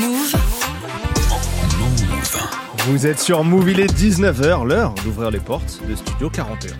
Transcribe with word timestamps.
Move. 0.00 0.34
Vous 2.86 3.06
êtes 3.06 3.18
sur 3.18 3.44
Move, 3.44 3.70
il 3.70 3.80
est 3.80 3.92
19h, 3.92 4.66
l'heure 4.66 4.94
d'ouvrir 5.04 5.30
les 5.30 5.40
portes 5.40 5.78
de 5.86 5.94
Studio 5.94 6.30
41. 6.30 6.72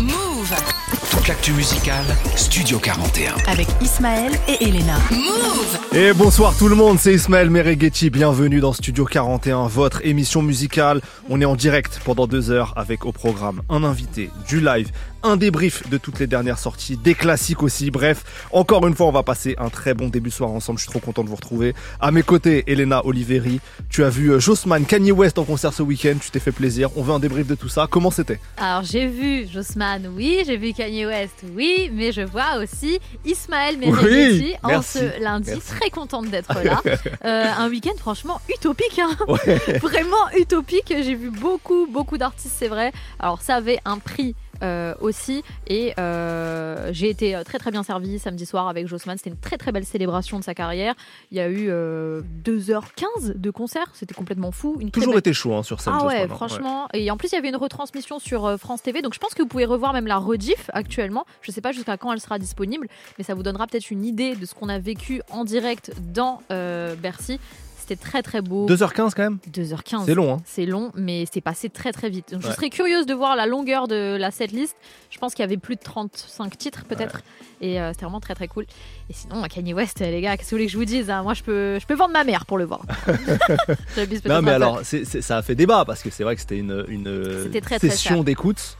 Move. 0.00 0.54
Toute 1.10 1.28
l'actu 1.28 1.52
musicale, 1.52 2.04
Studio 2.34 2.78
41. 2.78 3.32
avec 3.46 3.68
Ismaël 3.80 4.32
et 4.48 4.64
Elena. 4.64 4.98
Move. 5.10 5.78
Et 5.94 6.12
bonsoir 6.12 6.54
tout 6.58 6.68
le 6.68 6.74
monde, 6.74 6.98
c'est 6.98 7.14
Ismaël 7.14 7.48
Mereghetti, 7.48 8.10
bienvenue 8.10 8.60
dans 8.60 8.74
Studio 8.74 9.06
41, 9.06 9.68
votre 9.68 10.04
émission 10.04 10.42
musicale. 10.42 11.00
On 11.30 11.40
est 11.40 11.46
en 11.46 11.56
direct 11.56 12.02
pendant 12.04 12.26
deux 12.26 12.50
heures 12.50 12.74
avec 12.76 13.06
au 13.06 13.12
programme 13.12 13.62
un 13.70 13.82
invité, 13.82 14.28
du 14.46 14.60
live, 14.60 14.90
un 15.26 15.36
débrief 15.36 15.88
de 15.88 15.98
toutes 15.98 16.18
les 16.18 16.26
dernières 16.26 16.58
sorties, 16.58 16.96
des 16.96 17.14
classiques 17.14 17.62
aussi, 17.62 17.90
bref, 17.90 18.46
encore 18.52 18.86
une 18.86 18.94
fois 18.94 19.06
on 19.06 19.12
va 19.12 19.22
passer 19.22 19.54
un 19.58 19.68
très 19.68 19.94
bon 19.94 20.08
début 20.08 20.30
de 20.30 20.34
soir 20.34 20.50
ensemble, 20.50 20.78
je 20.78 20.84
suis 20.84 20.90
trop 20.90 21.00
content 21.00 21.24
de 21.24 21.28
vous 21.28 21.36
retrouver. 21.36 21.74
À 22.00 22.10
mes 22.10 22.22
côtés, 22.22 22.64
Elena 22.66 23.04
Oliveri, 23.04 23.60
tu 23.88 24.04
as 24.04 24.08
vu 24.08 24.30
euh, 24.30 24.38
Jossman, 24.38 24.84
Kanye 24.84 25.12
West 25.12 25.38
en 25.38 25.44
concert 25.44 25.72
ce 25.72 25.82
week-end, 25.82 26.14
tu 26.20 26.30
t'es 26.30 26.40
fait 26.40 26.52
plaisir, 26.52 26.90
on 26.96 27.02
veut 27.02 27.12
un 27.12 27.18
débrief 27.18 27.46
de 27.46 27.54
tout 27.54 27.68
ça, 27.68 27.86
comment 27.90 28.10
c'était? 28.10 28.38
Alors 28.56 28.84
j'ai 28.84 29.06
vu 29.06 29.46
Jossman, 29.52 30.10
oui, 30.14 30.42
j'ai 30.46 30.56
vu 30.56 30.72
Kanye 30.72 31.06
West, 31.06 31.44
oui, 31.54 31.90
mais 31.92 32.12
je 32.12 32.22
vois 32.22 32.58
aussi 32.62 32.98
Ismaël 33.24 33.78
Mereghetti 33.78 34.54
en 34.62 34.68
merci, 34.68 34.98
ce 34.98 35.22
lundi, 35.22 35.50
merci. 35.50 35.66
très 35.66 35.90
contente 35.90 36.30
d'être 36.30 36.54
là. 36.64 36.82
Euh, 37.24 37.44
un 37.58 37.68
week-end 37.68 37.96
franchement 37.98 38.40
utopique, 38.48 38.98
hein. 38.98 39.16
Ouais. 39.28 39.78
vraiment 39.82 40.30
utopique. 40.38 40.88
J'ai 40.88 41.14
vu 41.14 41.30
beaucoup, 41.30 41.86
beaucoup 41.90 42.18
d'artistes, 42.18 42.54
c'est 42.58 42.68
vrai. 42.68 42.92
Alors 43.18 43.42
ça 43.42 43.56
avait 43.56 43.78
un 43.84 43.98
prix. 43.98 44.34
Euh, 44.62 44.94
aussi 45.00 45.42
et 45.66 45.92
euh, 45.98 46.90
j'ai 46.92 47.08
été 47.10 47.40
très 47.44 47.58
très 47.58 47.70
bien 47.70 47.82
servi 47.82 48.18
samedi 48.18 48.46
soir 48.46 48.68
avec 48.68 48.86
Jossman 48.86 49.16
c'était 49.16 49.30
une 49.30 49.38
très 49.38 49.56
très 49.58 49.72
belle 49.72 49.84
célébration 49.84 50.38
de 50.38 50.44
sa 50.44 50.54
carrière 50.54 50.94
il 51.30 51.36
y 51.36 51.40
a 51.40 51.48
eu 51.48 51.66
euh, 51.68 52.22
2h15 52.44 53.34
de 53.36 53.50
concert 53.50 53.86
c'était 53.94 54.14
complètement 54.14 54.50
fou 54.52 54.76
une 54.80 54.90
Toujours 54.90 55.12
belle- 55.12 55.18
été 55.20 55.32
chaud 55.32 55.54
hein, 55.54 55.62
sur 55.62 55.80
scène. 55.80 55.92
ah 55.96 56.06
ouais, 56.06 56.20
Jossman, 56.22 56.36
franchement. 56.36 56.88
Et 56.94 57.10
en 57.10 57.16
plus, 57.16 57.28
il 57.32 57.34
y 57.34 57.38
avait 57.38 57.48
une 57.48 57.56
retransmission 57.56 58.18
sur 58.18 58.46
euh, 58.46 58.56
France 58.56 58.82
TV. 58.82 59.02
Donc, 59.02 59.14
je 59.14 59.18
pense 59.18 59.34
que 59.34 59.42
vous 59.42 59.48
pouvez 59.48 59.64
revoir 59.64 59.92
même 59.92 60.06
la 60.06 60.16
rediff 60.16 60.70
actuellement. 60.72 61.24
Je 61.42 61.50
sais 61.52 61.60
pas 61.60 61.72
jusqu'à 61.72 61.96
quand 61.96 62.12
elle 62.12 62.20
sera 62.20 62.38
disponible, 62.38 62.88
mais 63.18 63.24
ça 63.24 63.34
vous 63.34 63.42
donnera 63.42 63.66
peut-être 63.66 63.90
une 63.90 64.04
idée 64.04 64.34
de 64.36 64.46
ce 64.46 64.54
qu'on 64.54 64.68
a 64.68 64.78
vécu 64.78 65.20
en 65.30 65.44
direct 65.44 65.92
dans 66.12 66.40
euh, 66.50 66.94
Bercy. 66.96 67.38
C'était 67.86 68.02
très 68.02 68.22
très 68.22 68.40
beau. 68.42 68.66
2h15 68.68 69.12
quand 69.14 69.22
même 69.22 69.38
2h15. 69.52 70.06
C'est 70.06 70.14
long, 70.14 70.34
hein 70.34 70.42
C'est 70.44 70.66
long, 70.66 70.90
mais 70.96 71.24
c'est 71.32 71.40
passé 71.40 71.68
très 71.68 71.92
très 71.92 72.10
vite. 72.10 72.32
Donc, 72.32 72.42
je 72.42 72.50
serais 72.50 72.68
curieuse 72.68 73.06
de 73.06 73.14
voir 73.14 73.36
la 73.36 73.46
longueur 73.46 73.86
de 73.86 74.16
la 74.18 74.32
setlist. 74.32 74.74
Je 75.08 75.18
pense 75.18 75.34
qu'il 75.34 75.44
y 75.44 75.46
avait 75.46 75.56
plus 75.56 75.76
de 75.76 75.80
35 75.82 76.58
titres 76.58 76.84
peut-être. 76.84 77.20
Et 77.60 77.80
euh, 77.80 77.92
c'était 77.92 78.04
vraiment 78.04 78.18
très 78.18 78.34
très 78.34 78.48
cool. 78.48 78.64
Et 79.08 79.12
sinon, 79.12 79.40
Kanye 79.44 79.72
West, 79.72 80.00
les 80.00 80.20
gars, 80.20 80.36
qu'est-ce 80.36 80.50
que 80.50 80.54
vous 80.54 80.58
voulez 80.58 80.66
que 80.66 80.72
je 80.72 80.78
vous 80.78 80.84
dise 80.84 81.10
hein? 81.10 81.22
Moi, 81.22 81.34
je 81.34 81.44
peux, 81.44 81.78
je 81.78 81.86
peux 81.86 81.94
vendre 81.94 82.12
ma 82.12 82.24
mère 82.24 82.44
pour 82.44 82.58
le 82.58 82.64
voir. 82.64 82.82
Non, 84.26 84.42
mais 84.42 84.52
alors, 84.52 84.80
ça 84.82 85.36
a 85.36 85.42
fait 85.42 85.54
débat 85.54 85.84
parce 85.84 86.02
que 86.02 86.10
c'est 86.10 86.24
vrai 86.24 86.34
que 86.34 86.40
c'était 86.40 86.58
une, 86.58 86.84
très, 87.62 87.78
session 87.78 88.24
d'écoute. 88.24 88.76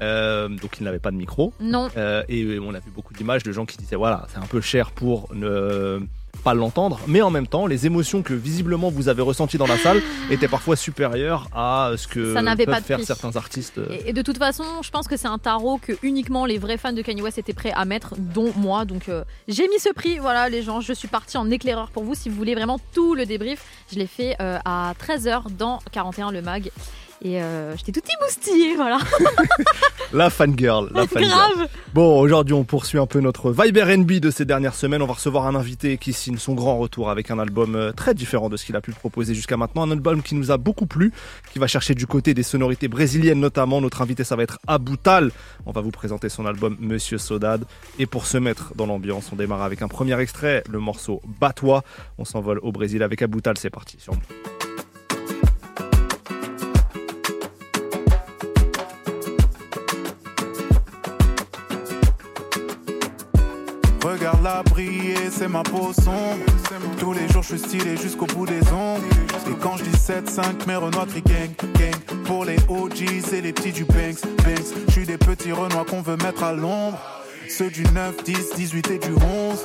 Euh, 0.00 0.48
donc, 0.48 0.78
il 0.80 0.84
n'avait 0.84 0.98
pas 0.98 1.10
de 1.10 1.16
micro. 1.16 1.52
Non, 1.60 1.88
Euh, 1.96 2.22
et 2.28 2.58
on 2.58 2.74
a 2.74 2.80
vu 2.80 2.90
beaucoup 2.94 3.14
d'images 3.14 3.42
de 3.42 3.52
gens 3.52 3.66
qui 3.66 3.78
disaient 3.78 3.96
voilà, 3.96 4.26
c'est 4.32 4.38
un 4.38 4.46
peu 4.46 4.60
cher 4.60 4.90
pour 4.90 5.34
ne 5.34 6.00
pas 6.44 6.54
l'entendre. 6.54 7.00
Mais 7.06 7.22
en 7.22 7.30
même 7.30 7.46
temps, 7.46 7.66
les 7.66 7.86
émotions 7.86 8.22
que 8.22 8.34
visiblement 8.34 8.90
vous 8.90 9.08
avez 9.08 9.22
ressenties 9.22 9.58
dans 9.58 9.66
la 9.66 9.76
salle 9.76 10.00
étaient 10.30 10.48
parfois 10.48 10.76
supérieures 10.76 11.48
à 11.54 11.92
ce 11.96 12.06
que 12.08 12.34
Ça 12.34 12.42
peuvent 12.42 12.66
pas 12.66 12.80
faire 12.80 12.96
prix. 12.98 13.06
certains 13.06 13.36
artistes. 13.36 13.80
Et, 13.90 14.10
et 14.10 14.12
de 14.12 14.22
toute 14.22 14.38
façon, 14.38 14.64
je 14.82 14.90
pense 14.90 15.06
que 15.06 15.16
c'est 15.16 15.28
un 15.28 15.38
tarot 15.38 15.78
que 15.78 15.92
uniquement 16.02 16.46
les 16.46 16.58
vrais 16.58 16.78
fans 16.78 16.92
de 16.92 17.02
Kanye 17.02 17.22
West 17.22 17.38
étaient 17.38 17.52
prêts 17.52 17.72
à 17.74 17.84
mettre, 17.84 18.14
dont 18.18 18.52
moi. 18.56 18.84
Donc 18.84 19.08
euh, 19.08 19.24
j'ai 19.48 19.68
mis 19.68 19.78
ce 19.78 19.92
prix, 19.92 20.18
voilà 20.18 20.48
les 20.48 20.62
gens, 20.62 20.80
je 20.80 20.92
suis 20.92 21.08
partie 21.08 21.36
en 21.36 21.50
éclaireur 21.50 21.90
pour 21.90 22.04
vous. 22.04 22.14
Si 22.14 22.28
vous 22.28 22.36
voulez 22.36 22.54
vraiment 22.54 22.78
tout 22.94 23.14
le 23.14 23.26
débrief, 23.26 23.64
je 23.92 23.98
l'ai 23.98 24.06
fait 24.06 24.36
euh, 24.40 24.58
à 24.64 24.94
13h 24.98 25.50
dans 25.56 25.80
41 25.92 26.30
le 26.30 26.42
mag. 26.42 26.70
Et 27.22 27.42
euh, 27.42 27.76
j'étais 27.76 27.92
tout 27.92 28.06
émoustillée, 28.18 28.76
voilà. 28.76 28.98
La 30.12 30.28
fangirl, 30.28 30.90
la 30.92 31.06
fangirl. 31.06 31.30
Grave. 31.30 31.68
Bon, 31.94 32.18
aujourd'hui, 32.18 32.52
on 32.52 32.64
poursuit 32.64 32.98
un 32.98 33.06
peu 33.06 33.20
notre 33.20 33.52
vibe 33.52 33.76
R&B 33.76 34.12
de 34.14 34.30
ces 34.30 34.44
dernières 34.44 34.74
semaines. 34.74 35.02
On 35.02 35.06
va 35.06 35.12
recevoir 35.12 35.46
un 35.46 35.54
invité 35.54 35.98
qui 35.98 36.12
signe 36.12 36.36
son 36.36 36.54
grand 36.54 36.78
retour 36.78 37.10
avec 37.10 37.30
un 37.30 37.38
album 37.38 37.76
euh, 37.76 37.92
très 37.92 38.12
différent 38.12 38.48
de 38.48 38.56
ce 38.56 38.64
qu'il 38.64 38.74
a 38.74 38.80
pu 38.80 38.90
proposer 38.90 39.34
jusqu'à 39.34 39.56
maintenant. 39.56 39.82
Un 39.82 39.92
album 39.92 40.22
qui 40.22 40.34
nous 40.34 40.50
a 40.50 40.56
beaucoup 40.56 40.86
plu, 40.86 41.12
qui 41.52 41.60
va 41.60 41.68
chercher 41.68 41.94
du 41.94 42.08
côté 42.08 42.34
des 42.34 42.42
sonorités 42.42 42.88
brésiliennes 42.88 43.38
notamment. 43.38 43.80
Notre 43.80 44.02
invité, 44.02 44.24
ça 44.24 44.34
va 44.34 44.42
être 44.42 44.58
Aboutal. 44.66 45.30
On 45.64 45.70
va 45.70 45.80
vous 45.80 45.92
présenter 45.92 46.28
son 46.28 46.44
album 46.44 46.76
Monsieur 46.80 47.18
Sodade. 47.18 47.64
Et 48.00 48.06
pour 48.06 48.26
se 48.26 48.38
mettre 48.38 48.74
dans 48.74 48.86
l'ambiance, 48.86 49.30
on 49.32 49.36
démarre 49.36 49.62
avec 49.62 49.82
un 49.82 49.88
premier 49.88 50.18
extrait, 50.18 50.64
le 50.68 50.80
morceau 50.80 51.20
Batois. 51.40 51.84
On 52.18 52.24
s'envole 52.24 52.58
au 52.62 52.72
Brésil 52.72 53.04
avec 53.04 53.22
Aboutal. 53.22 53.56
C'est 53.58 53.70
parti. 53.70 53.96
Sur... 54.00 54.14
Regarde-la 64.02 64.62
briller, 64.62 65.30
c'est 65.30 65.48
ma 65.48 65.62
peau 65.62 65.92
sombre. 65.92 66.38
Tous 66.98 67.12
les 67.12 67.28
jours, 67.28 67.42
je 67.42 67.56
suis 67.56 67.58
stylé 67.58 67.96
jusqu'au 67.96 68.26
bout 68.26 68.46
des 68.46 68.60
ongles. 68.72 69.04
Et 69.48 69.54
quand 69.60 69.76
je 69.76 69.84
dis 69.84 69.90
7-5, 69.90 70.66
mes 70.66 70.76
renois 70.76 71.06
crient 71.06 71.22
gang, 71.22 71.70
gang. 71.74 72.22
Pour 72.24 72.44
les 72.44 72.56
OG, 72.68 73.22
c'est 73.24 73.40
les 73.40 73.52
petits 73.52 73.72
du 73.72 73.84
Banks, 73.84 74.22
Banks. 74.44 74.74
Je 74.86 74.92
suis 74.92 75.06
des 75.06 75.18
petits 75.18 75.52
renois 75.52 75.84
qu'on 75.84 76.02
veut 76.02 76.16
mettre 76.16 76.44
à 76.44 76.52
l'ombre. 76.52 76.98
Ceux 77.48 77.70
du 77.70 77.82
9, 77.82 78.24
10, 78.24 78.54
18 78.56 78.90
et 78.90 78.98
du 78.98 79.12
11. 79.12 79.64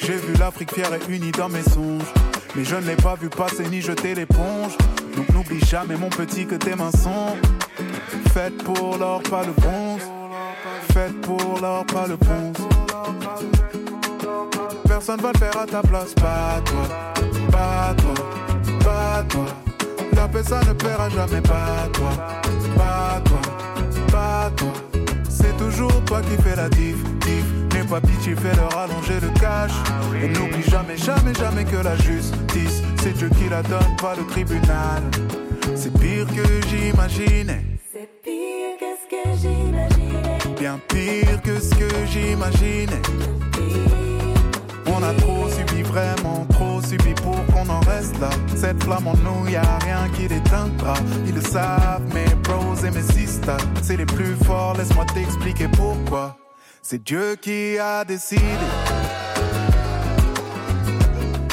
J'ai 0.00 0.16
vu 0.16 0.34
l'Afrique 0.38 0.72
fière 0.72 0.90
et 0.92 1.12
unie 1.12 1.32
dans 1.32 1.48
mes 1.48 1.62
songes. 1.62 2.12
Mais 2.54 2.64
je 2.64 2.76
ne 2.76 2.86
l'ai 2.86 2.96
pas 2.96 3.14
vu 3.14 3.28
passer 3.28 3.68
ni 3.68 3.80
jeter 3.80 4.14
l'éponge. 4.14 4.76
Donc 5.16 5.28
n'oublie 5.30 5.64
jamais, 5.64 5.96
mon 5.96 6.08
petit, 6.08 6.46
que 6.46 6.54
tes 6.54 6.74
mains 6.74 6.90
sont 6.90 7.36
faites 8.32 8.62
pour 8.64 8.98
l'or, 8.98 9.22
pas 9.22 9.44
le 9.44 9.52
bronze. 9.52 10.02
Faites 10.92 11.20
pour 11.22 11.58
l'or, 11.60 11.86
pas 11.86 12.06
le 12.06 12.16
bronze. 12.16 12.85
Personne 14.86 15.20
va 15.20 15.32
le 15.32 15.38
faire 15.38 15.56
à 15.60 15.66
ta 15.66 15.82
place, 15.82 16.14
pas 16.14 16.60
toi, 16.64 16.82
pas 17.50 17.94
toi, 17.96 18.14
pas 18.80 19.22
toi. 19.28 19.44
La 20.14 20.26
paix 20.26 20.42
ça 20.42 20.60
ne 20.60 20.72
paiera 20.72 21.08
jamais, 21.10 21.40
pas 21.42 21.88
toi, 21.92 22.10
pas 22.76 23.20
toi, 23.24 23.40
pas 24.10 24.50
toi. 24.56 24.72
C'est 25.28 25.56
toujours 25.58 26.02
toi 26.04 26.20
qui 26.22 26.42
fais 26.42 26.56
la 26.56 26.68
diff, 26.70 26.96
diff. 27.20 27.44
N'aie 27.74 27.84
pas 27.84 28.00
pitié, 28.00 28.34
fais 28.34 28.56
leur 28.56 28.74
allonger 28.76 29.20
le 29.20 29.28
cash. 29.38 29.72
Et 30.22 30.28
n'oublie 30.28 30.62
jamais, 30.62 30.96
jamais, 30.96 31.34
jamais 31.34 31.64
que 31.64 31.76
la 31.76 31.96
justice, 31.96 32.82
c'est 33.02 33.12
Dieu 33.12 33.28
qui 33.28 33.50
la 33.50 33.62
donne, 33.62 33.96
pas 34.00 34.14
le 34.16 34.26
tribunal. 34.26 35.02
C'est 35.74 35.92
pire 35.98 36.26
que 36.26 36.66
j'imaginais. 36.68 37.75
Bien 40.66 40.80
pire 40.88 41.40
que 41.44 41.60
ce 41.60 41.72
que 41.76 41.88
j'imaginais. 42.10 43.00
On 44.86 45.00
a 45.00 45.14
trop 45.14 45.48
subi, 45.48 45.82
vraiment 45.82 46.44
trop 46.50 46.82
subi 46.82 47.14
pour 47.22 47.38
qu'on 47.52 47.68
en 47.68 47.78
reste 47.88 48.18
là. 48.18 48.30
Cette 48.56 48.82
flamme 48.82 49.06
en 49.06 49.14
nous, 49.18 49.48
y 49.48 49.54
a 49.54 49.78
rien 49.84 50.08
qui 50.12 50.22
l'éteindra. 50.26 50.94
Ils 51.24 51.36
le 51.36 51.40
savent, 51.40 52.02
mes 52.12 52.34
bros 52.42 52.74
et 52.84 52.90
mes 52.90 53.02
sisters, 53.14 53.58
c'est 53.80 53.96
les 53.96 54.06
plus 54.06 54.34
forts. 54.44 54.74
Laisse-moi 54.76 55.04
t'expliquer 55.14 55.68
pourquoi. 55.68 56.36
C'est 56.82 57.00
Dieu 57.00 57.36
qui 57.40 57.78
a 57.78 58.04
décidé. 58.04 58.42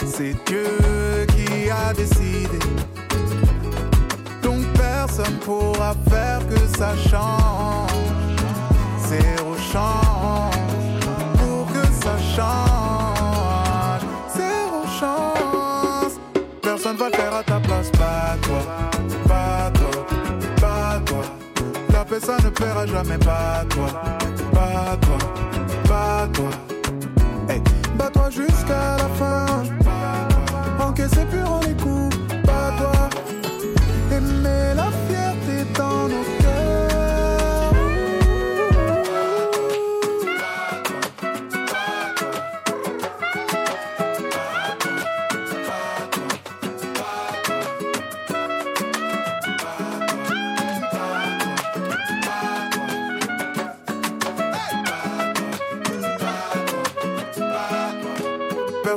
C'est 0.08 0.36
Dieu 0.48 1.28
qui 1.36 1.70
a 1.70 1.94
décidé. 1.94 2.60
Donc 4.42 4.66
personne 4.74 5.38
pourra 5.46 5.94
faire 6.10 6.40
que 6.48 6.58
ça 6.76 6.96
change. 6.98 8.23
Zéro 9.14 9.56
chance 9.72 10.56
pour 11.38 11.68
que 11.72 11.86
ça 12.04 12.16
change. 12.36 14.02
Zéro 14.36 14.82
chance. 15.00 16.20
Personne 16.62 16.98
va 16.98 17.10
le 17.10 17.16
faire 17.16 17.36
à 17.36 17.44
ta 17.44 17.60
place, 17.60 17.92
pas 17.92 18.36
toi, 18.42 18.62
pas 19.28 19.72
toi, 19.72 20.06
pas 20.60 21.00
toi. 21.06 21.24
La 21.92 22.04
paix 22.06 22.20
ça 22.20 22.38
ne 22.44 22.50
paiera 22.50 22.88
jamais, 22.88 23.18
pas 23.20 23.64
toi, 23.70 23.88
pas 24.52 24.98
toi, 25.06 25.18
pas 25.88 26.28
toi. 26.34 26.50
Hey, 27.50 27.62
bats-toi 27.96 28.30
jusqu'à 28.32 28.98
la 28.98 29.10
fin. 29.20 29.46
Encaisser 30.80 31.26
plus 31.26 31.44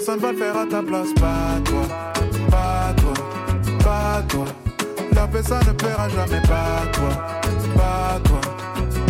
personne 0.06 0.20
va 0.20 0.32
le 0.32 0.38
faire 0.38 0.56
à 0.56 0.66
ta 0.66 0.82
place. 0.82 1.12
Pas 1.14 1.60
toi, 1.64 1.82
pas 2.48 2.94
toi, 2.96 3.14
pas 3.82 4.22
toi. 4.28 4.44
La 5.12 5.26
paix, 5.26 5.42
ça 5.42 5.58
ne 5.66 5.72
paiera 5.72 6.08
jamais. 6.08 6.40
Pas 6.42 6.86
toi, 6.92 7.08
pas 7.74 8.20
toi, 8.22 8.40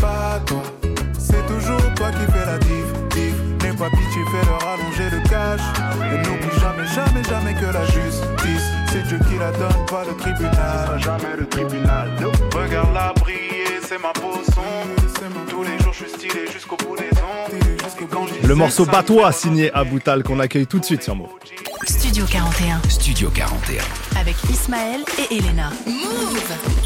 pas 0.00 0.40
toi. 0.46 0.62
C'est 1.18 1.44
toujours 1.46 1.94
toi 1.94 2.10
qui 2.10 2.32
fais 2.32 2.46
la 2.46 2.58
diff, 2.58 2.92
diff. 3.10 3.34
N'aie 3.62 3.76
pas 3.76 3.90
pitié, 3.90 4.22
fais-leur 4.32 4.62
allonger 4.72 5.10
le 5.10 5.28
cash. 5.28 5.60
Et 6.12 6.18
n'oublie 6.18 6.60
jamais, 6.60 6.86
jamais, 6.86 7.24
jamais 7.24 7.54
que 7.54 7.72
la 7.72 7.84
justice, 7.84 8.66
c'est 8.90 9.02
Dieu 9.02 9.18
qui 9.28 9.38
la 9.38 9.50
donne, 9.52 9.86
pas 9.90 10.04
le 10.08 10.16
tribunal. 10.16 10.98
Jamais 10.98 11.36
le 11.38 11.46
tribunal. 11.46 12.10
Regarde-la 12.54 13.12
briller, 13.20 13.80
c'est 13.86 14.00
ma 14.00 14.12
peau 14.12 14.40
sombre. 14.54 15.05
Le 18.42 18.54
morceau 18.54 18.84
ça, 18.84 18.90
Batois 18.90 19.32
signé 19.32 19.72
Aboutal 19.72 20.22
qu'on 20.22 20.40
accueille 20.40 20.66
tout 20.66 20.78
de 20.78 20.84
suite 20.84 21.02
sur 21.02 21.16
Move. 21.16 21.28
Studio 21.86 22.24
41 22.30 22.80
Studio 22.88 23.30
41. 23.30 23.82
avec 24.20 24.36
Ismaël 24.50 25.00
et 25.18 25.36
Elena. 25.36 25.70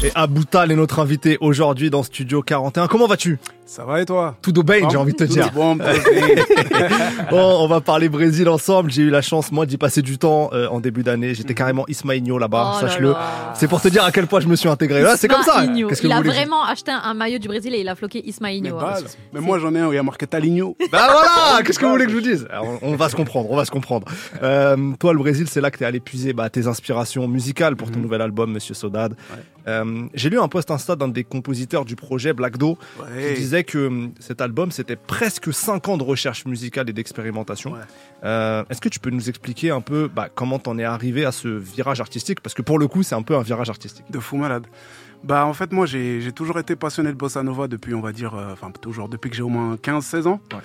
Et 0.03 0.11
Aboutal 0.15 0.71
est 0.71 0.75
notre 0.75 0.99
invité 0.99 1.37
aujourd'hui 1.41 1.89
dans 1.89 2.03
Studio 2.03 2.41
41. 2.41 2.87
Comment 2.87 3.07
vas-tu? 3.07 3.37
Ça 3.71 3.85
va 3.85 4.01
et 4.01 4.05
toi 4.05 4.35
Tout 4.41 4.59
au 4.59 4.63
bain, 4.63 4.85
j'ai 4.91 4.97
envie 4.97 5.13
de 5.13 5.17
te 5.17 5.23
dire. 5.23 5.49
Bon, 7.29 7.57
on 7.63 7.67
va 7.67 7.79
parler 7.79 8.09
Brésil 8.09 8.49
ensemble. 8.49 8.91
J'ai 8.91 9.03
eu 9.03 9.09
la 9.09 9.21
chance, 9.21 9.49
moi, 9.49 9.65
d'y 9.65 9.77
passer 9.77 10.01
du 10.01 10.17
temps 10.17 10.49
euh, 10.51 10.67
en 10.67 10.81
début 10.81 11.03
d'année. 11.03 11.33
J'étais 11.33 11.53
carrément 11.53 11.85
Ismaïnho 11.87 12.37
là-bas, 12.37 12.73
Oh 12.75 12.79
sache-le. 12.81 13.11
là. 13.11 13.53
C'est 13.55 13.69
pour 13.69 13.79
te 13.81 13.87
dire 13.87 14.03
à 14.03 14.11
quel 14.11 14.27
point 14.27 14.41
je 14.41 14.47
me 14.49 14.57
suis 14.57 14.67
intégré. 14.67 15.01
Là, 15.01 15.15
c'est 15.15 15.29
comme 15.29 15.43
ça. 15.43 15.63
Ismaïnho. 15.63 15.87
Qu'est-ce 15.87 16.01
que 16.01 16.07
il 16.07 16.11
a 16.11 16.19
vraiment 16.21 16.65
acheté 16.65 16.91
un 16.91 17.13
maillot 17.13 17.39
du 17.39 17.47
Brésil 17.47 17.73
et 17.73 17.79
il 17.79 17.87
a 17.87 17.95
floqué 17.95 18.21
mais, 18.25 18.29
Ismaïnho. 18.29 18.77
hein. 18.77 18.95
mais 19.31 19.39
moi 19.39 19.57
j'en 19.59 19.73
ai 19.73 19.79
un 19.79 19.87
où 19.87 19.93
il 19.93 19.95
y 19.95 19.99
a 19.99 20.03
marqué 20.03 20.27
Taligno. 20.27 20.75
Bah 20.91 21.07
voilà, 21.09 21.61
qu'est-ce 21.63 21.79
que 21.79 21.85
vous 21.85 21.91
voulez 21.91 22.05
que 22.05 22.11
je 22.11 22.15
vous 22.17 22.21
dise? 22.21 22.47
Alors, 22.51 22.65
on, 22.81 22.91
on 22.91 22.95
va 22.97 23.07
se 23.07 23.15
comprendre, 23.15 23.49
on 23.51 23.55
va 23.55 23.63
se 23.63 23.71
comprendre. 23.71 24.05
Euh, 24.43 24.75
toi, 24.99 25.13
le 25.13 25.19
Brésil, 25.19 25.47
c'est 25.49 25.61
là 25.61 25.71
que 25.71 25.77
t'es 25.77 25.85
allé 25.85 26.01
puiser 26.01 26.33
bah, 26.33 26.49
tes 26.49 26.67
inspirations 26.67 27.25
musicales 27.29 27.77
pour 27.77 27.89
ton 27.89 27.99
Mhm. 27.99 28.03
nouvel 28.03 28.21
album, 28.21 28.51
Monsieur 28.51 28.73
Sodade. 28.73 29.15
Euh, 29.67 30.05
J'ai 30.13 30.29
lu 30.29 30.39
un 30.39 30.47
post 30.47 30.71
Insta 30.71 30.95
d'un 30.95 31.07
des 31.07 31.23
compositeurs 31.23 31.85
du 31.85 31.95
projet 31.95 32.33
Black 32.33 32.57
Do 32.57 32.77
Ouais. 32.99 33.33
qui 33.35 33.41
disait 33.41 33.63
que 33.63 33.87
hum, 33.87 34.11
cet 34.19 34.41
album, 34.41 34.71
c'était 34.71 34.95
presque 34.95 35.53
5 35.53 35.87
ans 35.89 35.97
de 35.97 36.03
recherche 36.03 36.45
musicale 36.45 36.89
et 36.89 36.93
d'expérimentation. 36.93 37.73
Ouais. 37.73 37.79
Euh, 38.23 38.63
Est-ce 38.69 38.81
que 38.81 38.89
tu 38.89 38.99
peux 38.99 39.09
nous 39.11 39.29
expliquer 39.29 39.71
un 39.71 39.81
peu 39.81 40.09
bah, 40.13 40.29
comment 40.33 40.59
t'en 40.59 40.77
es 40.77 40.83
arrivé 40.83 41.25
à 41.25 41.31
ce 41.31 41.47
virage 41.47 42.01
artistique? 42.01 42.39
Parce 42.41 42.53
que 42.53 42.61
pour 42.61 42.79
le 42.79 42.87
coup, 42.87 43.03
c'est 43.03 43.15
un 43.15 43.21
peu 43.23 43.35
un 43.35 43.41
virage 43.41 43.69
artistique. 43.69 44.05
De 44.09 44.19
fou 44.19 44.37
malade. 44.37 44.65
Bah 45.23 45.45
en 45.45 45.53
fait 45.53 45.71
moi 45.71 45.85
j'ai 45.85 46.31
toujours 46.33 46.57
été 46.57 46.75
passionné 46.75 47.09
de 47.09 47.15
bossa 47.15 47.43
nova 47.43 47.67
depuis 47.67 47.93
on 47.93 48.01
va 48.01 48.11
dire 48.11 48.33
euh, 48.33 48.53
enfin 48.53 48.71
toujours 48.71 49.07
depuis 49.07 49.29
que 49.29 49.35
j'ai 49.35 49.43
au 49.43 49.49
moins 49.49 49.75
15-16 49.75 50.25
ans. 50.27 50.39
Ouais. 50.51 50.59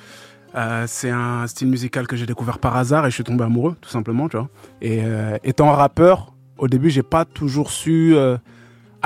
Euh, 0.54 0.84
c'est 0.88 1.10
un 1.10 1.46
style 1.46 1.68
musical 1.68 2.06
que 2.06 2.16
j'ai 2.16 2.24
découvert 2.24 2.58
par 2.58 2.74
hasard 2.74 3.04
et 3.06 3.10
je 3.10 3.14
suis 3.16 3.24
tombé 3.24 3.44
amoureux 3.44 3.76
tout 3.82 3.90
simplement 3.90 4.30
tu 4.30 4.38
vois. 4.38 4.48
Et 4.80 5.00
euh, 5.04 5.36
étant 5.44 5.70
rappeur 5.72 6.32
au 6.56 6.68
début 6.68 6.88
j'ai 6.88 7.02
pas 7.02 7.26
toujours 7.26 7.70
su 7.70 8.14
euh, 8.14 8.38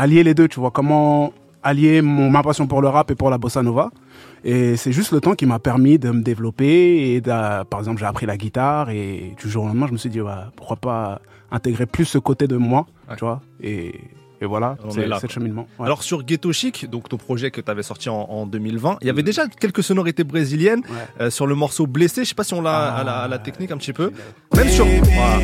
allier 0.02 0.23
les 0.25 0.35
deux 0.35 0.49
tu 0.49 0.58
vois 0.61 0.70
comment 0.70 1.32
allier 1.62 2.00
mon 2.02 2.31
ma 2.31 2.43
passion 2.43 2.67
pour 2.67 2.81
le 2.81 2.88
rap 2.88 3.11
et 3.11 3.14
pour 3.14 3.29
la 3.31 3.38
bossa 3.38 3.62
nova. 3.62 3.91
Et 4.44 4.76
c'est 4.76 4.93
juste 4.93 5.12
le 5.12 5.20
temps 5.20 5.35
qui 5.35 5.44
m'a 5.47 5.58
permis 5.58 5.99
de 5.99 6.11
me 6.11 6.23
développer 6.23 7.14
et 7.14 7.20
par 7.20 7.79
exemple 7.81 7.99
j'ai 8.00 8.06
appris 8.06 8.25
la 8.26 8.37
guitare 8.38 8.88
et 8.91 9.35
du 9.41 9.50
jour 9.50 9.64
au 9.64 9.69
lendemain 9.69 9.87
je 9.87 9.93
me 9.93 9.99
suis 9.99 10.08
dit 10.11 10.20
bah, 10.20 10.50
pourquoi 10.56 10.76
pas 10.76 11.20
intégrer 11.52 11.85
plus 11.87 12.06
ce 12.06 12.19
côté 12.19 12.47
de 12.47 12.56
moi 12.56 12.87
Ouais. 13.11 13.17
tu 13.19 13.25
vois 13.25 13.41
et, 13.61 13.93
et 14.41 14.47
voilà 14.47 14.76
c'est 14.88 15.06
le 15.06 15.29
cheminement 15.29 15.67
Ouais. 15.79 15.85
Alors 15.87 16.02
sur 16.02 16.23
Ghetto 16.23 16.50
Chic, 16.52 16.88
donc 16.88 17.08
ton 17.11 17.17
projet 17.19 17.50
que 17.50 17.61
tu 17.61 17.70
avais 17.70 17.82
sorti 17.82 18.08
en, 18.08 18.20
en 18.38 18.47
2020, 18.47 18.99
il 19.02 19.06
y 19.08 19.11
avait 19.11 19.25
déjà 19.25 19.43
quelques 19.49 19.82
sonorités 19.82 20.25
brésiliennes 20.25 20.82
Ouais. 20.88 20.97
euh, 21.26 21.31
sur 21.31 21.47
le 21.47 21.55
morceau 21.56 21.87
Blessé. 21.87 22.23
Je 22.25 22.29
sais 22.31 22.35
pas 22.37 22.44
si 22.44 22.55
on 22.55 22.62
l'a 22.62 22.70
Ah. 22.94 23.00
à, 23.00 23.05
la, 23.05 23.12
à 23.25 23.29
la 23.29 23.38
technique 23.38 23.70
un 23.73 23.76
petit 23.79 23.93
peu. 23.93 24.12
Même 24.56 24.69
sur. 24.69 24.87
Voilà. 24.87 25.41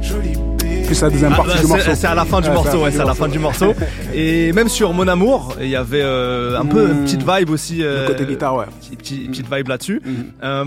Joli 0.00 0.28
bébé. 0.30 0.57
Plus 0.88 1.02
la 1.02 1.10
deuxième 1.10 1.32
Ah, 1.34 1.42
bah, 1.44 1.52
du 1.52 1.58
c'est- 1.58 1.66
morceau 1.68 1.94
C'est 1.94 2.06
à 2.06 2.14
la 2.14 2.24
fin 2.24 2.40
du 2.40 2.48
morceau, 2.50 2.82
ouais, 2.82 2.90
c'est 2.90 3.00
à 3.00 3.04
la 3.04 3.14
fin 3.14 3.28
du 3.28 3.38
morceau. 3.38 3.74
Et 4.14 4.52
même 4.52 4.68
sur 4.68 4.92
Mon 4.94 5.06
Amour, 5.06 5.54
il 5.60 5.68
y 5.68 5.76
avait 5.76 6.00
euh, 6.02 6.58
un 6.58 6.64
peu 6.64 6.88
une 6.90 7.04
petite 7.04 7.22
vibe 7.28 7.50
aussi. 7.50 7.78
le 7.78 7.84
euh, 7.86 8.06
côté 8.06 8.24
guitare 8.24 8.56
ouais 8.56 8.64
Petite, 8.80 8.98
petite- 8.98 9.30
petite 9.30 9.54
vibe 9.54 9.68
là-dessus. 9.68 10.00
Mhm. 10.04 10.14
Euh, 10.42 10.64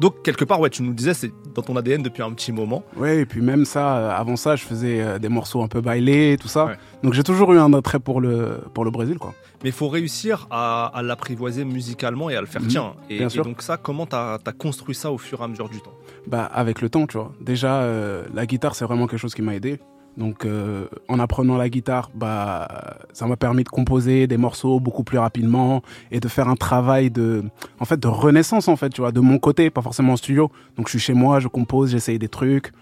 donc 0.00 0.22
quelque 0.22 0.44
part, 0.44 0.60
ouais, 0.60 0.70
tu 0.70 0.82
nous 0.84 0.92
disais, 0.92 1.14
c'est 1.14 1.32
dans 1.54 1.62
ton 1.62 1.74
ADN 1.76 2.02
depuis 2.02 2.22
un 2.22 2.30
petit 2.32 2.52
moment. 2.52 2.84
Ouais, 2.96 3.18
et 3.20 3.26
puis 3.26 3.40
même 3.40 3.64
ça, 3.64 3.96
euh, 3.96 4.10
avant 4.16 4.36
ça, 4.36 4.54
je 4.56 4.62
faisais 4.64 5.18
des 5.18 5.28
morceaux 5.28 5.62
un 5.62 5.68
peu 5.68 5.80
bailés 5.80 6.36
tout 6.40 6.48
ça. 6.48 6.66
Ouais. 6.66 6.74
Donc 7.02 7.12
j'ai 7.14 7.24
toujours 7.24 7.52
eu 7.52 7.58
un 7.58 7.72
attrait 7.74 7.98
pour 7.98 8.20
le, 8.20 8.60
pour 8.72 8.84
le 8.84 8.90
Brésil, 8.92 9.18
quoi. 9.18 9.34
Mais 9.64 9.70
il 9.70 9.74
faut 9.74 9.88
réussir 9.88 10.46
à, 10.50 10.92
à 10.94 11.02
l'apprivoiser 11.02 11.64
musicalement 11.64 12.30
et 12.30 12.36
à 12.36 12.40
le 12.40 12.46
faire 12.46 12.62
tien. 12.68 12.92
Et, 13.10 13.24
donc 13.42 13.62
ça, 13.62 13.76
comment 13.78 14.06
t'as 14.06 14.34
as 14.44 14.52
construit 14.52 14.94
ça 14.94 15.10
au 15.10 15.18
fur 15.18 15.40
et 15.40 15.44
à 15.44 15.48
mesure 15.48 15.68
du 15.68 15.80
temps? 15.80 15.92
Bah, 16.28 16.44
avec 16.52 16.82
le 16.82 16.88
temps, 16.90 17.06
tu 17.06 17.16
vois. 17.16 17.32
Déjà, 17.40 17.80
euh, 17.82 18.24
la 18.34 18.46
guitare, 18.46 18.74
c'est 18.74 18.84
vraiment 18.84 19.06
quelque 19.06 19.18
chose 19.20 19.34
qui 19.34 19.42
m'a 19.42 19.54
aidé. 19.56 19.80
Donc, 20.16 20.46
euh, 20.46 20.86
en 21.08 21.18
apprenant 21.18 21.58
la 21.58 21.68
guitare, 21.68 22.10
bah, 22.14 22.96
ça 23.12 23.26
m'a 23.26 23.36
permis 23.36 23.64
de 23.64 23.68
composer 23.68 24.26
des 24.26 24.38
morceaux 24.38 24.80
beaucoup 24.80 25.04
plus 25.04 25.18
rapidement 25.18 25.82
et 26.10 26.20
de 26.20 26.28
faire 26.28 26.48
un 26.48 26.56
travail 26.56 27.10
de, 27.10 27.44
en 27.80 27.84
fait, 27.84 28.00
de 28.00 28.08
renaissance, 28.08 28.66
en 28.68 28.76
fait, 28.76 28.88
tu 28.88 29.02
vois, 29.02 29.12
de 29.12 29.20
mon 29.20 29.38
côté, 29.38 29.68
pas 29.68 29.82
forcément 29.82 30.14
en 30.14 30.16
studio. 30.16 30.50
Donc, 30.78 30.86
je 30.86 30.92
suis 30.92 30.98
chez 31.00 31.12
moi, 31.12 31.38
je 31.40 31.48
compose, 31.48 31.90
j'essaye 31.90 32.18
des 32.18 32.28
trucs. 32.28 32.72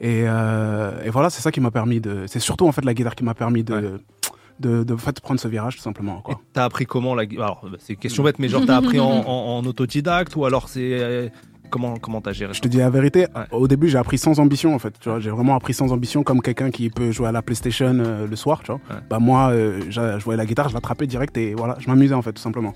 Et, 0.00 0.24
euh, 0.26 1.04
et 1.04 1.10
voilà, 1.10 1.30
c'est 1.30 1.40
ça 1.40 1.52
qui 1.52 1.60
m'a 1.60 1.70
permis 1.70 2.00
de. 2.00 2.24
C'est 2.26 2.40
surtout, 2.40 2.66
en 2.66 2.72
fait, 2.72 2.84
la 2.84 2.94
guitare 2.94 3.14
qui 3.14 3.22
m'a 3.24 3.34
permis 3.34 3.62
de, 3.62 3.72
Ouais. 3.74 3.82
de, 4.58 4.82
de, 4.82 4.94
en 4.94 4.98
fait, 4.98 5.20
prendre 5.20 5.38
ce 5.40 5.46
virage, 5.48 5.76
tout 5.76 5.82
simplement, 5.82 6.18
Et 6.18 6.22
quoi. 6.22 6.40
T'as 6.52 6.64
appris 6.64 6.84
comment 6.84 7.14
la 7.14 7.26
gui- 7.26 7.36
Alors, 7.36 7.64
c'est 7.78 7.92
une 7.94 7.98
question 8.00 8.24
bête, 8.24 8.38
mais 8.40 8.48
genre 8.48 8.66
t'as 8.66 8.76
appris 8.76 8.98
en, 8.98 9.06
en- 9.08 9.58
en 9.58 9.64
autodidacte 9.64 10.34
ou 10.36 10.44
alors 10.44 10.68
c'est 10.68 10.90
euh, 11.00 11.28
comment 11.70 11.94
comment 11.96 12.20
t'as 12.20 12.32
géré 12.32 12.52
Je 12.54 12.60
te 12.60 12.68
dis 12.68 12.78
la 12.78 12.90
vérité, 12.90 13.26
Ouais. 13.34 13.42
au 13.50 13.66
début 13.68 13.88
j'ai 13.88 13.98
appris 13.98 14.18
sans 14.18 14.38
ambition 14.40 14.74
en 14.74 14.78
fait, 14.78 14.94
tu 15.00 15.08
vois, 15.08 15.20
j'ai 15.20 15.30
vraiment 15.30 15.54
appris 15.56 15.74
sans 15.74 15.92
ambition 15.92 16.22
comme 16.22 16.40
quelqu'un 16.42 16.70
qui 16.70 16.90
peut 16.90 17.10
jouer 17.12 17.28
à 17.28 17.32
la 17.32 17.42
PlayStation 17.42 17.94
euh, 17.98 18.26
le 18.26 18.36
soir, 18.36 18.60
tu 18.62 18.72
vois. 18.72 18.80
Ouais. 18.90 18.96
Bah 19.10 19.18
moi, 19.18 19.50
euh, 19.50 19.80
je 19.90 20.18
jouais 20.18 20.36
la 20.36 20.46
guitare, 20.46 20.68
je 20.68 20.74
l'attrapais 20.74 21.06
direct 21.06 21.36
et 21.36 21.54
voilà, 21.54 21.76
je 21.78 21.88
m'amusais 21.88 22.14
en 22.14 22.22
fait 22.22 22.32
tout 22.32 22.42
simplement. 22.42 22.74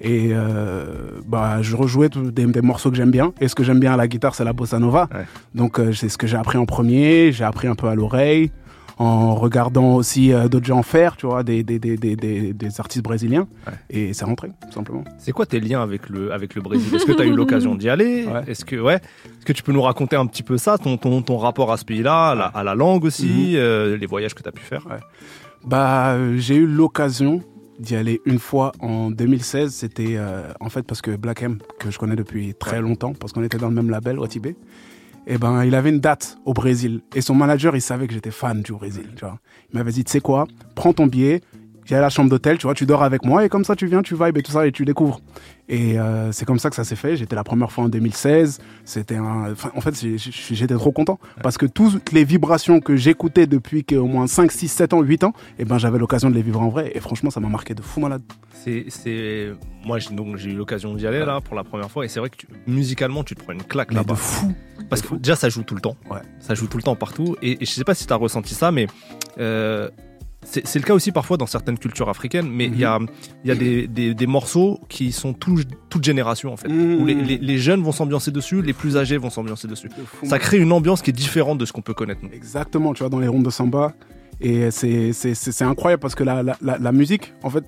Et 0.00 0.28
euh, 0.32 1.20
bah 1.26 1.60
je 1.62 1.74
rejouais 1.76 2.08
tout- 2.08 2.30
des, 2.30 2.46
des 2.46 2.62
morceaux 2.62 2.90
que 2.90 2.96
j'aime 2.96 3.10
bien. 3.10 3.32
Et 3.40 3.48
ce 3.48 3.54
que 3.54 3.64
j'aime 3.64 3.80
bien 3.80 3.92
à 3.92 3.96
la 3.96 4.06
guitare, 4.08 4.34
c'est 4.34 4.44
la 4.44 4.52
bossa 4.52 4.78
nova. 4.78 5.08
Ouais. 5.12 5.24
Donc 5.54 5.80
c'est 5.94 6.08
ce 6.08 6.16
que 6.18 6.26
j'ai 6.26 6.36
appris 6.36 6.58
en 6.58 6.66
premier, 6.66 7.32
j'ai 7.32 7.44
appris 7.44 7.66
un 7.68 7.74
peu 7.74 7.88
à 7.88 7.94
l'oreille, 7.94 8.50
en 8.98 9.34
regardant 9.36 9.94
aussi 9.94 10.32
euh, 10.32 10.48
d'autres 10.48 10.66
gens 10.66 10.82
faire, 10.82 11.16
tu 11.16 11.26
vois, 11.26 11.42
des, 11.42 11.62
des, 11.62 11.78
des, 11.78 11.96
des, 11.96 12.80
artistes 12.80 13.04
brésiliens. 13.04 13.46
Ouais. 13.66 13.72
Et 13.90 14.12
c'est 14.12 14.24
rentré, 14.24 14.48
tout 14.66 14.72
simplement. 14.72 15.04
C'est 15.18 15.32
quoi 15.32 15.46
tes 15.46 15.60
liens 15.60 15.82
avec 15.82 16.08
le 16.08 16.32
avec 16.32 16.54
le 16.54 16.62
Brésil? 16.62 16.94
Est-ce 16.94 17.06
que 17.06 17.12
t'as 17.12 17.24
eu 17.24 17.34
l'occasion 17.34 17.74
d'y 17.74 17.88
aller? 17.88 18.26
Ouais. 18.26 18.42
Est-ce 18.48 18.64
que 18.64 18.76
ouais 18.76 18.96
Est-ce 18.96 19.44
que 19.44 19.52
tu 19.52 19.62
peux 19.62 19.72
nous 19.72 19.82
raconter 19.82 20.16
un 20.16 20.26
petit 20.26 20.42
peu 20.42 20.58
ça, 20.58 20.78
ton 20.78 20.96
ton, 20.96 21.22
ton 21.22 21.38
rapport 21.38 21.70
à 21.72 21.76
ce 21.76 21.84
pays-là, 21.84 22.30
à, 22.30 22.34
la, 22.34 22.44
à 22.46 22.64
la 22.64 22.74
langue 22.74 23.04
aussi, 23.04 23.56
euh, 23.56 23.96
les 23.96 24.06
voyages 24.06 24.34
que 24.34 24.42
t'as 24.42 24.52
pu 24.52 24.62
faire? 24.62 24.86
Bah, 25.64 26.12
euh, 26.14 26.36
j'ai 26.38 26.56
eu 26.56 26.66
l'occasion 26.66 27.42
d'y 27.78 27.94
aller 27.94 28.20
une 28.24 28.38
fois 28.38 28.72
en 28.80 29.10
2016. 29.10 29.72
C'était 29.72 30.16
euh, 30.16 30.42
en 30.60 30.68
fait 30.68 30.82
parce 30.82 31.02
que 31.02 31.16
Black 31.16 31.42
M, 31.42 31.58
que 31.78 31.90
je 31.90 31.98
connais 31.98 32.16
depuis 32.16 32.54
très 32.54 32.80
longtemps, 32.80 33.12
parce 33.14 33.32
qu'on 33.32 33.42
était 33.42 33.58
dans 33.58 33.68
le 33.68 33.74
même 33.74 33.90
label, 33.90 34.18
Watibé, 34.18 34.56
et 35.26 35.38
ben 35.38 35.64
il 35.64 35.74
avait 35.74 35.90
une 35.90 36.00
date 36.00 36.38
au 36.44 36.54
Brésil. 36.54 37.00
Et 37.14 37.20
son 37.20 37.34
manager, 37.34 37.76
il 37.76 37.82
savait 37.82 38.06
que 38.06 38.14
j'étais 38.14 38.30
fan 38.30 38.62
du 38.62 38.72
Brésil. 38.72 39.10
Tu. 39.16 39.24
Il 39.72 39.78
m'avait 39.78 39.92
dit, 39.92 40.04
tu 40.04 40.12
sais 40.12 40.20
quoi, 40.20 40.46
prends 40.74 40.92
ton 40.92 41.06
billet, 41.06 41.42
viens 41.88 41.98
à 41.98 42.02
la 42.02 42.10
chambre 42.10 42.30
d'hôtel, 42.30 42.58
tu 42.58 42.66
vois, 42.66 42.74
tu 42.74 42.86
dors 42.86 43.02
avec 43.02 43.24
moi, 43.24 43.44
et 43.44 43.48
comme 43.48 43.64
ça 43.64 43.74
tu 43.76 43.86
viens, 43.86 44.02
tu 44.02 44.14
vibes 44.14 44.36
et 44.38 44.42
tout 44.42 44.52
ça, 44.52 44.66
et 44.66 44.72
tu 44.72 44.84
découvres. 44.84 45.20
Et 45.70 45.98
euh, 45.98 46.32
c'est 46.32 46.46
comme 46.46 46.58
ça 46.58 46.70
que 46.70 46.76
ça 46.76 46.84
s'est 46.84 46.96
fait. 46.96 47.16
J'étais 47.16 47.36
la 47.36 47.44
première 47.44 47.70
fois 47.70 47.84
en 47.84 47.88
2016. 47.90 48.58
C'était 48.86 49.16
un. 49.16 49.52
enfin, 49.52 49.70
en 49.76 49.82
fait, 49.82 50.00
j'ai- 50.00 50.16
j'ai- 50.16 50.54
j'étais 50.54 50.74
trop 50.74 50.92
content 50.92 51.18
parce 51.42 51.58
que 51.58 51.66
toutes 51.66 52.10
les 52.12 52.24
vibrations 52.24 52.80
que 52.80 52.96
j'écoutais 52.96 53.46
depuis 53.46 53.84
qu'au 53.84 54.06
moins 54.06 54.26
5, 54.26 54.50
6, 54.50 54.68
7 54.68 54.94
ans, 54.94 55.02
8 55.02 55.24
ans, 55.24 55.34
et 55.58 55.66
ben 55.66 55.76
j'avais 55.76 55.98
l'occasion 55.98 56.30
de 56.30 56.34
les 56.34 56.40
vivre 56.42 56.62
en 56.62 56.70
vrai. 56.70 56.90
Et 56.94 57.00
franchement, 57.00 57.28
ça 57.30 57.40
m'a 57.40 57.48
marqué 57.50 57.74
de 57.74 57.82
fou 57.82 58.00
malade. 58.00 58.22
C'est 58.54 59.52
moi 59.84 59.98
j'ai- 59.98 60.10
j'ai 60.36 60.50
eu 60.50 60.54
l'occasion 60.56 60.94
d'y 60.94 61.06
aller 61.06 61.20
là 61.20 61.40
pour 61.42 61.54
la 61.54 61.64
première 61.64 61.90
fois 61.90 62.04
et 62.04 62.08
c'est 62.08 62.20
vrai 62.20 62.30
que 62.30 62.36
tu- 62.36 62.48
musicalement 62.66 63.22
tu 63.24 63.34
te 63.34 63.42
prends 63.42 63.52
une 63.52 63.62
claque 63.62 63.92
là-bas. 63.92 64.14
de 64.14 64.18
fou. 64.18 64.52
Parce 64.88 65.02
que 65.02 65.14
déjà, 65.16 65.36
ça 65.36 65.48
joue 65.50 65.64
tout 65.64 65.74
le 65.74 65.80
temps. 65.82 65.96
Ouais. 66.10 66.20
Ça 66.40 66.54
joue 66.54 66.66
tout 66.66 66.78
le 66.78 66.82
temps 66.82 66.96
partout. 66.96 67.36
Et, 67.42 67.62
et 67.62 67.66
je 67.66 67.70
sais 67.70 67.84
pas 67.84 67.94
si 67.94 68.06
tu 68.06 68.12
as 68.12 68.16
ressenti 68.16 68.54
ça, 68.54 68.72
mais 68.72 68.86
euh, 69.38 69.90
c'est 70.44 70.74
le 70.76 70.82
cas 70.84 70.94
aussi 70.94 71.12
parfois 71.12 71.36
dans 71.36 71.46
certaines 71.46 71.78
cultures 71.78 72.08
africaines. 72.08 72.48
Mais 72.50 72.66
il 72.66 72.78
y 72.78 72.84
a, 72.84 72.98
y 73.44 73.50
a 73.50 73.54
des, 73.54 73.86
des- 73.86 74.14
des 74.14 74.26
morceaux 74.26 74.80
qui 74.88 75.12
sont 75.12 75.32
tous, 75.34 75.64
toute 75.90 76.04
génération, 76.04 76.52
en 76.52 76.56
fait. 76.56 76.68
Mhm. 76.68 77.02
Où 77.02 77.06
les, 77.06 77.14
les- 77.14 77.38
les 77.38 77.58
jeunes 77.58 77.82
vont 77.82 77.92
s'ambiancer 77.92 78.30
dessus, 78.30 78.62
les 78.62 78.72
plus 78.72 78.96
âgés 78.96 79.16
vont 79.18 79.30
s'ambiancer 79.30 79.68
dessus. 79.68 79.90
Ça 80.22 80.38
crée 80.38 80.58
une 80.58 80.72
ambiance 80.72 81.02
qui 81.02 81.10
est 81.10 81.12
différente 81.12 81.58
de 81.58 81.64
ce 81.64 81.72
qu'on 81.72 81.82
peut 81.82 81.94
connaître, 81.94 82.20
nous. 82.22 82.30
Exactement, 82.32 82.94
tu 82.94 83.02
vois, 83.02 83.10
dans 83.10 83.18
les 83.18 83.28
rondes 83.28 83.44
de 83.44 83.50
samba. 83.50 83.94
Et 84.40 84.70
c'est 84.70 85.12
c'est- 85.12 85.34
c'est- 85.34 85.52
c'est 85.52 85.64
incroyable 85.64 86.00
parce 86.00 86.14
que 86.14 86.22
la, 86.24 86.42
la, 86.42 86.56
la, 86.60 86.92
musique, 86.92 87.34
en 87.42 87.50
fait, 87.50 87.64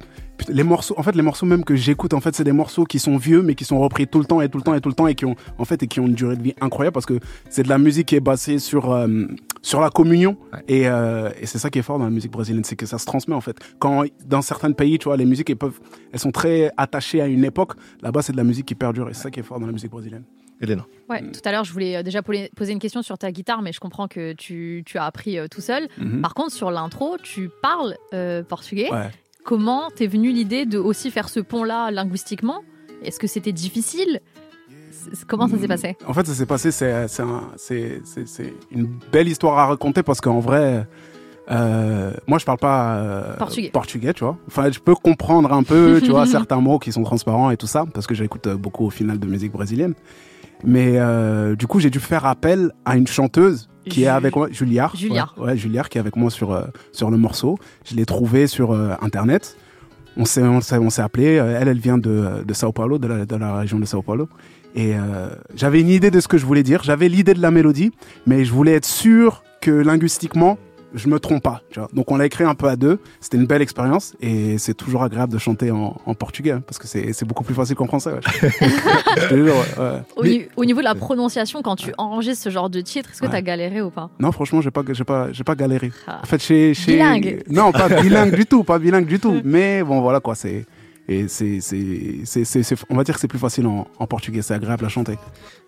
les 0.48 0.62
morceaux, 0.62 0.94
en 0.96 1.02
fait, 1.02 1.16
les 1.16 1.22
morceaux 1.22 1.44
même 1.46 1.64
que 1.64 1.74
j'écoute, 1.74 2.14
en 2.14 2.20
fait, 2.20 2.34
c'est 2.36 2.44
des 2.44 2.52
morceaux 2.52 2.84
qui 2.84 2.98
sont 3.00 3.16
vieux, 3.16 3.42
mais 3.42 3.54
qui 3.56 3.64
sont 3.64 3.78
repris 3.80 4.06
tout 4.06 4.20
le 4.20 4.24
temps 4.24 4.40
et 4.40 4.48
tout 4.48 4.58
le 4.58 4.62
temps 4.62 4.74
et 4.74 4.80
tout 4.80 4.88
le 4.88 4.94
temps 4.94 5.06
et 5.08 5.14
qui 5.16 5.24
ont, 5.26 5.34
en 5.58 5.64
fait, 5.64 5.82
et 5.82 5.88
qui 5.88 5.98
ont 5.98 6.06
une 6.06 6.14
durée 6.14 6.36
de 6.36 6.42
vie 6.42 6.54
incroyable 6.60 6.94
parce 6.94 7.06
que 7.06 7.18
c'est 7.48 7.64
de 7.64 7.68
la 7.68 7.78
musique 7.78 8.06
qui 8.06 8.14
est 8.16 8.20
basée 8.20 8.58
sur, 8.60 8.92
euh, 8.92 9.26
sur 9.62 9.80
la 9.80 9.90
communion. 9.90 10.36
Ouais. 10.52 10.60
Et, 10.68 10.88
euh, 10.88 11.30
et 11.40 11.46
c'est 11.46 11.58
ça 11.58 11.70
qui 11.70 11.80
est 11.80 11.82
fort 11.82 11.98
dans 11.98 12.04
la 12.04 12.10
musique 12.10 12.30
brésilienne, 12.30 12.64
c'est 12.64 12.76
que 12.76 12.86
ça 12.86 12.98
se 12.98 13.04
transmet, 13.06 13.34
en 13.34 13.40
fait. 13.40 13.56
Quand, 13.80 14.04
dans 14.26 14.42
certains 14.42 14.70
pays, 14.72 14.98
tu 14.98 15.04
vois, 15.06 15.16
les 15.16 15.26
musiques, 15.26 15.50
elles 15.50 15.56
peuvent, 15.56 15.80
elles 16.12 16.20
sont 16.20 16.30
très 16.32 16.70
attachées 16.76 17.20
à 17.20 17.26
une 17.26 17.44
époque. 17.44 17.72
Là-bas, 18.00 18.22
c'est 18.22 18.32
de 18.32 18.36
la 18.38 18.44
musique 18.44 18.66
qui 18.66 18.76
perdure 18.76 19.08
et 19.10 19.14
c'est 19.14 19.24
ça 19.24 19.30
qui 19.32 19.40
est 19.40 19.42
fort 19.44 19.58
dans 19.58 19.66
la 19.66 19.72
musique 19.72 19.90
brésilienne. 19.90 20.22
Elena. 20.60 20.86
Ouais, 21.08 21.22
tout 21.30 21.40
à 21.44 21.52
l'heure, 21.52 21.64
je 21.64 21.72
voulais 21.72 21.96
euh, 21.96 22.02
déjà 22.02 22.22
poser 22.22 22.48
une 22.72 22.78
question 22.78 23.02
sur 23.02 23.16
ta 23.18 23.32
guitare, 23.32 23.62
mais 23.62 23.72
je 23.72 23.80
comprends 23.80 24.08
que 24.08 24.32
tu, 24.34 24.82
tu 24.86 24.98
as 24.98 25.04
appris 25.04 25.38
euh, 25.38 25.46
tout 25.48 25.60
seul. 25.60 25.88
Mhm. 25.98 26.20
Par 26.20 26.34
contre, 26.34 26.52
sur 26.52 26.70
l'intro, 26.70 27.16
tu 27.22 27.48
parles 27.62 27.96
euh, 28.14 28.42
portugais. 28.42 28.90
Ouais. 28.92 29.10
Comment 29.44 29.90
t'es 29.90 30.06
venu 30.06 30.30
l'idée 30.32 30.66
de 30.66 30.78
aussi 30.78 31.10
faire 31.10 31.28
ce 31.28 31.40
pont-là 31.40 31.90
linguistiquement? 31.90 32.62
Est-ce 33.02 33.18
que 33.18 33.26
c'était 33.26 33.52
difficile? 33.52 34.20
Comment 35.26 35.48
ça 35.48 35.56
s'est 35.58 35.66
passé? 35.68 35.96
En 36.06 36.12
fait, 36.12 36.26
ça 36.26 36.34
s'est 36.34 36.44
passé, 36.46 36.70
c'est 36.70 37.08
c'est 37.08 37.22
un- 37.22 37.50
c'est- 37.56 38.02
c'est- 38.04 38.28
c'est 38.28 38.52
une 38.70 38.86
belle 39.10 39.28
histoire 39.28 39.58
à 39.58 39.66
raconter 39.66 40.02
parce 40.02 40.20
qu'en 40.20 40.40
vrai, 40.40 40.86
euh, 41.50 42.12
moi, 42.26 42.38
je 42.38 42.44
parle 42.44 42.58
pas 42.58 42.96
euh, 42.96 43.36
Portugais. 43.72 44.12
tu 44.12 44.24
vois. 44.24 44.36
Enfin, 44.46 44.70
je 44.70 44.78
peux 44.78 44.94
comprendre 44.94 45.52
un 45.52 45.62
peu, 45.62 46.00
tu 46.04 46.10
vois, 46.10 46.26
certains 46.46 46.60
mots 46.60 46.78
qui 46.78 46.92
sont 46.92 47.02
transparents 47.02 47.50
et 47.50 47.56
tout 47.56 47.66
ça 47.66 47.86
parce 47.94 48.06
que 48.06 48.14
j'écoute 48.14 48.46
beaucoup 48.48 48.84
au 48.84 48.90
final 48.90 49.18
de 49.18 49.26
musique 49.26 49.52
brésilienne. 49.52 49.94
Mais 50.64 50.94
euh, 50.96 51.56
du 51.56 51.66
coup, 51.66 51.80
j'ai 51.80 51.90
dû 51.90 52.00
faire 52.00 52.26
appel 52.26 52.72
à 52.84 52.96
une 52.96 53.06
chanteuse 53.06 53.68
qui 53.88 54.04
est 54.04 54.08
avec 54.08 54.36
moi, 54.36 54.48
Juliard. 54.50 54.94
Juliard. 54.94 55.34
Ouais, 55.38 55.46
ouais, 55.46 55.56
Juliard 55.56 55.88
qui 55.88 55.98
est 55.98 56.00
avec 56.00 56.16
moi 56.16 56.30
sur, 56.30 56.52
euh, 56.52 56.64
sur 56.92 57.10
le 57.10 57.16
morceau. 57.16 57.58
Je 57.88 57.96
l'ai 57.96 58.04
trouvée 58.04 58.46
sur 58.46 58.72
euh, 58.72 58.94
Internet. 59.00 59.56
On 60.16 60.24
s'est, 60.24 60.42
on 60.42 60.60
s'est, 60.60 60.78
on 60.78 60.90
s'est 60.90 61.02
appelé. 61.02 61.38
Euh, 61.38 61.58
Elle, 61.60 61.68
elle 61.68 61.78
vient 61.78 61.98
de, 61.98 62.44
de 62.46 62.54
Sao 62.54 62.72
Paulo, 62.72 62.98
de 62.98 63.06
la, 63.06 63.26
de 63.26 63.36
la 63.36 63.56
région 63.58 63.78
de 63.78 63.84
Sao 63.86 64.02
Paulo. 64.02 64.28
Et 64.74 64.94
euh, 64.94 65.30
j'avais 65.54 65.80
une 65.80 65.88
idée 65.88 66.10
de 66.10 66.20
ce 66.20 66.28
que 66.28 66.38
je 66.38 66.46
voulais 66.46 66.62
dire. 66.62 66.82
J'avais 66.82 67.08
l'idée 67.08 67.34
de 67.34 67.42
la 67.42 67.50
mélodie, 67.50 67.90
mais 68.26 68.44
je 68.44 68.52
voulais 68.52 68.74
être 68.74 68.84
sûr 68.84 69.42
que 69.60 69.70
linguistiquement, 69.70 70.58
je 70.94 71.08
me 71.08 71.18
trompe 71.20 71.42
pas. 71.42 71.62
Tu 71.70 71.78
vois. 71.78 71.88
Donc 71.92 72.10
on 72.10 72.16
l'a 72.16 72.26
écrit 72.26 72.44
un 72.44 72.54
peu 72.54 72.66
à 72.68 72.76
deux. 72.76 72.98
C'était 73.20 73.36
une 73.36 73.46
belle 73.46 73.62
expérience 73.62 74.14
et 74.20 74.58
c'est 74.58 74.74
toujours 74.74 75.02
agréable 75.02 75.32
de 75.32 75.38
chanter 75.38 75.70
en, 75.70 75.96
en 76.04 76.14
portugais 76.14 76.52
hein, 76.52 76.62
parce 76.66 76.78
que 76.78 76.86
c'est, 76.86 77.24
beaucoup 77.24 77.44
plus 77.44 77.54
facile 77.54 77.76
qu'en 77.76 77.86
français. 77.86 78.12
ouais. 78.12 78.20
Je 78.50 79.28
te 79.28 79.34
jure, 79.34 79.46
ouais, 79.54 79.82
ouais. 79.84 80.02
au, 80.16 80.22
Mais- 80.22 80.28
ni- 80.30 80.44
au 80.56 80.64
niveau 80.64 80.80
de 80.80 80.84
la 80.84 80.94
prononciation, 80.94 81.62
quand 81.62 81.76
tu 81.76 81.92
enregistres 81.98 82.42
ce 82.44 82.50
genre 82.50 82.70
de 82.70 82.80
titre, 82.80 83.10
est-ce 83.10 83.20
que 83.20 83.26
Ouais. 83.26 83.32
t'as 83.32 83.42
galéré 83.42 83.82
ou 83.82 83.90
pas? 83.90 84.10
Non, 84.18 84.32
franchement, 84.32 84.60
j'ai 84.60 84.70
pas, 84.70 84.82
j'ai 84.90 85.04
pas, 85.04 85.32
j'ai 85.32 85.44
pas 85.44 85.54
galéré. 85.54 85.92
Ah. 86.06 86.20
En 86.22 86.26
fait, 86.26 86.42
chez, 86.42 86.74
chez... 86.74 86.92
Bilingue. 86.92 87.42
Non, 87.48 87.72
pas 87.72 87.88
bilingue 87.88 88.34
du 88.34 88.46
tout, 88.46 88.64
pas 88.64 88.78
bilingue 88.78 89.06
du 89.06 89.18
tout. 89.20 89.40
Mais 89.44 89.82
bon, 89.82 90.00
voilà 90.00 90.20
quoi, 90.20 90.34
c'est, 90.34 90.64
et 91.10 91.26
c'est, 91.26 91.58
on 92.88 92.96
va 92.96 93.02
dire 93.02 93.14
que 93.14 93.20
c'est 93.20 93.26
plus 93.26 93.40
facile 93.40 93.66
en, 93.66 93.88
en 93.98 94.06
portugais, 94.06 94.42
c'est 94.42 94.54
agréable 94.54 94.84
à 94.84 94.88
chanter. 94.88 95.18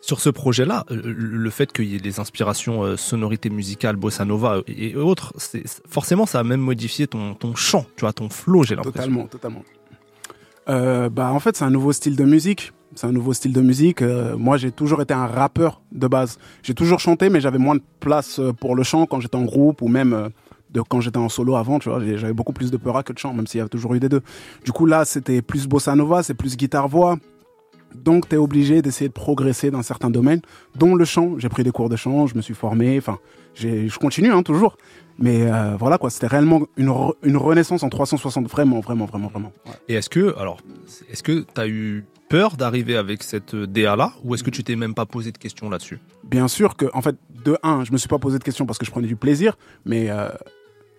Sur 0.01 0.21
ce 0.21 0.31
projet-là, 0.31 0.85
euh, 0.93 1.03
le 1.05 1.51
fait 1.51 1.73
qu'il 1.73 1.87
y 1.87 1.97
ait 1.97 2.01
des 2.01 2.21
inspirations 2.21 2.85
euh, 2.85 2.97
sonorités 2.97 3.51
musicales, 3.51 3.97
bossa 3.97 4.25
nova 4.25 4.61
et 4.69 4.95
autres, 4.95 5.33
forcément, 5.89 6.27
ça 6.27 6.39
a 6.39 6.45
même 6.45 6.61
modifié 6.61 7.09
ton, 7.09 7.35
ton 7.35 7.57
chant, 7.57 7.87
tu 7.97 8.03
vois, 8.03 8.13
ton 8.13 8.29
flow, 8.29 8.63
j'ai 8.63 8.77
l'impression. 8.77 8.93
Totalement, 9.01 9.27
totalement. 9.27 9.63
Euh, 10.69 11.09
bah, 11.09 11.33
en 11.33 11.41
fait, 11.41 11.57
c'est 11.57 11.65
un 11.65 11.71
nouveau 11.71 11.93
style 11.93 12.15
de 12.15 12.25
musique. 12.25 12.73
C'est 12.95 13.07
un 13.07 13.13
nouveau 13.13 13.33
style 13.33 13.53
de 13.53 13.61
musique. 13.63 14.03
Euh, 14.03 14.37
moi, 14.37 14.59
j'ai 14.59 14.71
toujours 14.71 15.01
été 15.01 15.15
un 15.15 15.27
rappeur 15.27 15.81
de 15.93 16.07
base. 16.07 16.39
J'ai 16.63 16.75
toujours 16.75 17.01
chanté, 17.01 17.31
mais 17.31 17.41
j'avais 17.41 17.59
moins 17.59 17.75
de 17.75 17.83
place 18.01 18.39
euh, 18.39 18.53
pour 18.53 18.77
le 18.77 18.83
chant 18.83 19.07
quand 19.07 19.19
j'étais 19.19 19.37
en 19.37 19.45
groupe 19.45 19.81
ou 19.83 19.89
même 19.89 20.13
euh, 20.13 20.29
de 20.73 20.81
quand 20.83 21.01
j'étais 21.01 21.19
en 21.19 21.29
solo 21.29 21.57
avant. 21.57 21.79
Tu 21.79 21.89
vois, 21.89 22.01
j'avais 22.17 22.33
beaucoup 22.33 22.53
plus 22.53 22.71
de 22.71 22.77
peur 22.77 23.03
que 23.05 23.13
de 23.13 23.19
chant, 23.19 23.33
même 23.35 23.47
s'il 23.47 23.59
y 23.59 23.63
a 23.63 23.69
toujours 23.69 23.95
eu 23.95 24.01
des 24.01 24.09
deux. 24.09 24.23
Du 24.65 24.73
coup, 24.73 24.87
là, 24.87 25.05
c'était 25.05 25.43
plus 25.43 25.67
bossa 25.67 25.95
nova, 25.95 26.23
c'est 26.23 26.35
plus 26.35 26.57
guitare 26.57 26.89
voix. 26.89 27.17
Donc, 27.95 28.27
tu 28.29 28.37
es 28.37 28.39
obligé 28.39 28.81
d'essayer 28.81 29.09
de 29.09 29.13
progresser 29.13 29.71
dans 29.71 29.83
certains 29.83 30.09
domaines, 30.09 30.41
dont 30.77 30.95
le 30.95 31.05
chant. 31.05 31.35
J'ai 31.39 31.51
pris 31.51 31.63
des 31.63 31.73
cours 31.73 31.91
de 31.91 31.97
chant, 31.97 32.27
je 32.27 32.35
me 32.35 32.41
suis 32.41 32.55
formé. 32.55 32.97
Enfin, 32.97 33.19
je 33.55 33.95
continue 33.99 34.33
hein, 34.33 34.43
toujours. 34.43 34.79
Mais 35.19 35.43
euh, 35.43 35.77
voilà 35.79 35.99
quoi, 35.99 36.09
c'était 36.09 36.27
réellement 36.27 36.63
une, 36.79 36.89
re- 36.89 37.13
une 37.23 37.37
renaissance 37.37 37.83
en 37.83 37.91
360, 37.91 38.49
vraiment, 38.49 38.81
vraiment, 38.81 39.05
vraiment, 39.05 39.29
vraiment. 39.29 39.53
Ouais. 39.67 39.73
Et 39.91 39.95
est-ce 39.95 40.09
que, 40.09 40.35
alors, 40.39 40.57
est-ce 41.11 41.23
que 41.23 41.45
tu 41.55 41.61
as 41.61 41.69
eu 41.69 42.07
peur 42.31 42.57
d'arriver 42.57 42.97
avec 42.97 43.23
cette 43.23 43.55
DA-là 43.55 44.15
ou 44.25 44.35
est-ce 44.35 44.43
que 44.43 44.49
tu 44.49 44.65
t'es 44.65 44.75
même 44.75 44.95
pas 44.95 45.05
posé 45.05 45.31
de 45.31 45.37
questions 45.37 45.69
là-dessus? 45.69 45.99
Bien 46.25 46.49
sûr 46.49 46.77
que, 46.77 46.87
en 46.95 47.03
fait, 47.03 47.17
de 47.45 47.59
un, 47.63 47.85
je 47.85 47.93
me 47.93 47.99
suis 47.99 48.09
pas 48.09 48.19
posé 48.19 48.39
de 48.39 48.45
questions 48.45 48.65
parce 48.65 48.79
que 48.79 48.87
je 48.87 48.91
prenais 48.91 49.07
du 49.07 49.17
plaisir, 49.17 49.59
mais 49.85 50.09
euh, 50.09 50.31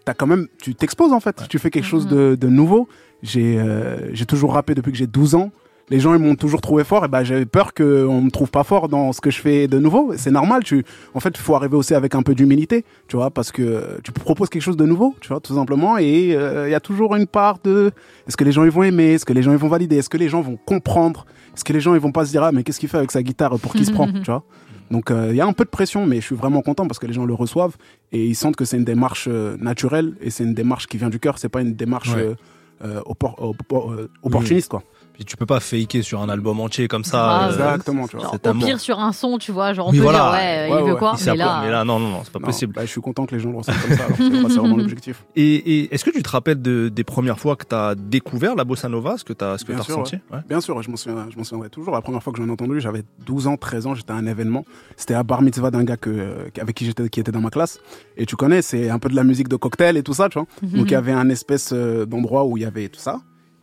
t'as 0.05 0.13
quand 0.13 0.27
même, 0.27 0.47
tu 0.61 0.75
t'exposes 0.75 1.13
en 1.13 1.19
fait, 1.19 1.43
tu 1.49 1.59
fais 1.59 1.69
quelque 1.69 1.85
chose 1.85 2.07
de, 2.07 2.35
de 2.35 2.47
nouveau. 2.47 2.87
J'ai 3.21 3.57
euh, 3.57 4.13
toujours 4.27 4.53
rappé 4.53 4.75
depuis 4.75 4.91
que 4.91 4.97
j'ai 4.97 5.07
12 5.07 5.35
ans. 5.35 5.51
Les 5.89 5.99
gens 5.99 6.13
ils 6.13 6.19
m'ont 6.19 6.35
toujours 6.35 6.61
trouvé 6.61 6.85
fort 6.85 7.03
et 7.03 7.07
ben 7.09 7.23
j'avais 7.23 7.45
peur 7.45 7.73
qu'on 7.73 8.21
me 8.21 8.29
trouve 8.29 8.49
pas 8.49 8.63
fort 8.63 8.87
dans 8.87 9.11
ce 9.11 9.19
que 9.19 9.29
je 9.29 9.39
fais 9.39 9.67
de 9.67 9.79
nouveau. 9.79 10.13
C'est 10.15 10.31
normal. 10.31 10.63
Tu, 10.63 10.85
en 11.13 11.19
fait, 11.19 11.29
il 11.29 11.41
faut 11.41 11.55
arriver 11.55 11.75
aussi 11.75 11.93
avec 11.93 12.15
un 12.15 12.23
peu 12.23 12.35
d'humilité, 12.35 12.85
tu 13.07 13.17
vois, 13.17 13.31
parce 13.31 13.51
que 13.51 13.99
tu 14.01 14.13
proposes 14.13 14.49
quelque 14.49 14.61
chose 14.61 14.77
de 14.77 14.85
nouveau, 14.85 15.13
tu 15.19 15.27
vois, 15.27 15.41
tout 15.41 15.53
simplement. 15.55 15.97
Et 15.97 16.35
euh, 16.35 16.69
il 16.69 16.71
y 16.71 16.75
a 16.75 16.79
toujours 16.79 17.15
une 17.15 17.27
part 17.27 17.57
de 17.63 17.91
est-ce 18.27 18.37
que 18.37 18.45
les 18.45 18.53
gens 18.53 18.63
ils 18.63 18.71
vont 18.71 18.83
aimer, 18.83 19.13
est-ce 19.13 19.25
que 19.25 19.33
les 19.33 19.43
gens 19.43 19.51
ils 19.51 19.57
vont 19.57 19.67
valider, 19.67 19.97
est-ce 19.97 20.09
que 20.09 20.17
les 20.17 20.29
gens 20.29 20.41
vont 20.41 20.57
comprendre, 20.65 21.25
est-ce 21.53 21.65
que 21.65 21.73
les 21.73 21.81
gens 21.81 21.93
ils 21.93 22.01
vont 22.01 22.13
pas 22.13 22.25
se 22.25 22.31
dire 22.31 22.43
ah 22.43 22.51
mais 22.53 22.63
qu'est-ce 22.63 22.79
qu'il 22.79 22.89
fait 22.89 22.97
avec 22.97 23.11
sa 23.11 23.21
guitare, 23.21 23.59
pour 23.59 23.73
qui 23.73 23.83
se 23.85 23.91
prend, 23.91 24.07
tu 24.23 24.31
vois? 24.31 24.43
Donc 24.91 25.09
euh, 25.11 25.27
il 25.31 25.35
y 25.35 25.41
a 25.41 25.45
un 25.45 25.53
peu 25.53 25.63
de 25.65 25.69
pression, 25.69 26.05
mais 26.05 26.17
je 26.21 26.25
suis 26.25 26.35
vraiment 26.35 26.61
content 26.61 26.85
parce 26.87 26.99
que 26.99 27.07
les 27.07 27.13
gens 27.13 27.25
le 27.25 27.33
reçoivent 27.33 27.75
et 28.11 28.25
ils 28.25 28.35
sentent 28.35 28.55
que 28.55 28.65
c'est 28.65 28.77
une 28.77 28.83
démarche 28.85 29.27
euh, 29.29 29.57
naturelle 29.59 30.13
et 30.21 30.29
c'est 30.29 30.43
une 30.43 30.53
démarche 30.53 30.87
qui 30.87 30.97
vient 30.97 31.09
du 31.09 31.19
cœur. 31.19 31.37
C'est 31.39 31.49
pas 31.49 31.61
une 31.61 31.73
démarche 31.73 32.13
Ouais. 32.13 32.21
euh, 32.21 32.35
euh, 32.83 33.01
oppor- 33.05 33.39
oppor- 33.39 34.07
opportuniste 34.23 34.69
quoi. 34.69 34.83
Tu 35.25 35.37
peux 35.37 35.45
pas 35.45 35.59
faker 35.59 36.01
sur 36.03 36.21
un 36.21 36.29
album 36.29 36.59
entier 36.59 36.87
comme 36.87 37.03
ça. 37.03 37.23
Ah, 37.29 37.43
euh, 37.45 37.49
Exactement, 37.49 38.07
tu 38.07 38.17
vois. 38.17 38.25
Genre, 38.25 38.33
au 38.45 38.53
pire, 38.65 38.79
sur 38.79 38.99
un 38.99 39.11
son, 39.13 39.37
tu 39.37 39.51
vois, 39.51 39.73
genre, 39.73 39.87
on 39.87 39.91
Oui, 39.91 39.97
peut 39.97 40.03
voilà. 40.03 40.19
dire, 40.19 40.31
ouais, 40.31 40.71
Ouais, 40.73 40.79
il 40.83 40.89
veut 40.89 40.95
quoi, 40.95 41.15
il 41.19 41.25
mais 41.25 41.35
là, 41.69 41.83
non, 41.83 41.99
non, 41.99 42.09
non, 42.09 42.21
c'est 42.23 42.31
pas 42.33 42.39
Non, 42.39 42.45
possible. 42.47 42.73
bah, 42.73 42.81
je 42.85 42.89
suis 42.91 43.01
content 43.01 43.25
que 43.25 43.35
les 43.35 43.39
gens 43.41 43.51
le 43.51 43.57
ressentent 43.57 43.81
comme 43.81 43.95
ça. 43.97 44.05
alors, 44.05 44.17
c'est- 44.17 44.57
vraiment 44.59 44.77
l'objectif. 44.77 45.23
Et, 45.35 45.55
et 45.55 45.93
est-ce 45.93 46.03
que 46.05 46.09
tu 46.11 46.21
te 46.23 46.29
rappelles 46.29 46.61
de- 46.61 46.89
des 46.89 47.03
premières 47.03 47.39
fois 47.39 47.55
que 47.55 47.65
tu 47.65 47.75
as 47.75 47.95
découvert 47.95 48.55
la 48.55 48.63
bossa 48.63 48.87
nova, 48.89 49.17
ce 49.17 49.23
que 49.23 49.33
tu 49.33 49.43
as, 49.43 49.57
ce 49.57 49.65
que 49.65 49.71
Bien 49.71 49.79
t'as 49.79 49.85
sûr, 49.85 49.97
ressenti? 49.99 50.17
Ouais. 50.31 50.39
Bien 50.47 50.61
sûr, 50.61 50.81
je 50.81 50.89
m'en 50.89 50.95
souviens, 50.97 51.27
je 51.31 51.37
m'en 51.37 51.43
souviendrai 51.43 51.69
toujours. 51.69 51.93
La 51.93 52.01
première 52.01 52.21
fois 52.21 52.31
que 52.33 52.39
j'en 52.39 52.47
ai 52.47 52.51
entendu, 52.51 52.79
j'avais 52.79 53.03
12 53.25 53.47
ans, 53.47 53.57
13 53.57 53.87
ans, 53.87 53.95
j'étais 53.95 54.11
à 54.11 54.15
un 54.15 54.25
événement. 54.27 54.65
C'était 54.97 55.13
à 55.15 55.23
bar 55.23 55.41
mitzvah 55.41 55.71
d'un 55.71 55.83
gars 55.83 55.97
que, 55.97 56.09
euh, 56.09 56.49
avec 56.59 56.75
qui 56.75 56.85
j'étais, 56.85 57.09
qui 57.09 57.19
était 57.19 57.31
dans 57.31 57.41
ma 57.41 57.49
classe. 57.49 57.79
Et 58.17 58.25
tu 58.25 58.35
connais, 58.35 58.61
c'est 58.61 58.89
un 58.89 58.99
peu 58.99 59.09
de 59.09 59.15
la 59.15 59.23
musique 59.23 59.47
de 59.47 59.55
cocktail 59.55 59.97
et 59.97 60.03
tout 60.03 60.13
ça, 60.13 60.29
tu 60.29 60.37
vois. 60.39 60.47
Mhm. 60.61 60.77
Donc 60.79 60.91
il 60.91 60.93
y 60.93 60.95
avait 60.95 61.11
un 61.11 61.29
espèce 61.29 61.71
euh, 61.73 62.05
d'endroit 62.05 62.45
où 62.45 62.57
il 62.57 62.63
y 62.63 62.65
avait 62.65 62.89
tout 62.89 62.99
ça. 62.99 63.19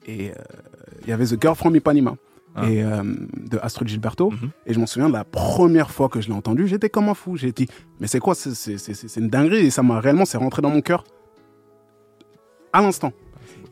Et 0.06 0.30
euh, 0.30 0.34
il 1.10 1.12
y 1.12 1.14
avait 1.14 1.26
The 1.26 1.40
Girl 1.40 1.56
from 1.56 1.74
Ipanema. 1.74 2.14
Ah. 2.54 2.68
Et 2.68 2.82
euh, 2.82 3.02
de 3.36 3.58
Astrid 3.62 3.88
Gilberto. 3.88 4.30
Mhm. 4.30 4.50
Et 4.66 4.74
je 4.74 4.80
m'en 4.80 4.86
souviens 4.86 5.08
de 5.08 5.12
la 5.12 5.24
première 5.24 5.90
fois 5.90 6.08
que 6.08 6.20
je 6.20 6.28
l'ai 6.28 6.34
entendu, 6.34 6.66
j'étais 6.66 6.88
comme 6.88 7.08
un 7.08 7.14
fou. 7.14 7.36
J'ai 7.36 7.52
dit, 7.52 7.68
mais 8.00 8.06
c'est 8.06 8.18
quoi 8.18 8.34
C'est 8.34 9.16
une 9.16 9.28
dinguerie. 9.28 9.66
Et 9.66 9.70
ça 9.70 9.82
m'a 9.82 10.00
réellement, 10.00 10.24
c'est 10.24 10.38
rentré 10.38 10.62
dans 10.62 10.70
mon 10.70 10.80
cœur 10.80 11.04
à 12.72 12.80
l'instant. 12.80 13.12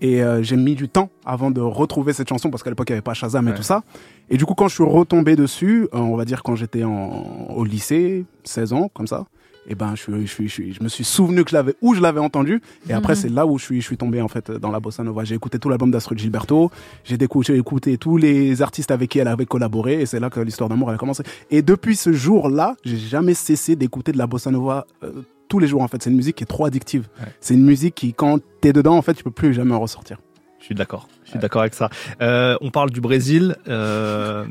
Et 0.01 0.23
euh, 0.23 0.43
j'ai 0.43 0.57
mis 0.57 0.77
du 0.77 0.89
temps 0.89 1.11
avant 1.25 1.51
de 1.51 1.61
retrouver 1.61 2.13
cette 2.13 2.29
chanson 2.29 2.51
parce 2.51 2.63
qu'à 2.63 2.71
l'époque 2.71 2.89
il 2.89 2.93
n'y 2.93 2.97
avait 2.99 3.03
pas 3.03 3.15
Shazam 3.15 3.49
et 3.49 3.55
tout 3.55 3.63
ça. 3.63 3.83
Et 4.29 4.37
du 4.37 4.45
coup, 4.45 4.55
quand 4.55 4.69
je 4.69 4.75
suis 4.75 4.85
retombé 4.85 5.35
dessus, 5.35 5.89
euh, 5.93 5.99
on 5.99 6.17
va 6.17 6.25
dire 6.25 6.43
quand 6.43 6.55
j'étais 6.55 6.85
au 6.85 7.65
lycée, 7.65 8.25
16 8.45 8.73
ans, 8.75 8.91
comme 8.95 9.09
ça, 9.09 9.27
et 9.69 9.75
ben 9.75 9.95
je, 9.95 10.03
suis, 10.03 10.27
je, 10.27 10.33
suis, 10.33 10.49
je, 10.49 10.53
suis- 10.53 10.73
je 10.73 10.83
me 10.83 10.89
suis 10.89 11.05
souvenu 11.05 11.45
que 11.45 11.51
je 11.51 11.55
l'avais 11.55 11.75
où 11.83 11.95
je 11.95 12.01
l'avais 12.01 12.21
entendu. 12.21 12.61
Et 12.89 12.93
après, 12.95 13.13
Mhm. 13.13 13.19
c'est 13.21 13.29
là 13.29 13.47
où 13.47 13.59
je 13.59 13.65
suis, 13.65 13.81
je 13.81 13.87
suis 13.87 13.97
tombé 13.97 14.21
en 14.23 14.29
fait 14.29 14.51
dans 14.51 14.71
la 14.71 14.81
bossa 14.81 15.03
nova. 15.05 15.25
J'ai 15.25 15.35
écouté 15.35 15.59
tout 15.59 15.69
l'album 15.69 15.91
d'Astrid 15.91 16.19
Gilberto, 16.19 16.71
j'ai 17.05 17.17
j'ai 17.43 17.57
écouté 17.57 17.99
tous 17.99 18.17
les 18.17 18.63
artistes 18.63 18.91
avec 18.91 19.11
qui 19.11 19.19
elle 19.19 19.29
avait 19.29 19.47
collaboré, 19.47 20.01
et 20.01 20.07
c'est 20.07 20.19
là 20.21 20.31
que 20.31 20.41
l'histoire 20.41 20.69
d'amour 20.69 20.89
elle 20.89 20.95
a 20.97 20.99
commencé. 20.99 21.23
Et 21.51 21.63
depuis 21.63 21.95
ce 21.97 22.13
jour-là, 22.13 22.75
j'ai 22.85 22.97
jamais 22.97 23.35
cessé 23.35 23.77
d'écouter 23.77 24.13
de 24.13 24.19
la 24.19 24.27
bossa 24.27 24.51
nova. 24.51 24.87
euh, 25.05 25.13
tous 25.49 25.59
les 25.61 25.67
jours 25.67 25.81
en 25.83 25.89
fait, 25.89 26.03
c'est 26.03 26.11
une 26.11 26.17
musique 26.17 26.37
qui 26.37 26.45
est 26.45 26.47
trop 26.47 26.67
addictive. 26.67 27.09
Ouais. 27.21 27.27
C'est 27.41 27.55
une 27.55 27.65
musique 27.65 27.95
qui, 27.95 28.13
quand 28.13 28.39
t'es 28.61 28.75
dedans, 28.75 28.97
en 28.99 29.03
fait, 29.03 29.15
tu 29.15 29.25
peux 29.25 29.31
plus 29.31 29.55
jamais 29.55 29.75
en 29.75 29.81
ressortir. 29.81 30.19
Je 30.61 30.65
suis 30.67 30.75
d'accord. 30.75 31.09
Je 31.25 31.31
suis 31.31 31.39
d'accord 31.39 31.63
avec 31.63 31.73
ça. 31.73 31.89
Euh, 32.21 32.57
on 32.61 32.71
parle 32.71 32.91
du 32.91 33.01
Brésil. 33.01 33.57
euh, 33.67 34.45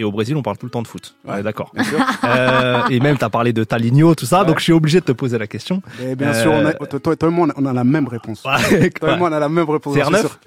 et 0.00 0.04
au 0.04 0.10
Brésil, 0.10 0.34
on 0.36 0.42
parle 0.42 0.56
tout 0.56 0.66
le 0.66 0.70
temps 0.70 0.82
de 0.82 0.88
foot. 0.88 1.14
Ouais. 1.26 1.42
d'accord. 1.42 1.72
Euh, 2.24 2.80
et 2.90 3.00
même, 3.00 3.16
tu 3.18 3.24
as 3.24 3.30
parlé 3.30 3.52
de 3.52 3.64
Taligno, 3.64 4.14
tout 4.14 4.24
ça. 4.26 4.40
Ouais. 4.40 4.46
Donc, 4.46 4.58
je 4.58 4.64
suis 4.64 4.72
obligé 4.72 5.00
de 5.00 5.04
te 5.04 5.12
poser 5.12 5.36
la 5.38 5.46
question. 5.46 5.82
Et 6.02 6.14
bien 6.14 6.28
Euh, 6.28 6.42
sûr, 6.42 6.52
on 6.52 6.64
a- 6.64 6.72
toi, 6.74 6.98
toi, 7.00 7.16
toi 7.16 7.28
et 7.28 7.32
moi, 7.32 7.48
on 7.56 7.66
a, 7.66 7.72
la 7.72 7.84
même 7.84 8.08
réponse. 8.08 8.44
Ouais, 8.44 8.90
Toi 8.90 9.14
et 9.14 9.16
moi, 9.18 9.28
on 9.30 9.32
a 9.32 9.38
la 9.40 9.48
même 9.48 9.68
réponse. 9.68 9.94
C'est 9.94 10.00
j'en 10.02 10.10
R9? 10.10 10.18
suis 10.18 10.28
sûr. 10.28 10.38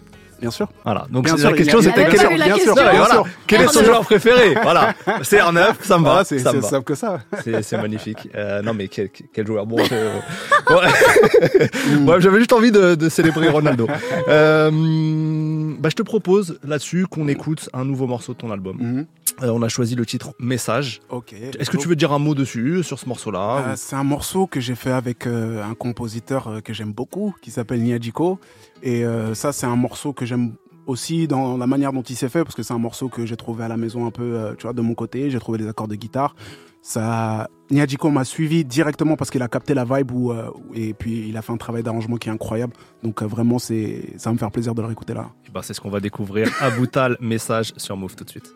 Bien 0.42 0.52
sûr. 0.52 0.68
Voilà. 0.84 1.06
Donc, 1.10 1.24
Bien 1.26 1.36
c'est- 1.36 1.42
sûr, 1.42 1.52
la 1.52 1.58
question, 1.58 1.82
c'était 1.82 2.06
Ah, 2.06 2.10
quel, 2.12 2.22
est- 2.22 2.36
bien 2.36 2.46
sûr, 2.48 2.56
question. 2.56 2.76
Non, 2.76 2.82
mais 2.84 2.90
bien 2.92 3.00
voilà. 3.00 3.14
sûr. 3.16 3.28
quel 3.48 3.62
est 3.62 3.68
son 3.68 3.80
R9. 3.80 3.86
joueur 3.86 4.02
préféré 4.06 4.56
Voilà. 4.62 4.94
C'est 5.24 5.38
R9, 5.40 5.74
ça 5.82 5.98
me 5.98 6.04
va. 6.04 6.10
Voilà, 6.10 6.24
c'est 6.26 6.40
simple 6.40 6.84
que 6.84 6.96
ça. 6.96 7.20
C'est 7.44 7.78
magnifique. 7.78 8.28
Euh, 8.36 8.62
non, 8.62 8.74
mais 8.74 8.88
quel, 8.88 9.10
quel 9.34 9.46
joueur. 9.48 9.66
Bon, 9.66 9.78
euh. 9.92 10.20
Ouais, 12.06 12.20
j'avais 12.22 12.40
juste 12.40 12.54
envie 12.54 12.72
de, 12.72 12.96
de 12.96 13.10
célébrer 13.10 13.50
Ronaldo. 13.50 13.88
Euh, 14.28 14.72
bah, 15.80 15.90
je 15.90 15.96
te 15.96 16.02
propose 16.04 16.60
là-dessus 16.68 17.06
qu'on 17.08 17.28
écoute 17.28 17.70
un 17.74 17.86
nouveau 17.86 18.08
morceau 18.08 18.34
de 18.34 18.38
ton 18.38 18.52
album. 18.52 18.78
Mhm. 18.80 19.06
Euh, 19.42 19.50
on 19.50 19.62
a 19.62 19.68
choisi 19.70 19.96
le 19.96 20.06
titre 20.06 20.34
Message. 20.40 21.02
Ok. 21.10 21.34
Est-ce 21.34 21.70
que 21.70 21.78
tu 21.78 21.88
veux 21.88 21.96
dire 21.96 22.12
un 22.14 22.20
mot 22.20 22.36
dessus, 22.36 22.84
sur 22.84 23.00
ce 23.00 23.08
morceau-là 23.08 23.64
Euh, 23.68 23.74
c'est 23.76 23.96
un 23.96 24.04
morceau 24.04 24.48
que 24.48 24.60
j'ai 24.60 24.76
fait 24.76 24.92
avec 24.92 25.26
euh, 25.26 25.64
un 25.64 25.74
compositeur 25.74 26.48
euh, 26.48 26.62
que 26.62 26.74
j'aime 26.74 26.94
beaucoup, 26.94 27.34
qui 27.42 27.52
s'appelle 27.52 27.82
Niadiko. 27.82 28.40
Et 28.84 29.06
euh, 29.06 29.34
ça, 29.34 29.52
c'est 29.52 29.66
un 29.66 29.76
morceau 29.76 30.14
que 30.14 30.26
j'aime 30.26 30.54
aussi 30.86 31.28
dans 31.28 31.58
la 31.58 31.66
manière 31.68 31.94
dont 31.94 32.02
il 32.02 32.16
s'est 32.16 32.30
fait, 32.30 32.44
parce 32.44 32.56
que 32.56 32.64
c'est 32.64 32.74
un 32.74 32.78
morceau 32.80 33.08
que 33.10 33.26
j'ai 33.26 33.38
trouvé 33.38 33.64
à 33.64 33.68
la 33.68 33.78
maison 33.78 34.06
un 34.06 34.12
peu, 34.12 34.36
euh, 34.36 34.54
tu 34.56 34.64
vois, 34.64 34.74
de 34.74 34.82
mon 34.82 34.94
côté. 34.94 35.30
J'ai 35.30 35.40
trouvé 35.40 35.58
des 35.58 35.68
accords 35.68 35.88
de 35.88 35.96
guitare. 35.96 36.36
Ça, 36.82 37.50
Niadjiko 37.72 38.10
m'a 38.10 38.26
suivi 38.26 38.66
directement 38.66 39.16
parce 39.16 39.32
qu'il 39.32 39.42
a 39.42 39.48
capté 39.48 39.74
la 39.74 39.86
vibe 39.86 40.12
et 40.74 40.94
puis 40.94 41.30
il 41.30 41.38
a 41.38 41.42
fait 41.42 41.54
un 41.54 41.58
travail 41.58 41.82
d'arrangement 41.82 42.18
qui 42.18 42.28
est 42.28 42.32
incroyable. 42.34 42.74
Donc 43.04 43.22
euh, 43.22 43.26
vraiment, 43.26 43.58
c'est, 43.58 44.10
ça 44.18 44.30
va 44.30 44.34
me 44.34 44.38
faire 44.38 44.52
plaisir 44.52 44.76
de 44.76 44.82
le 44.82 44.88
réécouter 44.88 45.14
là. 45.14 45.30
Ben, 45.54 45.62
c'est 45.62 45.74
ce 45.74 45.80
qu'on 45.80 45.90
va 45.90 46.02
découvrir. 46.02 46.50
Aboutal, 46.60 47.16
message 47.22 47.72
sur 47.78 47.96
Move 47.96 48.18
tout 48.18 48.26
de 48.26 48.30
suite. 48.30 48.54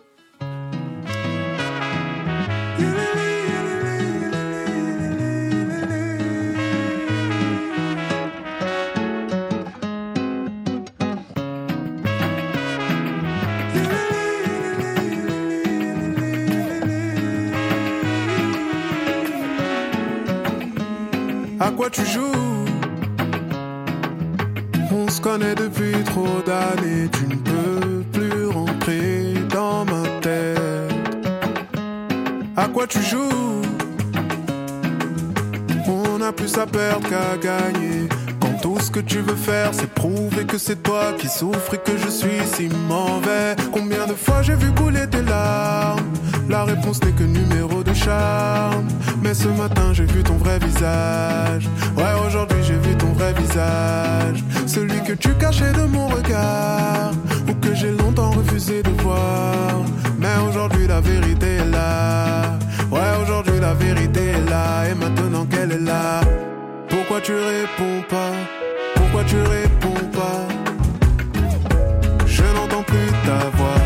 Quoi 21.88 22.04
tu 22.04 22.12
joues 22.12 22.66
On 24.92 25.08
se 25.10 25.22
connaît 25.22 25.56
depuis 25.56 26.04
trop 26.04 26.42
d'années. 26.46 27.10
Tu 27.14 27.28
ne 27.28 27.36
peux 27.36 28.04
plus 28.12 28.48
rentrer 28.48 29.34
dans 29.50 29.86
ma 29.86 30.04
tête. 30.22 30.58
À 32.58 32.68
quoi 32.68 32.88
tu 32.88 33.02
joues? 33.02 33.62
On 35.88 36.22
a 36.22 36.34
plus 36.34 36.58
à 36.58 36.66
perdre 36.66 37.08
qu'à 37.08 37.38
gagner. 37.38 38.10
Quand 38.42 38.60
tout 38.62 38.80
ce 38.82 38.92
que 38.92 39.00
tu 39.00 39.20
veux 39.20 39.36
faire, 39.36 39.70
c'est 39.74 39.90
prouver 39.94 40.46
que 40.46 40.58
c'est 40.58 40.84
toi 40.84 41.14
qui 41.18 41.30
souffres 41.30 41.76
et 41.76 41.78
que 41.78 41.98
je 41.98 42.10
suis 42.10 42.42
si 42.54 42.68
mauvais. 42.90 43.56
Combien 43.72 44.08
de 44.08 44.14
fois 44.14 44.42
j'ai 44.42 44.56
vu 44.56 44.72
couler 44.74 45.08
tes 45.10 45.22
larmes? 45.22 46.02
La 46.50 46.66
réponse 46.66 47.02
n'est 47.04 47.14
que 47.14 47.24
numéro 47.24 47.82
de 47.82 47.94
charme. 47.94 48.88
Mais 49.28 49.34
ce 49.34 49.50
matin, 49.50 49.92
j'ai 49.92 50.06
vu 50.06 50.24
ton 50.24 50.38
vrai 50.38 50.58
visage. 50.58 51.68
Ouais, 51.98 52.14
aujourd'hui, 52.26 52.60
j'ai 52.64 52.78
vu 52.78 52.96
ton 52.96 53.12
vrai 53.12 53.34
visage. 53.34 54.42
Celui 54.66 55.04
que 55.04 55.12
tu 55.12 55.34
cachais 55.34 55.74
de 55.74 55.82
mon 55.82 56.08
regard. 56.08 57.12
Ou 57.50 57.54
que 57.56 57.76
j'ai 57.76 57.92
longtemps 57.92 58.32
refusé 58.32 58.82
de 58.82 58.90
voir. 59.02 59.84
Mais 60.18 60.30
aujourd'hui, 60.48 60.88
la 60.88 61.02
vérité 61.02 61.58
est 61.58 61.70
là. 61.70 62.58
Ouais, 62.90 63.22
aujourd'hui, 63.22 63.60
la 63.60 63.74
vérité 63.74 64.28
est 64.28 64.50
là. 64.50 64.88
Et 64.90 64.96
maintenant 64.96 65.46
qu'elle 65.46 65.74
est 65.74 65.86
là. 65.94 66.22
Pourquoi 66.88 67.20
tu 67.20 67.34
réponds 67.34 68.04
pas? 68.10 68.32
Pourquoi 68.96 69.26
tu 69.26 69.36
réponds 69.42 70.08
pas? 70.14 70.48
Je 72.26 72.44
n'entends 72.56 72.84
plus 72.84 73.12
ta 73.26 73.50
voix. 73.58 73.77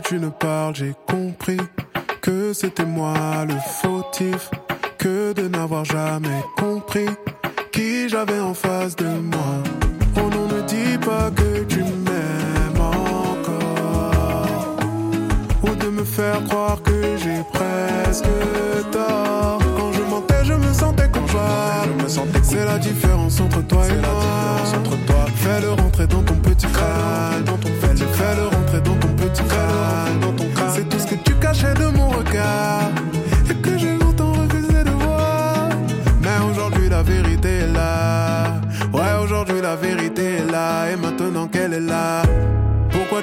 Que 0.00 0.08
tu 0.08 0.18
ne 0.18 0.28
parles, 0.28 0.74
j'ai 0.74 0.94
compris 1.06 1.56
que 2.20 2.52
c'était 2.52 2.84
moi 2.84 3.44
le 3.48 3.54
fautif. 3.80 4.50
Que 4.98 5.32
de 5.32 5.48
n'avoir 5.48 5.84
jamais 5.84 6.42
compris 6.56 6.75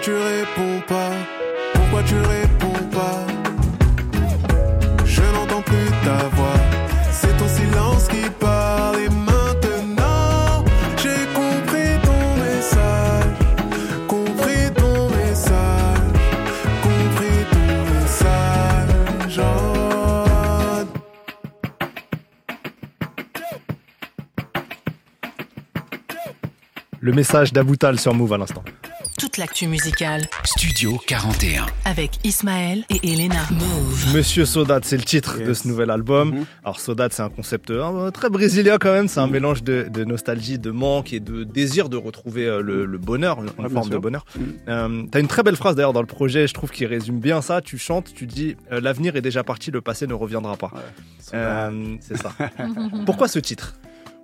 tu 0.04 0.12
réponds 0.12 0.82
pas? 0.86 1.12
Pourquoi 1.74 2.04
tu 2.04 2.16
réponds 2.16 2.84
pas? 2.92 3.26
Je 5.06 5.22
n'entends 5.22 5.62
plus 5.62 5.90
ta 6.04 6.28
voix. 6.36 6.60
C'est 7.10 7.36
ton 7.38 7.48
silence 7.48 8.10
qui 8.10 8.30
parle. 8.38 8.98
Et 8.98 9.08
maintenant, 9.08 10.66
j'ai 10.98 11.26
compris 11.34 11.98
ton 12.04 12.36
message. 12.44 13.38
Compris 14.10 14.74
ton 14.76 15.10
message. 15.10 16.12
Compris 16.84 17.46
ton 17.54 17.68
message. 17.94 19.40
Le 27.00 27.12
message 27.14 27.54
d'Aboutal 27.54 27.98
sur 27.98 28.14
Move 28.14 28.34
à 28.34 28.38
l'instant. 28.38 28.64
Toute 29.34 29.40
l'actu 29.40 29.66
musicale 29.66 30.22
Studio 30.46 31.02
41. 31.08 31.66
avec 31.86 32.20
Ismaël 32.24 32.84
et 32.92 33.00
Elena. 33.14 33.42
Move. 33.50 34.14
Monsieur 34.14 34.46
Sodat, 34.46 34.82
c'est 34.84 34.96
le 34.96 35.02
titre 35.04 35.40
de 35.40 35.56
ce 35.56 35.68
nouvel 35.68 35.90
album. 35.90 36.36
Mhm. 36.36 36.46
Alors 36.64 36.80
Sodat, 36.80 37.08
c'est 37.10 37.24
un 37.24 37.30
concept 37.32 37.72
euh, 37.72 38.12
très 38.12 38.30
brésilien 38.30 38.78
quand 38.80 38.92
même. 38.94 39.08
C'est 39.08 39.22
un 39.22 39.26
mélange 39.28 39.64
de, 39.64 39.88
de 39.90 40.04
nostalgie, 40.04 40.60
de 40.60 40.70
manque 40.70 41.14
et 41.14 41.20
de 41.20 41.44
désir 41.46 41.90
de 41.90 41.98
retrouver 41.98 42.46
euh, 42.46 42.62
le, 42.62 42.86
le 42.86 42.98
bonheur, 43.00 43.40
une 43.40 43.50
bien 43.50 43.70
forme 43.70 43.90
de 43.90 43.98
bonheur. 43.98 44.24
Mhm. 44.36 44.54
Euh, 44.68 45.04
T'as 45.10 45.20
une 45.20 45.28
très 45.28 45.42
belle 45.42 45.56
phrase 45.56 45.76
d'ailleurs 45.76 45.94
dans 45.94 46.02
le 46.02 46.06
projet, 46.08 46.46
je 46.48 46.54
trouve, 46.54 46.70
qui 46.70 46.86
résume 46.86 47.20
bien 47.20 47.42
ça. 47.42 47.60
Tu 47.62 47.80
chantes, 47.80 48.14
tu 48.14 48.28
dis 48.28 48.56
euh, 48.72 48.80
l'avenir 48.82 49.16
est 49.16 49.22
déjà 49.22 49.44
parti, 49.44 49.72
le 49.72 49.82
passé 49.82 50.06
ne 50.06 50.14
reviendra 50.14 50.58
pas. 50.58 50.72
C'est 51.18 51.32
Euh, 51.34 51.96
c'est 52.02 52.18
ça. 52.18 52.34
Pourquoi 53.08 53.28
ce 53.28 53.40
titre? 53.40 53.74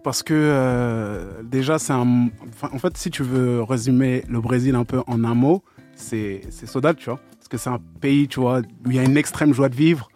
Parce 0.03 0.23
que 0.23 0.33
euh, 0.35 1.43
déjà, 1.43 1.77
c'est 1.79 1.93
un. 1.93 2.29
en 2.61 2.79
fait, 2.79 2.95
si 2.97 3.09
tu 3.11 3.23
veux 3.23 3.61
résumer 3.63 4.23
le 4.29 4.39
Brésil 4.39 4.75
un 4.75 4.85
peu 4.85 5.01
en 5.07 5.23
un 5.23 5.33
mot, 5.35 5.61
c'est 5.95 6.41
Saudade, 6.65 6.95
tu 6.97 7.05
vois. 7.09 7.19
Parce 7.37 7.47
que 7.49 7.57
c'est 7.57 7.69
un 7.69 7.79
pays, 7.99 8.27
tu 8.27 8.39
vois, 8.39 8.59
où 8.59 8.89
il 8.91 8.95
y 8.95 8.99
a 8.99 9.03
une 9.03 9.17
extrême 9.17 9.53
joie 9.53 9.69
de 9.69 9.75
vivre. 9.75 10.09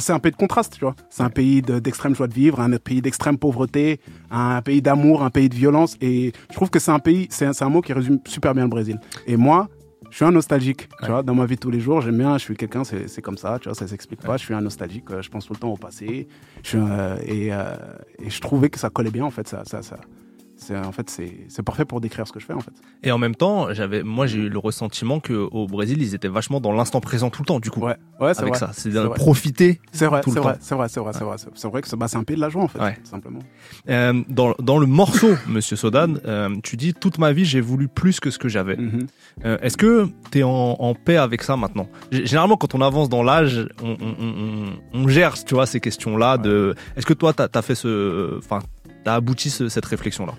C'est 0.00 0.12
un 0.12 0.18
pays 0.18 0.32
de 0.32 0.36
contraste, 0.36 0.74
tu 0.74 0.80
vois. 0.80 0.96
C'est 1.08 1.22
un 1.22 1.30
pays 1.30 1.62
de- 1.62 1.78
d'extrême 1.78 2.16
joie 2.16 2.26
de 2.26 2.34
vivre, 2.34 2.58
un 2.60 2.76
pays 2.78 3.00
d'extrême 3.00 3.38
pauvreté, 3.38 4.00
un 4.28 4.60
pays 4.60 4.82
d'amour, 4.82 5.22
un 5.22 5.30
pays 5.30 5.48
de 5.48 5.54
violence. 5.54 5.96
Et 6.00 6.32
je 6.50 6.54
trouve 6.56 6.68
que 6.68 6.80
c'est 6.80 6.90
un 6.90 6.98
pays, 6.98 7.28
c'est 7.30 7.62
un 7.62 7.68
mot 7.68 7.80
qui 7.80 7.92
résume 7.92 8.18
super 8.26 8.54
bien 8.54 8.64
le 8.64 8.70
Brésil. 8.70 8.98
Et 9.28 9.36
moi, 9.36 9.68
je 10.14 10.18
suis 10.18 10.24
un 10.24 10.30
nostalgique, 10.30 10.88
tu 10.88 11.02
Ouais. 11.02 11.08
vois, 11.10 11.22
dans 11.24 11.34
ma 11.34 11.44
vie 11.44 11.56
de 11.56 11.60
tous 11.60 11.72
les 11.72 11.80
jours. 11.80 12.00
J'aime 12.00 12.18
bien, 12.18 12.38
je 12.38 12.44
suis 12.44 12.54
quelqu'un, 12.56 12.84
c'est 12.84 13.20
comme 13.20 13.36
ça, 13.36 13.58
tu 13.58 13.68
vois, 13.68 13.74
ça 13.74 13.88
s'explique 13.88 14.20
pas. 14.20 14.36
Je 14.36 14.44
suis 14.44 14.54
un 14.54 14.60
nostalgique, 14.60 15.10
euh, 15.10 15.20
je 15.20 15.28
pense 15.28 15.44
tout 15.46 15.54
le 15.54 15.58
temps 15.58 15.72
au 15.72 15.76
passé. 15.76 16.28
Je 16.62 16.68
suis, 16.68 16.78
euh, 16.78 17.16
et, 17.26 17.48
et 17.48 18.30
je 18.30 18.40
trouvais 18.40 18.70
que 18.70 18.78
ça 18.78 18.90
collait 18.90 19.10
bien, 19.10 19.24
en 19.24 19.30
fait. 19.32 19.48
Ça, 19.48 19.64
ça, 19.64 19.82
ça, 19.82 19.98
c'est, 19.98 20.23
en 20.72 20.92
fait, 20.92 21.10
c'est 21.48 21.62
parfait 21.62 21.84
pour 21.84 22.00
décrire 22.00 22.26
ce 22.26 22.32
que 22.32 22.40
je 22.40 22.46
fais, 22.46 22.52
en 22.52 22.60
fait. 22.60 22.72
Et 23.02 23.10
en 23.12 23.18
même 23.18 23.34
temps, 23.34 23.72
j'avais, 23.72 24.02
moi, 24.02 24.26
j'ai 24.26 24.38
eu 24.38 24.48
le 24.48 24.58
ressentiment 24.58 25.20
que 25.20 25.32
au 25.32 25.66
Brésil, 25.66 26.00
ils 26.00 26.14
étaient 26.14 26.28
vachement 26.28 26.60
dans 26.60 26.72
l'instant 26.72 27.00
présent 27.00 27.30
tout 27.30 27.42
le 27.42 27.46
temps. 27.46 27.60
Du 27.60 27.70
coup, 27.70 27.80
Ouais, 27.80 27.96
ouais 28.20 28.34
c'est 28.34 28.44
vrai. 28.46 28.58
ça, 28.58 28.70
c'est 28.72 28.90
profiter. 29.14 29.80
C'est 29.92 30.06
vrai, 30.06 30.20
tout 30.22 30.30
le 30.30 30.34
c'est 30.34 30.40
vrai, 30.40 30.56
c'est 30.60 30.74
vrai, 30.74 30.88
c'est 30.88 31.00
vrai, 31.00 31.12
c'est 31.12 31.24
vrai. 31.24 31.36
C'est 31.54 31.68
vrai 31.68 31.82
que 31.82 31.88
c'est 31.88 31.96
bah, 31.96 32.08
c'est 32.08 32.16
un 32.16 32.24
pays 32.24 32.36
de 32.36 32.40
la 32.40 32.48
joie, 32.48 32.62
en 32.62 32.68
fait, 32.68 32.78
tout 32.78 33.10
simplement. 33.10 33.40
Euh, 33.88 34.22
dans, 34.28 34.54
dans 34.60 34.78
le 34.78 34.86
morceau, 34.86 35.34
Monsieur 35.48 35.76
Sodan, 35.76 36.14
euh, 36.26 36.54
tu 36.62 36.76
dis 36.76 36.94
toute 36.94 37.18
ma 37.18 37.32
vie 37.32 37.44
j'ai 37.44 37.60
voulu 37.60 37.88
plus 37.88 38.20
que 38.20 38.30
ce 38.30 38.38
que 38.38 38.48
j'avais. 38.48 38.76
Mhm. 38.76 39.06
Euh, 39.44 39.58
Est-ce 39.60 39.76
que 39.76 40.08
tu 40.30 40.38
es 40.38 40.42
en, 40.42 40.50
en 40.78 40.94
paix 40.94 41.16
avec 41.16 41.42
ça 41.42 41.56
maintenant? 41.56 41.88
Généralement, 42.12 42.56
quand 42.56 42.74
on 42.74 42.80
avance 42.80 43.08
dans 43.08 43.22
l'âge, 43.22 43.66
on, 43.82 43.90
on- 44.00 44.24
on- 44.24 45.00
on 45.02 45.08
gère, 45.08 45.34
tu 45.44 45.54
vois, 45.54 45.66
ces 45.66 45.80
questions-là. 45.80 46.38
De, 46.38 46.74
est-ce 46.96 47.06
que 47.06 47.12
toi, 47.14 47.32
t'as 47.32 47.48
as 47.52 47.62
fait 47.62 47.74
ce, 47.74 48.38
enfin, 48.38 48.60
t'as 49.04 49.14
abouti 49.14 49.50
ce- 49.50 49.68
cette 49.68 49.86
réflexion-là 49.86 50.32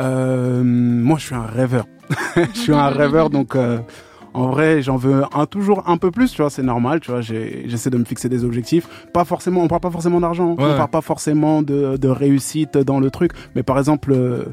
Euh, 0.00 0.62
moi, 0.64 1.18
je 1.18 1.24
suis 1.26 1.34
un 1.34 1.42
rêveur. 1.46 1.84
je 2.54 2.58
suis 2.58 2.72
un 2.72 2.88
rêveur, 2.88 3.28
donc 3.30 3.54
euh, 3.56 3.78
en 4.34 4.48
vrai, 4.48 4.80
j'en 4.82 4.96
veux 4.96 5.22
un, 5.34 5.44
toujours 5.46 5.82
un 5.86 5.98
peu 5.98 6.10
plus, 6.10 6.30
tu 6.32 6.40
vois, 6.40 6.50
c'est 6.50 6.62
normal, 6.62 7.00
tu 7.00 7.10
vois. 7.10 7.20
J'essaie 7.20 7.90
de 7.90 7.98
me 7.98 8.04
fixer 8.04 8.28
des 8.30 8.44
objectifs. 8.44 8.88
Pas 9.12 9.24
forcément, 9.24 9.62
on 9.62 9.68
parle 9.68 9.82
pas 9.82 9.90
forcément 9.90 10.20
d'argent, 10.20 10.52
Ouais, 10.54 10.64
on 10.64 10.76
parle 10.76 10.90
pas 10.90 11.00
forcément 11.02 11.62
de, 11.62 11.96
de 11.98 12.08
réussite 12.08 12.78
dans 12.78 13.00
le 13.00 13.10
truc. 13.10 13.32
Mais 13.54 13.62
par 13.62 13.78
exemple, 13.78 14.12
euh, 14.12 14.44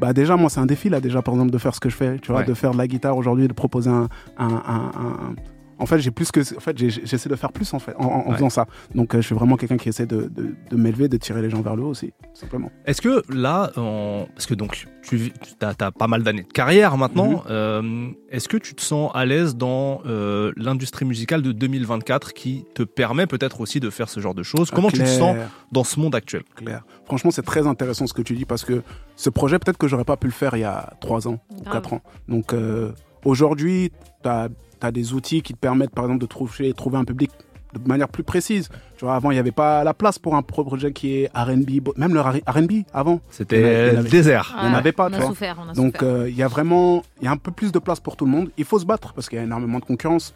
bah 0.00 0.12
déjà, 0.12 0.36
moi, 0.36 0.50
c'est 0.50 0.60
un 0.60 0.66
défi 0.66 0.88
là, 0.88 1.00
déjà, 1.00 1.22
par 1.22 1.34
exemple, 1.34 1.50
de 1.52 1.58
faire 1.58 1.74
ce 1.74 1.80
que 1.80 1.88
je 1.88 1.96
fais, 1.96 2.18
tu 2.18 2.32
vois, 2.32 2.40
Ouais. 2.40 2.46
de 2.46 2.54
faire 2.54 2.72
de 2.72 2.78
la 2.78 2.86
guitare 2.88 3.16
aujourd'hui, 3.16 3.46
de 3.48 3.52
proposer 3.52 3.90
un, 3.90 4.08
un, 4.38 4.46
un, 4.48 4.90
un- 5.00 5.34
En 5.78 5.86
fait, 5.86 5.98
j'ai 6.00 6.10
plus 6.10 6.30
que, 6.32 6.40
en 6.56 6.60
fait, 6.60 6.76
j'ai- 6.76 6.90
j'essaie 6.90 7.28
de 7.28 7.36
faire 7.36 7.52
plus 7.52 7.72
en 7.74 7.78
fait 7.78 7.94
en, 7.98 8.04
en- 8.04 8.06
en 8.26 8.28
Ouais. 8.30 8.34
faisant 8.36 8.50
ça. 8.50 8.66
Donc, 8.94 9.14
euh, 9.14 9.20
je 9.20 9.26
suis 9.26 9.34
vraiment 9.34 9.56
quelqu'un 9.56 9.76
qui 9.76 9.88
essaie 9.88 10.06
de, 10.06 10.22
de, 10.34 10.54
de 10.70 10.76
m'élever, 10.76 11.08
de 11.08 11.16
tirer 11.16 11.40
les 11.42 11.50
gens 11.50 11.60
vers 11.62 11.76
le 11.76 11.84
haut 11.84 11.90
aussi, 11.90 12.08
tout 12.08 12.28
simplement. 12.40 12.70
Est-ce 12.86 13.00
que 13.00 13.22
là, 13.32 13.70
en- 13.76 14.26
parce 14.34 14.46
que 14.46 14.54
donc 14.54 14.86
tu 15.02 15.32
as, 15.60 15.74
pas 15.92 16.06
mal 16.06 16.22
d'années 16.22 16.42
de 16.42 16.52
carrière 16.52 16.96
maintenant, 16.96 17.30
Mhm. 17.30 17.42
euh, 17.50 18.08
est-ce 18.30 18.48
que 18.48 18.56
tu 18.56 18.74
te 18.74 18.82
sens 18.82 19.10
à 19.14 19.24
l'aise 19.24 19.56
dans 19.56 20.02
euh, 20.06 20.52
l'industrie 20.56 21.04
musicale 21.04 21.42
de 21.42 21.52
2024 21.52 22.32
qui 22.34 22.64
te 22.74 22.82
permet 22.82 23.26
peut-être 23.26 23.60
aussi 23.60 23.80
de 23.80 23.90
faire 23.90 24.08
ce 24.08 24.20
genre 24.20 24.34
de 24.34 24.42
choses? 24.42 24.70
Comment 24.70 24.90
tu 24.90 24.98
te 24.98 25.04
sens 25.06 25.36
dans 25.72 25.84
ce 25.84 25.98
monde 26.00 26.14
actuel? 26.14 26.42
Clair. 26.56 26.84
Franchement, 27.06 27.30
c'est 27.30 27.42
très 27.42 27.66
intéressant 27.66 28.06
ce 28.06 28.12
que 28.14 28.22
tu 28.22 28.34
dis 28.34 28.44
parce 28.44 28.64
que 28.64 28.82
ce 29.16 29.30
projet, 29.30 29.58
peut-être 29.58 29.78
que 29.78 29.88
j'aurais 29.88 30.04
pas 30.04 30.16
pu 30.16 30.26
le 30.26 30.32
faire 30.32 30.56
il 30.56 30.60
y 30.60 30.64
a 30.64 30.92
3 31.00 31.26
ans 31.28 31.38
ou. 31.56 31.62
4 31.70 31.92
ans. 31.94 32.00
Donc 32.28 32.52
euh, 32.52 32.90
aujourd'hui, 33.24 33.90
tu 34.22 34.28
as, 34.28 34.48
des 34.92 35.12
outils 35.12 35.42
qui 35.42 35.52
te 35.54 35.58
permettent, 35.58 35.90
par 35.90 36.04
exemple, 36.04 36.20
de 36.20 36.26
trouver, 36.26 36.72
trouver 36.72 36.98
un 36.98 37.04
public 37.04 37.30
de 37.74 37.86
manière 37.86 38.08
plus 38.08 38.22
précise. 38.22 38.70
Tu 38.96 39.04
vois, 39.04 39.14
avant, 39.14 39.30
il 39.30 39.34
n'y 39.34 39.40
avait 39.40 39.50
pas 39.52 39.84
la 39.84 39.92
place 39.92 40.18
pour 40.18 40.34
un 40.36 40.42
projet 40.42 40.92
qui 40.92 41.14
est 41.18 41.30
R&B, 41.34 41.96
même 41.98 42.14
le 42.14 42.20
R&B 42.20 42.84
avant. 42.94 43.20
C'était 43.30 43.92
le 43.92 44.02
désert. 44.08 44.56
Il 44.62 44.66
y 44.68 44.70
en 44.70 44.74
avait 44.74 44.92
pas, 44.92 45.06
On 45.08 45.10
tu 45.10 45.16
vois. 45.18 45.26
souffert, 45.28 45.56
on 45.64 45.68
a 45.68 45.74
Donc 45.74 46.02
euh, 46.02 46.28
il 46.30 46.36
y 46.36 46.42
a 46.42 46.48
vraiment, 46.48 47.02
il 47.20 47.24
y 47.24 47.28
a 47.28 47.30
un 47.30 47.36
peu 47.36 47.50
plus 47.50 47.70
de 47.72 47.78
place 47.78 48.00
pour 48.00 48.16
tout 48.16 48.24
le 48.24 48.30
monde. 48.30 48.50
Il 48.56 48.64
faut 48.64 48.78
se 48.78 48.86
battre 48.86 49.12
parce 49.12 49.28
qu'il 49.28 49.36
y 49.36 49.40
a 49.40 49.44
énormément 49.44 49.78
de 49.80 49.84
concurrence, 49.84 50.34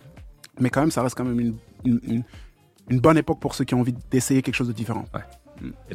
mais 0.61 0.69
quand 0.69 0.81
même, 0.81 0.91
ça 0.91 1.03
reste 1.03 1.15
quand 1.17 1.25
même 1.25 1.41
une, 1.41 1.55
une, 1.85 2.01
une- 2.05 2.23
une 2.91 2.99
bonne 3.01 3.17
époque 3.17 3.39
pour 3.41 3.55
ceux 3.55 3.65
qui 3.65 3.75
ont 3.75 3.81
envie 3.81 3.95
d'essayer 4.11 4.43
quelque 4.43 4.57
chose 4.57 4.67
de 4.69 4.73
différent. 4.73 5.05
Là, 5.15 5.21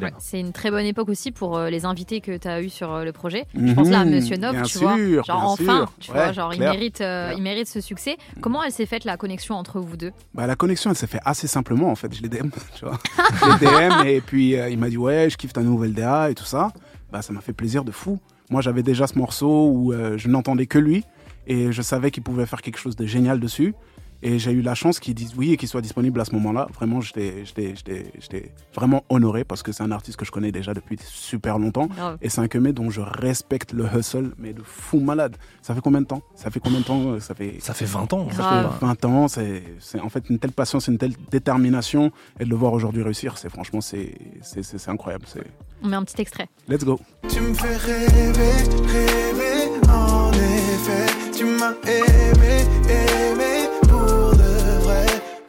Ouais, 0.00 0.12
c'est 0.18 0.40
une 0.40 0.52
très 0.52 0.70
bonne 0.70 0.84
époque 0.86 1.08
aussi 1.08 1.30
pour 1.32 1.56
euh, 1.56 1.70
les 1.70 1.84
invités 1.84 2.20
que 2.20 2.36
tu 2.36 2.48
as 2.48 2.62
eu 2.62 2.68
sur 2.68 2.92
euh, 2.92 3.04
le 3.04 3.12
projet. 3.12 3.46
Je 3.54 3.72
pense 3.74 3.88
là 3.88 4.00
à 4.00 4.04
Mhm, 4.04 4.14
Monsieur 4.14 4.36
Nov, 4.36 4.56
tu 4.62 4.68
sûr, 4.78 4.80
vois. 4.82 4.96
bien 4.96 5.22
Genre 5.22 5.42
enfin, 5.44 5.64
sûr. 5.78 5.92
tu 6.00 6.10
Ouais, 6.10 6.16
vois, 6.16 6.32
genre 6.32 6.54
il 6.54 6.60
mérite, 6.60 7.00
euh, 7.00 7.32
il 7.36 7.42
mérite 7.42 7.66
ce 7.68 7.80
succès. 7.80 8.16
Comment 8.40 8.62
elle 8.62 8.72
s'est 8.72 8.86
faite 8.86 9.04
la 9.04 9.16
connexion 9.16 9.54
entre 9.56 9.80
vous 9.80 9.96
deux? 9.96 10.12
Bah, 10.34 10.46
la 10.46 10.56
connexion, 10.56 10.90
elle 10.90 10.96
s'est 10.96 11.06
fait 11.06 11.20
assez 11.24 11.46
simplement 11.46 11.90
en 11.90 11.94
fait. 11.94 12.14
Je 12.14 12.22
l'ai 12.22 12.28
DM, 12.28 12.48
tu 12.76 12.84
vois. 12.84 12.98
Je 13.42 13.64
l'ai 13.64 13.66
DM 13.66 14.06
et 14.06 14.20
puis 14.20 14.56
euh, 14.56 14.68
il 14.70 14.78
m'a 14.78 14.88
dit 14.88 14.96
ouais, 14.96 15.28
je 15.30 15.36
kiffe 15.36 15.52
ta 15.52 15.62
nouvelle 15.62 15.92
DA 15.94 16.30
et 16.30 16.34
tout 16.34 16.44
ça. 16.44 16.72
Bah, 17.12 17.22
ça 17.22 17.32
m'a 17.32 17.40
fait 17.40 17.52
plaisir 17.52 17.84
de 17.84 17.90
fou. 17.90 18.18
Moi, 18.50 18.60
j'avais 18.62 18.82
déjà 18.82 19.06
ce 19.06 19.18
morceau 19.18 19.68
où 19.70 19.92
euh, 19.92 20.16
je 20.16 20.28
n'entendais 20.28 20.66
que 20.66 20.78
lui 20.78 21.04
et 21.46 21.72
je 21.72 21.82
savais 21.82 22.10
qu'il 22.10 22.22
pouvait 22.22 22.46
faire 22.46 22.62
quelque 22.62 22.78
chose 22.78 22.96
de 22.96 23.06
génial 23.06 23.40
dessus. 23.40 23.74
Et 24.22 24.38
j'ai 24.40 24.50
eu 24.50 24.62
la 24.62 24.74
chance 24.74 24.98
qu'il 24.98 25.14
dise 25.14 25.34
oui 25.36 25.52
et 25.52 25.56
qu'il 25.56 25.68
soit 25.68 25.80
disponible 25.80 26.20
à 26.20 26.24
ce 26.24 26.32
moment-là. 26.34 26.66
Vraiment, 26.74 27.00
j'étais, 27.00 27.44
j'étais, 27.44 27.74
j'étais, 27.76 28.12
j'étais 28.20 28.52
vraiment 28.74 29.04
honoré 29.08 29.44
parce 29.44 29.62
que 29.62 29.70
c'est 29.70 29.84
un 29.84 29.92
artiste 29.92 30.16
que 30.18 30.24
je 30.24 30.32
connais 30.32 30.50
déjà 30.50 30.74
depuis 30.74 30.98
super 31.04 31.58
longtemps. 31.58 31.88
Et 32.20 32.28
c'est 32.28 32.40
un 32.40 32.48
Kemé 32.48 32.72
dont 32.72 32.90
je 32.90 33.00
respecte 33.00 33.72
le 33.72 33.86
hustle, 33.86 34.32
mais 34.38 34.52
de 34.52 34.62
fou 34.62 34.98
malade. 35.00 35.36
Ça 35.62 35.74
fait 35.74 35.80
combien 35.80 36.00
de 36.00 36.06
temps? 36.06 36.22
Ça 36.34 36.50
fait 36.50 36.58
combien 36.60 36.80
de 36.80 36.84
temps 36.84 37.00
euh, 37.12 37.20
Ça 37.20 37.34
fait 37.34 37.56
ça 37.60 37.74
fait 37.74 37.84
20 37.84 38.12
ans. 38.12 38.28
ça 38.30 38.36
Grave. 38.36 38.78
fait 38.80 38.86
20 38.86 39.04
ans, 39.04 39.28
c'est 39.28 39.62
c'est 39.78 40.00
en 40.00 40.08
fait 40.08 40.28
une 40.30 40.38
telle 40.40 40.52
patience, 40.52 40.88
une 40.88 40.98
telle 40.98 41.14
détermination, 41.30 42.10
et 42.40 42.44
de 42.44 42.50
le 42.50 42.56
voir 42.56 42.72
aujourd'hui 42.72 43.02
réussir, 43.02 43.38
c'est 43.38 43.48
franchement, 43.50 43.80
c'est 43.80 44.14
c'est- 44.42 44.62
c'est- 44.64 44.78
c'est 44.78 44.90
incroyable. 44.90 45.26
c'est- 45.28 45.44
On 45.82 45.88
met 45.88 45.96
un 45.96 46.02
petit 46.02 46.20
extrait. 46.20 46.48
Let's 46.68 46.84
go. 46.84 46.98
Tu 47.28 47.40
me 47.40 47.54
fais 47.54 47.76
rêver, 47.76 48.52
rêver, 48.88 49.70
en 49.88 50.32
effet. 50.32 51.30
Tu 51.36 51.44
m'as 51.44 51.72
aimé, 51.86 52.64
aimé. 52.88 53.27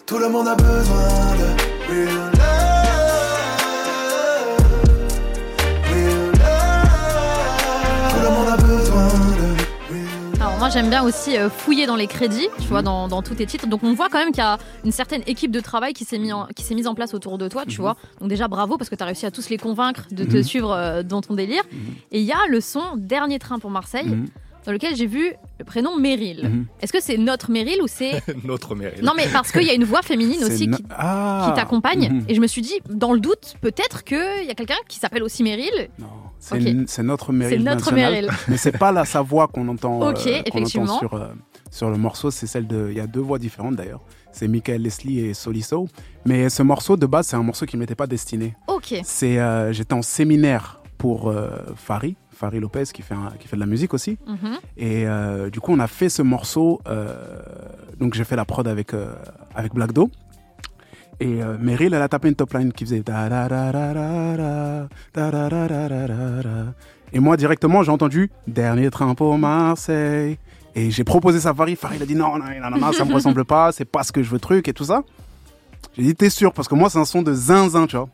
Tout 0.10 0.18
le 0.18 0.28
monde 0.30 0.48
a 0.48 0.56
besoin 0.56 1.36
de 1.38 1.46
real 1.88 2.08
love. 2.08 2.40
Real 5.86 6.32
love. 6.32 8.10
Tout 8.10 8.22
le 8.24 8.30
monde 8.36 8.48
a 8.50 8.58
besoin 8.58 9.08
de 9.08 9.12
real 9.94 10.42
Alors 10.42 10.58
moi 10.58 10.70
j'aime 10.70 10.90
bien 10.90 11.04
aussi 11.04 11.38
euh, 11.38 11.48
fouiller 11.52 11.86
dans 11.86 11.96
les 11.96 12.08
crédits, 12.08 12.48
tu 12.60 12.68
vois, 12.70 12.82
dans, 12.82 13.08
dans 13.08 13.22
tous 13.22 13.36
tes 13.36 13.46
titres. 13.46 13.68
Donc 13.68 13.84
on 13.84 13.94
voit 13.94 14.10
quand 14.10 14.18
même 14.18 14.32
qu'il 14.32 14.40
y 14.44 14.48
a 14.48 14.58
une 14.84 14.92
certaine 14.92 15.22
équipe 15.28 15.52
de 15.52 15.60
travail 15.60 15.94
qui 15.94 16.06
s'est 16.06 16.18
mis 16.18 16.34
en- 16.34 16.48
qui 16.56 16.64
s'est 16.64 16.74
mise 16.76 16.88
en 16.88 16.96
place 16.96 17.14
autour 17.14 17.38
de 17.38 17.48
toi, 17.48 17.66
tu 17.68 17.76
Mhm. 17.78 17.82
vois. 17.82 17.96
Donc 18.20 18.30
déjà 18.30 18.48
bravo 18.48 18.78
parce 18.78 18.90
que 18.90 18.96
tu 18.96 19.04
as 19.04 19.06
réussi 19.06 19.28
à 19.28 19.32
tous 19.32 19.50
les 19.50 19.58
convaincre 19.58 20.06
de 20.10 20.24
te 20.24 20.38
Mhm. 20.38 20.44
suivre 20.44 20.72
euh, 20.72 21.04
dans 21.04 21.22
ton 21.22 21.36
délire. 21.36 21.62
Mhm. 21.72 21.80
Et 22.14 22.20
il 22.22 22.26
y 22.26 22.32
a 22.32 22.48
le 22.50 22.62
son 22.62 22.82
Dernier 22.98 23.38
train 23.38 23.60
pour 23.60 23.70
Marseille, 23.70 24.18
dans 24.66 24.72
lequel 24.72 24.96
j'ai 24.96 25.08
vu 25.08 25.34
le 25.58 25.66
prénom 25.66 25.98
Meryl. 25.98 26.48
mhm. 26.50 26.66
Est-ce 26.82 26.92
que 26.94 27.02
c'est 27.02 27.18
notre 27.18 27.50
Meryl 27.52 27.82
ou 27.82 27.88
c'est 27.88 28.22
Notre 28.44 28.76
Meryl. 28.76 29.04
Non 29.04 29.14
mais 29.16 29.28
parce 29.32 29.52
qu'il 29.52 29.64
y 29.64 29.70
a 29.70 29.74
une 29.74 29.84
voix 29.86 30.02
féminine 30.02 30.44
aussi 30.44 30.68
no- 30.68 30.78
qui, 30.78 30.86
Ah. 30.92 31.48
qui 31.50 31.60
t'accompagne. 31.60 32.10
Mhm. 32.12 32.26
Et 32.28 32.36
je 32.36 32.42
me 32.42 32.48
suis 32.48 32.62
dit, 32.62 32.80
dans 32.90 33.14
le 33.14 33.20
doute, 33.20 33.56
peut-être 33.62 34.04
qu'il 34.04 34.46
y 34.46 34.52
a 34.52 34.56
quelqu'un 34.56 34.76
qui 34.88 35.00
s'appelle 35.00 35.24
aussi 35.24 35.44
Meryl. 35.44 35.90
Non, 35.98 36.08
c'est 36.40 37.04
notre 37.04 37.32
Meryl. 37.34 37.58
C'est 37.60 37.64
notre. 37.64 37.94
Meryl. 37.94 38.30
Mais 38.48 38.58
c'est 38.58 38.78
pas 38.78 38.92
là 38.92 39.06
sa 39.06 39.22
voix 39.22 39.48
qu'on 39.48 39.68
entend, 39.68 40.02
euh, 40.04 40.10
Ok, 40.12 40.24
qu'on 40.24 40.30
effectivement. 40.60 40.86
entend 40.96 41.00
sur, 41.00 41.14
euh, 41.16 41.28
sur 41.72 41.90
le 41.90 41.98
morceau, 41.98 42.32
c'est 42.32 42.48
celle 42.48 42.68
de. 42.68 42.88
Il 42.92 42.98
y 42.98 43.02
a 43.02 43.08
deux 43.08 43.20
voix 43.22 43.40
différentes 43.40 43.76
d'ailleurs. 43.76 44.02
C'est 44.32 44.48
Michael 44.48 44.84
Leslie 44.84 45.20
et 45.22 45.34
Soliso. 45.34 45.88
Mais 46.26 46.50
ce 46.50 46.62
morceau 46.64 46.96
de 46.98 47.06
base, 47.08 47.28
c'est 47.28 47.36
un 47.36 47.44
morceau 47.44 47.66
qui 47.66 47.78
m'était 47.78 47.96
pas 47.96 48.06
destiné. 48.08 48.56
Ok. 48.68 48.94
C'est, 49.04 49.40
euh, 49.40 49.74
j'étais 49.74 49.94
en 49.94 50.02
séminaire 50.04 50.79
pour 51.00 51.30
euh, 51.30 51.50
Fari, 51.76 52.16
Fari 52.30 52.60
Lopez 52.60 52.84
qui 52.94 53.02
fait, 53.02 53.16
un- 53.16 53.32
qui 53.40 53.48
fait 53.48 53.56
de 53.56 53.62
la 53.62 53.66
musique 53.66 53.94
aussi. 53.96 54.18
Mhm. 54.28 54.58
Et 54.78 55.08
euh, 55.08 55.50
du 55.50 55.60
coup, 55.60 55.72
on 55.74 55.80
a 55.80 55.88
fait 55.88 56.10
ce 56.10 56.22
morceau. 56.22 56.82
euh, 56.88 57.16
donc, 58.00 58.14
j'ai 58.14 58.24
fait 58.26 58.36
la 58.36 58.46
prod 58.46 58.68
avec, 58.68 58.94
euh, 58.94 59.14
avec 59.56 59.74
Black 59.74 59.94
Do. 59.94 60.12
Et 61.22 61.42
euh, 61.44 61.58
Meryl, 61.60 61.94
elle 61.94 62.02
a 62.02 62.08
tapé 62.08 62.28
une 62.30 62.36
top 62.36 62.54
line 62.54 62.72
qui 62.72 62.86
faisait. 62.86 63.04
Et 67.12 67.20
moi, 67.20 67.38
directement, 67.38 67.82
j'ai 67.84 67.92
entendu 67.92 68.30
Dernier 68.48 68.90
train 68.92 69.16
pour 69.16 69.38
Marseille. 69.38 70.38
Et 70.76 70.92
j'ai 70.92 71.04
proposé 71.04 71.40
ça 71.40 71.50
à 71.50 71.54
Farid. 71.54 71.78
Farid 71.78 72.02
a 72.02 72.06
dit 72.06 72.16
non, 72.16 72.38
non, 72.38 72.46
non, 72.46 72.70
non, 72.72 72.78
non, 72.78 72.92
ça 72.94 73.04
me 73.06 73.14
ressemble 73.14 73.44
pas, 73.44 73.72
c'est 73.72 73.86
pas 73.86 74.04
ce 74.04 74.12
que 74.12 74.22
je 74.22 74.30
veux, 74.30 74.40
truc 74.40 74.68
et 74.68 74.74
tout 74.74 74.84
ça. 74.86 75.04
J'ai 75.98 76.04
dit, 76.04 76.16
t'es 76.16 76.30
sûr 76.30 76.54
Parce 76.54 76.68
que 76.68 76.76
moi, 76.76 76.90
c'est 76.90 77.00
un 77.00 77.06
son 77.06 77.22
de 77.22 77.34
zinzin, 77.34 77.88
tu 77.88 77.98
vois. 77.98 78.08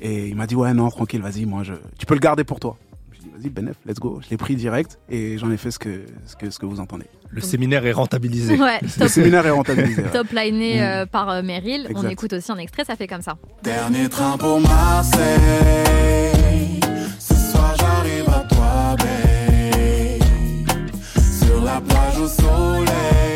Et 0.00 0.28
il 0.28 0.36
m'a 0.36 0.46
dit, 0.46 0.54
ouais, 0.56 0.74
non, 0.74 0.88
tranquille, 0.90 1.22
vas-y, 1.22 1.46
moi, 1.46 1.62
je... 1.62 1.72
tu 1.98 2.04
peux 2.06 2.14
le 2.14 2.20
garder 2.20 2.44
pour 2.44 2.58
toi. 2.60 2.76
J'ai 3.12 3.20
dit, 3.20 3.30
vas-y, 3.36 3.48
Benef, 3.50 3.76
let's 3.86 3.98
go. 4.00 4.20
Je 4.24 4.30
l'ai 4.30 4.36
pris 4.36 4.56
direct 4.56 4.98
et 5.08 5.38
j'en 5.38 5.50
ai 5.50 5.56
fait 5.56 5.70
ce 5.70 5.78
que, 5.78 6.02
ce 6.26 6.34
que, 6.36 6.50
ce 6.50 6.58
que 6.58 6.66
vous 6.66 6.80
entendez. 6.80 7.06
Le 7.30 7.40
séminaire 7.40 7.84
est 7.86 7.92
rentabilisé. 7.92 8.56
Ouais, 8.58 8.80
Le 9.00 9.08
séminaire 9.08 9.46
est 9.46 9.50
rentabilisé. 9.50 10.02
ouais. 10.02 10.10
top 10.10 10.28
liné 10.30 10.76
Mm. 10.76 10.80
euh, 10.82 11.06
par 11.06 11.30
euh, 11.30 11.42
Meryl. 11.42 11.88
On 11.94 12.08
écoute 12.08 12.32
aussi 12.32 12.50
un 12.52 12.58
extrait, 12.58 12.84
ça 12.84 12.94
fait 12.96 13.06
comme 13.08 13.22
ça. 13.22 13.36
Dernier 13.62 14.08
train 14.08 14.36
pour 14.38 14.60
Marseille. 14.60 15.20
Ce 17.18 17.34
soir 17.34 17.74
j'arrive 17.78 18.28
à 18.28 18.44
toi, 18.48 18.96
babe. 18.98 20.22
Sur 21.44 21.64
la 21.64 21.80
plage 21.80 22.18
au 22.20 22.28
soleil. 22.28 23.33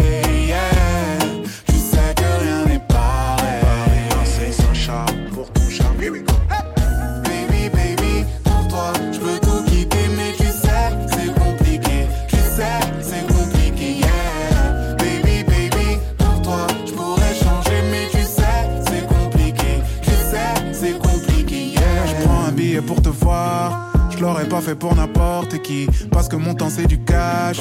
Je 24.19 24.25
l'aurais 24.25 24.49
pas 24.49 24.61
fait 24.61 24.75
pour 24.75 24.97
n'importe 24.97 25.63
qui, 25.63 25.87
parce 26.11 26.27
que 26.27 26.35
mon 26.35 26.53
temps 26.53 26.71
c'est 26.71 26.89
du 26.89 26.99
cash. 26.99 27.59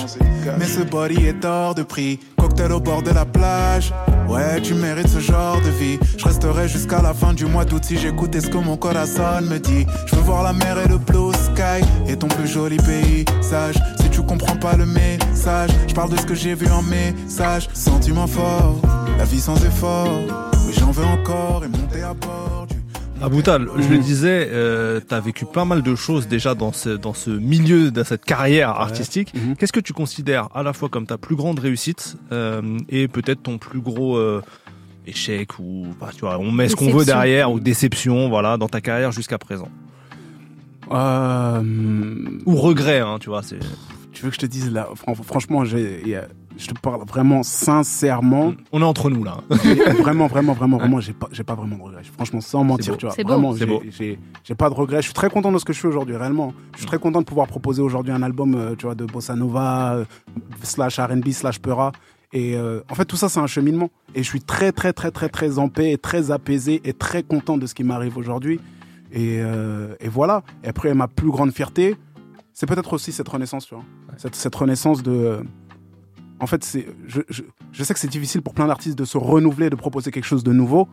Mais 0.57 0.65
ce 0.65 0.79
body 0.81 1.27
est 1.27 1.45
hors 1.45 1.75
de 1.75 1.83
prix. 1.83 2.19
Cocktail 2.35 2.71
au 2.71 2.79
bord 2.79 3.03
de 3.03 3.11
la 3.11 3.25
plage. 3.25 3.93
Ouais, 4.27 4.59
tu 4.61 4.73
mérites 4.73 5.07
ce 5.07 5.19
genre 5.19 5.61
de 5.61 5.69
vie. 5.69 5.99
Je 6.17 6.25
resterai 6.25 6.67
jusqu'à 6.67 7.03
la 7.03 7.13
fin 7.13 7.35
du 7.35 7.45
mois 7.45 7.63
d'août 7.63 7.83
si 7.85 7.95
j'écoutais 7.95 8.41
ce 8.41 8.47
que 8.47 8.57
mon 8.57 8.75
corazon 8.75 9.41
me 9.43 9.59
dit. 9.59 9.85
Je 10.07 10.15
veux 10.15 10.21
voir 10.23 10.41
la 10.41 10.53
mer 10.53 10.79
et 10.79 10.87
le 10.87 10.97
blue 10.97 11.31
sky 11.31 11.85
et 12.07 12.17
ton 12.17 12.27
plus 12.27 12.47
joli 12.47 12.77
paysage. 12.77 13.75
Si 14.01 14.09
tu 14.09 14.23
comprends 14.23 14.57
pas 14.57 14.75
le 14.75 14.87
message, 14.87 15.69
je 15.87 15.93
parle 15.93 16.09
de 16.09 16.17
ce 16.17 16.25
que 16.25 16.33
j'ai 16.33 16.55
vu 16.55 16.67
en 16.71 16.81
message. 16.81 17.69
Sentiment 17.75 18.25
fort, 18.25 18.77
la 19.19 19.25
vie 19.25 19.39
sans 19.39 19.63
effort. 19.63 20.09
Oui, 20.65 20.73
j'en 20.75 20.89
veux 20.89 21.05
encore 21.05 21.63
et 21.65 21.67
monter 21.67 22.01
à 22.01 22.15
bord 22.15 22.65
du. 22.67 22.76
Aboutal, 23.21 23.67
je 23.77 23.83
Mhm. 23.87 23.91
le 23.93 23.97
disais, 23.97 24.47
euh, 24.51 24.99
tu 25.07 25.13
as 25.13 25.19
vécu 25.19 25.45
pas 25.45 25.65
mal 25.65 25.81
de 25.81 25.95
choses 25.95 26.27
déjà 26.27 26.53
dans 26.53 26.71
ce, 26.71 26.89
dans 26.89 27.13
ce 27.15 27.31
milieu, 27.31 27.89
dans 27.89 28.03
cette 28.03 28.23
carrière 28.25 28.69
artistique. 28.69 29.33
Mhm. 29.33 29.55
Qu'est-ce 29.55 29.73
que 29.73 29.79
tu 29.79 29.91
considères 29.93 30.49
à 30.53 30.61
la 30.61 30.71
fois 30.71 30.87
comme 30.87 31.07
ta 31.07 31.17
plus 31.17 31.35
grande 31.35 31.57
réussite 31.59 32.15
euh, 32.31 32.61
et 32.89 33.07
peut-être 33.07 33.41
ton 33.41 33.57
plus 33.57 33.79
gros 33.81 34.17
euh, 34.17 34.43
échec 35.07 35.57
ou 35.57 35.87
bah, 35.99 36.09
tu 36.13 36.21
vois, 36.21 36.37
on 36.37 36.51
met 36.51 36.69
ce 36.69 36.75
qu'on 36.75 36.91
veut 36.91 37.05
derrière 37.05 37.51
ou 37.51 37.59
déception, 37.59 38.29
voilà, 38.29 38.57
dans 38.57 38.67
ta 38.69 38.81
carrière 38.81 39.11
jusqu'à 39.11 39.39
présent? 39.39 39.69
Euh, 40.91 41.61
ou 42.45 42.55
regret, 42.55 42.99
hein, 42.99 43.17
tu 43.19 43.29
vois, 43.29 43.41
tu 44.13 44.23
veux 44.23 44.29
que 44.29 44.35
je 44.35 44.39
te 44.41 44.45
dise 44.45 44.71
là, 44.71 44.89
fran- 44.95 45.15
franchement, 45.15 45.65
j'ai- 45.65 46.01
il 46.03 46.09
y 46.09 46.15
a- 46.15 46.27
je 46.57 46.67
te 46.67 46.79
parle 46.79 47.05
vraiment 47.07 47.43
sincèrement. 47.43 48.53
on 48.71 48.81
est 48.81 48.85
entre 48.85 49.09
nous 49.09 49.23
là. 49.23 49.37
Vraiment, 50.01 50.27
vraiment, 50.27 50.53
vraiment, 50.53 50.77
vraiment, 50.77 50.99
j'ai 50.99 51.13
pas, 51.13 51.27
j'ai 51.31 51.43
pas 51.43 51.55
vraiment 51.55 51.77
de 51.77 51.81
regrets. 51.83 52.03
Franchement, 52.13 52.41
sans 52.41 52.63
mentir, 52.63 52.93
beau. 52.93 52.97
tu 52.97 53.05
vois. 53.05 53.15
C'est. 53.15 53.23
Vraiment, 53.23 53.53
C'est 53.55 53.67
j'ai- 53.67 53.91
j'ai, 53.91 54.19
j'ai 54.43 54.55
pas 54.55 54.69
de 54.69 54.73
regrets. 54.75 54.97
Je 54.97 55.05
suis 55.07 55.13
très 55.13 55.29
content 55.29 55.51
de 55.51 55.57
ce 55.57 55.65
que 55.65 55.73
je 55.73 55.79
fais 55.79 55.87
aujourd'hui, 55.87 56.15
réellement. 56.15 56.53
Je 56.73 56.79
suis 56.79 56.87
très 56.87 56.99
content 56.99 57.19
de 57.19 57.25
pouvoir 57.25 57.47
proposer 57.47 57.81
aujourd'hui 57.81 58.11
un 58.11 58.21
album, 58.23 58.55
euh, 58.55 58.75
tu 58.75 58.85
vois, 58.85 58.95
de 58.95 59.05
bossa 59.05 59.35
nova, 59.35 59.95
euh, 59.95 60.05
slash 60.63 60.99
R&B, 60.99 61.29
slash 61.31 61.59
Peura. 61.59 61.91
Et 62.33 62.55
euh, 62.57 62.81
en 62.89 62.95
fait, 62.95 63.05
tout 63.05 63.15
ça, 63.17 63.29
c'est 63.29 63.39
un 63.39 63.47
cheminement. 63.47 63.89
Et 64.15 64.23
je 64.23 64.27
suis 64.27 64.41
très, 64.41 64.71
très, 64.71 64.93
très, 64.93 65.11
très, 65.11 65.29
très 65.29 65.59
en 65.59 65.69
paix, 65.69 65.91
et 65.91 65.97
très 65.97 66.31
apaisé 66.31 66.81
et 66.83 66.93
très 66.93 67.23
content 67.23 67.57
de 67.57 67.65
ce 67.67 67.73
qui 67.73 67.83
m'arrive 67.83 68.17
aujourd'hui. 68.17 68.59
Et, 69.11 69.37
euh, 69.39 69.95
et 69.99 70.09
voilà. 70.09 70.43
Et 70.63 70.67
après, 70.67 70.93
ma 70.93 71.07
plus 71.07 71.29
grande 71.29 71.51
fierté, 71.51 71.95
c'est 72.53 72.65
peut-être 72.65 72.93
aussi 72.93 73.11
cette 73.11 73.29
renaissance, 73.29 73.65
tu 73.67 73.75
vois. 73.75 73.83
Cette, 74.17 74.35
cette 74.35 74.55
renaissance 74.55 75.03
de. 75.03 75.39
En 76.39 76.47
fait, 76.47 76.63
c'est, 76.63 76.85
je, 77.07 77.21
je, 77.29 77.43
je 77.71 77.83
sais 77.83 77.93
que 77.93 77.99
c'est 77.99 78.07
difficile 78.07 78.41
pour 78.41 78.53
plein 78.53 78.67
d'artistes 78.67 78.97
de 78.97 79.05
se 79.05 79.17
renouveler, 79.17 79.69
de 79.69 79.75
proposer 79.75 80.11
quelque 80.11 80.25
chose 80.25 80.43
de 80.43 80.53
nouveau. 80.53 80.87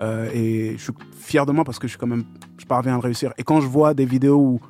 Euh, 0.00 0.28
et 0.34 0.72
je 0.78 0.82
suis 0.82 0.92
fier 1.18 1.44
de 1.46 1.52
moi 1.52 1.64
parce 1.64 1.78
que 1.78 1.86
je 1.86 1.90
suis 1.92 1.98
quand 1.98 2.06
même, 2.06 2.24
je 2.58 2.64
parviens 2.66 2.92
à 2.94 2.96
le 2.96 3.02
réussir. 3.02 3.32
Et 3.38 3.42
quand 3.42 3.60
je 3.60 3.66
vois 3.66 3.92
des 3.94 4.04
vidéos 4.06 4.38
où, 4.38 4.60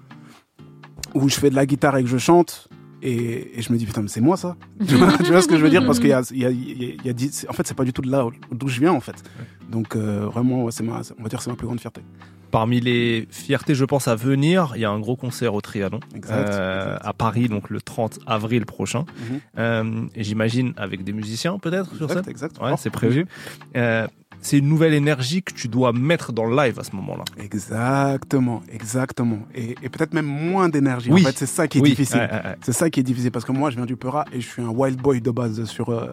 où 1.14 1.28
je 1.28 1.34
fais 1.34 1.50
de 1.50 1.54
la 1.56 1.66
guitare 1.66 1.96
et 1.96 2.02
que 2.02 2.08
je 2.08 2.18
chante, 2.18 2.68
et, 3.02 3.58
et 3.58 3.62
je 3.62 3.72
me 3.72 3.78
dis 3.78 3.86
putain, 3.86 4.02
mais 4.02 4.08
c'est 4.08 4.20
moi 4.20 4.36
ça. 4.36 4.56
tu, 4.86 4.94
vois, 4.96 5.16
tu 5.18 5.24
vois 5.32 5.40
ce 5.42 5.48
que 5.48 5.56
je 5.56 5.62
veux 5.62 5.70
dire? 5.70 5.86
Parce 5.86 5.98
qu'il 6.00 6.08
y 6.10 6.12
a, 6.12 6.22
y 6.32 6.44
a, 6.44 6.50
il 6.50 6.82
y 6.82 6.90
a- 6.90 6.94
il 7.00 7.06
y 7.06 7.08
a 7.08 7.12
dix- 7.12 7.46
en 7.48 7.52
fait, 7.52 7.66
c'est 7.66 7.74
pas 7.76 7.84
du 7.84 7.92
tout 7.92 8.02
de 8.02 8.10
là 8.10 8.26
d'où 8.52 8.68
je 8.68 8.78
viens 8.80 8.92
en 8.92 9.00
fait. 9.00 9.22
Donc 9.70 9.96
euh, 9.96 10.26
vraiment, 10.26 10.64
ouais, 10.64 10.72
c'est 10.72 10.82
ma, 10.82 11.00
on 11.18 11.22
va 11.22 11.28
dire, 11.28 11.38
que 11.38 11.44
c'est 11.44 11.50
ma 11.50 11.56
plus 11.56 11.66
grande 11.66 11.80
fierté. 11.80 12.02
Parmi 12.50 12.80
les 12.80 13.28
fiertés, 13.30 13.74
je 13.74 13.84
pense, 13.84 14.08
à 14.08 14.14
venir, 14.16 14.72
il 14.74 14.80
y 14.80 14.84
a 14.84 14.90
un 14.90 14.98
gros 15.00 15.16
concert 15.16 15.54
au 15.54 15.60
Trianon 15.60 16.00
Exact, 16.14 16.48
euh, 16.48 16.86
exact. 16.94 17.06
à 17.06 17.12
Paris, 17.12 17.48
donc 17.48 17.70
le 17.70 17.80
30 17.80 18.18
avril 18.26 18.66
prochain. 18.66 19.04
Mhm. 19.30 19.40
Euh, 19.58 20.02
J'imagine 20.16 20.72
avec 20.76 21.04
des 21.04 21.12
musiciens 21.12 21.58
peut-être 21.58 21.94
sur 21.96 22.10
scène. 22.10 22.22
exact. 22.26 22.56
Ouais, 22.60 22.72
c'est 22.78 22.90
prévu. 22.90 23.26
Euh, 23.76 24.06
c'est 24.42 24.56
une 24.58 24.68
nouvelle 24.68 24.94
énergie 24.94 25.42
que 25.42 25.52
tu 25.52 25.68
dois 25.68 25.92
mettre 25.92 26.32
dans 26.32 26.46
le 26.46 26.56
live 26.56 26.78
à 26.80 26.82
ce 26.84 26.96
moment-là. 26.96 27.24
Exactement, 27.36 28.62
exactement. 28.72 29.40
Et, 29.54 29.76
et 29.82 29.88
peut-être 29.90 30.14
même 30.14 30.24
moins 30.26 30.68
d'énergie. 30.70 31.10
Oui. 31.12 31.22
En 31.22 31.26
fait, 31.26 31.36
c'est 31.36 31.46
ça 31.46 31.68
qui 31.68 31.78
est 31.78 31.82
Oui, 31.82 31.90
difficile. 31.90 32.20
ouais, 32.20 32.24
ouais, 32.30 32.34
ouais. 32.46 32.56
C'est 32.62 32.72
ça 32.72 32.88
qui 32.90 33.00
est 33.00 33.02
difficile 33.02 33.30
parce 33.30 33.44
que 33.44 33.52
moi, 33.52 33.68
je 33.70 33.76
viens 33.76 33.84
du 33.86 33.96
Peura 33.96 34.24
et 34.32 34.40
je 34.40 34.46
suis 34.48 34.62
un 34.62 34.68
wild 34.68 34.98
boy 35.00 35.20
de 35.20 35.30
base 35.30 35.64
sur, 35.64 35.90
euh, 35.90 36.06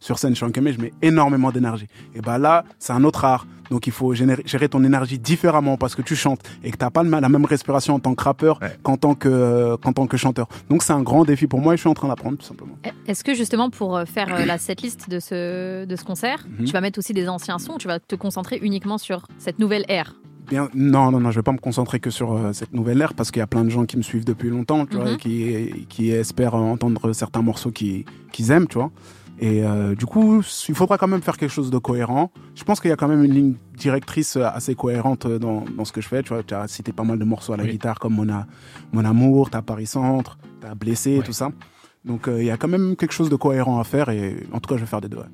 sur 0.00 0.18
scène. 0.18 0.30
Je 0.30 0.36
suis 0.36 0.46
un 0.46 0.50
camé, 0.50 0.72
je 0.72 0.80
mets 0.80 0.92
énormément 1.02 1.52
d'énergie. 1.52 1.86
Et 2.14 2.20
bah 2.22 2.38
là, 2.38 2.64
c'est 2.78 2.92
un 2.94 3.04
autre 3.04 3.24
art. 3.24 3.46
Donc 3.70 3.86
il 3.86 3.92
faut 3.92 4.12
générer, 4.14 4.42
gérer 4.46 4.68
ton 4.68 4.82
énergie 4.84 5.18
différemment 5.18 5.76
parce 5.76 5.94
que 5.94 6.02
tu 6.02 6.16
chantes 6.16 6.40
et 6.62 6.70
que 6.70 6.76
t'as 6.76 6.90
pas 6.90 7.02
la 7.02 7.28
même 7.28 7.44
respiration 7.44 7.94
en 7.94 7.98
tant 8.00 8.14
que 8.14 8.22
rappeur 8.22 8.58
Ouais. 8.62 8.76
qu'en 8.82 8.96
tant 8.96 9.14
que, 9.14 9.28
euh, 9.28 9.76
qu'en 9.76 9.92
tant 9.92 10.06
que 10.06 10.16
chanteur. 10.16 10.48
Donc 10.70 10.82
c'est 10.82 10.92
un 10.92 11.02
grand 11.02 11.24
défi 11.24 11.46
pour 11.46 11.60
moi 11.60 11.74
et 11.74 11.76
je 11.76 11.80
suis 11.80 11.88
en 11.88 11.94
train 11.94 12.08
d'apprendre 12.08 12.36
tout 12.38 12.44
simplement. 12.46 12.76
Est-ce 13.06 13.24
que 13.24 13.34
justement 13.34 13.70
pour 13.70 13.96
euh, 13.96 14.04
faire 14.04 14.34
euh, 14.34 14.44
la 14.44 14.58
setlist 14.58 15.08
de 15.10 15.18
ce, 15.20 15.84
de 15.84 15.96
ce 15.96 16.04
concert, 16.04 16.46
Mhm. 16.58 16.66
tu 16.66 16.72
vas 16.72 16.80
mettre 16.80 16.98
aussi 16.98 17.12
des 17.12 17.28
anciens 17.28 17.58
sons, 17.58 17.76
tu 17.78 17.88
vas 17.88 17.98
te 18.00 18.14
concentrer 18.16 18.58
uniquement 18.62 18.98
sur 18.98 19.26
cette 19.38 19.58
nouvelle 19.58 19.84
ère? 19.88 20.14
Bien, 20.48 20.68
non, 20.74 21.10
non, 21.10 21.20
non, 21.20 21.30
je 21.30 21.36
vais 21.38 21.42
pas 21.42 21.52
me 21.52 21.58
concentrer 21.58 22.00
que 22.00 22.10
sur 22.10 22.32
euh, 22.34 22.52
cette 22.52 22.74
nouvelle 22.74 23.00
ère 23.00 23.14
parce 23.14 23.30
qu'il 23.30 23.40
y 23.40 23.42
a 23.42 23.46
plein 23.46 23.64
de 23.64 23.70
gens 23.70 23.86
qui 23.86 23.96
me 23.96 24.02
suivent 24.02 24.26
depuis 24.26 24.50
longtemps, 24.50 24.84
tu 24.84 24.96
vois, 24.96 25.06
Mhm. 25.06 25.14
et 25.14 25.16
qui, 25.16 25.86
qui 25.88 26.10
espèrent 26.10 26.54
entendre 26.54 27.12
certains 27.14 27.40
morceaux 27.40 27.70
qui- 27.70 28.04
qu'ils 28.30 28.50
aiment, 28.50 28.66
tu 28.68 28.76
vois. 28.76 28.90
Et 29.40 29.64
euh, 29.64 29.94
du 29.96 30.06
coup, 30.06 30.42
il 30.68 30.74
faudra 30.74 30.96
quand 30.96 31.08
même 31.08 31.20
faire 31.22 31.36
quelque 31.36 31.50
chose 31.50 31.70
de 31.70 31.78
cohérent. 31.78 32.30
Je 32.54 32.62
pense 32.64 32.80
qu'il 32.80 32.90
y 32.90 32.92
a 32.92 32.96
quand 32.96 33.08
même 33.08 33.24
une 33.24 33.32
ligne 33.34 33.54
directrice 33.76 34.36
euh, 34.36 34.44
assez 34.46 34.74
cohérente 34.74 35.26
dans, 35.26 35.64
dans 35.76 35.84
ce 35.84 35.92
que 35.92 36.00
je 36.00 36.08
fais. 36.08 36.22
Tu 36.22 36.28
vois, 36.32 36.42
tu 36.44 36.54
as 36.54 36.68
cité 36.68 36.92
pas 36.92 37.02
mal 37.02 37.18
de 37.18 37.24
morceaux 37.24 37.52
à 37.52 37.56
la 37.56 37.64
Oui. 37.64 37.70
guitare 37.72 37.98
comme 37.98 38.14
Mon, 38.14 38.28
A- 38.32 38.46
Mon 38.92 39.04
Amour, 39.04 39.50
t'as 39.50 39.60
Paris 39.62 39.86
Centre, 39.86 40.38
t'as 40.60 40.74
Blessé, 40.74 41.18
Ouais. 41.18 41.24
tout 41.24 41.32
ça. 41.32 41.50
Donc 42.04 42.28
euh, 42.28 42.40
il 42.42 42.46
y 42.46 42.50
a 42.50 42.56
quand 42.56 42.68
même 42.68 42.96
quelque 42.96 43.12
chose 43.14 43.28
de 43.30 43.36
cohérent 43.36 43.80
à 43.80 43.84
faire 43.84 44.08
et 44.10 44.36
en 44.52 44.60
tout 44.60 44.68
cas, 44.68 44.76
je 44.76 44.82
vais 44.82 44.86
faire 44.86 45.00
des 45.00 45.08
deux. 45.08 45.16
ouais. 45.18 45.24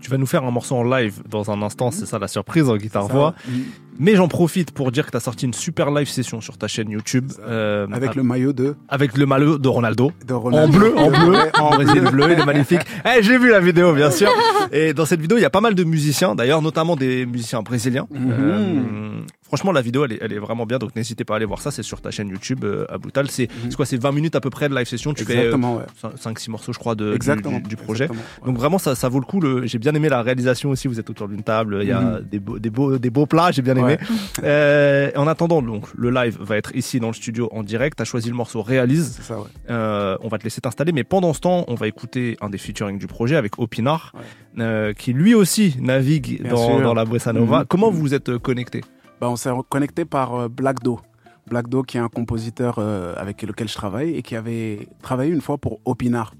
Tu 0.00 0.10
vas 0.10 0.18
nous 0.18 0.26
faire 0.26 0.44
un 0.44 0.50
morceau 0.50 0.76
en 0.76 0.84
live 0.84 1.22
dans 1.28 1.50
un 1.50 1.60
instant, 1.62 1.90
c'est 1.90 2.04
ça 2.06 2.18
la 2.18 2.28
surprise 2.28 2.68
en 2.68 2.76
guitare 2.76 3.06
Ça, 3.06 3.12
voix. 3.12 3.34
mm, 3.48 3.52
Mais 3.98 4.16
j'en 4.16 4.28
profite 4.28 4.70
pour 4.72 4.90
dire 4.92 5.06
que 5.06 5.10
tu 5.12 5.16
as 5.16 5.20
sorti 5.20 5.46
une 5.46 5.54
super 5.54 5.90
live 5.90 6.08
session 6.08 6.40
sur 6.40 6.58
ta 6.58 6.66
chaîne 6.68 6.90
YouTube 6.90 7.30
euh, 7.46 7.86
Avec 7.92 8.14
le 8.14 8.22
maillot 8.22 8.52
de, 8.52 8.74
avec 8.88 9.16
le 9.16 9.26
maillot 9.26 9.58
de 9.58 9.68
Ronaldo. 9.68 10.10
de 10.26 10.34
En 10.34 10.68
bleu, 10.68 10.92
en 10.96 11.10
bleu, 11.10 11.30
Ouais, 11.32 11.50
en 11.60 11.70
Brésil 11.76 12.02
bleu, 12.10 12.24
il 12.32 12.40
est 12.40 12.44
magnifique. 12.44 12.80
Eh, 13.06 13.22
j'ai 13.22 13.38
vu 13.38 13.50
la 13.50 13.60
vidéo, 13.60 13.92
bien 13.94 14.10
sûr. 14.10 14.28
Et 14.72 14.94
dans 14.94 15.04
cette 15.06 15.20
vidéo, 15.20 15.36
il 15.38 15.42
y 15.42 15.44
a 15.44 15.50
pas 15.50 15.60
mal 15.60 15.74
de 15.74 15.84
musiciens, 15.84 16.34
d'ailleurs, 16.34 16.62
notamment 16.62 16.96
des 16.96 17.26
musiciens 17.26 17.62
brésiliens. 17.62 18.06
Mhm. 18.10 18.32
Euh, 18.32 19.20
franchement, 19.42 19.72
la 19.72 19.82
vidéo, 19.82 20.04
elle 20.04 20.12
est, 20.14 20.18
elle 20.22 20.32
est 20.32 20.38
vraiment 20.38 20.64
bien, 20.66 20.78
donc 20.78 20.96
n'hésitez 20.96 21.24
pas 21.24 21.34
à 21.34 21.36
aller 21.36 21.44
voir 21.46 21.60
ça. 21.60 21.70
C'est 21.70 21.82
sur 21.82 22.00
ta 22.00 22.10
chaîne 22.10 22.28
YouTube, 22.28 22.64
euh, 22.64 22.86
à 22.88 22.98
Boutal. 22.98 23.30
C'est 23.30 23.48
quoi 23.76 23.84
C'est 23.86 24.00
20 24.00 24.12
minutes 24.12 24.34
à 24.36 24.40
peu 24.40 24.50
près 24.50 24.68
de 24.68 24.74
live 24.74 24.86
session. 24.86 25.12
Tu 25.14 25.22
Exactement, 25.22 25.76
ouais. 25.76 25.84
fais 25.94 26.08
5-6 26.30 26.50
morceaux, 26.50 26.72
je 26.72 26.78
crois, 26.78 26.94
de, 26.94 27.10
du- 27.10 27.14
Exactement. 27.16 27.58
du, 27.58 27.68
du 27.68 27.76
projet. 27.76 28.04
Exactement, 28.04 28.24
ouais. 28.42 28.46
Donc 28.52 28.56
vraiment, 28.58 28.78
ça, 28.78 28.94
ça 28.94 29.08
vaut 29.08 29.20
le 29.20 29.26
coup. 29.26 29.40
J'ai 29.64 29.78
bien 29.78 29.94
aimé 29.94 30.08
la 30.08 30.22
réalisation 30.22 30.70
aussi. 30.70 30.88
Vous 30.88 30.98
êtes 30.98 31.10
autour 31.10 31.28
d'une 31.28 31.42
table. 31.42 31.78
Il 31.82 31.88
y 31.88 31.92
a 31.92 32.00
Mhm. 32.00 32.20
des, 32.30 32.38
beaux, 32.40 32.58
des, 32.58 32.70
beaux, 32.70 32.98
des 32.98 33.10
beaux 33.10 33.26
plats. 33.26 33.50
J'ai 33.52 33.62
bien 33.62 33.76
aimé. 33.76 33.83
Ouais. 33.84 33.98
Euh, 34.42 35.10
en 35.16 35.26
attendant, 35.26 35.62
donc, 35.62 35.86
le 35.94 36.10
live 36.10 36.36
va 36.40 36.56
être 36.56 36.74
ici 36.74 37.00
dans 37.00 37.06
le 37.08 37.14
studio 37.14 37.48
en 37.52 37.62
direct. 37.62 37.96
Tu 37.96 38.02
as 38.02 38.04
choisi 38.04 38.28
le 38.28 38.34
morceau 38.34 38.62
Réalise. 38.62 39.14
C'est 39.16 39.22
ça, 39.22 39.38
ouais. 39.38 39.46
Euh, 39.70 40.16
on 40.22 40.28
va 40.28 40.38
te 40.38 40.44
laisser 40.44 40.60
t'installer, 40.60 40.92
mais 40.92 41.04
pendant 41.04 41.32
ce 41.32 41.40
temps, 41.40 41.64
on 41.68 41.74
va 41.74 41.86
écouter 41.86 42.36
un 42.40 42.50
des 42.50 42.58
featuring 42.58 42.98
du 42.98 43.06
projet 43.06 43.36
avec 43.36 43.58
Opinar, 43.58 44.12
Ouais. 44.14 44.62
euh, 44.62 44.92
qui 44.92 45.12
lui 45.12 45.34
aussi 45.34 45.76
navigue 45.80 46.46
dans, 46.48 46.94
la 46.94 47.04
bossa 47.04 47.32
nova. 47.32 47.60
Mhm. 47.60 47.64
Comment 47.68 47.90
vous 47.90 48.00
vous 48.00 48.14
êtes 48.14 48.36
connecté 48.38 48.82
Bah, 49.20 49.30
on 49.30 49.36
s'est 49.36 49.50
connecté 49.68 50.04
par 50.04 50.34
euh, 50.34 50.48
Black 50.48 50.82
Do. 50.82 51.00
Black 51.48 51.68
Do, 51.68 51.82
qui 51.82 51.96
est 51.96 52.00
un 52.00 52.08
compositeur 52.08 52.76
euh, 52.78 53.14
avec 53.16 53.42
lequel 53.42 53.68
je 53.68 53.74
travaille 53.74 54.14
et 54.16 54.22
qui 54.22 54.34
avait 54.36 54.88
travaillé 55.02 55.30
une 55.32 55.40
fois 55.42 55.58
pour 55.58 55.80
Opinar. 55.84 56.34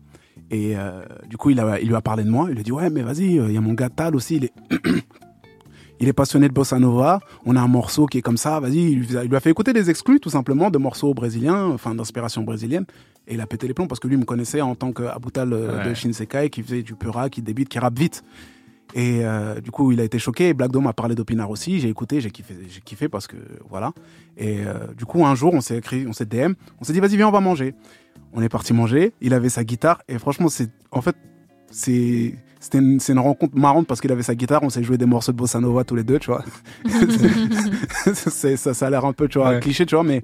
Et 0.51 0.77
euh, 0.77 1.03
du 1.29 1.37
coup, 1.37 1.51
il, 1.51 1.61
a, 1.61 1.81
il 1.81 1.89
lui 1.89 1.95
a 1.95 2.01
parlé 2.01 2.23
de 2.25 2.31
moi. 2.31 2.47
Il 2.49 2.55
lui 2.55 2.61
a 2.61 2.63
dit 2.63 2.73
Ouais, 2.73 2.91
mais 2.91 3.03
vas-y, 3.03 3.39
euh, 3.39 3.47
il 3.49 3.55
y 3.55 3.57
a 3.57 3.61
mon 3.61 3.73
gars 3.73 3.89
Tal 3.89 4.15
aussi. 4.15 4.37
Il 4.37 4.45
est, 4.45 4.53
il 6.05 6.09
est 6.09 6.13
passionné 6.13 6.49
de 6.49 6.53
bossa 6.55 6.79
nova. 6.79 7.21
On 7.47 7.57
a 7.57 7.61
un 7.61 7.67
morceau 7.69 8.07
qui 8.07 8.19
est 8.19 8.23
comme 8.23 8.37
ça. 8.37 8.61
Vas-y, 8.61 8.93
il, 8.93 8.99
lui 9.01 9.17
a- 9.17 9.25
il 9.25 9.31
lui 9.31 9.37
a 9.37 9.41
fait 9.41 9.51
écouter 9.51 9.73
des 9.73 9.89
exclus, 9.91 10.21
tout 10.21 10.31
simplement, 10.31 10.71
de 10.71 10.79
morceaux 10.79 11.15
brésiliens, 11.15 11.65
enfin 11.69 11.95
d'inspiration 11.95 12.43
brésilienne. 12.43 12.85
Et 13.27 13.35
il 13.35 13.41
a 13.41 13.47
pété 13.47 13.67
les 13.67 13.75
plombs 13.75 13.87
parce 13.87 14.01
que 14.01 14.07
lui 14.09 14.17
il 14.17 14.21
me 14.21 14.25
connaissait 14.27 14.61
en 14.61 14.75
tant 14.75 14.93
qu'Abutal 14.93 15.53
euh, 15.53 15.79
Ouais. 15.83 15.89
de 15.89 15.95
Shinsekai, 15.95 16.51
qui 16.51 16.63
faisait 16.63 16.83
du 16.83 16.95
pura, 16.95 17.31
qui 17.31 17.41
débite, 17.43 17.69
qui 17.71 17.79
rappe 17.79 17.99
vite. 17.99 18.23
Et 18.95 19.25
euh, 19.25 19.61
du 19.61 19.71
coup, 19.71 19.91
il 19.93 20.01
a 20.01 20.05
été 20.05 20.19
choqué. 20.19 20.53
Black 20.55 20.71
Dome 20.71 20.87
a 20.87 20.93
parlé 20.93 21.15
d'Opinar 21.15 21.49
aussi. 21.51 21.81
J'ai 21.81 21.89
écouté, 21.89 22.21
j'ai 22.21 22.31
kiffé, 22.31 22.55
j'ai 22.69 22.81
kiffé 22.83 23.09
parce 23.09 23.27
que 23.27 23.37
voilà. 23.69 23.93
Et 24.37 24.59
euh, 24.67 24.87
du 24.97 25.05
coup, 25.07 25.25
un 25.25 25.35
jour, 25.35 25.53
on 25.55 25.61
s'est 25.63 25.79
écrit, 25.79 26.07
on 26.07 26.13
s'est 26.13 26.27
DM, 26.27 26.53
on 26.81 26.85
s'est 26.85 26.93
dit 26.93 27.01
vas-y 27.01 27.17
viens, 27.17 27.29
on 27.29 27.33
va 27.33 27.41
manger. 27.41 27.75
On 28.35 28.43
est 28.43 28.49
parti 28.51 28.73
manger. 28.75 29.13
Il 29.23 29.33
avait 29.33 29.49
sa 29.49 29.65
guitare 29.65 30.03
et 30.07 30.19
franchement, 30.19 30.49
c'est 30.49 30.71
en 30.93 31.01
fait, 31.01 31.17
c'est 31.71 32.35
c'était 32.65 32.79
une, 32.79 32.99
c'est 32.99 33.13
une 33.13 33.19
rencontre 33.19 33.55
marrante 33.59 33.87
parce 33.87 34.01
qu'il 34.01 34.11
avait 34.11 34.23
sa 34.23 34.35
guitare. 34.35 34.63
On 34.63 34.71
s'est 34.71 34.83
joué 34.83 34.97
des 34.97 35.05
morceaux 35.05 35.33
de 35.33 35.37
bossa 35.37 35.61
nova 35.61 35.85
tous 35.85 35.95
les 35.97 36.03
deux, 36.03 36.19
tu 36.19 36.31
vois. 36.31 36.43
C'est- 38.15 38.57
ça, 38.57 38.73
ça 38.75 38.87
a 38.87 38.91
l'air 38.91 39.05
un 39.05 39.13
peu, 39.13 39.29
tu 39.29 39.39
vois, 39.39 39.51
Ouais. 39.51 39.61
cliché, 39.61 39.85
tu 39.87 39.95
vois, 39.95 40.05
mais 40.05 40.23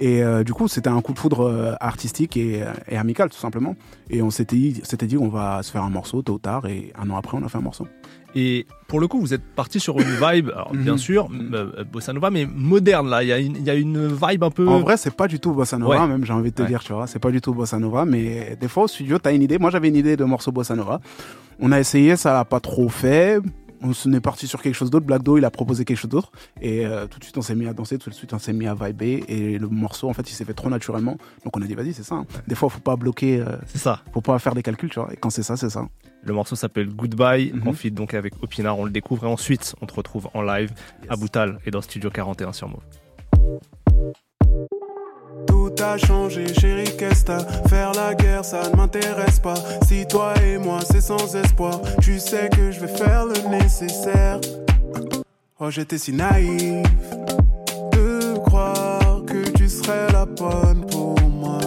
et 0.00 0.22
euh, 0.22 0.44
du 0.44 0.52
coup, 0.54 0.68
c'était 0.68 0.88
un 0.90 1.00
coup 1.00 1.12
de 1.12 1.18
foudre 1.18 1.40
euh, 1.48 1.72
artistique 1.80 2.36
et, 2.36 2.62
euh, 2.62 2.72
et 2.88 2.96
amical, 2.96 3.30
tout 3.30 3.38
simplement. 3.38 3.74
Et 4.10 4.22
on 4.22 4.30
s'était 4.30 4.56
dit, 4.56 4.82
dit, 5.02 5.16
on 5.18 5.28
va 5.28 5.62
se 5.62 5.70
faire 5.72 5.82
un 5.82 5.90
morceau 5.90 6.22
tôt 6.22 6.34
ou 6.34 6.38
tard. 6.38 6.66
Et 6.66 6.92
un 7.00 7.08
an 7.10 7.16
après, 7.16 7.36
on 7.36 7.44
a 7.44 7.48
fait 7.48 7.58
un 7.58 7.62
morceau. 7.62 7.86
Et 8.34 8.66
pour 8.88 9.00
le 9.00 9.08
coup, 9.08 9.18
vous 9.20 9.32
êtes 9.34 9.42
parti 9.42 9.80
sur 9.80 9.98
une 9.98 10.04
vibe, 10.06 10.50
alors 10.50 10.72
bien 10.74 10.92
Mhm. 10.92 10.98
sûr, 10.98 11.28
euh, 11.54 11.82
bossa 11.90 12.12
nova, 12.12 12.30
mais 12.30 12.46
moderne 12.46 13.08
là. 13.08 13.22
Il 13.22 13.28
y, 13.28 13.32
a 13.32 13.38
une- 13.38 13.56
il 13.56 13.64
y 13.64 13.70
a 13.70 13.74
une 13.74 14.06
vibe 14.06 14.44
un 14.44 14.50
peu. 14.50 14.68
En 14.68 14.80
vrai, 14.80 14.96
c'est 14.98 15.14
pas 15.14 15.26
du 15.28 15.40
tout 15.40 15.52
bossa 15.52 15.78
nova, 15.78 16.02
Ouais. 16.02 16.06
même 16.08 16.24
j'ai 16.24 16.32
envie 16.34 16.50
de 16.50 16.54
te 16.54 16.62
Ouais. 16.62 16.68
dire, 16.68 16.84
tu 16.84 16.92
vois. 16.92 17.06
C'est 17.06 17.18
pas 17.18 17.30
du 17.30 17.40
tout 17.40 17.54
bossa 17.54 17.78
nova, 17.78 18.04
mais 18.04 18.56
des 18.60 18.68
fois 18.68 18.84
au 18.84 18.88
studio, 18.88 19.18
t'as 19.18 19.32
une 19.34 19.42
idée. 19.42 19.58
Moi, 19.58 19.70
j'avais 19.70 19.88
une 19.88 19.96
idée 19.96 20.16
de 20.16 20.24
morceau 20.24 20.52
bossa 20.52 20.76
nova. 20.76 21.00
On 21.58 21.72
a 21.72 21.80
essayé, 21.80 22.16
ça 22.16 22.32
l'a 22.34 22.44
pas 22.44 22.60
trop 22.60 22.88
fait. 22.90 23.40
On 23.80 24.12
est 24.12 24.20
parti 24.20 24.46
sur 24.46 24.60
quelque 24.60 24.74
chose 24.74 24.90
d'autre. 24.90 25.06
Black 25.06 25.22
Do, 25.22 25.38
il 25.38 25.44
a 25.44 25.50
proposé 25.50 25.84
quelque 25.84 25.96
chose 25.98 26.10
d'autre. 26.10 26.32
Et 26.60 26.84
euh, 26.84 27.06
tout 27.06 27.18
de 27.18 27.24
suite, 27.24 27.38
on 27.38 27.42
s'est 27.42 27.54
mis 27.54 27.66
à 27.66 27.72
danser, 27.72 27.98
tout 27.98 28.10
de 28.10 28.14
suite, 28.14 28.32
on 28.34 28.38
s'est 28.38 28.52
mis 28.52 28.66
à 28.66 28.74
vibrer. 28.74 29.22
Et 29.28 29.58
le 29.58 29.68
morceau, 29.68 30.08
en 30.08 30.12
fait, 30.12 30.28
il 30.28 30.34
s'est 30.34 30.44
fait 30.44 30.54
trop 30.54 30.68
naturellement. 30.68 31.16
Donc, 31.44 31.56
on 31.56 31.62
a 31.62 31.66
dit, 31.66 31.74
vas-y, 31.74 31.92
c'est 31.94 32.02
ça. 32.02 32.16
hein. 32.16 32.26
Des 32.48 32.54
fois, 32.54 32.68
faut 32.70 32.80
pas 32.80 32.96
bloquer, 32.96 33.40
euh, 33.40 33.56
C'est 33.66 33.78
ça. 33.78 34.00
faut 34.12 34.20
pas 34.20 34.38
faire 34.38 34.54
des 34.54 34.62
calculs, 34.62 34.90
tu 34.90 34.98
vois. 35.00 35.12
Et 35.12 35.16
quand 35.16 35.30
c'est 35.30 35.42
ça, 35.44 35.56
c'est 35.56 35.70
ça. 35.70 35.86
Le 36.24 36.32
morceau 36.32 36.56
s'appelle 36.56 36.88
Goodbye, 36.88 37.52
Mhm. 37.54 37.68
en 37.68 37.72
feat 37.72 37.94
donc 37.94 38.14
avec 38.14 38.34
Opinar. 38.42 38.76
On 38.78 38.84
le 38.84 38.90
découvre 38.90 39.24
et 39.24 39.28
ensuite 39.28 39.74
on 39.80 39.86
te 39.86 39.94
retrouve 39.94 40.28
en 40.34 40.42
live 40.42 40.72
à 41.08 41.14
Boutal 41.16 41.58
et 41.64 41.70
dans 41.70 41.80
Studio 41.80 42.10
41 42.10 42.52
sur 42.52 42.68
Move. 42.68 42.82
Tout 45.46 45.72
a 45.82 45.96
changé, 45.96 46.52
chérie, 46.54 46.96
qu'est-ce 46.96 47.18
Faire 47.68 47.92
la 47.92 48.14
guerre, 48.14 48.44
ça 48.44 48.68
ne 48.70 48.76
m'intéresse 48.76 49.38
pas. 49.38 49.54
Si 49.86 50.06
toi 50.06 50.34
et 50.44 50.58
moi, 50.58 50.80
c'est 50.90 51.00
sans 51.00 51.34
espoir, 51.36 51.80
tu 52.00 52.18
sais 52.18 52.48
que 52.48 52.70
je 52.70 52.80
vais 52.80 52.88
faire 52.88 53.26
le 53.26 53.48
nécessaire. 53.50 54.40
Oh, 55.60 55.70
j'étais 55.70 55.98
si 55.98 56.12
naïf 56.12 56.86
de 57.92 58.38
croire 58.38 59.22
que 59.26 59.50
tu 59.50 59.68
serais 59.68 60.10
la 60.12 60.24
bonne 60.24 60.86
pour 60.86 61.20
moi. 61.20 61.58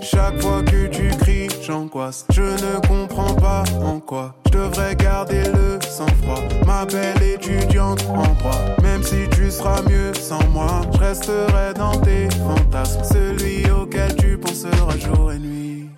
Chaque 0.00 0.40
fois 0.40 0.62
que 0.62 0.86
tu 0.86 1.08
cries, 1.18 1.48
j'angoisse. 1.66 2.26
Je 2.30 2.42
ne 2.42 2.86
comprends 2.86 3.34
pas 3.34 3.64
en 3.82 3.98
quoi. 3.98 4.34
Je 4.46 4.58
devrais 4.58 4.94
garder 4.94 5.42
le 5.44 5.78
sang-froid. 5.80 6.42
Ma 6.66 6.84
belle 6.84 7.22
étudiante 7.22 8.04
en 8.10 8.34
droit. 8.34 8.81
Si 9.12 9.28
tu 9.28 9.50
seras 9.50 9.82
mieux 9.82 10.14
sans 10.14 10.42
moi, 10.48 10.80
je 10.94 10.98
resterai 10.98 11.74
dans 11.76 12.00
tes 12.00 12.30
fantasmes. 12.30 13.04
Celui 13.04 13.70
auquel 13.70 14.16
tu 14.16 14.38
penseras 14.38 14.96
jour 14.96 15.30
et 15.32 15.38
nuit. 15.38 15.90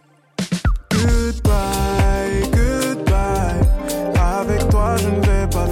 Goodbye, 0.91 2.43
goodbye. 2.51 3.63
Avec 4.19 4.69
toi, 4.69 4.97
je 4.97 5.09
ne 5.11 5.21
vais 5.21 5.47
pas 5.49 5.69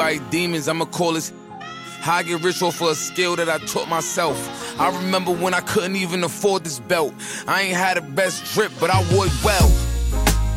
everybody 0.00 0.30
demons, 0.30 0.68
I'ma 0.68 0.86
call 0.86 1.12
this 1.12 1.32
how 2.00 2.16
I 2.16 2.22
get 2.22 2.42
rich 2.42 2.62
off 2.62 2.80
of 2.80 2.88
a 2.88 2.94
skill 2.94 3.36
that 3.36 3.50
I 3.50 3.58
taught 3.58 3.88
myself. 3.88 4.38
I 4.80 4.88
remember 4.96 5.32
when 5.32 5.52
I 5.52 5.60
couldn't 5.60 5.96
even 5.96 6.24
afford 6.24 6.64
this 6.64 6.80
belt. 6.80 7.12
I 7.46 7.62
ain't 7.62 7.76
had 7.76 7.98
the 7.98 8.00
best 8.00 8.54
drip, 8.54 8.72
but 8.80 8.88
I 8.88 9.00
wore 9.12 9.26
it 9.26 9.44
well. 9.44 9.68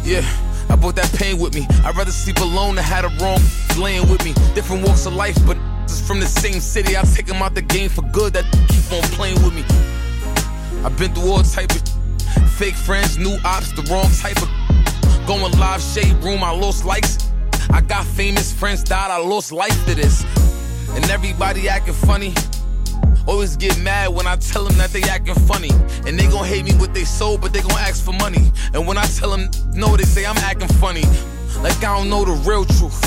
Yeah, 0.05 0.23
I 0.69 0.77
brought 0.77 0.95
that 0.95 1.11
pain 1.15 1.39
with 1.39 1.53
me. 1.53 1.67
I'd 1.83 1.97
rather 1.97 2.11
sleep 2.11 2.37
alone 2.37 2.75
than 2.75 2.85
have 2.85 3.03
the 3.03 3.23
wrong 3.23 3.41
laying 3.77 4.09
with 4.09 4.23
me. 4.23 4.33
Different 4.55 4.87
walks 4.87 5.05
of 5.05 5.13
life, 5.13 5.37
but 5.45 5.57
is 5.85 5.99
from 6.07 6.21
the 6.21 6.25
same 6.25 6.61
city. 6.61 6.95
I 6.95 7.01
take 7.01 7.25
them 7.25 7.41
out 7.41 7.53
the 7.53 7.61
game 7.61 7.89
for 7.89 8.03
good. 8.13 8.31
That 8.33 8.45
keep 8.69 8.93
on 8.93 9.03
playing 9.11 9.43
with 9.43 9.53
me. 9.53 9.65
I've 10.85 10.97
been 10.97 11.13
through 11.13 11.29
all 11.29 11.43
type 11.43 11.71
of 11.71 11.81
fake 12.51 12.75
friends, 12.75 13.17
new 13.17 13.37
ops, 13.43 13.73
the 13.73 13.81
wrong 13.91 14.09
type 14.21 14.41
of 14.41 15.27
going 15.27 15.51
live 15.59 15.81
shade 15.81 16.15
room. 16.23 16.43
I 16.43 16.51
lost 16.51 16.85
likes. 16.85 17.22
I 17.73 17.81
got 17.81 18.05
famous 18.05 18.53
friends 18.53 18.83
died. 18.83 19.09
I 19.09 19.17
lost 19.17 19.51
life 19.51 19.85
to 19.87 19.95
this, 19.95 20.23
and 20.91 21.03
everybody 21.09 21.67
acting 21.67 21.95
funny. 21.95 22.31
Always 23.25 23.57
get 23.57 23.81
mad 23.81 24.13
when 24.13 24.27
I 24.27 24.35
tell 24.35 24.63
them 24.63 24.77
that 24.77 24.91
they 24.91 25.01
acting 25.03 25.33
funny. 25.33 25.71
And 26.05 26.19
they 26.19 26.27
gon' 26.27 26.45
hate 26.45 26.65
me 26.65 26.75
with 26.75 26.93
they 26.93 27.03
soul, 27.03 27.39
but 27.39 27.51
they 27.51 27.61
gon' 27.61 27.79
ask 27.79 28.05
for 28.05 28.13
money. 28.13 28.51
And 28.75 28.85
when 28.85 28.99
I 28.99 29.05
tell 29.05 29.31
them 29.31 29.49
no, 29.73 29.97
they 29.97 30.03
say 30.03 30.23
I'm 30.23 30.37
acting 30.37 30.67
funny. 30.77 31.01
Like 31.61 31.77
I 31.77 31.97
don't 31.97 32.11
know 32.11 32.23
the 32.23 32.33
real 32.47 32.63
truth. 32.63 33.01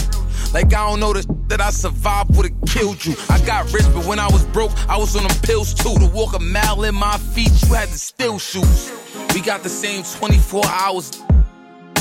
Like 0.52 0.74
I 0.74 0.90
don't 0.90 0.98
know 0.98 1.12
the 1.12 1.22
that 1.46 1.60
I 1.60 1.70
survived 1.70 2.36
would've 2.36 2.52
killed 2.66 3.04
you. 3.04 3.14
I 3.30 3.38
got 3.46 3.72
rich, 3.72 3.86
but 3.94 4.04
when 4.04 4.18
I 4.18 4.26
was 4.26 4.44
broke, 4.46 4.72
I 4.88 4.96
was 4.96 5.14
on 5.14 5.22
them 5.22 5.36
pills 5.42 5.74
too. 5.74 5.94
To 5.94 6.06
walk 6.06 6.34
a 6.34 6.40
mile 6.40 6.82
in 6.82 6.94
my 6.96 7.18
feet, 7.18 7.52
you 7.62 7.72
had 7.72 7.88
to 7.90 7.98
steal 7.98 8.40
shoes. 8.40 8.90
We 9.32 9.42
got 9.42 9.62
the 9.62 9.68
same 9.68 10.02
24 10.02 10.64
hours. 10.66 11.22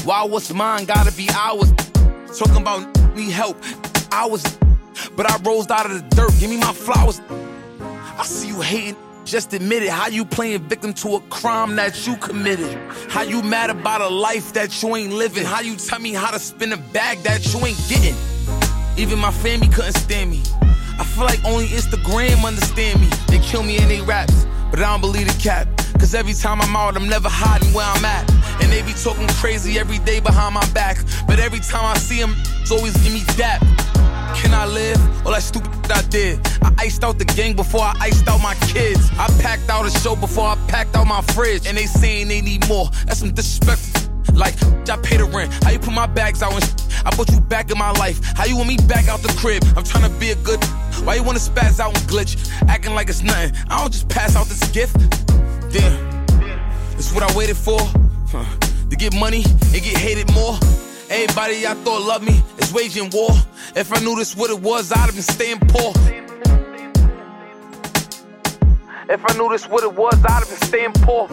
Why 0.03 0.23
what's 0.23 0.51
mine 0.51 0.85
gotta 0.85 1.11
be 1.15 1.29
ours? 1.31 1.71
Talking 2.37 2.57
about 2.57 3.15
need 3.15 3.31
help. 3.31 3.55
I 4.11 4.25
was, 4.25 4.43
but 5.15 5.29
I 5.31 5.37
rose 5.43 5.69
out 5.69 5.89
of 5.89 5.93
the 5.93 6.15
dirt. 6.15 6.33
Give 6.37 6.49
me 6.49 6.57
my 6.57 6.73
flowers. 6.73 7.21
I 7.79 8.23
see 8.25 8.49
you 8.49 8.59
hating. 8.59 8.97
Just 9.23 9.53
admit 9.53 9.83
it. 9.83 9.89
How 9.89 10.07
you 10.07 10.25
playing 10.25 10.67
victim 10.67 10.93
to 10.95 11.15
a 11.15 11.21
crime 11.29 11.77
that 11.77 12.05
you 12.05 12.17
committed? 12.17 12.77
How 13.09 13.21
you 13.21 13.41
mad 13.41 13.69
about 13.69 14.01
a 14.01 14.09
life 14.09 14.51
that 14.51 14.83
you 14.83 14.97
ain't 14.97 15.13
living? 15.13 15.45
How 15.45 15.61
you 15.61 15.77
tell 15.77 15.99
me 15.99 16.13
how 16.13 16.29
to 16.29 16.39
spin 16.39 16.73
a 16.73 16.77
bag 16.77 17.19
that 17.19 17.53
you 17.53 17.65
ain't 17.65 17.81
getting? 17.87 18.15
Even 18.97 19.17
my 19.17 19.31
family 19.31 19.69
couldn't 19.69 19.93
stand 19.93 20.29
me. 20.29 20.43
I 20.99 21.05
feel 21.05 21.23
like 21.23 21.43
only 21.45 21.67
Instagram 21.67 22.43
understand 22.45 22.99
me. 22.99 23.07
They 23.27 23.39
kill 23.39 23.63
me 23.63 23.77
in 23.77 23.87
they 23.87 24.01
raps, 24.01 24.45
but 24.71 24.79
I 24.79 24.91
don't 24.91 24.99
believe 24.99 25.27
the 25.27 25.41
cap. 25.41 25.67
Cause 25.99 26.13
every 26.13 26.33
time 26.33 26.61
I'm 26.61 26.75
out, 26.75 26.95
I'm 26.95 27.07
never 27.07 27.29
hiding 27.29 27.73
where 27.73 27.85
I'm 27.85 28.05
at. 28.05 28.29
And 28.61 28.71
they 28.71 28.81
be 28.81 28.93
talking 28.93 29.27
crazy 29.39 29.79
every 29.79 29.99
day 29.99 30.19
behind 30.19 30.53
my 30.53 30.65
back. 30.71 30.97
But 31.27 31.39
every 31.39 31.59
time 31.59 31.85
I 31.85 31.97
see 31.97 32.19
them, 32.19 32.35
it's 32.61 32.71
always 32.71 32.95
give 32.97 33.13
me 33.13 33.23
dap. 33.37 33.61
Can 34.35 34.53
I 34.53 34.65
live? 34.65 34.99
All 35.25 35.31
that 35.31 35.41
stupid 35.41 35.71
I 35.91 36.01
did. 36.09 36.39
I 36.61 36.73
iced 36.79 37.03
out 37.03 37.17
the 37.17 37.25
gang 37.25 37.55
before 37.55 37.81
I 37.81 37.95
iced 38.01 38.27
out 38.27 38.41
my 38.41 38.55
kids. 38.67 39.09
I 39.17 39.27
packed 39.41 39.69
out 39.69 39.85
a 39.85 39.91
show 39.91 40.15
before 40.15 40.45
I 40.45 40.55
packed 40.67 40.95
out 40.95 41.07
my 41.07 41.21
fridge. 41.21 41.65
And 41.65 41.77
they 41.77 41.85
saying 41.85 42.27
they 42.27 42.41
need 42.41 42.67
more. 42.67 42.89
That's 43.05 43.19
some 43.19 43.31
disrespect. 43.31 44.09
Like, 44.33 44.55
I 44.89 44.97
pay 44.97 45.17
the 45.17 45.25
rent. 45.25 45.51
How 45.63 45.71
you 45.71 45.79
put 45.79 45.93
my 45.93 46.07
bags 46.07 46.43
out 46.43 46.53
and 46.53 46.83
I 47.05 47.11
put 47.15 47.31
you 47.31 47.39
back 47.39 47.71
in 47.71 47.77
my 47.77 47.91
life. 47.91 48.19
How 48.35 48.45
you 48.45 48.57
want 48.57 48.67
me 48.67 48.77
back 48.87 49.07
out 49.07 49.21
the 49.21 49.33
crib? 49.39 49.63
I'm 49.77 49.83
trying 49.83 50.11
to 50.11 50.19
be 50.19 50.31
a 50.31 50.35
good. 50.35 50.63
Why 51.05 51.15
you 51.15 51.23
wanna 51.23 51.39
spaz 51.39 51.79
out 51.79 51.97
and 51.97 52.09
glitch? 52.09 52.51
Acting 52.67 52.93
like 52.95 53.09
it's 53.09 53.21
nothing. 53.21 53.55
I 53.69 53.79
don't 53.79 53.91
just 53.91 54.09
pass 54.09 54.35
out 54.35 54.47
this 54.47 54.63
gift. 54.71 54.97
Damn. 55.71 56.25
This 56.95 57.13
what 57.13 57.23
I 57.23 57.35
waited 57.35 57.57
for. 57.57 57.79
Huh. 58.31 58.45
To 58.89 58.95
get 58.95 59.13
money 59.13 59.43
and 59.45 59.81
get 59.83 59.97
hated 59.97 60.31
more. 60.33 60.57
Everybody 61.09 61.67
I 61.67 61.73
thought 61.83 62.01
loved 62.01 62.25
me 62.25 62.41
is 62.57 62.73
waging 62.73 63.09
war. 63.11 63.31
If 63.75 63.91
I 63.93 63.99
knew 63.99 64.15
this 64.15 64.35
what 64.35 64.49
it 64.49 64.59
was, 64.59 64.91
I'd 64.91 64.97
have 64.97 65.13
been 65.13 65.21
staying 65.21 65.59
poor. 65.67 65.93
If 69.07 69.21
I 69.23 69.37
knew 69.37 69.49
this 69.49 69.67
what 69.67 69.83
it 69.83 69.93
was, 69.93 70.15
I'd 70.25 70.29
have 70.29 70.49
been 70.49 70.67
staying 70.67 70.93
poor. 70.93 71.29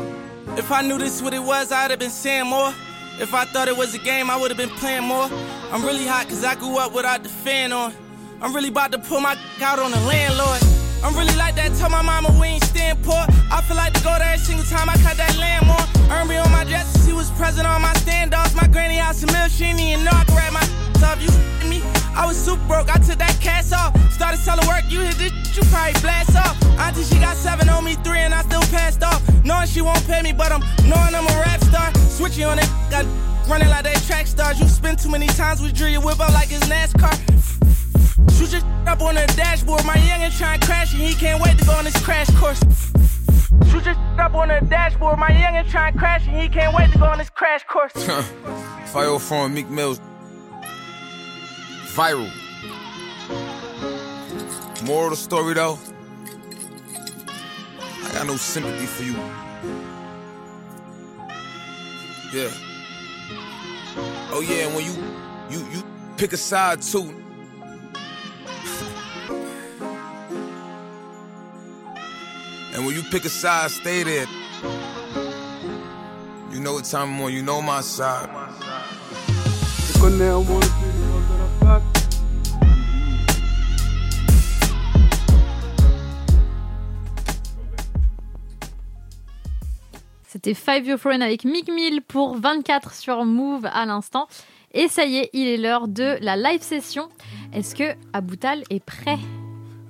If 0.59 0.71
I 0.71 0.83
knew 0.83 0.99
this 0.99 1.23
what 1.23 1.33
it 1.33 1.43
was, 1.43 1.73
I'd 1.73 1.91
have 1.91 2.01
been 2.01 2.11
saying 2.11 2.47
more. 2.47 2.75
If 3.19 3.33
I 3.33 3.45
thought 3.47 3.69
it 3.69 3.77
was 3.77 3.95
a 3.95 3.99
game, 3.99 4.31
I 4.31 4.37
would 4.37 4.51
have 4.51 4.59
been 4.59 4.77
playing 4.77 5.05
more. 5.05 5.29
I'm 5.71 5.83
really 5.85 6.07
hot 6.07 6.29
cause 6.29 6.45
I 6.45 6.55
grew 6.55 6.79
up 6.79 6.95
without 6.95 7.23
the 7.23 7.29
fan 7.29 7.73
on. 7.73 7.95
I'm 8.43 8.55
really 8.55 8.69
about 8.69 8.93
to 8.93 8.99
pull 8.99 9.21
my 9.21 9.39
out 9.63 9.79
on 9.79 9.91
the 9.91 10.01
landlord. 10.01 10.82
I'm 11.05 11.15
really 11.17 11.35
like 11.37 11.57
that, 11.57 11.75
tell 11.75 11.91
my 11.91 12.03
mama 12.03 12.31
we 12.39 12.47
ain't 12.47 12.65
staying 12.65 13.03
poor. 13.03 13.27
I 13.51 13.61
feel 13.67 13.77
like 13.77 13.93
to 13.95 14.03
go 14.03 14.15
there 14.19 14.33
every 14.33 14.39
single 14.39 14.65
time 14.65 14.89
I 14.89 14.95
cut 15.03 15.17
that 15.19 15.35
land 15.37 15.67
more. 15.67 15.83
Earn 16.15 16.29
me 16.29 16.37
on 16.37 16.51
my 16.53 16.63
dress, 16.65 17.05
she 17.05 17.13
was 17.13 17.31
present 17.33 17.67
on 17.67 17.83
my 17.83 17.93
standoffs. 18.07 18.55
My 18.55 18.69
granny 18.69 18.97
house 18.97 19.23
in 19.23 19.33
Mill, 19.33 19.49
she 19.49 19.65
didn't 19.65 19.81
even 19.81 20.05
know 20.05 20.15
I 20.15 20.23
rap 20.31 20.53
my 20.55 20.63
off. 21.07 21.19
You 21.19 21.31
me, 21.69 21.83
I 22.15 22.25
was 22.25 22.39
super 22.39 22.63
broke, 22.69 22.89
I 22.89 22.99
took 22.99 23.19
that 23.19 23.37
cash 23.41 23.73
off. 23.73 23.91
Started 24.13 24.39
selling 24.39 24.67
work, 24.69 24.85
you 24.89 25.01
hit 25.01 25.19
this, 25.19 25.33
you 25.57 25.63
probably 25.75 25.99
blast 26.01 26.37
off. 26.39 26.55
Auntie, 26.79 27.03
she 27.03 27.19
got 27.19 27.37
seven 27.37 27.69
on 27.69 27.85
me, 27.85 27.95
three, 28.07 28.23
and 28.23 28.33
I 28.33 28.43
still 28.43 28.63
passed 28.71 29.03
off. 29.03 29.21
Knowing 29.45 29.67
she 29.67 29.81
won't 29.81 30.07
pay 30.07 30.23
me, 30.23 30.33
but 30.33 30.53
I'm 30.53 30.63
knowing 30.87 31.15
I'm 31.19 31.27
a 31.27 31.37
rap 31.43 31.61
star. 31.65 31.93
Switching 32.15 32.45
on 32.45 32.59
it, 32.59 32.69
got 32.91 33.07
running 33.51 33.69
like 33.69 33.83
they 33.83 33.95
track 34.07 34.29
stars. 34.29 34.61
You 34.61 34.69
spin 34.69 34.95
too 34.95 35.11
many 35.11 35.27
times 35.27 35.61
with 35.61 35.75
Drew, 35.75 35.89
your 35.89 36.01
whip 36.01 36.21
up 36.21 36.33
like 36.33 36.53
it's 36.53 36.67
NASCAR. 36.71 37.11
Shoot 38.37 38.53
your 38.53 38.63
up 38.89 39.01
on 39.01 39.15
the 39.15 39.27
dashboard. 39.37 39.85
My 39.85 39.97
youngin' 39.97 40.37
trying 40.37 40.61
to 40.61 40.67
crash 40.67 40.93
and 40.93 41.03
he 41.03 41.15
can't 41.15 41.43
wait 41.43 41.59
to 41.59 41.65
go 41.65 41.73
on 41.73 41.85
this 41.85 41.99
crash 42.03 42.31
course. 42.37 42.61
Shoot 43.71 43.87
your 43.87 43.95
up 44.21 44.35
on 44.35 44.49
the 44.49 44.61
dashboard. 44.69 45.19
My 45.19 45.31
youngin' 45.31 45.69
trying 45.71 45.95
to 45.95 45.99
crash 45.99 46.27
and 46.27 46.41
he 46.41 46.49
can't 46.49 46.77
wait 46.77 46.93
to 46.93 46.99
go 46.99 47.05
on 47.07 47.19
this 47.19 47.31
crash 47.31 47.65
course. 47.65 47.93
Fire 48.87 49.19
from 49.19 49.55
Meek 49.55 49.71
Mills. 49.71 50.01
Viral. 51.95 52.31
Moral 54.85 55.05
of 55.05 55.11
the 55.11 55.17
story 55.17 55.55
though, 55.55 55.79
I 58.03 58.13
got 58.13 58.27
no 58.27 58.37
sympathy 58.37 58.87
for 58.87 59.05
you. 59.05 59.13
Yeah. 62.33 62.51
Oh 64.33 64.41
yeah, 64.41 64.67
and 64.67 64.75
when 64.75 64.85
you 64.85 64.93
you 65.51 65.65
you 65.71 65.85
pick 66.17 66.33
a 66.33 66.37
side 66.37 66.83
too. 66.83 67.22
And 72.75 72.87
when 72.87 72.95
you 72.95 73.03
pick 73.03 73.25
a 73.25 73.29
side, 73.29 73.71
stay 73.71 74.03
there. 74.03 74.27
You 76.53 76.61
know 76.61 76.75
what 76.75 76.85
time 76.85 77.21
I'm 77.21 77.31
you 77.31 77.43
know 77.43 77.63
my 77.63 77.81
side. 77.83 78.29
Fac. 81.61 81.83
C'était 90.27 90.55
Five 90.55 90.87
Your 90.87 90.99
Friend 90.99 91.23
avec 91.23 91.45
Mick 91.45 91.69
Mill 91.69 92.01
pour 92.01 92.37
24 92.37 92.95
sur 92.95 93.25
Move 93.27 93.67
à 93.67 93.85
l'instant. 93.85 94.29
Et 94.73 94.89
ça 94.89 95.05
y 95.05 95.19
est, 95.19 95.31
il 95.35 95.47
est 95.47 95.59
l'heure 95.59 95.89
de 95.89 96.17
la 96.23 96.37
live 96.37 96.63
session. 96.63 97.11
Est-ce 97.53 97.75
que 97.75 97.95
Aboutal 98.15 98.63
est 98.71 98.83
prêt? 98.83 99.19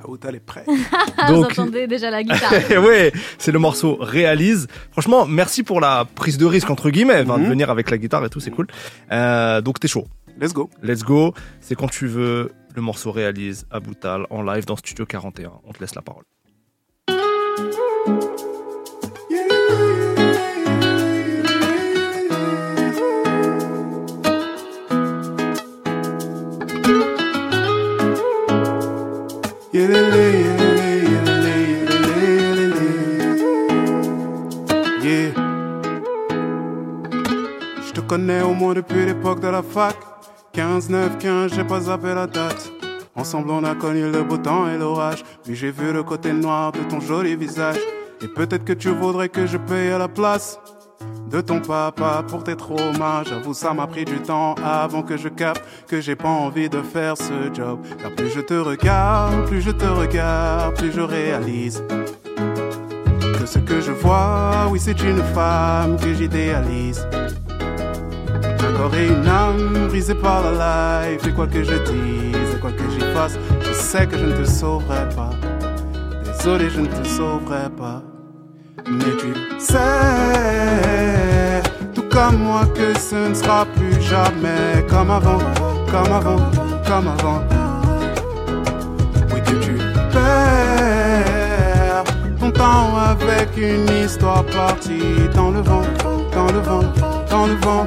Aoutal 0.05 0.35
est 0.35 0.41
prêt. 0.41 0.65
Vous 1.29 1.43
entendez 1.43 1.87
déjà 1.87 2.11
la 2.11 2.23
guitare. 2.23 2.53
ouais, 2.83 3.13
c'est 3.39 3.53
le 3.53 3.59
morceau 3.59 3.97
réalise. 4.01 4.69
Franchement, 4.91 5.27
merci 5.27 5.63
pour 5.63 5.81
la 5.81 6.05
prise 6.05 6.39
de 6.39 6.47
risque 6.47 6.71
entre 6.71 6.91
guillemets, 6.91 7.23
enfin, 7.23 7.39
de 7.39 7.47
venir 7.47 7.71
avec 7.71 7.91
la 7.91 7.99
guitare 7.99 8.25
et 8.25 8.31
tout, 8.31 8.41
c'est 8.41 8.51
cool. 8.51 8.67
Euh, 9.11 9.61
donc 9.61 9.81
t'es 9.81 9.89
chaud. 9.89 10.07
Let's 10.41 10.53
go. 10.53 10.71
Let's 10.83 11.03
go. 11.03 11.35
C'est 11.61 11.75
quand 11.75 11.89
tu 11.89 12.07
veux. 12.07 12.53
Le 12.75 12.81
morceau 12.81 13.13
réalise 13.13 13.67
à 13.71 13.81
Boutal 13.81 14.27
en 14.31 14.43
live 14.43 14.65
dans 14.65 14.77
Studio 14.77 15.05
41. 15.05 15.53
On 15.65 15.73
te 15.73 15.81
laisse 15.81 15.95
la 15.95 16.01
parole. 16.01 16.25
Yeah. 29.75 29.89
Je 37.83 37.93
te 37.95 38.01
connais 38.01 38.43
au 38.43 38.53
moins 38.53 38.75
depuis 38.75 39.07
l'époque 39.07 39.41
de 39.41 39.49
la 39.49 39.63
fac. 39.63 39.97
15, 40.53 40.91
9, 40.91 41.17
15, 41.17 41.55
j'ai 41.55 41.65
pas 41.65 41.81
zappé 41.81 42.15
la 42.15 42.27
date. 42.27 42.71
Ensemble, 43.15 43.51
on 43.51 43.65
a 43.65 43.75
connu 43.75 44.11
le 44.11 44.23
beau 44.23 44.37
temps 44.37 44.69
et 44.69 44.77
l'orage. 44.77 45.25
Puis 45.43 45.55
j'ai 45.55 45.71
vu 45.71 45.91
le 45.91 46.03
côté 46.03 46.35
noir 46.35 46.73
de 46.73 46.81
ton 46.81 47.01
joli 47.01 47.35
visage. 47.35 47.81
Et 48.21 48.29
peut-être 48.29 48.67
que 48.67 48.75
tu 48.75 48.91
voudrais 48.91 49.31
que 49.31 49.47
je 49.47 49.57
paye 49.57 49.91
à 49.91 49.97
la 49.97 50.09
place 50.09 50.59
de 51.33 51.41
ton 51.41 51.61
papa 51.61 52.23
pour 52.29 52.45
tes 52.45 52.57
traumas. 52.57 53.25
J'avoue, 53.25 53.55
ça 53.55 53.73
m'a 53.73 53.87
pris 53.87 54.05
du 54.05 54.19
temps 54.19 54.55
avant 54.65 55.03
que 55.03 55.17
je 55.17 55.29
capte 55.29 55.65
que 55.89 56.01
j'ai 56.01 56.17
pas 56.17 56.29
envie 56.29 56.69
de 56.69 56.83
faire 56.83 57.17
ce 57.17 57.53
job. 57.53 57.81
Car 58.01 58.13
plus 58.13 58.31
je 58.31 58.41
te 58.41 58.55
regarde, 58.55 59.47
plus 59.47 59.63
je 59.63 59.71
te 59.71 59.87
regarde, 59.87 60.77
plus 60.77 60.93
je 60.93 61.01
réalise 61.01 61.83
que 63.43 63.47
ce 63.47 63.59
que 63.59 63.81
je 63.81 63.93
vois, 63.93 64.69
oui, 64.71 64.79
c'est 64.79 65.03
une 65.03 65.23
femme 65.35 65.97
que 65.97 66.15
j'idéalise. 66.15 67.07
Un 68.85 68.99
une 68.99 69.29
âme 69.29 69.89
brisés 69.89 70.15
par 70.15 70.43
la 70.43 71.03
life. 71.09 71.27
Et 71.27 71.33
quoi 71.33 71.47
que 71.47 71.63
je 71.63 71.75
dise, 71.75 72.55
et 72.55 72.61
quoi 72.61 72.71
que 72.71 72.89
j'y 72.91 73.01
fasse, 73.15 73.39
je 73.61 73.73
sais 73.73 74.07
que 74.07 74.19
je 74.19 74.27
ne 74.27 74.37
te 74.37 74.45
sauverai 74.45 75.09
pas. 75.15 75.31
Désolé, 76.25 76.69
je 76.71 76.81
ne 76.81 76.87
te 76.87 77.07
sauverai 77.07 77.69
pas. 77.71 78.03
Mais 78.89 79.17
tu 79.19 79.33
sais, 79.59 79.79
comme 82.13 82.39
moi, 82.39 82.67
que 82.75 82.99
ce 82.99 83.29
ne 83.31 83.35
sera 83.35 83.65
plus 83.65 84.01
jamais 84.01 84.85
comme 84.89 85.11
avant, 85.11 85.39
comme 85.91 86.13
avant, 86.13 86.51
comme 86.87 87.09
avant. 87.09 87.43
Oui, 89.33 89.41
que 89.43 89.55
tu 89.65 89.79
perds 90.13 92.05
ton 92.39 92.51
temps 92.51 92.97
avec 92.97 93.57
une 93.57 93.89
histoire 94.05 94.45
partie 94.45 95.29
dans 95.35 95.51
le 95.51 95.63
vent, 95.63 95.83
dans 96.35 96.53
le 96.53 96.61
vent, 96.61 96.85
dans 97.31 97.47
le 97.47 97.55
vent. 97.55 97.87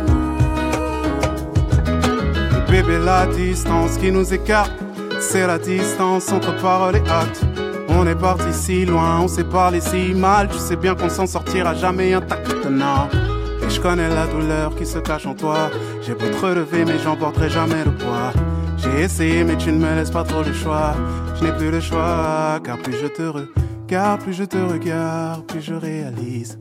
Bébé, 2.69 2.97
la 2.97 3.27
distance 3.27 3.97
qui 3.97 4.11
nous 4.11 4.33
écarte, 4.33 4.71
c'est 5.19 5.45
la 5.45 5.59
distance 5.59 6.31
entre 6.31 6.55
parole 6.61 6.95
et 6.95 7.03
acte. 7.09 7.41
On 7.89 8.07
est 8.07 8.15
parti 8.15 8.51
si 8.51 8.85
loin, 8.85 9.19
on 9.21 9.27
s'est 9.27 9.43
parlé 9.43 9.79
si 9.79 10.13
mal. 10.13 10.49
Tu 10.49 10.57
sais 10.57 10.75
bien 10.75 10.95
qu'on 10.95 11.09
s'en 11.09 11.27
sortira 11.27 11.75
jamais 11.75 12.13
intact. 12.13 12.65
Non. 12.69 13.07
Connais 13.85 14.09
la 14.09 14.25
douleur 14.25 14.75
qui 14.75 14.83
se 14.83 14.97
cache 14.97 15.27
en 15.27 15.35
toi. 15.35 15.69
J'ai 16.01 16.15
beau 16.15 16.27
te 16.27 16.43
relever, 16.43 16.85
mais 16.85 16.97
j'emporterai 16.97 17.51
jamais 17.51 17.85
le 17.85 17.91
poids. 17.91 18.33
J'ai 18.77 19.03
essayé, 19.03 19.43
mais 19.43 19.55
tu 19.57 19.71
ne 19.71 19.77
me 19.77 19.93
laisses 19.93 20.09
pas 20.09 20.23
trop 20.23 20.41
le 20.41 20.53
choix. 20.53 20.95
Je 21.35 21.45
n'ai 21.45 21.51
plus 21.51 21.69
le 21.69 21.79
choix, 21.79 22.59
car 22.63 22.79
plus 22.79 22.95
je 22.99 23.05
te 23.05 23.21
regarde, 23.21 24.21
plus 24.21 24.33
je 24.33 24.43
te 24.43 24.57
regarde, 24.57 25.45
plus 25.45 25.61
je 25.61 25.75
réalise 25.75 26.57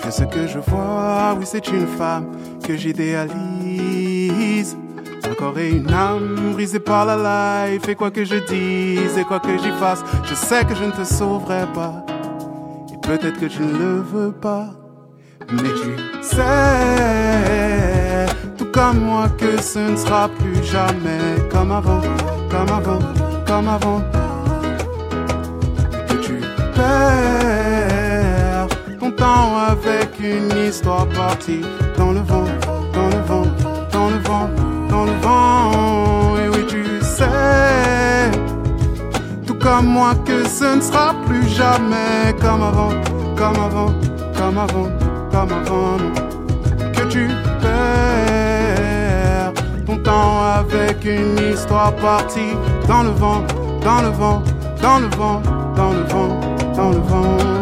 que 0.00 0.10
ce 0.12 0.22
que 0.22 0.46
je 0.46 0.60
vois, 0.60 1.34
oui, 1.36 1.44
c'est 1.44 1.66
une 1.66 1.88
femme 1.88 2.26
que 2.62 2.76
j'idéalise. 2.76 4.76
Un 5.28 5.34
corps 5.34 5.58
et 5.58 5.70
une 5.70 5.92
âme 5.92 6.52
brisés 6.52 6.78
par 6.78 7.04
la 7.04 7.66
life. 7.66 7.88
Et 7.88 7.96
quoi 7.96 8.12
que 8.12 8.24
je 8.24 8.36
dise 8.36 9.18
et 9.18 9.24
quoi 9.24 9.40
que 9.40 9.58
j'y 9.58 9.72
fasse, 9.72 10.04
je 10.22 10.36
sais 10.36 10.64
que 10.64 10.76
je 10.76 10.84
ne 10.84 10.92
te 10.92 11.02
sauverai 11.02 11.66
pas. 11.74 12.06
Et 12.92 12.96
peut-être 13.04 13.40
que 13.40 13.46
tu 13.46 13.62
ne 13.62 13.76
le 13.76 14.02
veux 14.02 14.30
pas. 14.30 14.68
Mais 15.52 15.72
tu 15.82 15.96
sais, 16.22 16.42
tout 18.56 18.66
comme 18.72 19.00
moi, 19.00 19.28
que 19.38 19.60
ce 19.60 19.78
ne 19.78 19.96
sera 19.96 20.28
plus 20.28 20.62
jamais 20.64 21.38
comme 21.50 21.72
avant, 21.72 22.00
comme 22.50 22.70
avant, 22.70 22.98
comme 23.46 23.68
avant. 23.68 24.02
Que 26.08 26.14
tu 26.14 26.40
perds 26.74 28.68
ton 28.98 29.10
temps 29.10 29.56
avec 29.68 30.18
une 30.20 30.50
histoire 30.66 31.06
partie 31.08 31.60
dans 31.96 32.12
le 32.12 32.20
vent, 32.20 32.46
dans 32.92 33.08
le 33.08 33.20
vent, 33.26 33.46
dans 33.92 34.08
le 34.08 34.18
vent, 34.18 34.50
dans 34.88 35.04
le 35.04 35.12
vent. 35.22 36.36
Et 36.38 36.48
oui, 36.48 36.64
tu 36.66 36.84
sais, 37.02 38.30
tout 39.46 39.54
comme 39.54 39.86
moi, 39.86 40.14
que 40.24 40.44
ce 40.48 40.76
ne 40.76 40.80
sera 40.80 41.14
plus 41.26 41.46
jamais 41.48 42.34
comme 42.40 42.62
avant, 42.62 42.92
comme 43.36 43.56
avant, 43.62 43.92
comme 44.36 44.58
avant, 44.58 44.88
comme 45.34 45.50
avant. 45.50 45.98
Que 46.92 47.04
tu 47.08 47.28
perds 47.60 49.52
ton 49.86 49.96
temps 49.98 50.42
avec 50.60 51.04
une 51.04 51.38
histoire 51.52 51.92
partie 51.96 52.54
dans 52.86 53.02
le 53.02 53.10
vent, 53.10 53.42
dans 53.82 54.02
le 54.02 54.10
vent, 54.10 54.42
dans 54.80 54.98
le 55.00 55.08
vent, 55.16 55.42
dans 55.76 55.92
le 55.92 56.04
vent, 56.12 56.40
dans 56.76 56.90
le 56.90 57.00
vent. 57.00 57.53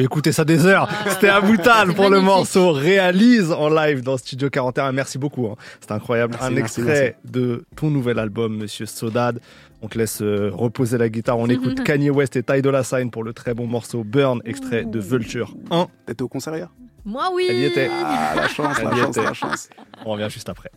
Peux 0.00 0.04
écouter 0.04 0.32
ça 0.32 0.44
des 0.44 0.64
heures. 0.66 0.88
C'était 1.08 1.28
à 1.28 1.40
Boutal 1.40 1.88
c'est 1.88 1.94
pour 1.94 2.08
le 2.08 2.20
morceau 2.20 2.72
réalise 2.72 3.52
en 3.52 3.68
live 3.68 4.02
dans 4.02 4.16
Studio 4.16 4.48
41. 4.48 4.92
Merci 4.92 5.18
beaucoup. 5.18 5.46
hein. 5.46 5.56
C'était 5.80 5.92
incroyable. 5.92 6.32
Merci, 6.34 6.46
Un 6.46 6.50
merci, 6.56 6.80
extrait 6.80 7.16
de 7.24 7.64
ton 7.76 7.90
nouvel 7.90 8.18
album, 8.18 8.56
Monsieur 8.56 8.86
Sodad. 8.86 9.40
On 9.82 9.88
te 9.88 9.98
laisse 9.98 10.20
euh, 10.22 10.50
reposer 10.52 10.96
la 10.98 11.08
guitare. 11.08 11.38
On 11.38 11.46
écoute 11.50 11.82
Kanye 11.84 12.10
West 12.10 12.36
et 12.36 12.42
Ty 12.42 12.62
Dolla 12.62 12.82
Sign 12.82 13.10
pour 13.10 13.24
le 13.24 13.32
très 13.32 13.52
bon 13.54 13.66
morceau 13.66 14.02
Burn, 14.04 14.40
extrait 14.44 14.84
de 14.84 14.98
Vulture 14.98 15.54
1. 15.70 15.86
T'étais 16.06 16.22
au 16.22 16.28
concert 16.28 16.56
hier? 16.56 16.68
Moi, 17.04 17.30
oui. 17.32 17.46
Elle 17.48 17.58
y 17.58 17.64
était. 17.64 17.88
Ah, 17.90 18.32
la 18.36 18.48
chance, 18.48 18.76
Elle 18.78 18.88
la 18.88 18.92
y 18.94 18.98
chance, 19.00 19.16
était. 19.16 19.24
la 19.26 19.32
chance. 19.34 19.68
On 20.04 20.12
revient 20.12 20.28
juste 20.30 20.48
après. 20.48 20.70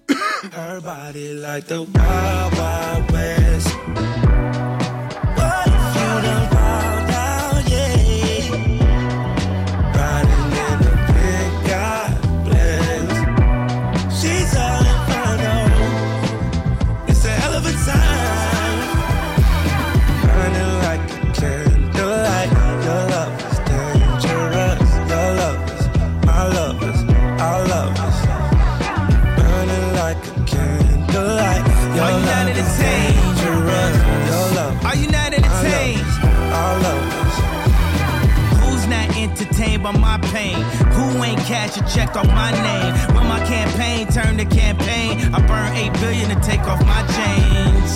Brain. 39.92 40.56
Who 40.96 41.24
ain't 41.24 41.40
cash 41.42 41.78
a 41.78 41.84
check 41.94 42.16
off 42.16 42.28
my 42.28 42.52
name? 42.52 42.94
When 43.16 43.28
my 43.28 43.40
campaign 43.46 44.08
turned 44.08 44.40
to 44.40 44.46
campaign, 44.46 45.34
I 45.34 45.40
burned 45.46 45.78
8 45.78 45.94
billion 46.02 46.30
to 46.30 46.40
take 46.42 46.62
off 46.62 46.82
my 46.86 47.02
chains. 47.18 47.92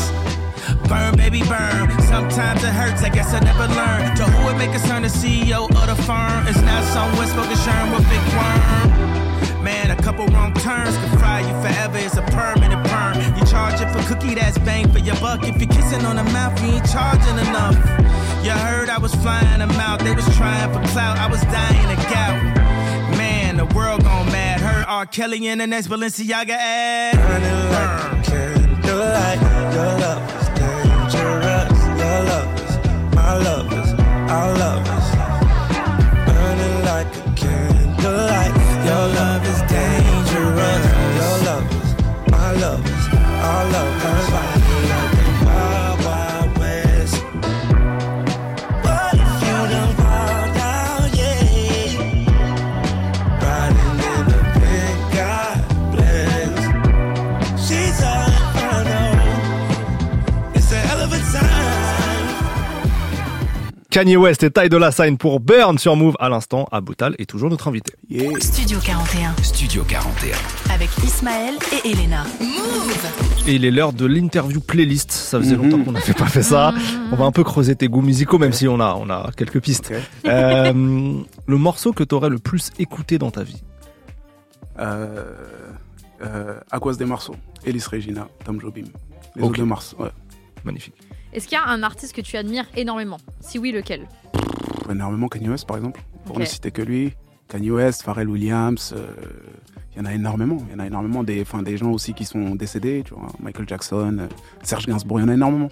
Burn, 0.88 1.16
baby, 1.16 1.42
burn. 1.44 1.90
Sometimes 2.04 2.64
it 2.64 2.74
hurts, 2.74 3.04
I 3.04 3.10
guess 3.10 3.34
I 3.34 3.40
never 3.40 3.68
learned. 3.68 4.18
To 4.18 4.24
who 4.24 4.46
would 4.46 4.58
make 4.58 4.76
us 4.76 4.88
turn 4.88 5.04
the 5.04 5.10
CEO 5.10 5.70
of 5.70 5.88
the 5.88 5.96
firm? 6.04 6.48
It's 6.48 6.62
now 6.62 6.82
somewhere 6.94 7.28
smoking 7.28 7.58
sherm 7.58 7.92
with 7.92 8.08
big 8.10 8.24
worm. 8.36 9.27
Man, 9.62 9.92
a 9.92 9.96
couple 10.02 10.26
wrong 10.28 10.54
turns 10.54 10.96
can 10.98 11.18
fry 11.20 11.42
you 11.42 11.54
forever. 11.62 11.98
It's 11.98 12.18
a 12.18 12.22
permanent 12.22 12.88
perm. 12.88 13.16
You 13.38 13.46
charge 13.46 13.82
it 13.82 13.90
for 13.92 14.02
cookie, 14.08 14.36
that's 14.36 14.58
bang 14.60 14.92
for 14.92 15.00
your 15.00 15.16
buck. 15.18 15.44
If 15.44 15.58
you're 15.62 15.70
kissing 15.70 16.06
on 16.06 16.16
the 16.16 16.24
mouth, 16.26 16.62
you 16.62 16.74
ain't 16.76 16.90
charging 16.90 17.38
enough. 17.48 17.76
You 18.44 18.52
heard 18.52 18.90
I 18.90 18.98
was 18.98 19.14
flying 19.16 19.60
them 19.60 19.72
out. 19.72 20.00
They 20.00 20.14
was 20.14 20.26
trying 20.38 20.72
for 20.72 20.82
clout. 20.92 21.18
I 21.18 21.28
was 21.28 21.42
dying 21.42 21.92
of 21.92 22.04
gout. 22.10 23.18
Man, 23.18 23.58
the 23.58 23.66
world 23.76 24.04
gone 24.04 24.28
mad. 24.28 24.62
Heard 24.62 24.86
R. 24.88 25.06
Kelly 25.06 25.48
in 25.48 25.58
the 25.58 25.68
next 25.68 25.88
Balenciaga 25.88 26.52
ad. 26.52 27.16
Burning 27.16 27.72
like 27.76 28.24
candlelight. 28.26 29.42
Your 29.74 30.00
love 30.00 30.42
is 30.42 30.48
dangerous. 30.60 31.84
Your 32.00 32.24
love 32.32 32.54
is 32.62 33.16
my 33.16 33.34
love 33.38 33.74
is 33.74 33.94
our 34.32 34.58
love 34.58 34.87
Your 38.88 38.96
love 38.96 39.46
is 39.46 39.60
dangerous. 39.64 40.84
Your 41.20 41.38
love 41.44 41.68
is 41.76 42.32
my 42.32 42.52
love 42.54 42.86
is 42.86 43.08
our 43.14 43.66
love 43.74 44.47
Kanye 63.98 64.16
West 64.16 64.44
et 64.44 64.52
Ty 64.52 64.70
Dolla 64.70 64.92
Sign 64.92 65.18
pour 65.18 65.40
Burn 65.40 65.80
sur 65.80 65.96
Move 65.96 66.16
à 66.20 66.30
l'instant. 66.30 66.68
Aboutal 66.72 67.16
est 67.18 67.26
toujours 67.26 67.50
notre 67.50 67.68
invité. 67.68 67.94
Yeah. 68.12 68.30
Studio 68.40 68.78
41 68.80 69.36
Studio 69.42 69.84
41. 69.88 70.38
avec 70.72 70.88
Ismaël 71.04 71.56
et 71.84 71.90
Elena. 71.90 72.24
Et 73.48 73.56
il 73.56 73.66
est 73.66 73.72
l'heure 73.72 73.94
de 73.94 74.06
l'interview 74.06 74.60
playlist. 74.60 75.10
Ça 75.12 75.40
faisait 75.40 75.56
Mhm. 75.58 75.64
longtemps 75.72 75.84
qu'on 75.84 75.92
n'avait 75.94 76.14
pas 76.14 76.28
fait 76.28 76.44
ça. 76.44 76.76
On 77.12 77.16
va 77.16 77.26
un 77.26 77.32
peu 77.32 77.44
creuser 77.44 77.76
tes 77.76 77.88
goûts 77.88 78.04
musicaux, 78.04 78.38
même 78.38 78.54
si 78.54 78.68
on 78.68 78.80
a, 78.80 78.94
on 78.94 79.10
a 79.10 79.32
quelques 79.36 79.62
pistes. 79.62 79.92
Euh, 80.28 80.72
le 81.48 81.58
morceau 81.58 81.92
que 81.92 82.04
tu 82.04 82.14
aurais 82.14 82.30
le 82.30 82.38
plus 82.38 82.70
écouté 82.78 83.18
dans 83.18 83.32
ta 83.32 83.42
vie? 83.42 83.64
Euh, 84.78 85.34
euh, 86.24 86.60
à 86.70 86.78
cause 86.78 87.00
des 87.00 87.06
morceaux. 87.06 87.36
Elis 87.66 87.84
Regina, 87.92 88.28
Tom 88.46 88.62
Jobim. 88.62 88.84
Les 89.36 89.42
Ok. 89.42 89.50
autres 89.50 89.60
de 89.60 89.64
Mars. 89.66 89.96
Ouais. 89.98 90.10
Magnifique. 90.64 90.94
Est-ce 91.38 91.48
qu'il 91.48 91.56
y 91.56 91.62
a 91.62 91.68
un 91.68 91.84
artiste 91.84 92.16
que 92.16 92.22
tu 92.22 92.36
admires 92.36 92.66
énormément? 92.76 93.18
Si 93.42 93.60
oui, 93.60 93.72
lequel? 93.72 94.08
Énormément 94.90 95.28
Kanye 95.28 95.50
West, 95.50 95.68
par 95.68 95.78
exemple. 95.78 96.02
Pour 96.26 96.40
ne 96.40 96.46
citer 96.46 96.72
que 96.72 96.82
lui. 96.82 97.14
Kanye 97.48 97.70
West, 97.70 98.02
Pharrell 98.02 98.28
Williams. 98.28 98.92
euh, 98.98 99.06
Il 99.96 100.00
y 100.00 100.02
en 100.02 100.06
a 100.06 100.16
énormément. 100.16 100.58
Il 100.68 100.72
y 100.74 100.76
en 100.76 100.80
a 100.80 100.88
énormément. 100.88 101.24
Des, 101.24 101.40
enfin, 101.44 101.62
des 101.62 101.78
gens 101.78 101.92
aussi 101.92 102.16
qui 102.16 102.26
sont 102.26 102.56
décédés. 102.56 103.04
Tu 103.06 103.14
vois, 103.14 103.28
Michael 103.40 103.68
Jackson, 103.70 104.18
euh, 104.20 104.28
Serge 104.64 104.88
Gainsbourg. 104.88 105.20
Il 105.20 105.24
y 105.24 105.26
en 105.26 105.30
a 105.30 105.36
énormément. 105.36 105.70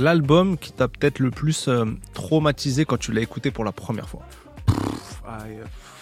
L'album 0.00 0.58
qui 0.58 0.72
t'a 0.72 0.88
peut-être 0.88 1.20
le 1.20 1.30
plus 1.30 1.68
euh, 1.68 1.84
traumatisé 2.12 2.84
quand 2.84 2.98
tu 2.98 3.12
l'as 3.12 3.20
écouté 3.20 3.52
pour 3.52 3.62
la 3.64 3.70
première 3.70 4.08
fois? 4.08 4.22
Ah, 5.24 5.44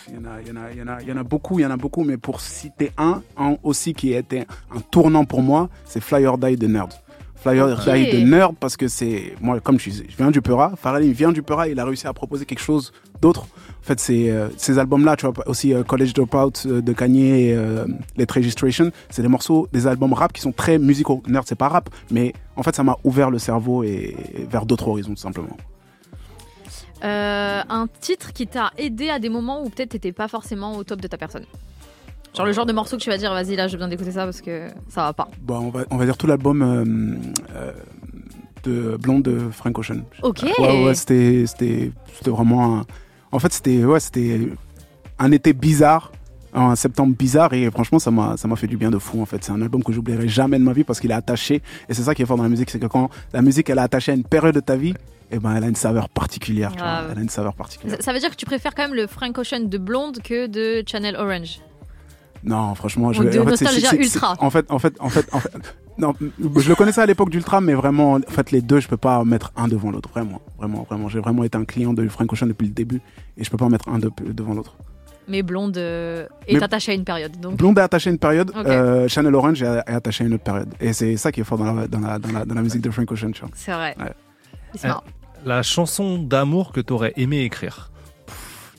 Il 0.09 0.15
y, 0.15 0.19
en 0.19 0.25
a, 0.25 0.41
il, 0.41 0.49
y 0.49 0.53
en 0.53 0.57
a, 0.57 0.71
il, 0.73 0.79
y 0.79 0.83
en 0.83 0.89
a, 0.89 1.03
il 1.03 1.09
y 1.09 1.13
en 1.13 1.19
a 1.19 1.23
beaucoup, 1.23 1.59
il 1.59 1.63
y 1.65 1.67
en 1.67 1.71
a 1.71 1.77
beaucoup, 1.77 2.03
mais 2.03 2.17
pour 2.17 2.41
citer 2.41 2.93
un, 2.97 3.23
un 3.37 3.57
aussi 3.63 3.93
qui 3.93 4.15
a 4.15 4.21
été 4.21 4.47
un 4.75 4.81
tournant 4.81 5.27
pour 5.27 5.43
moi, 5.43 5.69
c'est 5.85 6.01
Fly 6.01 6.25
or 6.25 6.39
Die 6.39 6.57
de 6.57 6.67
Nerd. 6.67 6.95
Fly 7.43 7.59
or 7.61 7.71
Ok. 7.79 7.85
Die 7.95 8.11
de 8.13 8.19
Nerd 8.27 8.55
parce 8.61 8.77
que 8.77 8.87
c'est, 8.89 9.35
moi 9.41 9.61
comme 9.61 9.79
je, 9.79 9.91
suis- 9.91 10.05
je 10.11 10.17
viens 10.17 10.31
du 10.31 10.43
Peura, 10.43 10.75
Pharrell 10.77 11.05
il 11.05 11.13
vient 11.15 11.33
du 11.33 11.43
Peura, 11.43 11.69
il 11.69 11.81
a 11.81 11.85
réussi 11.87 12.07
à 12.07 12.13
proposer 12.13 12.45
quelque 12.45 12.61
chose 12.61 12.93
d'autre. 13.23 13.43
En 13.81 13.83
fait, 13.83 13.99
c'est 13.99 14.31
euh, 14.31 14.49
ces 14.59 14.79
albums-là, 14.79 15.17
tu 15.17 15.27
vois, 15.27 15.49
aussi 15.49 15.73
euh, 15.73 15.83
College 15.83 16.13
Dropout 16.13 16.67
euh, 16.67 16.83
de 16.83 16.93
Kanye 16.93 17.47
et 17.49 17.55
euh, 17.55 17.87
Let 18.19 18.27
Registration, 18.35 18.91
c'est 19.09 19.23
des 19.23 19.29
morceaux, 19.29 19.69
des 19.73 19.87
albums 19.87 20.13
rap 20.13 20.33
qui 20.35 20.43
sont 20.43 20.53
très 20.53 20.79
musicaux. 20.79 21.23
Nerd, 21.29 21.47
c'est 21.49 21.55
pas 21.55 21.69
rap, 21.69 21.89
mais 22.11 22.35
en 22.57 22.63
fait, 22.63 22.77
ça 22.77 22.83
m'a 22.83 22.97
ouvert 23.05 23.31
le 23.31 23.39
cerveau 23.39 23.83
et, 23.85 24.15
et 24.35 24.45
vers 24.45 24.67
d'autres 24.67 24.89
horizons, 24.89 25.15
tout 25.15 25.21
simplement. 25.23 25.57
Un 27.03 27.87
titre 28.01 28.33
qui 28.35 28.47
t'a 28.47 28.71
aidé 28.77 29.09
à 29.09 29.19
des 29.19 29.31
moments 29.31 29.63
où 29.65 29.71
peut-être 29.71 29.91
t'étais 29.91 30.13
pas 30.13 30.29
forcément 30.29 30.77
au 30.77 30.85
top 30.85 31.01
de 31.01 31.09
ta 31.09 31.17
personne 31.17 31.45
Genre 32.37 32.47
le 32.47 32.53
genre 32.53 32.67
de 32.67 32.73
morceau 32.73 32.97
que 32.97 33.03
tu 33.03 33.11
vas 33.11 33.19
dire, 33.19 33.33
vas-y 33.33 33.57
là, 33.57 33.67
j'ai 33.67 33.77
besoin 33.77 33.89
d'écouter 33.89 34.13
ça 34.13 34.25
parce 34.25 34.41
que 34.41 34.69
ça 34.89 35.03
va 35.03 35.13
pas. 35.13 35.29
Bon, 35.41 35.59
on 35.59 35.71
va, 35.71 35.85
on 35.91 35.97
va 35.97 36.05
dire 36.05 36.17
tout 36.17 36.27
l'album 36.27 36.63
euh, 36.63 37.57
euh, 37.57 37.73
de 38.63 38.97
Blonde 38.97 39.23
de 39.23 39.51
Frank 39.51 39.77
Ocean. 39.79 40.03
Ok. 40.23 40.43
Ouais, 40.59 40.85
ouais, 40.85 40.95
c'était, 40.95 41.45
c'était, 41.47 41.91
c'était 42.17 42.31
vraiment 42.31 42.79
un... 42.79 42.87
En 43.33 43.39
fait, 43.39 43.53
c'était, 43.53 43.85
ouais, 43.85 44.01
c'était 44.01 44.49
un 45.19 45.33
été 45.33 45.53
bizarre, 45.53 46.13
un 46.55 46.77
septembre 46.77 47.15
bizarre, 47.17 47.53
et 47.53 47.71
franchement, 47.71 47.99
ça 47.99 48.11
m'a, 48.11 48.37
ça 48.37 48.49
m'a 48.49 48.57
fait 48.57 48.67
du 48.67 48.77
bien 48.77 48.91
de 48.91 48.99
fou, 48.99 49.21
en 49.21 49.27
fait. 49.27 49.43
C'est 49.43 49.53
un 49.53 49.63
album 49.63 49.83
que 49.83 49.93
j'oublierai 49.93 50.29
jamais 50.29 50.59
de 50.59 50.65
ma 50.65 50.73
vie 50.73 50.85
parce 50.85 51.01
qu'il 51.01 51.11
est 51.11 51.15
attaché, 51.15 51.63
et 51.89 51.95
c'est 51.95 52.03
ça 52.03 52.15
qui 52.15 52.23
est 52.23 52.27
fort 52.27 52.37
dans 52.37 52.43
la 52.45 52.49
musique, 52.49 52.71
c'est 52.71 52.79
que 52.79 52.87
quand 52.87 53.11
la 53.33 53.43
musique, 53.43 53.71
elle 53.71 53.79
est 53.79 53.83
attachée 53.83 54.13
à 54.13 54.15
une 54.15 54.25
période 54.25 54.55
de 54.55 54.61
ta 54.61 54.77
vie, 54.77 54.95
eh 55.31 55.39
ben, 55.39 55.55
elle 55.55 55.65
a 55.65 55.69
une 55.69 55.77
saveur 55.77 56.09
particulière, 56.09 56.73
tu 56.73 56.79
vois. 56.79 56.87
Grave. 56.87 57.09
Elle 57.13 57.19
a 57.19 57.23
une 57.23 57.29
saveur 57.29 57.55
particulière. 57.55 57.97
Ça, 57.99 58.05
ça 58.05 58.13
veut 58.13 58.19
dire 58.19 58.31
que 58.31 58.37
tu 58.37 58.47
préfères 58.47 58.75
quand 58.75 58.83
même 58.83 58.95
le 58.95 59.07
Frank 59.07 59.37
Ocean 59.39 59.61
de 59.61 59.79
Blonde 59.79 60.19
que 60.23 60.49
de 60.49 60.83
Channel 60.87 61.15
Orange. 61.15 61.61
Non, 62.43 62.75
franchement, 62.75 63.13
je 63.13 63.21
en 63.21 63.25
fait, 63.25 63.97
Ultra. 63.97 64.35
En 64.39 64.51
fait, 64.51 64.67
en 64.71 64.79
fait, 64.79 64.95
en 65.01 65.09
fait, 65.11 65.29
en 65.33 65.41
fait, 65.41 65.53
non, 65.99 66.15
je 66.57 66.69
le 66.69 66.75
connaissais 66.75 67.03
à 67.03 67.07
l'époque 67.07 67.29
d'Ultra, 67.31 67.61
mais 67.61 67.75
vraiment, 67.75 68.15
en 68.15 68.21
fait, 68.31 68.51
les 68.51 68.63
deux, 68.63 68.81
je 68.81 68.89
peux 68.89 68.97
pas 68.97 69.23
mettre 69.25 69.53
un 69.57 69.69
devant 69.69 69.91
l'autre, 69.91 70.09
vraiment, 70.09 70.41
vraiment, 70.59 70.85
vraiment. 70.89 71.09
J'ai 71.11 71.21
vraiment 71.21 71.45
été 71.45 71.59
un 71.59 71.65
client 71.67 71.93
de 71.93 72.09
Frank 72.09 72.33
Ocean 72.33 72.47
depuis 72.47 72.67
le 72.69 72.73
début, 72.73 73.03
et 73.37 73.45
je 73.45 73.51
peux 73.51 73.59
pas 73.59 73.69
mettre 73.69 73.89
un 73.91 73.99
de- 73.99 74.11
devant 74.33 74.55
l'autre. 74.55 74.75
Mais 75.29 75.43
Blonde 75.43 75.77
euh, 75.77 76.27
est 76.49 76.55
Mais- 76.55 76.63
attaché 76.63 76.93
à 76.93 76.95
une 76.95 77.05
période. 77.05 77.39
Donc 77.39 77.57
Blonde 77.57 77.79
est 77.79 77.83
attaché 77.83 78.09
à 78.09 78.13
une 78.13 78.19
période, 78.19 78.51
Ok. 78.51 78.67
euh, 78.67 79.07
Channel 79.07 79.35
Orange 79.35 79.63
est 79.63 79.67
est 79.87 79.91
attaché 79.93 80.25
à 80.25 80.27
une 80.27 80.35
autre 80.35 80.43
période, 80.45 80.73
et 80.81 80.93
c'est 80.95 81.17
ça 81.19 81.31
qui 81.31 81.41
est 81.43 81.45
fort 81.45 81.59
dans 81.59 81.75
la, 81.75 81.87
dans 81.87 82.01
la, 82.01 82.19
dans 82.19 82.33
la, 82.33 82.45
dans 82.47 82.55
la 82.55 82.63
musique 82.63 82.81
de 82.81 82.91
Frank 82.91 83.11
Ocean, 83.13 83.31
tu 83.33 83.43
vois. 83.43 83.51
c'est 83.55 83.73
vrai. 83.73 83.95
Ouais. 84.01 84.13
Marrant. 84.83 85.05
La 85.45 85.63
chanson 85.63 86.19
d'amour 86.19 86.73
que 86.73 86.81
tu 86.81 86.93
aurais 86.93 87.13
aimé 87.17 87.41
écrire? 87.43 87.91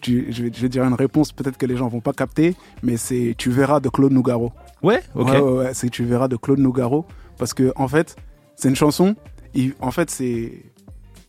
Tu- 0.02 0.28
je, 0.32 0.44
vais, 0.44 0.52
je 0.54 0.62
vais 0.62 0.70
dire 0.70 0.84
une 0.84 0.94
réponse, 0.96 1.32
peut-être 1.32 1.58
que 1.58 1.66
les 1.66 1.78
gens 1.78 1.88
vont 1.88 2.02
pas 2.02 2.14
capter, 2.14 2.56
mais 2.84 2.98
c'est 2.98 3.36
Tu 3.38 3.50
verras 3.52 3.80
de 3.80 3.88
Claude 3.90 4.12
Nougaro. 4.12 4.52
Ouais, 4.84 5.02
ok. 5.16 5.28
Ouais, 5.30 5.40
ouais, 5.40 5.52
ouais, 5.60 5.74
c'est 5.74 5.90
Tu 5.90 6.04
verras 6.04 6.28
de 6.28 6.36
Claude 6.38 6.60
Nougaro. 6.60 7.06
Parce 7.38 7.54
que, 7.54 7.72
en 7.76 7.88
fait, 7.88 8.16
c'est 8.56 8.68
une 8.70 8.76
chanson. 8.76 9.16
il- 9.54 9.74
en 9.82 9.92
fait, 9.92 10.10
c'est. 10.10 10.64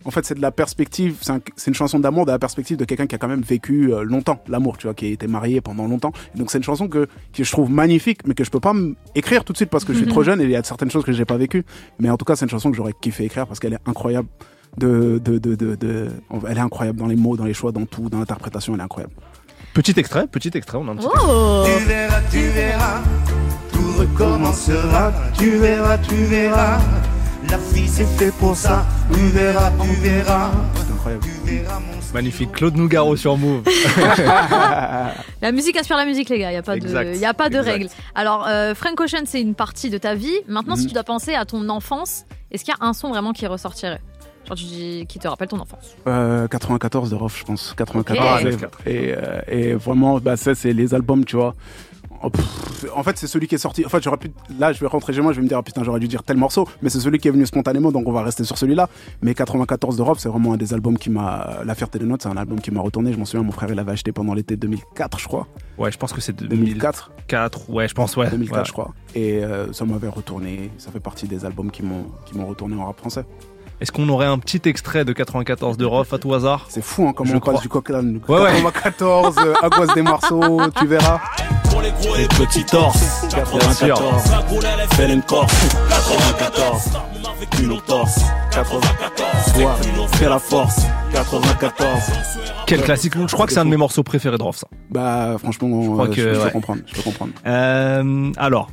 En 0.04 0.10
fait, 0.10 0.24
c'est 0.26 0.34
de 0.34 0.40
la 0.42 0.50
perspective. 0.50 1.18
C'est 1.20 1.30
un- 1.32 1.40
c'est 1.54 1.70
une 1.70 1.74
chanson 1.76 2.00
d'amour 2.00 2.26
de 2.26 2.32
la 2.32 2.38
perspective 2.38 2.76
de 2.76 2.84
quelqu'un 2.84 3.06
qui 3.06 3.14
a 3.14 3.18
quand 3.18 3.28
même 3.28 3.42
vécu 3.42 3.92
euh, 3.94 4.02
longtemps 4.02 4.42
l'amour, 4.48 4.76
tu 4.76 4.86
vois, 4.88 4.94
qui 4.94 5.06
a 5.06 5.08
été 5.10 5.26
marié 5.28 5.60
pendant 5.60 5.86
longtemps. 5.86 6.10
Et 6.34 6.38
donc, 6.38 6.50
c'est 6.50 6.58
une 6.58 6.64
chanson 6.64 6.88
que, 6.88 7.06
que 7.32 7.44
je 7.44 7.50
trouve 7.52 7.70
magnifique, 7.70 8.26
mais 8.26 8.34
que 8.34 8.42
je 8.42 8.50
peux 8.50 8.58
pas 8.58 8.74
écrire 9.14 9.44
tout 9.44 9.52
de 9.52 9.58
suite 9.58 9.70
parce 9.70 9.84
que 9.84 9.92
je 9.92 9.98
suis 9.98 10.06
trop 10.08 10.22
jeune 10.24 10.40
et 10.40 10.44
il 10.44 10.50
y 10.50 10.56
a 10.56 10.62
certaines 10.64 10.90
choses 10.90 11.04
que 11.04 11.12
j'ai 11.12 11.24
pas 11.24 11.36
vécues. 11.36 11.64
Mais 12.00 12.10
en 12.10 12.16
tout 12.16 12.24
cas, 12.24 12.34
c'est 12.36 12.44
une 12.46 12.50
chanson 12.50 12.70
que 12.70 12.76
j'aurais 12.76 12.94
kiffé 13.00 13.24
écrire 13.24 13.46
parce 13.46 13.60
qu'elle 13.60 13.74
est 13.74 13.78
incroyable. 13.86 14.26
De, 14.78 15.20
de, 15.22 15.38
de, 15.38 15.54
de, 15.54 15.74
de- 15.74 16.10
elle 16.48 16.56
est 16.56 16.60
incroyable 16.60 16.98
dans 16.98 17.06
les 17.06 17.14
mots, 17.16 17.36
dans 17.36 17.44
les 17.44 17.52
choix, 17.52 17.72
dans 17.72 17.84
tout, 17.84 18.08
dans 18.08 18.18
l'interprétation, 18.18 18.72
elle 18.74 18.80
est 18.80 18.84
incroyable. 18.84 19.12
Petit 19.74 19.92
extrait, 19.98 20.26
petit 20.26 20.50
extrait, 20.54 20.78
on 20.80 20.88
a 20.88 20.92
un 20.92 20.96
petit 20.96 21.06
Oh 21.28 21.64
Tu 21.66 21.84
verras, 21.84 22.20
tu 22.30 22.40
verras, 22.48 23.00
tout 23.70 23.92
recommencera. 23.98 25.12
Tu 25.38 25.50
verras, 25.58 25.98
tu 25.98 26.14
verras, 26.14 26.78
la 27.50 27.58
fille 27.58 27.86
c'est 27.88 28.06
fait 28.06 28.32
pour 28.38 28.56
ça. 28.56 28.86
Tu 29.12 29.20
verras, 29.28 29.70
tu 29.82 29.88
verras, 30.00 30.50
C'est 30.74 30.92
incroyable. 30.92 31.24
tu 31.24 31.50
verras 31.50 31.78
mon 31.78 31.92
Magnifique, 32.14 32.52
Claude 32.52 32.76
Nougaro 32.76 33.16
sur 33.16 33.36
Move. 33.38 33.62
La 35.42 35.50
musique 35.52 35.76
inspire 35.78 35.96
la 35.96 36.04
musique, 36.04 36.28
les 36.28 36.38
gars. 36.38 36.50
Il 36.50 36.54
n'y 36.54 36.58
a 36.58 36.62
pas 36.62 36.76
Exact, 36.76 37.10
de, 37.10 37.16
y 37.16 37.24
a 37.24 37.34
pas 37.34 37.48
de 37.48 37.56
exact. 37.58 37.70
règles. 37.72 37.88
Alors, 38.14 38.46
euh, 38.46 38.74
Frank 38.74 39.00
Ocean, 39.00 39.22
c'est 39.24 39.40
une 39.40 39.54
partie 39.54 39.90
de 39.90 39.98
ta 39.98 40.14
vie. 40.14 40.34
Maintenant, 40.46 40.76
si 40.76 40.82
Mhm. 40.82 40.88
tu 40.88 40.94
dois 40.94 41.04
penser 41.04 41.34
à 41.34 41.44
ton 41.46 41.68
enfance, 41.68 42.24
est-ce 42.50 42.64
qu'il 42.64 42.72
y 42.72 42.76
a 42.82 42.86
un 42.86 42.92
son 42.92 43.08
vraiment 43.10 43.32
qui 43.32 43.46
ressortirait? 43.46 44.00
Genre, 44.46 44.56
tu 44.56 44.64
dis, 44.64 45.06
qui 45.08 45.18
te 45.18 45.28
rappelle 45.28 45.48
ton 45.48 45.60
enfance 45.60 45.96
Euh, 46.06 46.48
94 46.48 47.10
de 47.10 47.14
Rof, 47.14 47.38
je 47.38 47.44
pense. 47.44 47.74
94. 47.76 48.44
Ok. 48.54 48.68
Et, 48.86 48.90
et, 48.90 49.14
euh, 49.16 49.40
et 49.48 49.74
vraiment, 49.74 50.18
bah, 50.18 50.36
ça, 50.36 50.54
c'est 50.54 50.72
les 50.72 50.94
albums, 50.94 51.24
tu 51.24 51.36
vois. 51.36 51.54
Oh, 52.24 52.30
pff, 52.30 52.86
En 52.94 53.02
fait, 53.02 53.18
c'est 53.18 53.26
celui 53.26 53.48
qui 53.48 53.56
est 53.56 53.58
sorti. 53.58 53.84
En 53.84 53.88
fait, 53.88 54.00
j'aurais 54.02 54.16
pu. 54.16 54.30
Là, 54.58 54.72
je 54.72 54.78
vais 54.80 54.86
rentrer 54.86 55.12
chez 55.12 55.20
moi, 55.20 55.32
je 55.32 55.38
vais 55.38 55.42
me 55.42 55.48
dire, 55.48 55.58
ah, 55.58 55.62
putain, 55.62 55.82
j'aurais 55.82 55.98
dû 55.98 56.06
dire 56.06 56.22
tel 56.22 56.36
morceau. 56.36 56.68
Mais 56.80 56.88
c'est 56.88 57.00
celui 57.00 57.18
qui 57.18 57.26
est 57.26 57.32
venu 57.32 57.44
spontanément, 57.46 57.90
donc 57.90 58.06
on 58.06 58.12
va 58.12 58.22
rester 58.22 58.44
sur 58.44 58.56
celui-là. 58.58 58.88
Mais 59.22 59.34
94 59.34 59.96
de 59.96 60.02
Rof, 60.02 60.18
c'est 60.20 60.28
vraiment 60.28 60.52
un 60.52 60.56
des 60.56 60.72
albums 60.72 60.96
qui 60.98 61.10
m'a. 61.10 61.60
La 61.64 61.74
fierté 61.74 61.98
des 61.98 62.04
notes, 62.04 62.22
c'est 62.22 62.28
un 62.28 62.36
album 62.36 62.60
qui 62.60 62.70
m'a 62.70 62.80
retourné. 62.80 63.12
Je 63.12 63.18
m'en 63.18 63.24
souviens, 63.24 63.44
mon 63.44 63.50
frère, 63.52 63.70
il 63.70 63.74
l'avait 63.76 63.92
acheté 63.92 64.12
pendant 64.12 64.34
l'été 64.34 64.56
2004, 64.56 65.18
je 65.18 65.26
crois. 65.26 65.48
Ouais, 65.78 65.90
je 65.90 65.98
pense 65.98 66.12
que 66.12 66.20
c'est 66.20 66.32
2004. 66.34 67.10
2004. 67.28 67.70
Ouais, 67.70 67.88
je 67.88 67.94
pense, 67.94 68.16
ouais. 68.16 68.30
2004, 68.30 68.58
Ouais. 68.58 68.64
je 68.66 68.72
crois. 68.72 68.92
Et 69.16 69.42
euh, 69.44 69.72
ça 69.72 69.84
m'avait 69.84 70.08
retourné. 70.08 70.70
Ça 70.78 70.92
fait 70.92 71.00
partie 71.00 71.26
des 71.26 71.44
albums 71.44 71.70
qui 71.72 71.82
m'ont 71.82 72.06
qui 72.26 72.36
m'ont 72.36 72.46
retourné 72.46 72.76
en 72.76 72.86
rap 72.86 72.98
français. 72.98 73.24
Est-ce 73.82 73.90
qu'on 73.90 74.08
aurait 74.10 74.26
un 74.26 74.38
petit 74.38 74.60
extrait 74.66 75.04
de 75.04 75.12
94 75.12 75.76
de 75.76 75.84
Rof 75.84 76.12
à 76.12 76.18
tout 76.18 76.32
hasard? 76.32 76.66
C'est 76.68 76.84
fou, 76.84 77.08
hein, 77.08 77.12
comment 77.16 77.28
Je 77.28 77.36
on 77.36 77.40
passe 77.40 77.62
du 77.62 77.68
coq 77.68 77.90
à 77.90 77.94
l'âne. 77.94 78.20
Ouais, 78.28 78.40
ouais. 78.40 78.62
94, 78.62 79.34
euh, 79.40 79.54
Aguas 79.60 79.92
des 79.92 80.02
Marceaux, 80.02 80.60
tu 80.78 80.86
verras. 80.86 81.20
Les 82.16 82.28
petits 82.28 82.64
torses, 82.64 83.26
94. 83.34 84.22
Fais 84.92 85.12
une 85.12 85.22
corse, 85.22 85.68
94. 85.88 86.90
Culot 87.50 87.80
torse, 87.84 88.20
94. 88.52 89.52
Toi, 89.52 89.74
fais 90.12 90.28
la 90.28 90.38
force, 90.38 90.82
94. 91.12 92.02
Quel 92.68 92.82
classique 92.82 93.14
Je 93.26 93.32
crois 93.32 93.46
que 93.46 93.52
c'est 93.52 93.58
un 93.58 93.64
de 93.64 93.70
mes 93.70 93.76
morceaux 93.76 94.04
préférés 94.04 94.38
de 94.38 94.44
Rof, 94.44 94.58
ça. 94.58 94.68
Bah, 94.90 95.34
franchement, 95.40 95.82
Je 95.82 95.90
crois 95.90 96.04
euh, 96.04 96.08
que, 96.08 96.22
je, 96.22 96.34
je 96.34 96.38
ouais. 96.38 96.44
peux 96.44 96.50
comprendre. 96.50 96.82
Je 96.86 96.94
peux 96.94 97.02
comprendre. 97.02 97.32
Euh, 97.48 98.30
alors, 98.36 98.70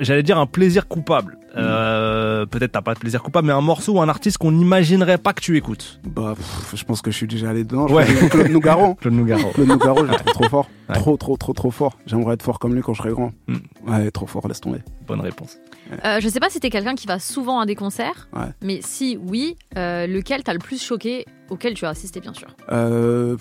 j'allais 0.00 0.22
dire 0.22 0.36
un 0.36 0.44
plaisir 0.46 0.86
coupable. 0.86 1.38
Euh, 1.56 2.46
Peut-être 2.46 2.72
t'as 2.72 2.82
pas 2.82 2.94
de 2.94 2.98
plaisir 2.98 3.22
coupable, 3.22 3.46
mais 3.46 3.52
un 3.52 3.60
morceau 3.60 3.94
ou 3.94 4.00
un 4.00 4.08
artiste 4.08 4.38
qu'on 4.38 4.52
n'imaginerait 4.52 5.18
pas 5.18 5.32
que 5.32 5.40
tu 5.40 5.56
écoutes. 5.56 6.00
Bah, 6.04 6.34
pff, 6.36 6.74
je 6.74 6.84
pense 6.84 7.02
que 7.02 7.10
je 7.10 7.16
suis 7.16 7.26
déjà 7.26 7.50
allé 7.50 7.64
dedans. 7.64 7.86
Je 7.88 7.94
Ouais. 7.94 8.06
Claude 8.30 8.48
Nougaro. 8.48 8.94
Claude 9.00 9.14
Nougaro. 9.14 9.50
Claude 9.50 9.68
Nougaro, 9.68 10.06
je 10.06 10.10
le 10.12 10.16
trouve 10.16 10.32
trop 10.32 10.48
fort. 10.48 10.68
Ouais. 10.88 10.94
Trop, 10.96 11.16
trop, 11.16 11.36
trop, 11.36 11.52
trop 11.52 11.70
fort. 11.70 11.98
J'aimerais 12.06 12.34
être 12.34 12.42
fort 12.42 12.58
comme 12.58 12.74
lui 12.74 12.82
quand 12.82 12.94
je 12.94 13.02
serai 13.02 13.10
grand. 13.12 13.32
Mm. 13.48 13.56
Ouais, 13.86 14.10
trop 14.10 14.26
fort, 14.26 14.46
laisse 14.48 14.60
tomber. 14.60 14.78
Bonne 15.06 15.20
réponse. 15.20 15.58
Euh, 16.04 16.20
je 16.20 16.28
sais 16.28 16.40
pas 16.40 16.50
si 16.50 16.60
t'es 16.60 16.70
quelqu'un 16.70 16.94
qui 16.94 17.06
va 17.06 17.18
souvent 17.18 17.60
à 17.60 17.66
des 17.66 17.74
concerts, 17.74 18.28
Ouais. 18.34 18.46
mais 18.62 18.80
si 18.82 19.18
oui, 19.26 19.56
euh, 19.76 20.06
lequel 20.06 20.42
t'as 20.42 20.52
le 20.52 20.58
plus 20.58 20.82
choqué, 20.82 21.26
auquel 21.50 21.74
tu 21.74 21.84
as 21.84 21.90
assisté 21.90 22.20
bien 22.20 22.32
sûr? 22.32 22.48
Euh, 22.70 23.36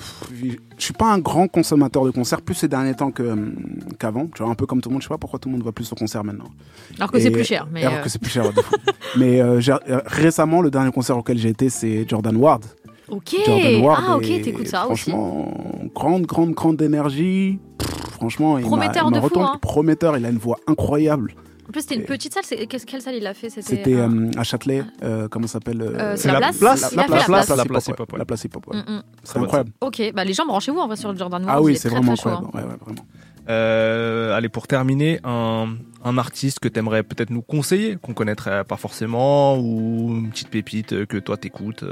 je 0.77 0.83
suis 0.83 0.93
pas 0.93 1.11
un 1.11 1.19
grand 1.19 1.47
consommateur 1.47 2.03
de 2.05 2.11
concerts, 2.11 2.41
plus 2.41 2.55
ces 2.55 2.67
derniers 2.67 2.93
temps 2.95 3.11
hum, 3.19 3.55
qu'avant. 3.99 4.27
Tu 4.35 4.43
vois, 4.43 4.51
un 4.51 4.55
peu 4.55 4.65
comme 4.65 4.81
tout 4.81 4.89
le 4.89 4.93
monde. 4.93 5.01
Je 5.01 5.07
sais 5.07 5.13
pas 5.13 5.17
pourquoi 5.17 5.39
tout 5.39 5.49
le 5.49 5.53
monde 5.55 5.63
va 5.63 5.71
plus 5.71 5.91
au 5.91 5.95
concert 5.95 6.23
maintenant. 6.23 6.49
Alors 6.97 7.11
que 7.11 7.19
c'est 7.19 7.31
plus 7.31 7.43
cher. 7.45 7.67
Mais 7.71 7.83
Alors 7.85 8.01
que 8.01 8.09
c'est 8.09 8.19
plus 8.19 8.31
cher, 8.31 8.45
ouais, 8.45 8.53
de 8.55 8.61
fou. 8.61 8.75
Mais 9.17 9.61
j'ai- 9.61 9.75
récemment, 10.05 10.61
le 10.61 10.69
dernier 10.71 10.91
concert 10.91 11.17
auquel 11.17 11.37
j'ai 11.37 11.49
été, 11.49 11.69
c'est 11.69 12.07
Jordan 12.07 12.35
Ward. 12.35 12.65
Ok. 13.09 13.35
Jordan 13.45 13.81
Ward. 13.81 14.03
Ah 14.07 14.17
ok, 14.17 14.23
t'écoutes 14.41 14.67
ça 14.67 14.87
aussi. 14.87 15.09
Franchement, 15.11 15.53
grande, 15.93 16.25
grande, 16.25 16.51
grande 16.51 16.81
énergie. 16.81 17.59
Pff, 17.77 17.89
franchement, 18.11 18.57
il 18.57 18.63
Prometteur 18.65 19.09
il 19.11 19.15
de 19.21 19.27
fou, 19.27 19.39
hein. 19.41 19.57
Prometteur, 19.61 20.17
il 20.17 20.25
a 20.25 20.29
une 20.29 20.37
voix 20.37 20.57
incroyable. 20.67 21.33
En 21.71 21.73
plus 21.73 21.81
c'était 21.83 21.95
une 21.95 22.03
petite 22.03 22.33
salle. 22.33 22.43
c'est- 22.45 22.67
qu'est-ce- 22.67 22.85
Quelle 22.85 23.01
salle 23.01 23.15
il 23.15 23.25
a 23.25 23.33
fait? 23.33 23.49
C'était 23.49 23.95
un- 23.95 24.11
euh, 24.27 24.31
à 24.35 24.43
Châtelet, 24.43 24.83
euh, 25.03 25.29
comment 25.29 25.47
ça 25.47 25.53
s'appelle 25.53 25.81
euh, 25.81 25.93
Euh, 25.97 26.13
c'est 26.17 26.27
la 26.29 26.39
place 26.39 26.59
la 26.59 27.03
place. 27.05 27.49
La 27.49 27.63
place 27.63 27.87
hip-hop, 27.87 27.97
hip-hop, 27.99 28.11
ouais. 28.13 28.19
La 28.19 28.25
place 28.25 28.43
hip-hop, 28.43 28.67
ouais. 28.67 28.77
Mm, 28.77 28.91
mm. 28.97 29.03
C'est 29.23 29.37
incroyable. 29.39 29.71
Ok, 29.79 30.11
bah 30.13 30.25
les 30.25 30.33
gens 30.33 30.45
branchez-vous 30.45 30.79
en 30.79 30.87
vrai 30.87 30.97
sur 30.97 31.11
le 31.13 31.17
Jordan. 31.17 31.45
Ah 31.47 31.61
oui, 31.61 31.77
c'est 31.77 31.87
vraiment 31.87 32.11
incroyable. 32.11 32.47
hein. 32.47 32.57
Ouais, 32.57 32.63
ouais, 32.63 32.75
vraiment. 32.81 33.05
Euh, 33.49 34.35
allez, 34.35 34.49
pour 34.49 34.67
terminer, 34.67 35.19
un, 35.23 35.75
un 36.03 36.17
artiste 36.17 36.59
que 36.59 36.67
t'aimerais 36.67 37.03
peut-être 37.03 37.31
nous 37.31 37.41
conseiller, 37.41 37.97
qu'on 38.01 38.13
connaîtrait 38.13 38.63
pas 38.63 38.77
forcément, 38.77 39.57
ou 39.57 40.09
une 40.19 40.29
petite 40.29 40.49
pépite 40.49 41.05
que 41.05 41.17
toi 41.17 41.37
t'écoutes. 41.37 41.83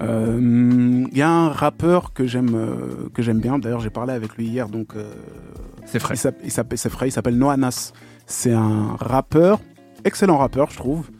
Euh, 0.00 1.08
Il 1.12 1.16
y 1.18 1.22
a 1.22 1.28
un 1.28 1.48
rappeur 1.50 2.12
que 2.12 2.26
j'aime 2.26 2.56
que 3.12 3.22
j'aime 3.22 3.40
bien. 3.40 3.58
D'ailleurs, 3.58 3.80
j'ai 3.80 3.90
parlé 3.90 4.12
avec 4.12 4.36
lui 4.36 4.46
hier, 4.46 4.68
donc 4.68 4.94
euh, 4.96 5.12
C'est 5.86 5.98
frais. 5.98 6.14
il 6.14 6.18
s'appelle- 6.18 6.44
il 6.44 6.50
s'appelle 6.50 6.78
c'est 6.78 6.88
C'est 8.26 8.52
un 8.52 8.96
rappeur, 8.98 9.60
excellent 10.04 10.38
rappeur, 10.38 10.70
je 10.70 10.76
trouve. 10.76 11.10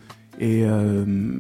Et 0.41 0.65
euh, 0.65 1.39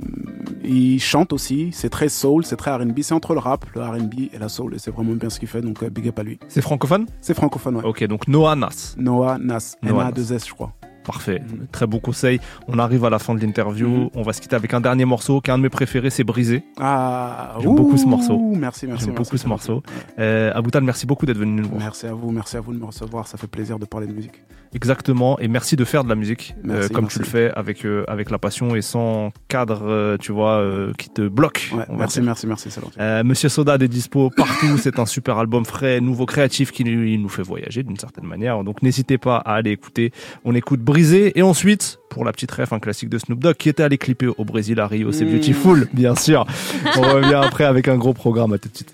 il 0.62 1.00
chante 1.00 1.32
aussi. 1.32 1.70
C'est 1.72 1.90
très 1.90 2.08
soul, 2.08 2.44
c'est 2.44 2.56
très 2.56 2.74
R&B. 2.74 3.00
C'est 3.02 3.14
entre 3.14 3.34
le 3.34 3.40
rap, 3.40 3.66
le 3.74 3.82
R&B 3.82 4.28
et 4.32 4.38
la 4.38 4.48
soul. 4.48 4.74
Et 4.74 4.78
c'est 4.78 4.90
vraiment 4.90 5.14
bien 5.14 5.30
ce 5.30 5.38
qu'il 5.38 5.48
fait. 5.48 5.60
Donc 5.60 5.82
euh, 5.82 5.90
big 5.90 6.08
up 6.08 6.18
à 6.18 6.22
lui. 6.22 6.38
C'est 6.48 6.62
francophone? 6.62 7.06
C'est 7.20 7.34
francophone, 7.34 7.76
ouais. 7.76 7.84
Ok, 7.84 8.04
donc 8.04 8.28
Noah 8.28 8.54
Nas. 8.56 8.94
Noah 8.96 9.38
Nas, 9.38 9.76
Noah 9.82 10.08
N-A-2-S, 10.08 10.46
je 10.46 10.54
crois. 10.54 10.72
Parfait, 11.04 11.42
très 11.70 11.86
bon 11.86 11.98
conseil. 11.98 12.40
On 12.68 12.78
arrive 12.78 13.04
à 13.04 13.10
la 13.10 13.18
fin 13.18 13.34
de 13.34 13.40
l'interview. 13.40 13.88
Mhm. 13.88 14.10
On 14.14 14.22
va 14.22 14.32
se 14.32 14.40
quitter 14.40 14.56
avec 14.56 14.72
un 14.74 14.80
dernier 14.80 15.04
morceau 15.04 15.40
qui 15.40 15.50
est 15.50 15.54
un 15.54 15.58
de 15.58 15.62
mes 15.62 15.68
préférés, 15.68 16.10
c'est 16.10 16.24
Brisé. 16.24 16.64
Ah, 16.80 17.56
J'aime 17.60 17.74
beaucoup 17.74 17.96
ce 17.96 18.06
morceau. 18.06 18.38
Merci, 18.38 18.86
merci. 18.86 18.86
J'aime 18.86 18.88
merci, 18.88 19.10
beaucoup 19.10 19.36
ce 19.36 19.46
morceau. 19.46 19.82
Euh, 20.18 20.52
Aboutal, 20.54 20.82
merci 20.82 21.06
beaucoup 21.06 21.26
d'être 21.26 21.38
venu 21.38 21.60
nous 21.62 21.68
voir. 21.68 21.80
Merci 21.80 22.06
à 22.06 22.14
vous, 22.14 22.30
merci 22.30 22.56
à 22.56 22.60
vous 22.60 22.72
de 22.72 22.78
me 22.78 22.86
recevoir. 22.86 23.26
Ça 23.26 23.36
fait 23.38 23.46
plaisir 23.46 23.78
de 23.78 23.84
parler 23.84 24.06
de 24.06 24.12
musique. 24.12 24.42
Exactement, 24.74 25.38
et 25.38 25.46
merci 25.46 25.76
de 25.76 25.84
faire 25.84 26.02
de 26.02 26.08
la 26.08 26.16
musique 26.16 26.54
euh, 26.58 26.72
Merci, 26.74 26.88
comme 26.90 27.04
merci. 27.04 27.18
tu 27.18 27.22
le 27.24 27.28
fais 27.28 27.52
avec 27.54 27.84
euh, 27.86 28.04
avec 28.08 28.30
la 28.30 28.38
passion 28.38 28.74
et 28.74 28.82
sans 28.82 29.30
cadre, 29.46 29.82
euh, 29.84 30.16
tu 30.18 30.32
vois, 30.32 30.64
qui 30.98 31.10
te 31.10 31.22
bloque. 31.28 31.70
Ouais, 31.72 31.84
merci, 31.96 32.20
merci, 32.20 32.46
merci. 32.48 32.70
Euh, 32.98 33.22
Monsieur 33.22 33.48
Soda 33.48 33.76
est 33.76 33.86
dispo 33.88 34.30
partout. 34.30 34.76
c'est 34.78 34.98
un 34.98 35.06
super 35.06 35.38
album 35.38 35.64
frais, 35.64 36.00
nouveau, 36.00 36.26
créatif 36.26 36.72
qui 36.72 36.82
nous 36.84 37.28
fait 37.28 37.42
voyager 37.42 37.84
d'une 37.84 37.98
certaine 37.98 38.26
manière. 38.26 38.64
Donc 38.64 38.82
n'hésitez 38.82 39.16
pas 39.18 39.36
à 39.36 39.54
aller 39.54 39.70
écouter. 39.70 40.12
On 40.44 40.54
écoute 40.54 40.80
Brisé 40.80 40.93
et 41.02 41.42
ensuite 41.42 41.98
pour 42.08 42.24
la 42.24 42.32
petite 42.32 42.52
ref, 42.52 42.72
un 42.72 42.78
classique 42.78 43.08
de 43.08 43.18
Snoop 43.18 43.40
Dogg 43.40 43.56
qui 43.56 43.68
était 43.68 43.82
allé 43.82 43.98
clipper 43.98 44.28
au 44.28 44.44
Brésil 44.44 44.78
à 44.78 44.86
Rio. 44.86 45.10
C'est 45.10 45.24
Mm. 45.24 45.32
Beautiful, 45.32 45.88
bien 45.92 46.14
sûr. 46.14 46.46
On 46.96 47.00
revient 47.00 47.40
après 47.42 47.64
avec 47.64 47.88
un 47.88 47.96
gros 47.96 48.14
programme. 48.14 48.52
À 48.52 48.58
tout 48.58 48.68
de 48.68 48.76
suite. 48.76 48.93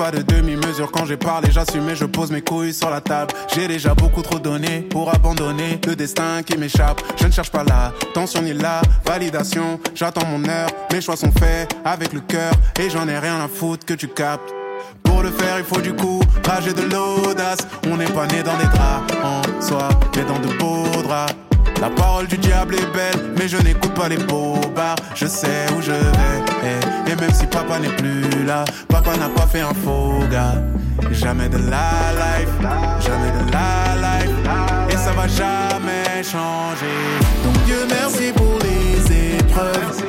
Pas 0.00 0.10
de 0.10 0.22
demi-mesure 0.22 0.90
quand 0.90 1.04
j'ai 1.04 1.18
parlé, 1.18 1.50
j'assume 1.50 1.90
et 1.90 1.94
je 1.94 2.06
pose 2.06 2.30
mes 2.30 2.40
couilles 2.40 2.72
sur 2.72 2.88
la 2.88 3.02
table. 3.02 3.34
J'ai 3.54 3.68
déjà 3.68 3.92
beaucoup 3.92 4.22
trop 4.22 4.38
donné 4.38 4.80
pour 4.80 5.14
abandonner 5.14 5.78
le 5.86 5.94
destin 5.94 6.42
qui 6.42 6.56
m'échappe. 6.56 7.02
Je 7.20 7.26
ne 7.26 7.30
cherche 7.30 7.50
pas 7.50 7.64
la 7.64 7.92
tension 8.14 8.40
ni 8.40 8.54
la 8.54 8.80
validation. 9.04 9.78
J'attends 9.94 10.26
mon 10.26 10.42
heure, 10.48 10.70
mes 10.90 11.02
choix 11.02 11.16
sont 11.16 11.30
faits 11.32 11.76
avec 11.84 12.14
le 12.14 12.20
cœur 12.20 12.50
et 12.80 12.88
j'en 12.88 13.06
ai 13.08 13.18
rien 13.18 13.44
à 13.44 13.48
foutre 13.48 13.84
que 13.84 13.92
tu 13.92 14.08
captes. 14.08 14.50
Pour 15.02 15.22
le 15.22 15.30
faire, 15.30 15.58
il 15.58 15.64
faut 15.64 15.82
du 15.82 15.92
courage 15.92 16.66
et 16.66 16.72
de 16.72 16.82
l'audace. 16.82 17.58
On 17.86 17.98
n'est 17.98 18.06
pas 18.06 18.26
né 18.26 18.42
dans 18.42 18.56
des 18.56 18.64
draps 18.64 19.14
en 19.22 19.60
soi, 19.60 19.90
mais 20.16 20.24
dans 20.24 20.38
de 20.38 20.56
beaux 20.56 21.02
draps. 21.02 21.34
La 21.78 21.90
parole 21.90 22.26
du 22.26 22.38
diable 22.38 22.74
est 22.74 22.92
belle, 22.94 23.34
mais 23.38 23.48
je 23.48 23.58
n'écoute 23.58 23.92
pas 23.92 24.08
les 24.08 24.16
bobards. 24.16 24.96
Je 25.14 25.26
sais 25.26 25.66
où 25.76 25.82
je 25.82 25.92
vais, 25.92 26.49
et, 26.64 27.10
et 27.10 27.16
même 27.16 27.32
si 27.32 27.46
papa 27.46 27.78
n'est 27.78 27.88
plus 27.96 28.44
là, 28.44 28.64
papa 28.88 29.16
n'a 29.16 29.28
pas 29.28 29.46
fait 29.46 29.60
un 29.60 29.74
faux 29.84 30.24
gars. 30.30 30.62
Jamais 31.12 31.48
de 31.48 31.56
la 31.56 32.12
life, 32.22 32.50
jamais 33.00 33.32
de 33.32 33.52
la 33.52 33.96
life, 33.96 34.34
et 34.90 34.96
ça 34.96 35.12
va 35.12 35.26
jamais 35.26 36.22
changer. 36.22 37.00
Dieu 37.64 37.86
merci 37.88 38.32
pour 38.32 38.58
les 38.62 39.38
épreuves, 39.38 40.04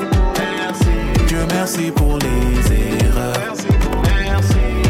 Dieu 1.28 1.40
merci 1.54 1.92
pour 1.92 2.20
les 2.20 3.08
erreurs 3.08 3.54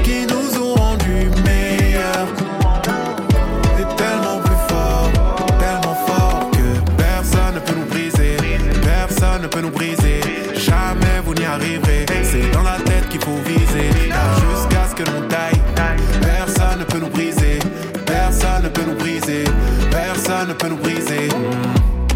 qui 0.03 0.25
nous 0.25 0.61
ont 0.61 0.73
rendus 0.73 1.29
meilleurs. 1.45 2.27
Et 3.79 3.95
tellement 3.95 4.39
plus 4.43 4.61
fort, 4.67 5.09
tellement 5.59 5.97
fort 6.07 6.49
que 6.51 6.91
personne 6.97 7.55
ne 7.55 7.59
peut 7.59 7.75
nous 7.79 7.85
briser, 7.85 8.37
personne 8.83 9.43
ne 9.43 9.47
peut 9.47 9.61
nous 9.61 9.69
briser. 9.71 10.10
Jamais 10.71 11.19
vous 11.25 11.33
n'y 11.33 11.43
arriverez. 11.43 12.05
C'est 12.23 12.49
dans 12.51 12.63
la 12.63 12.77
tête 12.79 13.09
qu'il 13.09 13.19
faut 13.21 13.41
viser, 13.45 13.89
jusqu'à 13.91 14.87
ce 14.89 14.95
que 14.95 15.03
l'on 15.11 15.27
taille, 15.27 15.59
personne 16.21 16.79
ne 16.79 16.85
peut 16.85 16.99
nous 16.99 17.09
briser, 17.09 17.59
personne 18.05 18.63
ne 18.63 18.69
peut 18.69 18.85
nous 18.87 18.95
briser, 18.95 19.43
personne 19.91 20.47
ne 20.47 20.53
peut 20.53 20.69
nous 20.69 20.77
briser. 20.77 21.27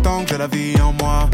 Tant 0.01 0.23
que 0.23 0.29
j'ai 0.29 0.37
la 0.37 0.47
vie 0.47 0.79
en 0.81 0.93
moi, 0.93 1.29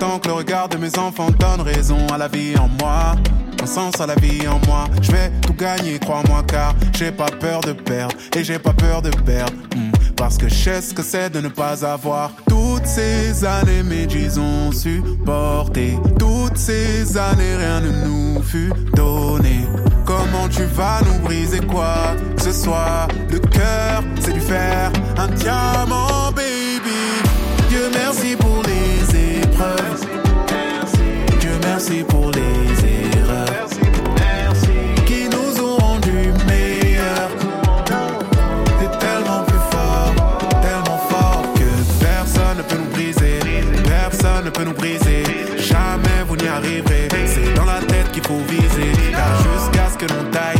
tant 0.00 0.18
que 0.18 0.26
le 0.26 0.34
regard 0.34 0.68
de 0.68 0.76
mes 0.76 0.98
enfants 0.98 1.30
donne 1.38 1.60
raison 1.60 2.04
à 2.12 2.18
la 2.18 2.26
vie 2.26 2.54
en 2.58 2.68
moi. 2.80 3.14
Un 3.62 3.66
sens 3.66 4.00
à 4.00 4.06
la 4.06 4.16
vie 4.16 4.46
en 4.48 4.60
moi, 4.66 4.86
je 5.00 5.12
vais 5.12 5.30
tout 5.42 5.54
gagner, 5.54 5.98
crois-moi, 5.98 6.42
car 6.48 6.74
j'ai 6.98 7.12
pas 7.12 7.26
peur 7.26 7.60
de 7.60 7.72
perdre 7.72 8.14
et 8.36 8.42
j'ai 8.42 8.58
pas 8.58 8.72
peur 8.72 9.02
de 9.02 9.10
perdre. 9.10 9.52
Hmm. 9.74 9.95
Parce 10.16 10.38
que 10.38 10.48
je 10.48 10.54
sais 10.54 10.80
ce 10.80 10.94
que 10.94 11.02
c'est 11.02 11.30
de 11.30 11.40
ne 11.40 11.48
pas 11.48 11.84
avoir 11.84 12.32
toutes 12.48 12.86
ces 12.86 13.44
années, 13.44 13.82
mais 13.84 14.06
ont 14.38 14.72
supporté. 14.72 15.98
Toutes 16.18 16.56
ces 16.56 17.16
années, 17.16 17.56
rien 17.56 17.80
ne 17.80 17.90
nous 18.06 18.42
fut 18.42 18.72
donné. 18.94 19.66
Comment 20.04 20.48
tu 20.48 20.64
vas 20.64 21.00
nous 21.04 21.18
briser 21.20 21.60
quoi 21.60 22.14
ce 22.38 22.52
soit? 22.52 23.08
Le 23.30 23.38
cœur, 23.38 24.02
c'est 24.20 24.32
du 24.32 24.40
fer, 24.40 24.90
un 25.18 25.28
diamant, 25.28 26.32
baby. 26.34 27.02
Dieu 27.68 27.90
merci 27.92 28.36
pour 28.36 28.62
les 28.62 29.40
épreuves. 29.42 30.06
Dieu 31.40 31.58
merci 31.62 32.04
pour 32.08 32.30
les 32.30 32.40
erreurs 32.40 32.85
nous 44.64 44.72
briser. 44.72 45.22
Jamais 45.58 46.22
vous 46.26 46.36
n'y 46.36 46.48
arriverez. 46.48 47.08
C'est 47.26 47.54
dans 47.54 47.64
la 47.64 47.80
tête 47.80 48.10
qu'il 48.12 48.22
faut 48.22 48.40
viser, 48.48 48.92
jusqu'à 48.92 49.88
ce 49.90 49.98
que 49.98 50.06
l'on 50.12 50.30
taille, 50.30 50.55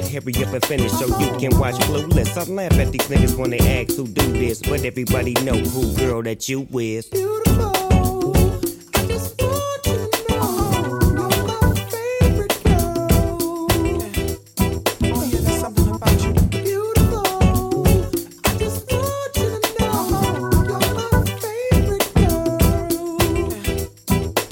Hurry 0.00 0.34
up 0.44 0.52
and 0.52 0.64
finish 0.64 0.90
so 0.92 1.06
you 1.20 1.30
can 1.38 1.56
watch 1.58 1.76
Clueless. 1.76 2.36
I 2.36 2.44
laugh 2.52 2.72
at 2.72 2.90
these 2.90 3.02
niggas 3.02 3.36
when 3.38 3.50
they 3.50 3.58
ask 3.58 3.96
who 3.96 4.08
do 4.08 4.32
this, 4.32 4.60
but 4.60 4.84
everybody 4.84 5.34
know 5.34 5.54
who 5.54 5.94
girl 5.96 6.22
that 6.22 6.48
you 6.48 6.66
is. 6.72 7.06
Beautiful. 7.06 7.70
I 8.94 9.06
just 9.06 9.40
want 9.40 9.86
you 9.86 10.10
now. 10.28 10.82
You're 10.82 11.44
my 11.46 11.74
favorite 11.90 12.64
girl. 12.64 13.68
Oh, 15.02 15.24
yeah, 15.30 15.40
there's 15.40 15.60
something 15.60 15.88
about 15.94 16.22
you. 16.24 16.32
Beautiful. 16.48 17.86
I 18.44 18.56
just 18.58 18.90
want 18.90 19.36
you 19.36 19.60
now. 19.78 20.08
You're 20.66 20.80
my 21.12 21.24
favorite 21.40 22.14
girl. 22.14 22.58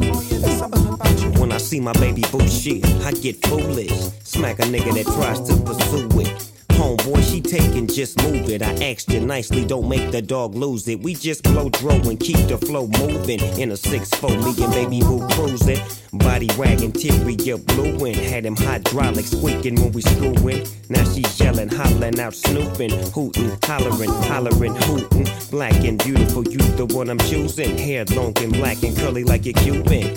Oh, 0.02 0.20
yeah, 0.30 0.38
there's 0.38 0.58
something 0.58 0.86
about 0.86 1.20
you. 1.20 1.30
When 1.40 1.50
I 1.50 1.58
see 1.58 1.80
my 1.80 1.92
baby 1.94 2.22
boo 2.30 2.46
shit, 2.46 2.84
I 3.04 3.10
get 3.12 3.44
foolish. 3.44 4.12
Smack 4.38 4.60
a 4.60 4.62
nigga 4.62 4.94
that 4.94 5.06
tries 5.16 5.40
to 5.48 5.56
pursue 5.64 6.20
it. 6.20 6.28
Homeboy, 6.68 7.28
she 7.28 7.40
taking, 7.40 7.88
just 7.88 8.22
move 8.22 8.48
it. 8.48 8.62
I 8.62 8.72
asked 8.84 9.10
you 9.10 9.18
nicely, 9.18 9.64
don't 9.64 9.88
make 9.88 10.12
the 10.12 10.22
dog 10.22 10.54
lose 10.54 10.86
it. 10.86 11.00
We 11.00 11.16
just 11.16 11.42
blow 11.42 11.68
dro 11.70 11.94
and 11.94 12.20
keep 12.20 12.36
the 12.46 12.56
flow 12.56 12.86
moving. 12.86 13.40
In 13.58 13.72
a 13.72 13.74
6-4, 13.74 14.30
me 14.44 14.64
and 14.64 14.72
baby 14.72 15.00
boo 15.00 15.26
cruising. 15.30 15.80
Body 16.12 16.48
wagging, 16.56 16.92
interior 16.94 17.58
blueing. 17.58 18.14
Had 18.14 18.46
him 18.46 18.54
hydraulic 18.54 19.26
squeaking 19.26 19.74
when 19.74 19.90
we 19.90 20.02
screwing. 20.02 20.68
Now 20.88 21.02
she 21.02 21.24
yelling, 21.42 21.68
hollering 21.68 22.20
out, 22.20 22.34
snooping, 22.34 22.90
hooting, 23.10 23.58
hollering, 23.64 24.10
hollering, 24.30 24.76
hooting. 24.76 25.26
Black 25.50 25.82
and 25.82 25.98
beautiful, 26.04 26.44
you 26.44 26.58
the 26.76 26.86
one 26.86 27.10
I'm 27.10 27.18
choosing. 27.18 27.76
Hair 27.76 28.04
long 28.12 28.38
and 28.38 28.52
black 28.52 28.84
and 28.84 28.96
curly 28.96 29.24
like 29.24 29.46
a 29.46 29.52
Cuban. 29.52 30.16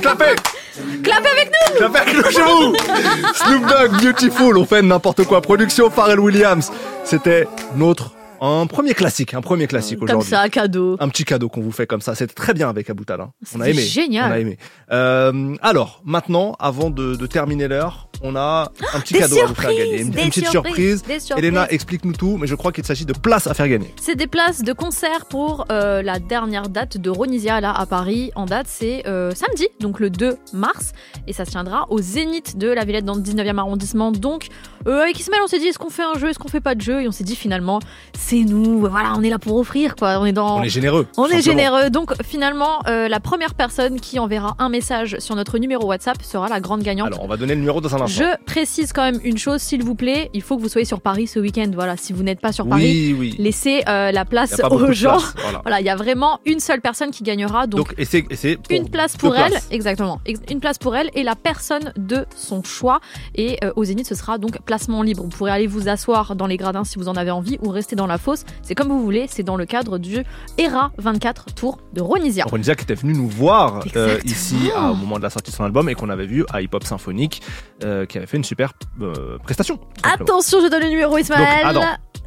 Clapper 0.00 0.34
Clapez 1.02 1.28
avec 1.28 1.50
nous 1.50 1.76
Clapez 1.76 1.98
avec 1.98 2.14
nous 2.14 2.30
chez 2.30 2.42
vous 2.42 2.74
Snoop 3.34 3.66
Dogg, 3.66 4.00
Beautiful, 4.02 4.58
on 4.58 4.64
fait 4.64 4.82
n'importe 4.82 5.24
quoi. 5.24 5.40
Production 5.40 5.90
Pharrell 5.90 6.20
Williams. 6.20 6.70
C'était 7.04 7.46
notre 7.76 8.12
un 8.40 8.66
premier 8.68 8.94
classique, 8.94 9.34
un 9.34 9.40
premier 9.40 9.66
classique 9.66 9.98
Comme 9.98 10.10
aujourd'hui. 10.10 10.30
ça, 10.30 10.48
cadeau. 10.48 10.96
Un 11.00 11.08
petit 11.08 11.24
cadeau 11.24 11.48
qu'on 11.48 11.60
vous 11.60 11.72
fait 11.72 11.88
comme 11.88 12.00
ça. 12.00 12.14
C'était 12.14 12.34
très 12.34 12.54
bien 12.54 12.68
avec 12.68 12.88
Aboutal. 12.88 13.20
hein. 13.20 13.32
On 13.56 13.60
a 13.60 13.68
aimé. 13.68 13.82
génial. 13.82 14.30
On 14.30 14.34
a 14.34 14.38
aimé. 14.38 14.58
Euh, 14.92 15.56
alors, 15.60 16.00
maintenant, 16.04 16.54
avant 16.60 16.90
de, 16.90 17.16
de 17.16 17.26
terminer 17.26 17.66
l'heure, 17.66 18.07
on 18.22 18.36
a 18.36 18.70
un 18.94 19.00
petit 19.00 19.14
cadeau 19.14 19.40
à 19.42 19.46
vous 19.46 19.54
faire 19.54 19.70
gagner. 19.70 20.00
Une, 20.00 20.10
petite 20.10 20.48
surprise. 20.48 21.02
Elena, 21.36 21.68
explique-nous 21.70 22.14
tout, 22.14 22.36
mais 22.36 22.46
je 22.46 22.54
crois 22.54 22.72
qu'il 22.72 22.84
s'agit 22.84 23.04
de 23.04 23.12
places 23.12 23.46
à 23.46 23.54
faire 23.54 23.68
gagner. 23.68 23.92
C'est 24.00 24.16
des 24.16 24.26
places 24.26 24.62
de 24.62 24.72
concert 24.72 25.26
pour 25.26 25.66
euh, 25.70 26.02
la 26.02 26.18
dernière 26.18 26.68
date 26.68 26.98
de 26.98 27.10
Ronisia 27.10 27.60
là 27.60 27.72
à 27.72 27.86
Paris. 27.86 28.30
En 28.34 28.46
date, 28.46 28.66
c'est 28.68 29.06
euh, 29.06 29.32
samedi, 29.34 29.68
donc 29.80 30.00
le 30.00 30.10
2 30.10 30.36
mars, 30.52 30.92
et 31.26 31.32
ça 31.32 31.44
se 31.44 31.50
tiendra 31.50 31.86
au 31.90 32.00
Zénith 32.00 32.58
de 32.58 32.68
la 32.68 32.84
Villette 32.84 33.04
dans 33.04 33.14
le 33.14 33.22
19e 33.22 33.58
arrondissement. 33.58 34.12
Donc, 34.12 34.48
euh, 34.86 35.02
avec 35.02 35.18
Ismaël, 35.18 35.42
on 35.44 35.48
s'est 35.48 35.58
dit 35.58 35.66
est-ce 35.66 35.78
qu'on 35.78 35.90
fait 35.90 36.02
un 36.02 36.18
jeu, 36.18 36.30
est-ce 36.30 36.38
qu'on 36.38 36.48
fait 36.48 36.60
pas 36.60 36.74
de 36.74 36.80
jeu, 36.80 37.02
et 37.02 37.08
on 37.08 37.12
s'est 37.12 37.24
dit 37.24 37.36
finalement 37.36 37.80
c'est 38.16 38.44
nous, 38.44 38.80
voilà, 38.80 39.14
on 39.16 39.22
est 39.22 39.30
là 39.30 39.38
pour 39.38 39.56
offrir 39.56 39.96
quoi. 39.96 40.18
On 40.20 40.26
est 40.26 40.32
dans, 40.32 40.58
On 40.58 40.62
est 40.62 40.68
généreux. 40.68 41.06
on 41.16 41.26
est 41.26 41.42
généreux. 41.42 41.90
Donc 41.90 42.12
finalement, 42.22 42.80
euh, 42.86 43.08
la 43.08 43.20
première 43.20 43.54
personne 43.54 44.00
qui 44.00 44.18
enverra 44.18 44.56
un 44.58 44.68
message 44.68 45.16
sur 45.18 45.34
notre 45.36 45.58
numéro 45.58 45.86
WhatsApp 45.86 46.22
sera 46.22 46.48
la 46.48 46.60
grande 46.60 46.82
gagnante. 46.82 47.08
Alors, 47.08 47.22
on 47.22 47.28
va 47.28 47.36
donner 47.36 47.54
le 47.54 47.60
numéro 47.60 47.80
dans 47.80 47.94
un 47.94 48.00
instant. 48.00 48.07
Je 48.08 48.44
précise 48.44 48.92
quand 48.92 49.02
même 49.02 49.20
une 49.24 49.38
chose, 49.38 49.60
s'il 49.60 49.82
vous 49.84 49.94
plaît, 49.94 50.30
il 50.34 50.42
faut 50.42 50.56
que 50.56 50.62
vous 50.62 50.68
soyez 50.68 50.84
sur 50.84 51.00
Paris 51.00 51.26
ce 51.26 51.38
week-end. 51.38 51.70
Voilà, 51.74 51.96
si 51.96 52.12
vous 52.12 52.22
n'êtes 52.22 52.40
pas 52.40 52.52
sur 52.52 52.66
Paris, 52.68 53.14
Oui, 53.14 53.16
oui. 53.18 53.34
laissez 53.38 53.82
euh, 53.88 54.10
la 54.12 54.24
place 54.24 54.60
aux 54.70 54.92
gens. 54.92 55.18
place, 55.18 55.34
voilà. 55.42 55.60
Voilà, 55.62 55.80
il 55.80 55.86
y 55.86 55.90
a 55.90 55.96
vraiment 55.96 56.40
une 56.46 56.60
seule 56.60 56.80
personne 56.80 57.10
qui 57.10 57.22
gagnera. 57.22 57.66
Donc, 57.66 57.78
Donc, 57.88 57.94
et 57.98 58.04
c'est, 58.04 58.24
et 58.30 58.36
c'est 58.36 58.56
pour 58.56 58.76
une 58.76 58.88
place 58.88 59.16
pour 59.16 59.36
elle, 59.36 59.50
places. 59.52 59.68
exactement. 59.70 60.20
Ex- 60.26 60.40
Une 60.50 60.60
place 60.60 60.78
pour 60.78 60.96
elle 60.96 61.10
et 61.14 61.22
la 61.22 61.36
personne 61.36 61.92
de 61.96 62.26
son 62.36 62.62
choix. 62.62 63.00
Et 63.34 63.58
euh, 63.64 63.72
au 63.76 63.84
Zénith, 63.84 64.06
ce 64.06 64.14
sera 64.14 64.38
donc 64.38 64.60
placement 64.62 65.02
libre. 65.02 65.22
Vous 65.22 65.28
pourrez 65.28 65.50
aller 65.50 65.66
vous 65.66 65.88
asseoir 65.88 66.34
dans 66.36 66.46
les 66.46 66.56
gradins 66.56 66.84
si 66.84 66.98
vous 66.98 67.08
en 67.08 67.14
avez 67.16 67.30
envie 67.30 67.58
ou 67.62 67.68
rester 67.70 67.96
dans 67.96 68.06
la 68.06 68.18
fosse. 68.18 68.44
C'est 68.62 68.74
comme 68.74 68.88
vous 68.88 69.02
voulez. 69.02 69.26
C'est 69.28 69.42
dans 69.42 69.56
le 69.56 69.66
cadre 69.66 69.98
du 69.98 70.18
ERA 70.56 70.90
24 70.98 71.54
Tour 71.54 71.78
de 71.92 72.00
Ronisia. 72.00 72.44
Ronisia 72.44 72.74
qui 72.74 72.84
était 72.84 72.94
venu 72.94 73.12
nous 73.14 73.28
voir 73.28 73.80
euh, 73.96 74.18
ici 74.24 74.56
à- 74.76 74.90
au 74.90 74.94
moment 74.94 75.18
de 75.18 75.22
la 75.22 75.30
sortie 75.30 75.50
de 75.50 75.56
son 75.56 75.64
album 75.64 75.88
et 75.88 75.94
qu'on 75.94 76.08
avait 76.10 76.26
vu 76.26 76.44
à 76.52 76.62
Hip 76.62 76.70
Hop 76.72 76.84
Symphonique 76.84 77.42
euh, 77.84 77.97
qui 78.06 78.18
avait 78.18 78.26
fait 78.26 78.36
une 78.36 78.44
super 78.44 78.72
euh, 79.00 79.38
prestation. 79.38 79.78
Attention, 80.02 80.60
je 80.62 80.68
donne 80.68 80.82
le 80.82 80.88
numéro, 80.88 81.16
Ismaël. 81.18 81.66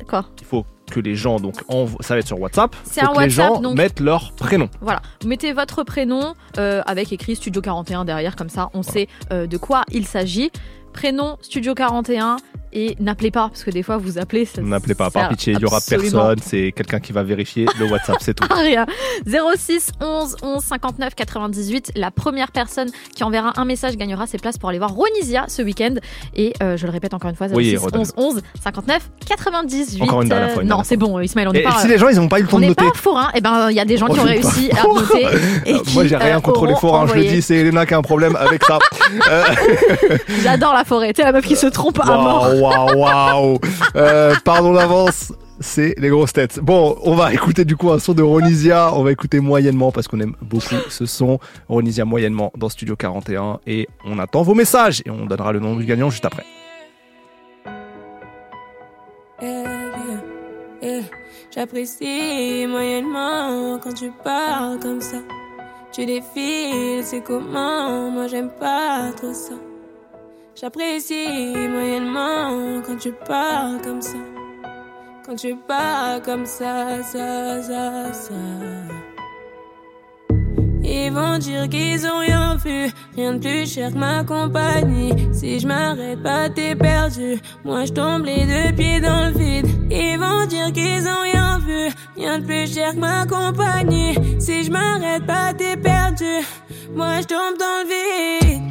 Quoi 0.08 0.26
Il 0.40 0.46
faut 0.46 0.66
que 0.90 1.00
les 1.00 1.16
gens 1.16 1.40
donc 1.40 1.56
envo- 1.70 2.02
ça 2.02 2.16
va 2.16 2.20
être 2.20 2.28
sur 2.28 2.40
WhatsApp. 2.40 2.76
C'est 2.84 3.02
un 3.02 3.08
que 3.08 3.12
les 3.14 3.18
WhatsApp, 3.26 3.48
gens 3.56 3.62
donc- 3.62 3.78
mettent 3.78 4.00
leur 4.00 4.34
prénom. 4.34 4.68
Voilà, 4.82 5.02
vous 5.22 5.28
mettez 5.28 5.54
votre 5.54 5.84
prénom 5.84 6.34
euh, 6.58 6.82
avec 6.86 7.14
écrit 7.14 7.36
Studio 7.36 7.62
41 7.62 8.04
derrière, 8.04 8.36
comme 8.36 8.50
ça 8.50 8.70
on 8.74 8.84
sait 8.84 9.08
euh, 9.32 9.48
de 9.48 9.58
quoi 9.58 9.84
il 9.92 10.06
s'agit. 10.06 10.52
Prénom 10.92 11.38
Studio 11.42 11.74
41 11.74 12.38
et 12.74 12.96
n'appelez 13.00 13.32
pas 13.32 13.50
parce 13.50 13.64
que 13.64 13.72
des 13.72 13.84
fois 13.84 13.98
vous 13.98 14.18
appelez. 14.18 14.48
N'appelez 14.62 14.96
pas, 14.96 15.10
par 15.10 15.30
pitié, 15.30 15.54
il 15.54 15.60
y 15.60 15.66
aura 15.66 15.80
personne. 15.88 16.36
C'est 16.44 16.72
quelqu'un 16.76 17.00
qui 17.00 17.12
va 17.12 17.24
vérifier 17.24 17.66
le 17.80 17.86
WhatsApp, 17.86 18.18
c'est 18.22 18.34
tout. 18.34 18.48
rien. 18.54 18.86
06 19.26 19.92
11 20.02 20.36
11 20.42 20.64
59 20.64 21.16
98. 21.16 21.92
La 21.96 22.12
première 22.12 22.52
personne 22.52 22.90
qui 23.16 23.24
enverra 23.24 23.54
un 23.60 23.66
message 23.66 23.98
gagnera 23.98 24.28
ses 24.28 24.38
places 24.38 24.58
pour 24.58 24.70
aller 24.70 24.78
voir 24.80 24.92
Ronisia 24.92 25.46
ce 25.48 25.62
week-end. 25.62 25.96
Et 26.36 26.54
euh, 26.62 26.78
je 26.78 26.86
le 26.86 26.92
répète 26.92 27.14
encore 27.14 27.30
une 27.30 27.36
fois 27.36 27.48
06 27.50 27.56
Oui, 27.56 27.78
redonne-le. 27.78 28.08
11 28.20 28.36
11 28.36 28.42
59 28.64 29.10
98. 29.28 30.02
Encore 30.02 30.22
une 30.22 30.30
dernière 30.30 30.52
fois, 30.52 30.64
une 30.64 30.70
non, 30.70 30.82
c'est 30.84 30.98
bon, 30.98 31.20
Ismaël, 31.20 31.48
on 31.50 31.52
n'est 31.54 31.60
Et 31.62 31.64
pas. 31.64 31.80
si 31.80 31.88
les 31.88 31.98
gens 31.98 32.08
ils 32.10 32.16
n'ont 32.18 32.28
pas 32.30 32.40
eu 32.40 32.44
le 32.44 32.48
temps 32.48 32.58
on 32.58 32.60
de 32.60 32.64
n'est 32.66 32.70
noter. 32.70 32.86
pas 32.86 32.94
forain. 32.96 33.30
Et 33.36 33.42
ben, 33.42 33.70
il 33.70 33.76
y 33.76 33.80
a 33.80 33.86
des 33.86 33.98
gens 33.98 34.08
qui 34.08 34.20
ont 34.20 34.24
réussi 34.24 34.70
pas 34.70 34.82
à 34.82 34.84
noter. 34.88 35.22
Et 35.66 35.74
Euh, 35.74 35.80
qui, 35.80 35.94
Moi 35.94 36.06
j'ai 36.06 36.16
rien 36.18 36.38
euh, 36.38 36.42
contre 36.42 36.66
les 36.66 36.76
forains, 36.76 37.08
je 37.08 37.14
le 37.16 37.24
dis, 37.26 37.42
c'est 37.42 37.56
Elena 37.56 37.86
qui 37.86 37.94
a 37.94 37.98
un 37.98 38.02
problème 38.02 38.36
avec 38.36 38.64
ça. 38.64 38.80
Euh, 39.30 39.44
J'adore 40.44 40.74
la 40.74 40.84
forêt. 40.86 41.12
Sais, 41.16 41.24
la 41.24 41.32
meuf 41.32 41.46
qui 41.46 41.56
se 41.56 41.68
trompe 41.68 42.00
à 42.00 42.06
mort. 42.06 42.48
Waouh, 42.62 42.96
waouh. 42.96 43.60
Euh, 43.96 44.36
Pardon 44.44 44.74
d'avance, 44.74 45.34
c'est 45.60 45.96
les 45.98 46.10
grosses 46.10 46.34
têtes. 46.34 46.60
Bon, 46.60 46.96
on 47.02 47.16
va 47.16 47.34
écouter 47.34 47.66
du 47.66 47.76
coup 47.76 47.92
un 47.92 47.98
son 47.98 48.14
de 48.14 48.22
Ronisia. 48.22 48.92
On 48.94 49.04
va 49.04 49.12
écouter 49.12 49.40
moyennement 49.40 49.92
parce 49.92 50.08
qu'on 50.08 50.20
aime 50.20 50.36
beaucoup 50.42 50.76
ce 50.90 51.06
son. 51.06 51.40
Ronisia 51.68 52.06
moyennement 52.06 52.52
dans 52.56 52.70
Studio 52.70 52.96
41. 52.96 53.60
Et 53.66 53.88
on 54.06 54.20
attend 54.20 54.44
vos 54.44 54.54
messages 54.54 55.02
et 55.06 55.10
on 55.10 55.26
donnera 55.26 55.52
le 55.52 55.60
nom 55.60 55.76
du 55.76 55.86
gagnant 55.86 56.10
juste 56.10 56.26
après. 56.26 56.46
Eh, 59.42 59.46
yeah. 60.84 61.02
J'apprécie 61.54 62.66
moyennement 62.68 63.80
quand 63.84 63.94
tu 63.94 64.12
parles 64.24 64.80
comme 64.80 65.02
ça. 65.02 65.18
Tu 65.92 66.06
défiles, 66.06 67.04
c'est 67.04 67.22
comment, 67.22 68.12
moi 68.12 68.28
j'aime 68.28 68.52
pas 68.58 69.12
trop 69.18 69.34
ça. 69.34 69.56
J'apprécie 70.54 71.54
moyennement 71.70 72.82
quand 72.86 72.98
tu 72.98 73.12
parles 73.26 73.82
comme 73.82 74.02
ça. 74.02 74.18
Quand 75.26 75.36
tu 75.36 75.56
parles 75.56 76.22
comme 76.22 76.46
ça, 76.46 77.02
ça, 77.04 77.62
ça, 77.64 78.14
ça. 78.14 78.34
Ils 80.84 81.10
vont 81.12 81.38
dire 81.38 81.70
qu'ils 81.70 82.06
ont 82.06 82.20
rien 82.20 82.56
vu, 82.58 82.92
rien 83.16 83.34
de 83.36 83.40
plus 83.40 83.74
cher 83.74 83.92
que 83.94 83.98
ma 83.98 84.24
compagnie. 84.26 85.14
Si 85.32 85.60
je 85.60 85.68
m'arrête 85.68 86.22
pas, 86.22 86.50
t'es 86.50 86.76
perdu. 86.76 87.40
Moi 87.64 87.86
je 87.86 87.94
tombe 87.94 88.26
les 88.26 88.46
deux 88.46 88.76
pieds 88.76 89.00
dans 89.00 89.28
le 89.28 89.32
vide. 89.32 89.68
Ils 89.90 90.18
vont 90.20 90.46
dire 90.48 90.72
qu'ils 90.74 91.08
ont 91.08 91.22
rien 91.22 91.60
vu, 91.60 91.90
rien 92.18 92.40
de 92.40 92.46
plus 92.46 92.74
cher 92.74 92.92
que 92.94 93.00
ma 93.00 93.26
compagnie. 93.26 94.16
Si 94.40 94.66
je 94.66 94.72
m'arrête 94.72 95.26
pas, 95.26 95.54
t'es 95.54 95.78
perdu. 95.78 96.46
Moi 96.96 97.22
je 97.22 97.28
tombe 97.28 97.58
dans 97.58 97.78
le 97.84 97.88
vide. 97.90 98.62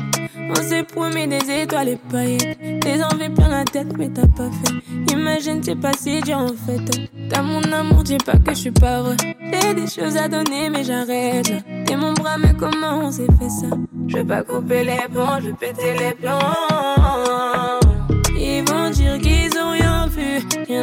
On 0.51 0.63
s'est 0.63 0.83
promis 0.83 1.27
des 1.27 1.63
étoiles 1.63 1.89
et 1.89 1.99
paillettes. 2.11 2.59
Des 2.81 3.03
envies 3.03 3.31
plein 3.31 3.49
la 3.49 3.65
tête, 3.65 3.97
mais 3.97 4.09
t'as 4.09 4.27
pas 4.27 4.51
fait. 4.51 5.13
Imagine, 5.13 5.63
c'est 5.63 5.77
pas 5.77 5.93
si 5.93 6.21
dur 6.21 6.39
en 6.39 6.49
fait. 6.49 7.09
T'as 7.29 7.43
mon 7.43 7.63
amour, 7.73 8.03
dis 8.03 8.19
pas 8.19 8.37
que 8.37 8.51
je 8.51 8.59
suis 8.59 8.71
pas 8.71 9.03
vrai. 9.03 9.17
J'ai 9.53 9.75
des 9.75 9.87
choses 9.87 10.17
à 10.17 10.29
donner, 10.29 10.71
mais 10.71 10.85
j'arrête. 10.85 11.53
T'es 11.87 11.97
mon 11.97 12.13
bras, 12.15 12.37
mais 12.39 12.55
comment 12.59 13.05
on 13.05 13.13
s'est 13.13 13.27
fait 13.39 13.49
ça? 13.49 13.69
Je 14.09 14.17
vais 14.17 14.25
pas 14.25 14.43
couper 14.43 14.85
les 14.85 15.07
ponts, 15.13 15.41
je 15.41 15.47
vais 15.47 15.53
péter 15.53 15.95
les 15.99 16.15
plombs. 16.15 17.30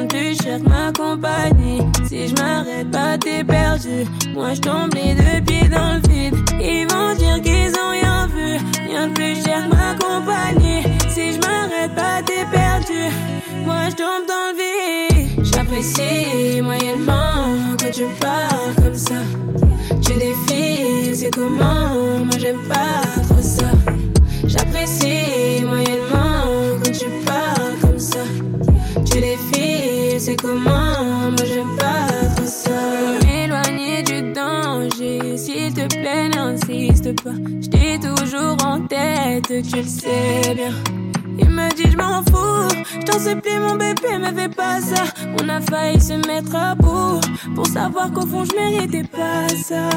De 0.03 0.07
plus 0.07 0.37
cher 0.41 0.59
que 0.59 0.69
ma 0.69 0.91
compagnie. 0.91 1.81
Si 2.07 2.27
je 2.27 2.35
m'arrête 2.35 2.91
pas, 2.91 3.17
t'es 3.17 3.43
perdu. 3.43 4.05
Moi 4.33 4.53
je 4.53 4.61
tombe 4.61 4.93
les 4.93 5.13
deux 5.15 5.41
pieds 5.45 5.69
dans 5.69 5.95
le 5.95 6.07
vide. 6.07 6.35
Ils 6.59 6.87
vont 6.91 7.13
dire 7.15 7.41
qu'ils 7.41 7.73
ont 7.79 7.91
rien 7.91 8.27
vu, 8.27 8.57
rien 8.87 9.07
de 9.07 9.13
plus 9.13 9.35
cher 9.43 9.69
que 9.69 9.75
ma 9.75 9.93
compagnie. 9.95 10.83
Si 11.09 11.33
je 11.33 11.39
m'arrête 11.39 11.93
pas, 11.95 12.21
t'es 12.25 12.45
perdu. 12.51 13.01
Moi 13.65 13.89
je 13.89 13.95
tombe 13.95 14.25
dans 14.27 14.47
le 14.51 14.57
vide. 14.57 15.45
J'apprécie 15.53 16.61
moyennement 16.61 17.75
quand 17.79 17.91
tu 17.91 18.05
parles 18.19 18.75
comme 18.75 18.95
ça. 18.95 19.21
Tu 20.05 20.13
défiles, 20.13 21.15
c'est 21.15 21.31
comment, 21.33 22.23
moi 22.25 22.37
j'aime 22.39 22.61
pas 22.67 23.01
trop 23.23 23.41
ça. 23.41 23.71
J'apprécie 24.45 25.63
moyennement 25.65 25.96
c'est 30.27 30.35
comment, 30.35 31.31
moi 31.31 31.45
j'aime 31.45 31.77
pas 31.77 32.07
trop 32.35 32.45
ça. 32.45 33.26
S'il 35.37 35.71
te 35.73 35.87
plaît, 35.87 36.29
n'insiste 36.29 37.21
pas. 37.23 37.35
J't'ai 37.61 37.99
toujours 37.99 38.57
en 38.65 38.81
tête, 38.81 39.45
tu 39.47 39.77
le 39.77 39.83
sais 39.83 40.55
bien. 40.55 40.73
Il 41.39 41.49
me 41.49 41.69
dit 41.75 41.91
je 41.91 41.97
m'en 41.97 42.23
fous, 42.23 42.67
je 42.99 43.05
t'en 43.05 43.19
supplie 43.19 43.59
mon 43.59 43.75
bébé, 43.75 44.17
me 44.17 44.33
fais 44.33 44.49
pas 44.49 44.81
ça. 44.81 45.03
On 45.39 45.47
a 45.47 45.61
failli 45.61 46.01
se 46.01 46.13
mettre 46.27 46.55
à 46.55 46.73
bout 46.73 47.21
pour 47.53 47.67
savoir 47.67 48.11
qu'au 48.11 48.25
fond 48.25 48.43
je 48.45 48.55
méritais 48.55 49.03
pas 49.03 49.47
ça. 49.63 49.89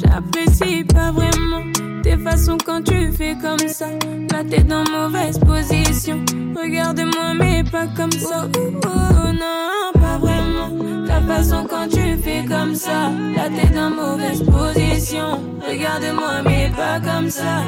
J'apprécie 0.00 0.84
pas 0.84 1.10
vraiment 1.10 1.64
tes 2.02 2.16
façons 2.16 2.58
quand 2.64 2.82
tu 2.82 3.10
fais 3.12 3.36
comme 3.42 3.68
ça. 3.68 3.86
La 4.30 4.44
tête 4.44 4.68
dans 4.68 4.84
mauvaise 4.84 5.38
position. 5.38 6.24
Regarde-moi 6.54 7.34
mais 7.34 7.64
pas 7.64 7.88
comme 7.96 8.12
ça. 8.12 8.48
Oh, 8.56 8.70
oh, 8.84 9.32
non, 9.32 10.00
pas 10.00 10.18
vraiment. 10.18 11.04
Ta 11.06 11.20
façon 11.22 11.66
quand 11.68 11.88
tu 11.88 12.16
fais 12.22 12.44
comme 12.48 12.74
ça. 12.74 13.10
La 13.36 13.48
tête 13.48 13.74
dans 13.74 13.90
mauvaise 13.90 14.42
position. 14.42 14.83
Regarde-moi 15.12 16.42
mais 16.46 16.70
pas 16.74 16.98
comme 16.98 17.28
ça. 17.28 17.62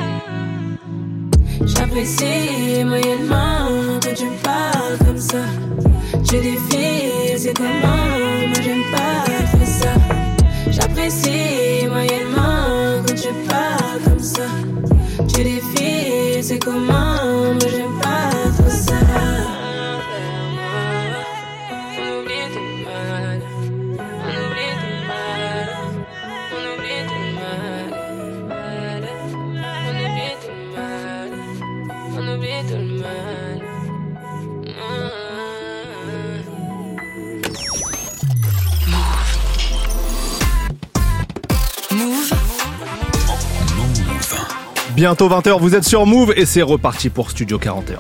J'apprécie 1.67 2.83
moyennement 2.83 4.01
quand 4.03 4.15
tu 4.15 4.27
parles 4.43 4.99
comme 5.05 5.19
ça. 5.19 5.45
Tu 6.27 6.37
défiles, 6.37 7.37
c'est 7.39 7.55
comment, 7.55 8.07
moi 8.49 8.61
j'aime 8.65 8.85
pas 8.91 9.31
trop 9.53 9.67
ça. 9.67 9.93
J'apprécie 10.71 11.87
moyennement 11.91 13.03
quand 13.07 13.15
tu 13.15 13.29
parles 13.47 14.01
comme 14.05 14.23
ça. 14.23 14.49
Tu 15.29 15.45
défiles, 15.45 16.43
c'est 16.43 16.59
comment, 16.59 17.53
moi 17.53 17.69
j'aime 17.71 17.96
Bientôt 44.97 45.29
20h, 45.29 45.61
vous 45.61 45.75
êtes 45.75 45.85
sur 45.85 46.07
Move 46.07 46.33
et 46.37 46.47
c'est 46.47 46.63
reparti 46.63 47.11
pour 47.11 47.31
Studio 47.31 47.59
41. 47.59 47.99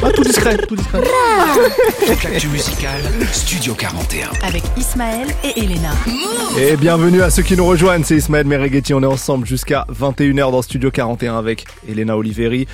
Ah, 0.00 0.12
tout 0.12 0.22
discret, 0.22 0.56
tout 0.58 0.76
discret. 0.76 1.02
L'actu 2.06 2.46
musicale, 2.46 3.02
Studio 3.32 3.74
41. 3.74 4.28
Avec 4.44 4.62
Ismaël 4.76 5.26
et 5.42 5.58
Elena. 5.58 5.90
Et 6.56 6.76
bienvenue 6.76 7.20
à 7.20 7.30
ceux 7.30 7.42
qui 7.42 7.56
nous 7.56 7.66
rejoignent, 7.66 8.04
c'est 8.04 8.14
Ismaël 8.14 8.46
Merighetti, 8.46 8.94
on 8.94 9.02
est 9.02 9.06
ensemble 9.06 9.44
jusqu'à 9.44 9.86
21h 9.92 10.52
dans 10.52 10.62
Studio 10.62 10.92
41 10.92 11.36
avec 11.36 11.64
Elena 11.88 12.16
Oliveri. 12.16 12.68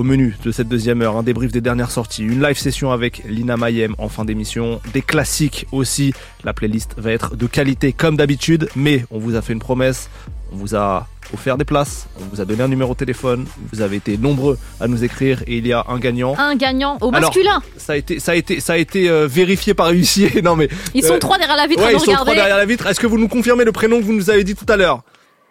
Au 0.00 0.02
menu 0.02 0.34
de 0.42 0.50
cette 0.50 0.68
deuxième 0.68 1.02
heure, 1.02 1.18
un 1.18 1.22
débrief 1.22 1.52
des 1.52 1.60
dernières 1.60 1.90
sorties, 1.90 2.22
une 2.22 2.42
live 2.42 2.56
session 2.56 2.90
avec 2.90 3.22
Lina 3.28 3.58
Mayem 3.58 3.94
en 3.98 4.08
fin 4.08 4.24
d'émission, 4.24 4.80
des 4.94 5.02
classiques 5.02 5.66
aussi. 5.72 6.14
La 6.42 6.54
playlist 6.54 6.94
va 6.96 7.12
être 7.12 7.36
de 7.36 7.46
qualité 7.46 7.92
comme 7.92 8.16
d'habitude, 8.16 8.70
mais 8.74 9.04
on 9.10 9.18
vous 9.18 9.36
a 9.36 9.42
fait 9.42 9.52
une 9.52 9.58
promesse, 9.58 10.08
on 10.54 10.56
vous 10.56 10.74
a 10.74 11.06
offert 11.34 11.58
des 11.58 11.66
places, 11.66 12.08
on 12.18 12.24
vous 12.34 12.40
a 12.40 12.46
donné 12.46 12.62
un 12.62 12.68
numéro 12.68 12.94
de 12.94 12.98
téléphone, 12.98 13.44
vous 13.74 13.82
avez 13.82 13.96
été 13.96 14.16
nombreux 14.16 14.56
à 14.80 14.88
nous 14.88 15.04
écrire 15.04 15.42
et 15.46 15.58
il 15.58 15.66
y 15.66 15.74
a 15.74 15.84
un 15.86 15.98
gagnant. 15.98 16.34
Un 16.38 16.54
gagnant 16.54 16.96
au 17.02 17.08
Alors, 17.14 17.28
masculin. 17.28 17.60
Ça 17.76 17.92
a 17.92 17.96
été, 17.96 18.20
ça 18.20 18.32
a 18.32 18.36
été, 18.36 18.58
ça 18.60 18.72
a 18.72 18.76
été 18.78 19.10
euh, 19.10 19.26
vérifié 19.26 19.74
par 19.74 19.90
huissier. 19.90 20.30
Non 20.42 20.56
mais 20.56 20.70
Ils 20.94 21.04
sont 21.04 21.12
euh, 21.12 21.18
trois 21.18 21.36
derrière 21.36 21.58
la 21.58 21.66
vitre 21.66 21.82
à 21.82 21.88
ouais, 21.88 21.92
nous 21.92 21.98
ils 21.98 22.04
sont 22.06 22.12
trois 22.14 22.34
derrière 22.34 22.56
la 22.56 22.64
vitre. 22.64 22.86
Est-ce 22.86 23.00
que 23.00 23.06
vous 23.06 23.18
nous 23.18 23.28
confirmez 23.28 23.64
le 23.64 23.72
prénom 23.72 23.98
que 23.98 24.04
vous 24.04 24.14
nous 24.14 24.30
avez 24.30 24.44
dit 24.44 24.54
tout 24.54 24.64
à 24.66 24.78
l'heure? 24.78 25.02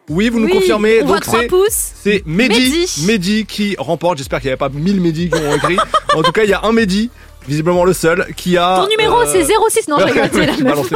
Oui, 0.09 0.29
vous 0.29 0.39
nous 0.39 0.47
Oui, 0.47 0.53
confirmez. 0.53 1.01
on 1.03 1.07
Donc 1.07 1.23
c'est 1.23 1.47
pouces. 1.47 1.91
c'est 2.03 2.23
Mehdi, 2.25 2.53
Mehdi. 2.59 3.05
Mehdi 3.05 3.45
qui 3.45 3.75
remporte. 3.77 4.17
J'espère 4.17 4.39
qu'il 4.41 4.47
n'y 4.47 4.53
avait 4.53 4.57
pas 4.57 4.69
1000 4.69 4.99
Mehdi 4.99 5.29
qui 5.29 5.35
ont 5.39 5.55
écrit. 5.55 5.77
en 6.15 6.23
tout 6.23 6.31
cas, 6.31 6.43
il 6.43 6.49
y 6.49 6.53
a 6.53 6.61
un 6.63 6.71
Mehdi. 6.71 7.09
Visiblement 7.47 7.83
le 7.85 7.93
seul 7.93 8.25
qui 8.35 8.57
a. 8.57 8.81
Ton 8.83 8.89
numéro, 8.89 9.21
euh, 9.21 9.25
c'est 9.27 9.43
06. 9.43 9.87
Non, 9.87 9.97
rigole, 9.97 10.29
c'est 10.31 10.45
la 10.45 10.57
meuf. 10.75 10.89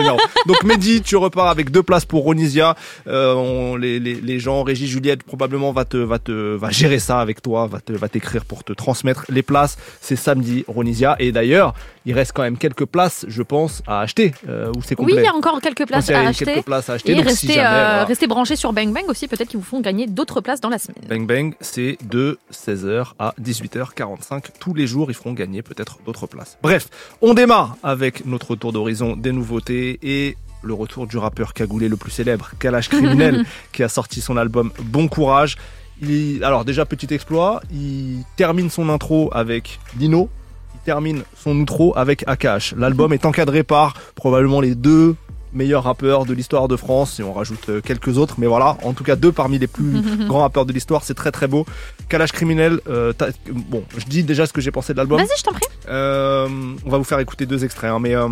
Donc 0.46 0.64
Mehdi, 0.64 1.02
tu 1.02 1.16
repars 1.16 1.48
avec 1.48 1.72
deux 1.72 1.84
places 1.84 2.06
pour 2.06 2.24
Ronisia. 2.24 2.76
Euh, 3.08 3.34
on- 3.34 3.76
les, 3.76 4.00
les, 4.00 4.16
les 4.16 4.40
gens, 4.40 4.64
Régis 4.64 4.90
Juliette 4.90 5.24
probablement 5.24 5.72
va 5.72 5.86
te 5.86 5.98
va 5.98 6.20
te 6.20 6.32
va 6.56 6.70
gérer 6.70 7.00
ça 7.00 7.20
avec 7.20 7.42
toi, 7.42 7.68
va 7.68 7.80
te 7.80 7.94
va 7.94 8.08
t'écrire 8.10 8.46
pour 8.46 8.64
te 8.64 8.74
transmettre 8.74 9.26
les 9.30 9.42
places. 9.42 9.78
C'est 10.02 10.16
samedi 10.16 10.64
Ronisia 10.68 11.16
et 11.20 11.32
d'ailleurs 11.32 11.74
il 12.06 12.14
reste 12.14 12.34
quand 12.34 12.44
même 12.44 12.58
quelques 12.58 12.86
places, 12.86 13.26
je 13.30 13.42
pense, 13.42 13.82
à 13.88 14.02
acheter 14.02 14.34
euh, 14.50 14.72
c'est 14.84 14.92
Oui, 15.00 15.06
complet. 15.06 15.22
il 15.22 15.24
y 15.24 15.28
a 15.28 15.34
encore 15.34 15.60
quelques 15.62 15.88
places 15.88 16.10
à 16.10 16.20
acheter. 16.28 16.46
quelques 16.46 16.66
places 16.66 16.90
à 16.90 16.94
acheter, 16.94 17.14
Et 17.14 17.22
restez, 17.22 17.48
si 17.48 17.52
euh, 17.52 17.62
voilà. 17.62 18.06
restez 18.06 18.28
branchés 18.28 18.56
sur 18.58 18.74
Bang 18.74 18.92
Bang 18.94 19.06
aussi, 19.08 19.28
peut-être 19.30 19.48
qu'ils 19.48 19.60
vous 19.60 19.66
font 19.66 19.80
gagner 19.80 20.06
d'autres 20.08 20.42
places 20.42 20.60
dans 20.60 20.70
la 20.70 20.78
semaine. 20.80 21.04
Bang 21.08 21.26
Bang, 21.26 21.54
c'est 21.62 21.98
de 22.04 22.38
16h 22.52 23.14
à 23.20 23.34
18h45. 23.42 24.44
Tous 24.60 24.74
les 24.74 24.86
jours, 24.88 25.10
ils 25.10 25.14
feront 25.14 25.32
gagner 25.34 25.62
peut-être 25.62 25.98
d'autres 26.06 26.28
places. 26.28 26.33
Bref, 26.62 26.90
on 27.22 27.34
démarre 27.34 27.78
avec 27.84 28.26
notre 28.26 28.56
tour 28.56 28.72
d'horizon 28.72 29.16
des 29.16 29.32
nouveautés 29.32 30.00
et 30.02 30.38
le 30.62 30.74
retour 30.74 31.08
du 31.08 31.18
rappeur 31.18 31.54
cagoulé 31.54 31.90
le 31.90 31.98
plus 31.98 32.12
célèbre, 32.12 32.52
Kalash 32.60 32.90
Criminel, 32.90 33.46
qui 33.72 33.84
a 33.84 33.90
sorti 33.90 34.22
son 34.22 34.38
album 34.38 34.72
Bon 34.84 35.08
Courage. 35.08 35.58
Il, 36.02 36.44
alors 36.44 36.66
déjà, 36.66 36.86
petit 36.86 37.14
exploit, 37.14 37.62
il 37.72 38.24
termine 38.36 38.70
son 38.70 38.90
intro 38.90 39.30
avec 39.34 39.80
Dino, 39.96 40.30
il 40.74 40.80
termine 40.82 41.24
son 41.38 41.58
outro 41.60 41.96
avec 41.98 42.24
Akash. 42.28 42.74
L'album 42.78 43.14
est 43.14 43.26
encadré 43.26 43.64
par 43.64 43.94
probablement 44.16 44.62
les 44.62 44.76
deux 44.76 45.16
meilleurs 45.54 45.84
rappeurs 45.84 46.26
de 46.26 46.34
l'histoire 46.34 46.68
de 46.68 46.76
France, 46.76 47.20
et 47.20 47.24
on 47.24 47.34
rajoute 47.34 47.70
euh, 47.70 47.82
quelques 47.82 48.18
autres, 48.18 48.36
mais 48.38 48.48
voilà, 48.48 48.78
en 48.84 48.94
tout 48.94 49.04
cas 49.04 49.16
deux 49.16 49.32
parmi 49.32 49.60
les 49.60 49.68
plus 49.68 50.02
grands 50.28 50.42
rappeurs 50.42 50.66
de 50.66 50.74
l'histoire, 50.74 51.04
c'est 51.04 51.14
très 51.14 51.32
très 51.32 51.48
beau. 51.48 51.66
Kalash 52.10 52.32
Criminel, 52.32 52.80
euh, 52.90 53.14
bon, 53.52 53.84
je 53.98 54.06
dis 54.06 54.24
déjà 54.24 54.46
ce 54.46 54.54
que 54.54 54.62
j'ai 54.62 54.72
pensé 54.72 54.94
de 54.94 54.98
l'album. 54.98 55.20
Vas-y, 55.20 55.38
je 55.38 55.44
t'en 55.44 55.54
prie. 55.54 55.68
Euh, 55.90 56.48
on 56.86 56.90
va 56.90 56.98
vous 56.98 57.04
faire 57.04 57.20
écouter 57.20 57.46
deux 57.46 57.64
extraits, 57.64 57.92
hein, 57.92 58.00
mais 58.00 58.16
euh, 58.16 58.28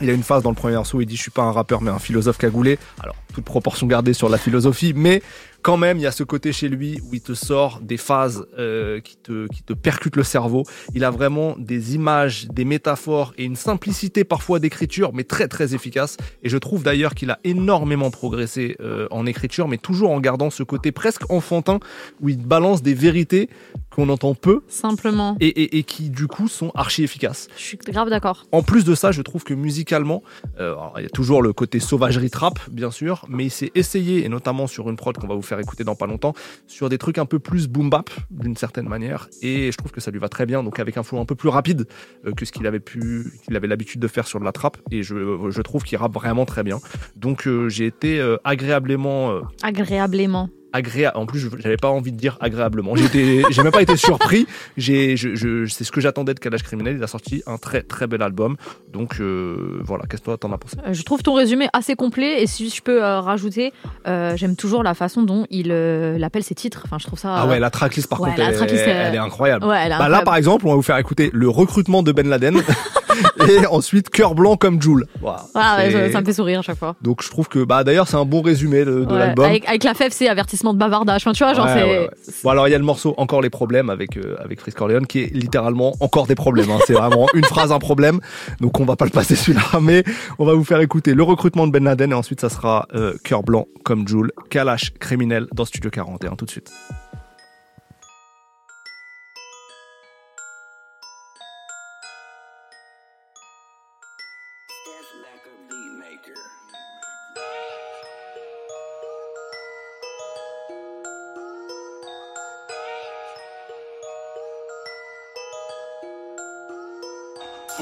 il 0.00 0.08
y 0.08 0.10
a 0.10 0.14
une 0.14 0.22
phase 0.22 0.42
dans 0.42 0.50
le 0.50 0.56
premier 0.56 0.74
morceau 0.74 0.98
où 0.98 1.00
il 1.00 1.06
dit 1.06 1.16
je 1.16 1.22
suis 1.22 1.30
pas 1.30 1.42
un 1.42 1.52
rappeur 1.52 1.80
mais 1.80 1.90
un 1.90 1.98
philosophe 1.98 2.38
cagoulé. 2.38 2.78
Alors 3.00 3.14
toute 3.32 3.44
proportion 3.44 3.86
gardée 3.86 4.12
sur 4.12 4.28
la 4.28 4.38
philosophie, 4.38 4.92
mais 4.94 5.22
quand 5.62 5.76
même 5.76 5.98
il 5.98 6.02
y 6.02 6.06
a 6.06 6.12
ce 6.12 6.24
côté 6.24 6.52
chez 6.52 6.68
lui 6.68 7.00
où 7.04 7.14
il 7.14 7.20
te 7.20 7.34
sort 7.34 7.80
des 7.80 7.96
phases 7.96 8.46
euh, 8.58 9.00
qui 9.00 9.16
te 9.16 9.46
qui 9.48 9.62
te 9.62 9.72
percutent 9.72 10.16
le 10.16 10.24
cerveau. 10.24 10.64
Il 10.94 11.04
a 11.04 11.10
vraiment 11.10 11.54
des 11.56 11.94
images, 11.94 12.48
des 12.48 12.64
métaphores 12.64 13.32
et 13.38 13.44
une 13.44 13.56
simplicité 13.56 14.24
parfois 14.24 14.58
d'écriture, 14.58 15.12
mais 15.14 15.24
très 15.24 15.48
très 15.48 15.74
efficace. 15.74 16.16
Et 16.42 16.48
je 16.48 16.58
trouve 16.58 16.82
d'ailleurs 16.82 17.14
qu'il 17.14 17.30
a 17.30 17.38
énormément 17.44 18.10
progressé 18.10 18.76
euh, 18.80 19.06
en 19.10 19.26
écriture, 19.26 19.68
mais 19.68 19.78
toujours 19.78 20.10
en 20.10 20.20
gardant 20.20 20.50
ce 20.50 20.62
côté 20.62 20.92
presque 20.92 21.30
enfantin 21.30 21.78
où 22.20 22.28
il 22.28 22.38
balance 22.38 22.82
des 22.82 22.94
vérités 22.94 23.48
qu'on 23.94 24.08
entend 24.08 24.34
peu 24.34 24.60
Simplement. 24.68 25.36
et, 25.40 25.48
et- 25.48 25.78
et 25.78 25.82
qui 25.82 26.10
du 26.10 26.26
coup 26.26 26.48
sont 26.48 26.70
archi 26.74 27.02
efficaces. 27.04 27.48
Je 27.56 27.62
suis 27.62 27.76
grave 27.76 28.08
d'accord. 28.10 28.46
En 28.52 28.62
plus 28.62 28.84
de 28.84 28.94
ça, 28.94 29.12
je 29.12 29.22
trouve 29.22 29.44
que 29.44 29.54
musicalement, 29.54 30.22
euh, 30.60 30.74
il 30.98 31.02
y 31.02 31.06
a 31.06 31.10
toujours 31.10 31.42
le 31.42 31.52
côté 31.52 31.80
sauvagerie 31.80 32.30
trap, 32.30 32.58
bien 32.70 32.90
sûr, 32.90 33.24
mais 33.28 33.44
il 33.46 33.50
s'est 33.50 33.70
essayé, 33.74 34.24
et 34.24 34.28
notamment 34.28 34.66
sur 34.66 34.88
une 34.90 34.96
prod 34.96 35.16
qu'on 35.16 35.26
va 35.26 35.34
vous 35.34 35.42
faire 35.42 35.58
écouter 35.60 35.84
dans 35.84 35.94
pas 35.94 36.06
longtemps, 36.06 36.34
sur 36.66 36.88
des 36.88 36.98
trucs 36.98 37.18
un 37.18 37.26
peu 37.26 37.38
plus 37.38 37.68
boom 37.68 37.90
bap, 37.90 38.10
d'une 38.30 38.56
certaine 38.56 38.88
manière, 38.88 39.28
et 39.42 39.70
je 39.72 39.76
trouve 39.76 39.92
que 39.92 40.00
ça 40.00 40.10
lui 40.10 40.18
va 40.18 40.28
très 40.28 40.46
bien, 40.46 40.62
donc 40.62 40.78
avec 40.78 40.96
un 40.96 41.02
flow 41.02 41.18
un 41.20 41.24
peu 41.26 41.34
plus 41.34 41.48
rapide 41.48 41.86
euh, 42.26 42.32
que 42.32 42.44
ce 42.44 42.52
qu'il 42.52 42.66
avait 42.66 42.80
pu, 42.80 43.32
qu'il 43.44 43.56
avait 43.56 43.68
l'habitude 43.68 44.00
de 44.00 44.08
faire 44.08 44.26
sur 44.26 44.40
de 44.40 44.44
la 44.44 44.52
trap, 44.52 44.76
et 44.90 45.02
je, 45.02 45.14
je 45.50 45.62
trouve 45.62 45.82
qu'il 45.84 45.98
rappe 45.98 46.14
vraiment 46.14 46.44
très 46.46 46.62
bien. 46.62 46.80
Donc 47.16 47.46
euh, 47.46 47.68
j'ai 47.68 47.86
été 47.86 48.20
agréablement 48.44 49.40
Agréablement. 49.62 50.48
Agréable. 50.72 51.16
En 51.16 51.26
plus, 51.26 51.38
je- 51.40 51.48
j'avais 51.58 51.76
pas 51.76 51.88
envie 51.88 52.12
de 52.12 52.16
dire 52.16 52.36
agréablement. 52.40 52.96
J'étais, 52.96 53.42
j'ai 53.50 53.62
même 53.62 53.72
pas 53.72 53.82
été 53.82 53.96
surpris. 53.96 54.46
J'ai, 54.76 55.16
je, 55.16 55.34
je- 55.34 55.66
c'est 55.66 55.84
ce 55.84 55.92
que 55.92 56.00
j'attendais 56.00 56.34
de 56.34 56.38
Kalash 56.40 56.62
Criminel. 56.62 56.96
Il 56.96 57.02
a 57.02 57.06
sorti 57.06 57.42
un 57.46 57.58
très 57.58 57.82
très 57.82 58.06
bel 58.06 58.22
album. 58.22 58.56
Donc 58.92 59.20
euh, 59.20 59.80
voilà. 59.84 60.04
Qu'est-ce 60.08 60.20
que 60.22 60.26
toi 60.26 60.38
t'en 60.38 60.52
as 60.52 60.58
pensé? 60.58 60.76
Euh, 60.86 60.92
Je 60.92 61.02
trouve 61.02 61.22
ton 61.22 61.34
résumé 61.34 61.68
assez 61.72 61.94
complet 61.94 62.42
et 62.42 62.46
si 62.46 62.70
je 62.70 62.82
peux 62.82 63.02
euh, 63.02 63.20
rajouter, 63.20 63.72
euh, 64.06 64.36
j'aime 64.36 64.56
toujours 64.56 64.82
la 64.82 64.94
façon 64.94 65.22
dont 65.22 65.46
il 65.50 65.70
euh, 65.72 66.14
il 66.16 66.24
appelle 66.24 66.42
ses 66.42 66.54
titres. 66.54 66.82
Enfin, 66.84 66.98
je 67.00 67.06
trouve 67.06 67.18
ça. 67.18 67.34
Ah 67.34 67.46
ouais, 67.46 67.58
la 67.58 67.70
tracklist 67.70 68.08
par 68.08 68.20
ouais, 68.20 68.30
contre, 68.30 68.40
la 68.40 68.48
elle, 68.50 68.56
tracklist, 68.56 68.84
est- 68.86 68.90
elle 68.90 69.14
est 69.14 69.18
incroyable. 69.18 69.64
ouais, 69.66 69.78
elle 69.84 69.92
est 69.92 69.98
Bah 69.98 70.08
là, 70.08 70.22
par 70.22 70.36
exemple, 70.36 70.66
on 70.66 70.70
va 70.70 70.76
vous 70.76 70.82
faire 70.82 70.98
écouter 70.98 71.30
le 71.32 71.48
recrutement 71.48 72.02
de 72.02 72.12
Ben 72.12 72.28
Laden 72.28 72.56
et 73.48 73.66
ensuite 73.66 74.10
cœur 74.10 74.34
blanc 74.34 74.56
comme 74.56 74.80
Joule. 74.80 75.06
Voilà. 75.20 75.44
Ouais, 75.54 75.90
C'est- 75.90 76.06
ça, 76.08 76.12
ça 76.12 76.20
me 76.20 76.26
fait 76.26 76.32
sourire 76.32 76.58
à 76.60 76.62
chaque 76.62 76.78
fois. 76.78 76.96
Donc 77.02 77.22
je 77.22 77.28
trouve 77.30 77.48
que 77.48 77.64
bah 77.64 77.84
d'ailleurs 77.84 78.08
c'est 78.08 78.16
un 78.16 78.24
bon 78.24 78.42
résumé 78.42 78.84
de, 78.84 79.04
de 79.04 79.12
Ouais, 79.12 79.18
l'album. 79.18 79.44
avec, 79.44 79.68
avec 79.68 79.84
la 79.84 79.94
fève, 79.94 80.12
c'est 80.12 80.28
avertissement 80.28 80.72
de 80.74 80.78
bavardage. 80.78 81.22
Enfin, 81.22 81.32
tu 81.32 81.44
vois, 81.44 81.54
genre, 81.54 81.66
Ouais, 81.66 82.08
c'est. 82.22 82.42
Bon 82.44 82.50
alors 82.50 82.68
il 82.68 82.70
y 82.70 82.74
a 82.74 82.78
le 82.78 82.84
morceau 82.84 83.14
Encore 83.16 83.42
les 83.42 83.50
problèmes 83.50 83.90
avec 83.90 84.16
euh, 84.16 84.36
avec 84.42 84.60
Frisk 84.60 84.78
Corleone 84.78 85.06
qui 85.06 85.20
est 85.20 85.34
littéralement 85.34 85.94
encore 86.00 86.26
des 86.26 86.34
problèmes. 86.34 86.70
hein. 86.70 86.78
C'est 86.86 86.94
vraiment 86.94 87.26
une 87.34 87.44
phrase 87.44 87.72
un 87.72 87.78
problème. 87.78 88.20
Donc 88.60 88.80
on 88.80 88.84
va 88.84 88.96
pas 88.96 89.04
le 89.04 89.10
passer 89.10 89.34
celui-là, 89.36 89.62
mais 89.80 90.04
on 90.38 90.44
va 90.44 90.54
vous 90.54 90.64
faire 90.64 90.80
écouter 90.80 91.14
le 91.14 91.22
recrutement 91.22 91.66
de 91.66 91.72
Ben 91.72 91.84
Laden 91.84 92.12
et 92.12 92.14
ensuite 92.14 92.40
ça 92.40 92.48
sera 92.48 92.86
euh, 92.94 93.14
cœur 93.24 93.42
blanc 93.42 93.66
comme 93.84 94.06
Joule, 94.08 94.32
Kalash 94.50 94.92
criminel 94.98 95.46
dans 95.52 95.64
Studio 95.64 95.90
41 95.90 96.36
tout 96.36 96.44
de 96.44 96.50
suite. 96.50 96.70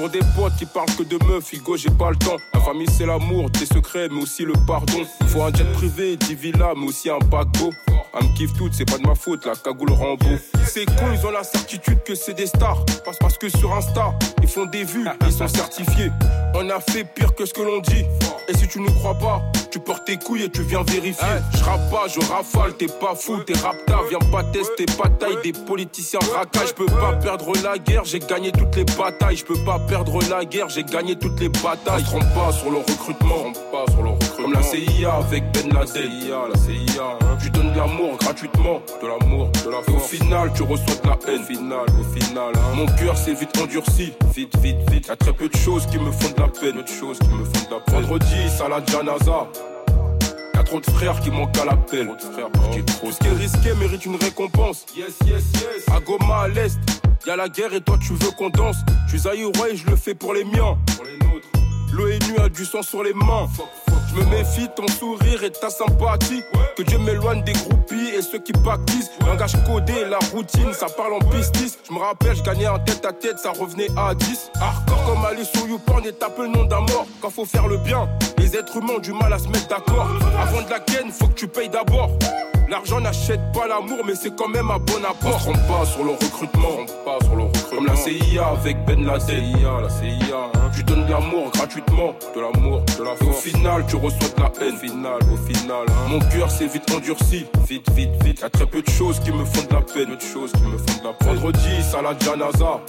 Pour 0.01 0.09
des 0.09 0.21
potes 0.35 0.55
qui 0.57 0.65
parlent 0.65 0.89
que 0.97 1.03
de 1.03 1.23
meufs, 1.27 1.43
Figo, 1.43 1.77
j'ai 1.77 1.91
pas 1.91 2.09
le 2.09 2.15
temps. 2.15 2.37
La 2.55 2.59
famille, 2.59 2.87
c'est 2.89 3.05
l'amour, 3.05 3.51
tes 3.51 3.67
secrets, 3.67 4.09
mais 4.09 4.19
aussi 4.19 4.43
le 4.43 4.53
pardon. 4.65 5.05
Faut 5.27 5.43
un 5.43 5.53
jet 5.53 5.71
privé, 5.73 6.17
10 6.17 6.33
villas, 6.33 6.73
mais 6.75 6.87
aussi 6.87 7.11
un 7.11 7.19
paquebot. 7.19 7.69
Elle 8.19 8.27
me 8.27 8.35
kiffe 8.35 8.53
toute, 8.57 8.73
c'est 8.73 8.83
pas 8.83 8.97
de 8.97 9.05
ma 9.05 9.13
faute, 9.13 9.45
la 9.45 9.55
cagoule 9.55 9.91
Rambo. 9.91 10.25
C'est 10.65 10.85
con, 10.85 11.05
ils 11.13 11.23
ont 11.23 11.29
la 11.29 11.43
certitude 11.43 12.01
que 12.03 12.15
c'est 12.15 12.33
des 12.33 12.47
stars. 12.47 12.83
Parce, 13.05 13.19
parce 13.19 13.37
que 13.37 13.47
sur 13.47 13.73
Insta, 13.75 14.13
ils 14.41 14.49
font 14.49 14.65
des 14.65 14.83
vues, 14.83 15.07
ils 15.25 15.31
sont 15.31 15.47
certifiés. 15.47 16.11
On 16.55 16.67
a 16.71 16.79
fait 16.79 17.03
pire 17.03 17.35
que 17.35 17.45
ce 17.45 17.53
que 17.53 17.61
l'on 17.61 17.79
dit. 17.79 18.03
Et 18.49 18.57
si 18.57 18.67
tu 18.67 18.81
nous 18.81 18.91
crois 18.91 19.13
pas, 19.13 19.41
tu 19.71 19.79
portes 19.79 20.05
tes 20.05 20.17
couilles 20.17 20.43
et 20.43 20.49
tu 20.49 20.63
viens 20.63 20.83
vérifier. 20.83 21.25
Je 21.53 21.63
rappe 21.63 21.89
pas, 21.89 22.07
je 22.07 22.19
rafale, 22.19 22.73
t'es 22.75 22.87
pas 22.87 23.15
fou, 23.15 23.37
t'es 23.45 23.53
rapta. 23.53 23.99
Viens 24.09 24.19
pas 24.31 24.43
tester 24.43 24.85
bataille 24.97 25.37
des 25.43 25.53
politiciens 25.53 26.19
racailles. 26.33 26.67
Je 26.67 26.73
peux 26.73 26.85
pas 26.87 27.13
perdre 27.13 27.53
la 27.63 27.77
guerre, 27.77 28.03
j'ai 28.03 28.19
gagné 28.19 28.51
toutes 28.51 28.75
les 28.75 28.83
batailles. 28.83 29.37
Je 29.37 29.45
peux 29.45 29.63
pas 29.63 29.79
perdre 29.91 30.19
la 30.29 30.45
guerre, 30.45 30.69
j'ai 30.69 30.85
gagné 30.85 31.17
toutes 31.17 31.37
les 31.41 31.49
batailles. 31.49 32.03
Trompe 32.03 32.33
pas 32.33 32.53
sur 32.53 32.71
le 32.71 32.77
recrutement, 32.77 33.51
pas 33.73 33.91
sur 33.91 34.01
le 34.01 34.11
recrutement. 34.11 34.43
Comme 34.43 34.53
la 34.53 34.63
CIA 34.63 35.13
avec 35.15 35.43
Ben 35.51 35.67
Laden. 35.73 36.29
la 36.29 36.57
CIA, 36.57 37.17
hein. 37.19 37.37
Tu 37.41 37.49
donnes 37.49 37.73
de 37.73 37.77
l'amour 37.77 38.17
gratuitement, 38.17 38.81
de 39.01 39.07
l'amour, 39.07 39.49
de 39.65 39.69
la 39.69 39.79
Et 39.79 39.93
au 39.93 39.99
final, 39.99 40.49
tu 40.55 40.63
reçois 40.63 40.95
de 41.03 41.09
la 41.09 41.17
haine. 41.27 41.41
Au 41.41 41.43
final, 41.43 41.85
au 41.99 42.19
final, 42.19 42.53
hein. 42.55 42.75
Mon 42.75 42.85
cœur 42.85 43.17
s'est 43.17 43.33
vite 43.33 43.57
endurci. 43.61 44.13
Vite, 44.33 44.57
vite, 44.59 44.89
vite. 44.89 45.07
Y'a 45.07 45.17
très 45.17 45.33
peu 45.33 45.49
de 45.49 45.57
choses 45.57 45.85
qui 45.87 45.99
me 45.99 46.09
font 46.09 46.33
de 46.37 46.39
la 46.39 46.47
peine. 46.47 46.75
Peu 46.75 46.83
de 46.83 46.87
choses 46.87 47.19
qui 47.19 47.27
me 47.27 47.43
font 47.43 47.65
de 47.69 47.75
la 47.75 47.81
peine. 47.81 48.01
Vendredi, 48.01 48.49
salade 48.57 48.89
janaza. 48.89 49.47
Y'a 50.61 50.65
trop 50.65 50.79
de 50.79 50.91
frères 50.91 51.19
qui 51.21 51.31
manquent 51.31 51.57
à 51.57 51.65
l'appel. 51.65 52.07
Tout 53.01 53.11
ce 53.11 53.17
qui 53.17 53.27
est 53.27 53.31
risqué 53.31 53.73
mérite 53.79 54.05
une 54.05 54.15
récompense. 54.15 54.85
Yes, 54.95 55.17
yes, 55.25 55.43
yes. 55.53 55.89
À 55.91 55.99
Goma, 55.99 56.41
à 56.41 56.47
l'est, 56.49 56.77
y'a 57.25 57.35
la 57.35 57.49
guerre 57.49 57.73
et 57.73 57.81
toi 57.81 57.97
tu 57.99 58.13
veux 58.13 58.29
qu'on 58.37 58.51
danse. 58.51 58.77
Je 59.07 59.17
suis 59.17 59.27
Aïrois 59.27 59.71
et 59.71 59.75
je 59.75 59.87
le 59.87 59.95
fais 59.95 60.13
pour 60.13 60.35
les 60.35 60.43
miens. 60.43 60.77
Pour 60.95 61.05
les 61.05 61.17
nôtres. 61.17 61.47
L'ONU 61.91 62.37
a 62.37 62.47
du 62.47 62.63
sang 62.63 62.83
sur 62.83 63.01
les 63.01 63.13
mains. 63.15 63.47
Je 64.11 64.19
me 64.19 64.25
méfie 64.25 64.67
ton 64.75 64.87
sourire 64.87 65.43
et 65.43 65.51
ta 65.51 65.69
sympathie. 65.69 66.43
Que 66.75 66.83
Dieu 66.83 66.97
m'éloigne 66.97 67.43
des 67.43 67.53
groupies 67.53 68.09
et 68.17 68.21
ceux 68.21 68.39
qui 68.39 68.51
pactisent. 68.51 69.09
Langage 69.25 69.53
codé, 69.65 70.05
la 70.09 70.19
routine, 70.33 70.73
ça 70.73 70.87
parle 70.87 71.13
en 71.13 71.19
pistis. 71.19 71.77
Je 71.87 71.93
me 71.93 71.99
rappelle, 71.99 72.35
je 72.35 72.43
gagnais 72.43 72.65
un 72.65 72.79
tête 72.79 73.05
à 73.05 73.13
tête, 73.13 73.39
ça 73.39 73.51
revenait 73.51 73.87
à 73.95 74.13
10. 74.13 74.51
Hardcore 74.59 75.05
comme 75.05 75.25
aller 75.25 75.45
sur 75.45 75.65
YouPorn 75.67 76.05
et 76.05 76.13
taper 76.13 76.43
le 76.43 76.49
nom 76.49 76.65
d'un. 76.65 76.81
Quand 77.21 77.29
faut 77.29 77.45
faire 77.45 77.67
le 77.67 77.77
bien, 77.77 78.09
les 78.37 78.55
êtres 78.55 78.77
humains 78.77 78.95
ont 78.97 78.99
du 78.99 79.13
mal 79.13 79.31
à 79.31 79.39
se 79.39 79.47
mettre 79.47 79.67
d'accord. 79.67 80.07
Avant 80.39 80.61
de 80.61 80.69
la 80.69 80.79
ken, 80.79 81.11
faut 81.11 81.27
que 81.27 81.33
tu 81.33 81.47
payes 81.47 81.69
d'abord. 81.69 82.09
L'argent 82.69 82.99
n'achète 83.01 83.41
pas 83.53 83.67
l'amour, 83.67 83.99
mais 84.05 84.15
c'est 84.15 84.35
quand 84.35 84.47
même 84.47 84.71
un 84.71 84.79
bon 84.79 85.03
apport. 85.03 85.41
On 85.47 85.53
pas 85.53 85.85
sur 85.85 86.03
le 86.03 86.11
recrutement. 86.11 86.85
Pas 87.05 87.23
sur 87.25 87.35
le. 87.35 87.50
Comme 87.81 87.87
la 87.87 87.95
CIA 87.95 88.45
avec 88.47 88.85
Ben 88.85 89.05
Laden. 89.05 89.53
La 89.63 89.89
CIA. 89.89 90.35
hein. 90.53 90.69
Tu 90.75 90.83
donnes 90.83 91.05
de 91.05 91.11
l'amour 91.11 91.49
gratuitement. 91.51 92.13
De 92.35 92.41
l'amour, 92.41 92.81
de 92.99 93.03
la 93.03 93.15
force. 93.15 93.23
Et 93.47 93.49
au 93.49 93.55
final, 93.57 93.83
tu 93.87 93.95
reçois 93.95 94.29
de 94.37 94.41
la 94.41 94.51
haine. 94.61 94.75
Au 94.75 94.77
final, 94.77 95.19
au 95.33 95.37
final. 95.53 95.85
hein. 95.89 96.07
Mon 96.09 96.19
cœur 96.19 96.51
s'est 96.51 96.67
vite 96.67 96.91
endurci. 96.95 97.45
Vite, 97.67 97.89
vite, 97.91 98.23
vite. 98.23 98.41
Y'a 98.41 98.49
très 98.51 98.67
peu 98.67 98.81
de 98.83 98.89
choses 98.89 99.19
qui 99.19 99.31
me 99.31 99.43
font 99.45 99.63
de 99.67 99.73
la 99.73 99.81
peine. 99.81 100.15
De 100.15 100.21
choses 100.21 100.51
qui 100.51 100.61
me 100.61 100.77
font 100.77 101.01
de 101.01 101.07
la 101.07 101.13
peine. 101.13 101.35
Vendredi, 101.35 101.81
salade 101.81 102.21
janaza. 102.23 102.81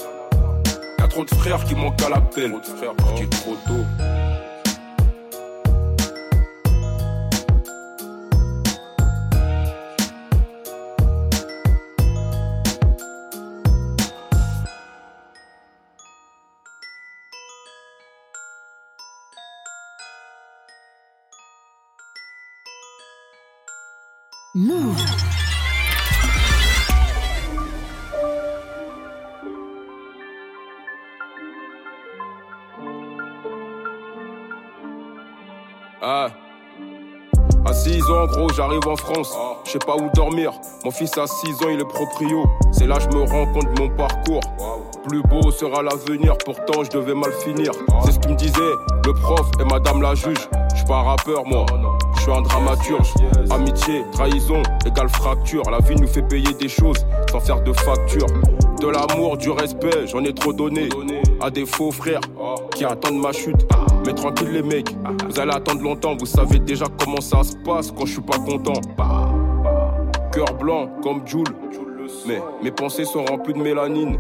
Y'a 0.99 1.09
trop 1.09 1.25
de 1.25 1.35
frères 1.37 1.65
qui 1.65 1.75
manquent 1.75 2.03
à 2.03 2.11
l'appel. 2.11 2.51
Trop 2.51 2.61
de 2.61 2.79
frères 2.79 2.95
partis 2.95 3.29
trop 3.29 3.57
tôt. 3.67 3.85
Move. 24.63 24.97
Ah. 36.01 36.29
À 37.65 37.73
6 37.73 38.03
ans, 38.03 38.27
gros, 38.27 38.49
j'arrive 38.51 38.87
en 38.87 38.95
France. 38.95 39.37
Je 39.65 39.73
sais 39.73 39.79
pas 39.81 39.97
où 39.97 40.09
dormir. 40.15 40.53
Mon 40.85 40.93
fils 40.93 41.11
a 41.19 41.27
6 41.27 41.55
ans, 41.65 41.69
il 41.69 41.81
est 41.81 41.85
proprio. 41.85 42.45
C'est 42.71 42.87
là 42.87 42.99
que 42.99 43.03
je 43.03 43.09
me 43.09 43.25
rends 43.25 43.53
compte 43.53 43.75
de 43.75 43.83
mon 43.83 43.89
parcours. 43.97 44.43
Plus 45.09 45.23
beau 45.23 45.51
sera 45.51 45.83
l'avenir, 45.83 46.37
pourtant 46.45 46.85
je 46.85 46.91
devais 46.91 47.15
mal 47.15 47.33
finir. 47.45 47.73
C'est 48.05 48.13
ce 48.13 48.19
qu'il 48.21 48.31
me 48.31 48.37
disait, 48.37 48.61
le 49.07 49.13
prof 49.13 49.51
et 49.61 49.65
madame 49.65 50.03
la 50.03 50.15
juge. 50.15 50.49
Je 50.71 50.77
suis 50.77 50.87
pas 50.87 50.99
un 50.99 51.03
rappeur, 51.03 51.45
moi. 51.47 51.67
Je 52.25 52.31
suis 52.31 52.39
un 52.39 52.43
dramaturge. 52.43 53.15
Amitié, 53.51 54.05
trahison, 54.13 54.63
égale 54.87 55.09
fracture. 55.09 55.65
La 55.69 55.81
vie 55.81 55.97
nous 55.97 56.07
fait 56.07 56.23
payer 56.23 56.55
des 56.55 56.69
choses 56.69 57.05
sans 57.33 57.41
faire 57.41 57.61
de 57.65 57.73
facture. 57.73 58.29
De 58.81 58.87
l'amour, 58.87 59.37
du 59.37 59.51
respect, 59.51 60.07
j'en 60.07 60.23
ai 60.23 60.33
trop 60.33 60.53
donné. 60.53 60.89
À 61.41 61.51
des 61.51 61.67
faux 61.67 61.91
frères 61.91 62.21
qui 62.77 62.85
attendent 62.85 63.21
ma 63.21 63.33
chute. 63.33 63.67
Mais 64.07 64.15
tranquille 64.15 64.53
les 64.53 64.63
mecs, 64.63 64.95
vous 65.29 65.41
allez 65.41 65.51
attendre 65.51 65.83
longtemps. 65.83 66.15
Vous 66.17 66.27
savez 66.27 66.61
déjà 66.61 66.85
comment 66.97 67.21
ça 67.21 67.43
se 67.43 67.57
passe 67.57 67.91
quand 67.91 68.07
je 68.07 68.13
suis 68.13 68.23
pas 68.23 68.39
content. 68.39 68.81
Cœur 70.33 70.55
blanc 70.61 70.91
comme 71.03 71.27
Jules. 71.27 71.43
Mais 72.29 72.41
mes 72.63 72.71
pensées 72.71 73.05
sont 73.05 73.25
remplies 73.25 73.55
de 73.55 73.59
mélanine. 73.59 74.17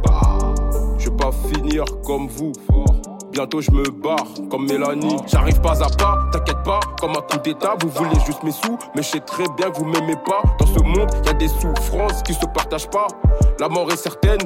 Je 0.98 1.08
vais 1.08 1.16
pas 1.16 1.30
finir 1.54 1.84
comme 2.04 2.26
vous. 2.26 2.50
Bientôt 3.32 3.62
je 3.62 3.70
me 3.70 3.84
barre 3.90 4.26
comme 4.50 4.66
Mélanie. 4.66 5.16
J'arrive 5.26 5.58
pas 5.62 5.82
à 5.82 5.88
pas, 5.88 6.18
t'inquiète 6.30 6.62
pas, 6.64 6.80
comme 7.00 7.12
un 7.12 7.22
coup 7.22 7.38
d'état. 7.42 7.76
Vous 7.80 7.88
voulez 7.88 8.20
juste 8.26 8.42
mes 8.42 8.52
sous, 8.52 8.78
mais 8.94 9.02
je 9.02 9.08
sais 9.08 9.20
très 9.20 9.44
bien 9.56 9.70
que 9.70 9.78
vous 9.78 9.86
m'aimez 9.86 10.16
pas. 10.26 10.42
Dans 10.58 10.66
ce 10.66 10.80
monde, 10.80 11.10
y 11.24 11.30
a 11.30 11.32
des 11.32 11.48
souffrances 11.48 12.22
qui 12.22 12.34
se 12.34 12.44
partagent 12.44 12.90
pas. 12.90 13.06
La 13.58 13.70
mort 13.70 13.90
est 13.90 13.96
certaine, 13.96 14.40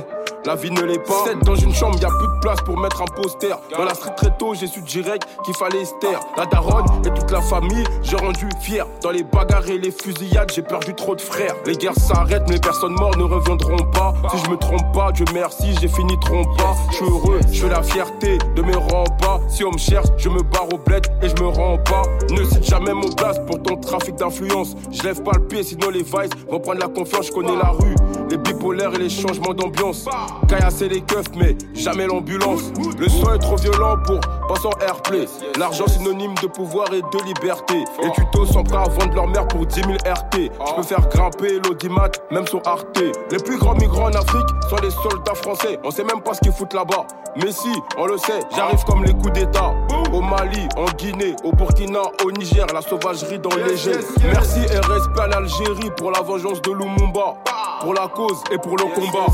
la 0.46 0.54
vie 0.54 0.70
ne 0.70 0.82
l'est 0.82 1.04
pas. 1.04 1.24
Sept 1.24 1.40
dans 1.44 1.56
une 1.56 1.74
chambre, 1.74 1.98
y 2.00 2.04
a 2.04 2.08
plus 2.08 2.28
de 2.28 2.40
place 2.40 2.60
pour 2.64 2.78
mettre 2.78 3.02
un 3.02 3.20
poster. 3.20 3.54
Dans 3.76 3.84
la 3.84 3.94
street 3.94 4.14
très 4.16 4.30
tôt, 4.38 4.54
j'ai 4.54 4.68
su 4.68 4.80
direct 4.82 5.26
qu'il 5.44 5.54
fallait 5.54 5.84
se. 5.84 5.92
La 6.36 6.46
daronne 6.46 6.84
et 7.04 7.10
toute 7.10 7.30
la 7.30 7.40
famille, 7.40 7.84
j'ai 8.02 8.16
rendu 8.16 8.48
fier. 8.60 8.86
Dans 9.02 9.10
les 9.10 9.24
bagarres 9.24 9.68
et 9.68 9.78
les 9.78 9.90
fusillades, 9.90 10.52
j'ai 10.54 10.62
perdu 10.62 10.94
trop 10.94 11.16
de 11.16 11.20
frères. 11.20 11.54
Les 11.66 11.74
guerres 11.74 11.98
s'arrêtent, 11.98 12.48
mais 12.48 12.58
personnes 12.58 12.92
mortes 12.92 13.16
ne 13.16 13.24
reviendront 13.24 13.90
pas. 13.92 14.14
Si 14.30 14.44
je 14.44 14.50
me 14.50 14.56
trompe 14.56 14.92
pas, 14.92 15.10
Dieu 15.12 15.24
merci, 15.34 15.74
j'ai 15.80 15.88
fini 15.88 16.16
trompe 16.20 16.56
pas. 16.56 16.74
Je 16.90 16.96
suis 16.96 17.06
heureux, 17.06 17.40
je 17.50 17.62
fais 17.62 17.68
la 17.68 17.82
fierté 17.82 18.38
de 18.54 18.62
mes 18.62 18.76
remparts. 18.76 19.40
Si 19.48 19.64
on 19.64 19.72
me 19.72 19.78
cherche, 19.78 20.06
je 20.16 20.28
me 20.28 20.42
barre 20.42 20.72
au 20.72 20.78
bled 20.78 21.06
et 21.22 21.28
je 21.28 21.42
me 21.42 21.48
rends 21.48 21.78
pas. 21.78 22.02
Ne 22.30 22.44
cite 22.44 22.64
jamais 22.64 22.92
mon 22.92 23.10
place 23.10 23.38
pour 23.46 23.60
ton 23.62 23.76
trafic 23.76 24.14
d'influence. 24.16 24.76
Je 24.92 25.02
lève 25.02 25.22
pas 25.22 25.32
le 25.34 25.46
pied, 25.46 25.62
sinon 25.64 25.90
les 25.90 26.02
vices 26.02 26.30
vont 26.48 26.60
prendre 26.60 26.80
la 26.80 26.88
confiance. 26.88 27.26
Je 27.26 27.32
connais 27.32 27.56
la 27.56 27.70
rue, 27.70 27.96
les 28.30 28.36
bipolaires 28.36 28.94
et 28.94 28.98
les 28.98 29.08
changements 29.08 29.54
d'ambiance. 29.54 30.06
Caillasser 30.48 30.88
les 30.88 31.00
keufs, 31.00 31.34
mais 31.36 31.56
jamais 31.74 32.06
l'ambulance. 32.06 32.72
Le 32.98 33.08
son 33.08 33.32
est 33.34 33.38
trop 33.38 33.56
violent 33.56 33.96
pour 34.04 34.20
passer 34.48 34.66
en 34.66 34.86
airplay. 34.86 35.26
L'argent 35.58 35.86
synonyme 35.86 36.34
de 36.42 36.46
pouvoir 36.46 36.92
et 36.92 37.02
de 37.02 37.24
liberté. 37.24 37.84
Les 38.02 38.10
tutos 38.12 38.46
sont 38.46 38.62
prêts 38.62 38.76
à 38.76 38.88
vendre 38.88 39.14
leur 39.14 39.26
mère 39.26 39.48
pour 39.48 39.66
10 39.66 39.74
000 39.82 39.92
RT. 40.04 40.34
Je 40.34 40.74
peux 40.76 40.82
faire 40.82 41.08
grimper 41.08 41.60
l'audimat, 41.64 42.10
même 42.30 42.46
sur 42.46 42.60
Arte. 42.66 43.02
Les 43.30 43.38
plus 43.38 43.58
grands 43.58 43.74
migrants 43.74 44.06
en 44.06 44.14
Afrique 44.14 44.46
sont 44.70 44.76
les 44.82 44.90
soldats 44.90 45.34
français. 45.34 45.78
On 45.84 45.90
sait 45.90 46.04
même 46.04 46.20
pas 46.20 46.34
ce 46.34 46.40
qu'ils 46.40 46.52
foutent 46.52 46.74
là-bas. 46.74 47.06
Mais 47.42 47.52
si, 47.52 47.72
on 47.98 48.06
le 48.06 48.16
sait, 48.16 48.40
j'arrive 48.54 48.82
comme 48.84 49.04
les 49.04 49.12
coups 49.12 49.32
d'État. 49.32 49.74
Au 50.12 50.20
Mali, 50.20 50.68
en 50.76 50.86
Guinée, 50.96 51.34
au 51.44 51.52
Burkina, 51.52 52.00
au 52.24 52.32
Niger, 52.32 52.66
la 52.72 52.80
sauvagerie 52.80 53.38
dans 53.38 53.54
les 53.56 53.76
gènes. 53.76 54.00
Merci 54.22 54.60
et 54.60 54.78
respect 54.78 55.20
à 55.20 55.26
l'Algérie 55.28 55.90
pour 55.96 56.10
la 56.10 56.20
vengeance 56.22 56.62
de 56.62 56.70
Lumumba. 56.70 57.34
Pour 57.80 57.92
la 57.94 58.08
cause 58.08 58.42
et 58.50 58.58
pour 58.58 58.76
le 58.76 58.84
combat. 58.94 59.26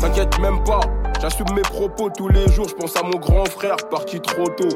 T'inquiète 0.00 0.38
même 0.40 0.62
pas, 0.64 0.80
j'assume 1.20 1.48
mes 1.54 1.62
propos 1.62 2.10
tous 2.16 2.28
les 2.28 2.46
jours. 2.52 2.68
Je 2.68 2.74
pense 2.74 2.96
à 2.96 3.02
mon 3.02 3.18
grand 3.18 3.46
frère 3.46 3.76
parti 3.90 4.20
trop 4.20 4.46
tôt. 4.56 4.68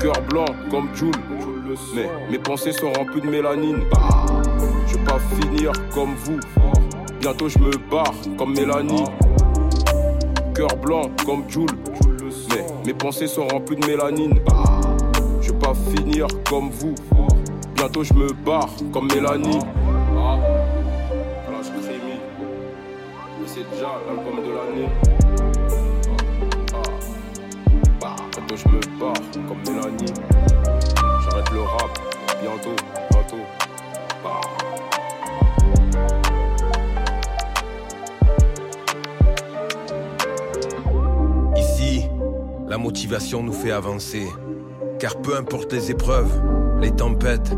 Cœur 0.00 0.20
blanc 0.28 0.46
comme 0.70 0.88
Jules. 0.94 1.12
Mais 1.94 2.10
mes 2.30 2.38
pensées 2.38 2.72
sont 2.72 2.92
remplies 2.92 3.20
de 3.20 3.28
mélanine. 3.28 3.84
Je 4.88 4.94
vais 4.96 5.04
pas 5.04 5.18
finir 5.40 5.72
comme 5.94 6.14
vous. 6.24 6.40
Bientôt 7.20 7.48
je 7.48 7.58
me 7.58 7.70
barre 7.90 8.14
comme 8.36 8.54
Mélanie. 8.54 9.04
Cœur 10.54 10.74
blanc 10.82 11.02
comme 11.24 11.44
Jules. 11.48 11.66
Mes 12.84 12.94
pensées 12.94 13.26
sont 13.26 13.46
remplies 13.48 13.76
de 13.76 13.86
mélanine. 13.86 14.40
Je 15.40 15.52
vais 15.52 15.58
pas 15.58 15.74
finir 15.74 16.26
comme 16.48 16.70
vous. 16.70 16.94
Bientôt 17.74 18.02
je 18.02 18.14
me 18.14 18.32
barre 18.32 18.68
comme 18.92 19.08
Mélanie. 19.08 19.58
Flash 21.46 21.70
Crémy. 21.82 22.12
Et 22.12 23.46
c'est 23.46 23.70
déjà 23.70 23.98
l'album 24.06 24.44
de 24.44 24.50
l'année. 24.50 24.88
Bientôt 28.00 28.56
je 28.56 28.68
me 28.68 28.98
barre 28.98 29.14
comme 29.46 29.62
Mélanie. 29.66 30.12
J'arrête 31.24 31.50
le 31.52 31.60
rap. 31.60 31.98
Bientôt, 32.42 32.76
bientôt. 33.10 33.44
Bah. 34.24 34.40
La 42.70 42.78
motivation 42.78 43.42
nous 43.42 43.52
fait 43.52 43.72
avancer. 43.72 44.28
Car 45.00 45.20
peu 45.20 45.36
importe 45.36 45.72
les 45.72 45.90
épreuves, 45.90 46.40
les 46.80 46.92
tempêtes, 46.92 47.50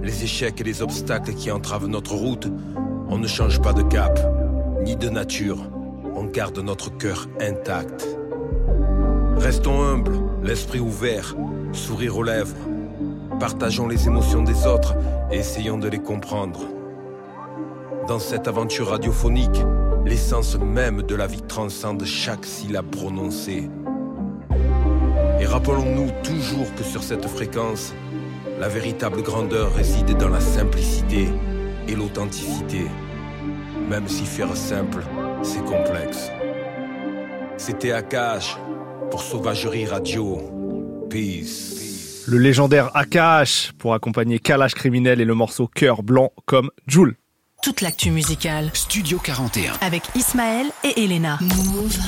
les 0.00 0.22
échecs 0.22 0.60
et 0.60 0.64
les 0.64 0.80
obstacles 0.80 1.34
qui 1.34 1.50
entravent 1.50 1.88
notre 1.88 2.14
route, 2.14 2.46
on 3.08 3.18
ne 3.18 3.26
change 3.26 3.60
pas 3.60 3.72
de 3.72 3.82
cap, 3.82 4.16
ni 4.84 4.94
de 4.94 5.08
nature. 5.08 5.58
On 6.14 6.24
garde 6.24 6.60
notre 6.60 6.96
cœur 6.96 7.26
intact. 7.40 8.06
Restons 9.38 9.82
humbles, 9.82 10.16
l'esprit 10.44 10.78
ouvert, 10.78 11.34
sourire 11.72 12.16
aux 12.16 12.22
lèvres. 12.22 12.54
Partageons 13.40 13.88
les 13.88 14.06
émotions 14.06 14.44
des 14.44 14.68
autres 14.68 14.94
et 15.32 15.38
essayons 15.38 15.78
de 15.78 15.88
les 15.88 15.98
comprendre. 15.98 16.60
Dans 18.06 18.20
cette 18.20 18.46
aventure 18.46 18.90
radiophonique, 18.90 19.64
l'essence 20.06 20.56
même 20.56 21.02
de 21.02 21.14
la 21.16 21.26
vie 21.26 21.42
transcende 21.42 22.04
chaque 22.04 22.46
syllabe 22.46 22.90
prononcée. 22.90 23.68
Et 25.40 25.46
rappelons-nous 25.46 26.10
toujours 26.22 26.72
que 26.74 26.84
sur 26.84 27.02
cette 27.02 27.26
fréquence, 27.26 27.94
la 28.58 28.68
véritable 28.68 29.22
grandeur 29.22 29.74
réside 29.74 30.16
dans 30.18 30.28
la 30.28 30.40
simplicité 30.40 31.28
et 31.88 31.94
l'authenticité. 31.94 32.86
Même 33.88 34.06
si 34.06 34.26
faire 34.26 34.54
simple, 34.54 35.02
c'est 35.42 35.64
complexe. 35.64 36.30
C'était 37.56 37.92
Akash 37.92 38.58
pour 39.10 39.22
Sauvagerie 39.22 39.86
Radio. 39.86 40.40
Peace. 41.08 42.24
Le 42.28 42.36
légendaire 42.36 42.94
Akash 42.94 43.72
pour 43.78 43.94
accompagner 43.94 44.38
Kalash 44.38 44.74
Criminel 44.74 45.20
et 45.20 45.24
le 45.24 45.34
morceau 45.34 45.66
Cœur 45.66 46.02
Blanc 46.02 46.32
comme 46.44 46.70
Joule. 46.86 47.16
Toute 47.62 47.82
l'actu 47.82 48.10
musicale. 48.10 48.70
Studio 48.72 49.18
41. 49.18 49.72
Avec 49.82 50.02
Ismaël 50.14 50.66
et 50.82 51.04
Elena. 51.04 51.38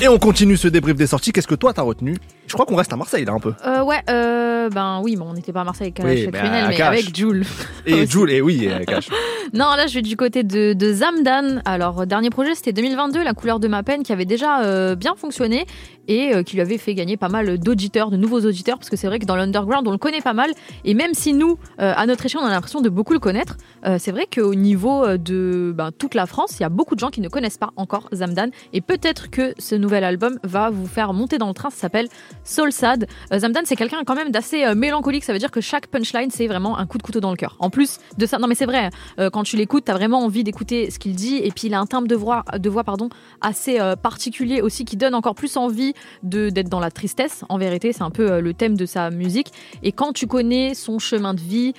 Et 0.01 0.07
on 0.07 0.17
continue 0.17 0.57
ce 0.57 0.67
débrief 0.67 0.95
des 0.95 1.05
sorties. 1.05 1.31
Qu'est-ce 1.31 1.47
que 1.47 1.53
toi 1.53 1.73
t'as 1.73 1.83
retenu? 1.83 2.17
Je 2.47 2.53
crois 2.53 2.65
qu'on 2.65 2.75
reste 2.75 2.93
à 2.93 2.97
Marseille 2.97 3.25
là 3.25 3.33
un 3.33 3.39
peu. 3.39 3.53
Euh, 3.65 3.83
ouais, 3.83 4.01
euh, 4.09 4.69
ben 4.69 5.01
oui, 5.03 5.15
mais 5.15 5.23
on 5.23 5.33
n'était 5.33 5.53
pas 5.53 5.61
à 5.61 5.63
Marseille 5.63 5.85
avec 5.87 5.95
Kalash 5.95 6.19
Oui, 6.19 6.27
bah, 6.27 6.39
Criminel, 6.39 6.65
mais 6.69 6.81
avec 6.81 7.15
Jules. 7.15 7.45
Et. 7.85 8.05
Joule, 8.13 8.31
et 8.31 8.41
oui, 8.41 8.65
et 8.65 8.73
Akash. 8.73 9.09
Non, 9.53 9.75
là, 9.75 9.85
je 9.85 9.93
vais 9.93 10.01
du 10.01 10.17
côté 10.17 10.41
de, 10.43 10.73
de 10.73 10.93
Zamdan. 10.93 11.61
Alors, 11.65 12.01
euh, 12.01 12.05
dernier 12.05 12.31
projet, 12.31 12.55
c'était 12.55 12.73
2022, 12.73 13.23
La 13.23 13.33
couleur 13.33 13.59
de 13.59 13.67
ma 13.67 13.83
peine, 13.83 14.01
qui 14.01 14.11
avait 14.11 14.25
déjà 14.25 14.63
euh, 14.63 14.95
bien 14.95 15.13
fonctionné. 15.15 15.67
et 16.07 16.33
euh, 16.33 16.43
qui 16.43 16.55
lui 16.55 16.61
avait 16.61 16.77
fait 16.77 16.93
gagner 16.95 17.17
pas 17.17 17.29
mal 17.29 17.57
d'auditeurs, 17.59 18.09
de 18.11 18.17
nouveaux 18.17 18.41
auditeurs, 18.41 18.77
parce 18.77 18.89
que 18.89 18.97
c'est 18.97 19.07
vrai 19.07 19.19
que 19.19 19.25
dans 19.25 19.35
l'underground, 19.35 19.87
on 19.87 19.91
le 19.91 19.97
connaît 19.97 20.21
pas 20.21 20.33
mal. 20.33 20.51
Et 20.83 20.93
même 20.93 21.13
si 21.13 21.33
nous, 21.33 21.57
euh, 21.79 21.93
à 21.95 22.05
notre 22.05 22.25
échelle, 22.25 22.41
on 22.43 22.45
a 22.45 22.49
l'impression 22.49 22.81
de 22.81 22.89
beaucoup 22.89 23.13
le 23.13 23.19
connaître, 23.19 23.57
euh, 23.85 23.97
c'est 23.99 24.11
vrai 24.11 24.27
qu'au 24.33 24.55
niveau 24.55 25.05
euh, 25.05 25.17
de 25.17 25.73
ben, 25.75 25.91
toute 25.97 26.15
la 26.15 26.25
France, 26.25 26.57
il 26.59 26.63
y 26.63 26.65
a 26.65 26.69
beaucoup 26.69 26.95
de 26.95 26.99
gens 26.99 27.09
qui 27.09 27.21
ne 27.21 27.29
connaissent 27.29 27.57
pas 27.57 27.71
encore 27.75 28.09
Zamdan. 28.13 28.49
Et 28.73 28.81
peut-être 28.81 29.29
que 29.29 29.53
ce 29.59 29.75
nouvel 29.75 30.03
album 30.03 30.39
va 30.43 30.69
vous 30.69 30.87
faire 30.87 31.13
monter 31.13 31.37
dans 31.37 31.47
le 31.47 31.53
train. 31.53 31.69
Ça 31.69 31.77
s'appelle 31.77 32.07
Soul 32.43 32.71
Sad. 32.71 33.07
Euh, 33.31 33.39
Zamdan, 33.39 33.61
c'est 33.65 33.75
quelqu'un 33.75 34.03
quand 34.05 34.15
même 34.15 34.31
d'assez 34.31 34.63
euh, 34.63 34.75
mélancolique. 34.75 35.23
Ça 35.23 35.33
veut 35.33 35.39
dire 35.39 35.51
que 35.51 35.61
chaque 35.61 35.87
punchline, 35.87 36.29
c'est 36.31 36.47
vraiment 36.47 36.77
un 36.77 36.85
coup 36.85 36.97
de 36.97 37.03
couteau 37.03 37.19
dans 37.19 37.31
le 37.31 37.37
cœur. 37.37 37.55
En 37.59 37.69
plus 37.69 37.99
de 38.17 38.25
ça, 38.25 38.37
non 38.37 38.47
mais 38.47 38.55
c'est 38.55 38.65
vrai, 38.65 38.89
euh, 39.19 39.29
quand 39.29 39.43
tu 39.43 39.55
l'écoutes, 39.55 39.85
t'as 39.85 39.93
vraiment 39.93 40.23
envie 40.23 40.43
d'écouter 40.43 40.91
ce 40.91 40.99
qu'il 40.99 41.15
dit. 41.15 41.37
Et 41.37 41.51
puis 41.51 41.67
il 41.67 41.73
a 41.73 41.79
un 41.79 41.85
timbre 41.85 42.07
de 42.07 42.15
voix, 42.15 42.43
de 42.57 42.69
voix 42.69 42.83
pardon, 42.83 43.09
assez 43.41 43.79
particulier 44.01 44.61
aussi 44.61 44.85
qui 44.85 44.97
donne 44.97 45.15
encore 45.15 45.35
plus 45.35 45.57
envie 45.57 45.93
d'être 46.23 46.69
dans 46.69 46.79
la 46.79 46.91
tristesse. 46.91 47.43
En 47.49 47.57
vérité, 47.57 47.93
c'est 47.93 48.03
un 48.03 48.09
peu 48.09 48.39
le 48.39 48.53
thème 48.53 48.75
de 48.75 48.85
sa 48.85 49.09
musique. 49.09 49.51
Et 49.83 49.91
quand 49.91 50.13
tu 50.13 50.27
connais 50.27 50.73
son 50.73 50.99
chemin 50.99 51.33
de 51.33 51.41
vie, 51.41 51.73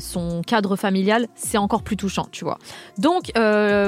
son 0.00 0.42
cadre 0.46 0.76
familial, 0.76 1.28
c'est 1.34 1.58
encore 1.58 1.82
plus 1.82 1.96
touchant, 1.96 2.26
tu 2.30 2.44
vois. 2.44 2.58
Donc, 2.98 3.32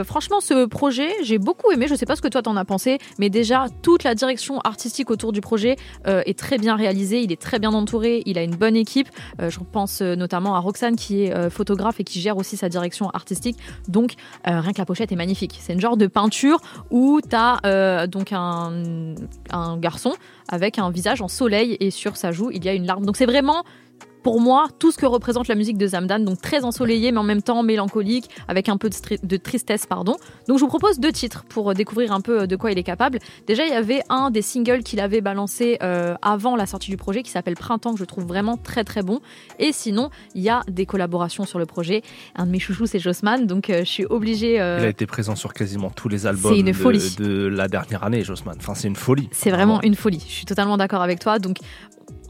franchement, 0.05 0.41
ce 0.41 0.67
projet, 0.67 1.11
j'ai 1.23 1.39
beaucoup 1.39 1.71
aimé. 1.71 1.87
Je 1.89 1.95
sais 1.95 2.07
pas 2.07 2.17
ce 2.17 2.23
que 2.23 2.29
toi 2.29 2.43
t'en 2.43 2.57
as 2.57 2.65
pensé, 2.65 2.99
mais 3.19 3.31
déjà 3.31 3.67
toute 3.83 4.05
la 4.05 4.15
direction 4.15 4.61
artistique 4.61 5.11
autour 5.11 5.33
du 5.33 5.41
projet 5.41 5.77
euh, 6.07 6.23
est 6.27 6.39
très 6.39 6.59
bien 6.59 6.77
réalisée. 6.77 7.23
Il 7.23 7.33
est 7.33 7.41
très 7.41 7.59
bien 7.59 7.73
entouré. 7.73 8.23
Il 8.27 8.39
a 8.39 8.43
une 8.43 8.55
bonne 8.55 8.77
équipe. 8.77 9.09
Euh, 9.41 9.51
je 9.51 9.59
pense 9.61 10.01
euh, 10.01 10.15
notamment 10.15 10.55
à 10.55 10.59
Roxane 10.59 10.97
qui 10.97 11.25
est 11.25 11.51
photographe 11.51 12.01
et 12.01 12.05
qui 12.05 12.21
gère 12.21 12.37
aussi 12.37 12.57
sa 12.57 12.69
direction 12.69 13.11
artistique. 13.11 13.57
Donc, 13.89 14.15
rien 14.45 14.73
que 14.73 14.79
la 14.79 14.85
pochette 14.85 15.13
est 15.13 15.17
magnifique. 15.17 15.59
C'est 15.61 15.73
une 15.73 15.81
genre 15.81 15.97
de 15.97 16.07
peinture 16.07 16.59
où 16.91 17.21
tu 17.21 17.37
as 17.37 18.07
donc 18.07 18.33
un 18.33 18.73
garçon 19.79 20.15
avec 20.49 20.79
un 20.79 20.91
visage 20.91 21.23
en 21.23 21.29
soleil 21.29 21.77
et 21.81 21.91
sur 21.91 22.17
sa 22.17 22.33
joue, 22.33 22.51
il 22.51 22.65
y 22.65 22.69
a 22.69 22.75
une 22.75 22.87
larme. 22.87 23.05
Donc, 23.05 23.17
c'est 23.17 23.27
vraiment 23.27 23.65
pour 24.23 24.41
moi, 24.41 24.69
tout 24.79 24.93
ce 24.93 24.99
que 24.99 25.07
représente 25.07 25.49
la 25.49 25.55
musique 25.55 25.79
de 25.79 25.87
Zamdan, 25.87 26.21
donc 26.25 26.41
très 26.41 26.65
ensoleillé, 26.65 27.13
mais 27.13 27.19
en 27.19 27.23
même 27.25 27.43
temps 27.43 27.63
mélancolique, 27.63 28.29
avec 28.49 28.69
un 28.69 28.77
peu 28.77 28.89
de, 28.89 29.37
tristesse, 29.37 29.87
pardon. 29.87 30.17
Donc 30.49 30.59
je 30.59 30.63
vous 30.63 30.69
propose 30.69 30.99
deux 31.01 31.13
titres 31.13 31.45
pour 31.49 31.71
euh, 31.71 31.75
découvrir 31.75 32.13
un 32.13 32.21
peu 32.21 32.43
euh, 32.43 32.47
de 32.47 32.57
quoi 32.57 32.71
il 32.73 32.79
est 32.79 32.83
capable. 32.83 33.19
Déjà, 33.47 33.65
il 33.65 33.71
y 33.71 33.75
avait 33.77 34.03
un 34.09 34.31
des 34.31 34.43
singles 34.43 34.83
qu'il 34.83 35.01
avait 35.01 35.21
balancé 35.21 35.79
euh, 35.83 36.15
avant 36.23 36.57
la 36.57 36.67
sortie 36.67 36.91
du 36.91 36.97
projet, 36.97 37.23
qui 37.23 37.31
s'appelle 37.31 37.57
Printemps, 37.57 37.93
que 37.95 37.99
je 37.99 38.05
trouve 38.05 38.25
vraiment 38.25 38.57
très 38.57 38.85
très 38.85 39.03
bon. 39.03 39.21
Et 39.59 39.73
sinon, 39.73 40.11
il 40.35 40.43
y 40.43 40.49
a 40.49 40.63
des 40.69 40.87
collaborations 40.87 41.45
sur 41.45 41.59
le 41.59 41.67
projet. 41.67 42.03
Un 42.37 42.47
de 42.47 42.51
mes 42.51 42.59
chouchous, 42.59 42.87
c'est 42.87 42.99
Jossman, 42.99 43.47
donc 43.47 43.71
euh, 43.71 43.81
je 43.81 43.91
suis 43.91 44.07
obligée. 44.07 44.61
euh, 44.61 44.79
Il 44.81 44.85
a 44.87 44.89
été 44.89 45.07
présent 45.07 45.35
sur 45.37 45.53
quasiment 45.53 45.91
tous 45.91 46.09
les 46.09 46.27
albums 46.27 46.55
une 46.55 46.67
de, 46.67 46.73
folie. 46.73 47.17
de 47.19 47.47
la 47.47 47.69
dernière 47.69 48.05
année, 48.05 48.23
Jossman. 48.23 48.57
Enfin, 48.59 48.75
c'est 48.75 48.89
une 48.89 48.97
folie. 48.97 49.29
C'est 49.33 49.51
vraiment 49.51 49.83
une 49.83 49.95
folie. 49.95 50.25
Je 50.27 50.33
suis 50.33 50.47
totalement 50.47 50.77
d'accord 50.77 51.03
avec 51.03 51.19
toi. 51.19 51.39
Donc, 51.39 51.59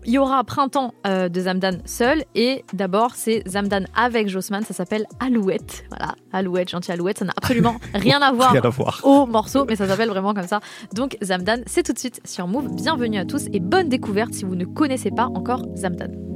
il 0.04 0.12
y 0.12 0.18
aura 0.18 0.42
Printemps 0.44 0.94
euh, 1.06 1.28
de 1.28 1.40
Zamdan 1.40 1.78
seul. 1.84 2.24
Et 2.34 2.64
d'abord, 2.72 3.12
c'est 3.14 3.42
Zamdan 3.48 3.84
avec 3.94 4.28
Jossman. 4.28 4.62
Ça 4.64 4.74
s'appelle 4.74 5.06
Alouette. 5.20 5.84
Voilà, 5.90 6.14
Alouette, 6.32 6.70
gentil 6.70 6.92
Alouette. 6.92 7.18
Ça 7.18 7.24
n'a 7.24 7.32
absolument 7.36 7.76
rien 7.94 8.20
à 8.22 8.32
voir 8.32 8.52
Rien 8.52 8.62
à 8.62 8.68
voir. 8.68 9.00
au 9.04 9.26
morceau, 9.26 9.64
mais 9.68 9.76
ça 9.76 9.86
s'appelle 9.86 10.08
vraiment 10.08 10.34
comme 10.34 10.46
ça. 10.46 10.60
Donc, 10.94 11.16
Zamdan, 11.22 11.62
c'est 11.66 11.82
tout 11.82 11.92
de 11.92 11.98
suite 11.98 12.20
sur 12.24 12.46
Move. 12.46 12.74
Bienvenue 12.74 13.18
à 13.18 13.24
tous 13.24 13.46
et 13.52 13.60
bonne 13.60 13.88
découverte 13.88 14.34
si 14.34 14.44
vous 14.44 14.54
ne 14.56 14.64
connaissez 14.64 15.10
pas 15.10 15.26
encore 15.26 15.62
Zamdan. 15.76 16.31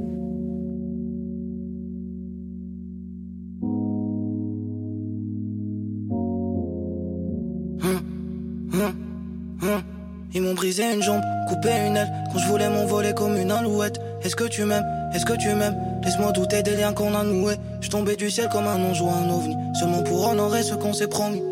Ils 10.37 10.43
m'ont 10.43 10.53
brisé 10.53 10.83
une 10.93 11.03
jambe, 11.03 11.23
coupé 11.49 11.71
une 11.71 11.97
aile. 11.97 12.13
Quand 12.31 12.39
je 12.39 12.47
voulais 12.47 12.69
m'envoler 12.69 13.15
comme 13.15 13.39
une 13.39 13.51
alouette. 13.51 13.99
Est-ce 14.23 14.37
que 14.37 14.45
tu 14.45 14.65
m'aimes? 14.65 14.85
Est-ce 15.15 15.25
que 15.25 15.33
tu 15.33 15.49
m'aimes? 15.49 15.75
Laisse-moi 16.05 16.31
douter 16.33 16.63
des 16.63 16.77
liens 16.77 16.93
qu'on 16.93 17.15
a 17.15 17.25
noués. 17.25 17.55
Je 17.81 17.89
tombais 17.89 18.17
du 18.17 18.31
ciel 18.31 18.51
comme 18.53 18.67
un 18.67 18.77
ange 18.85 19.01
ou 19.01 19.09
un 19.09 19.31
ovni. 19.31 19.57
Seulement 19.81 20.03
pour 20.03 20.29
honorer 20.29 20.63
ce 20.63 20.75
qu'on 20.75 20.93
s'est 20.93 21.07
promis. 21.07 21.43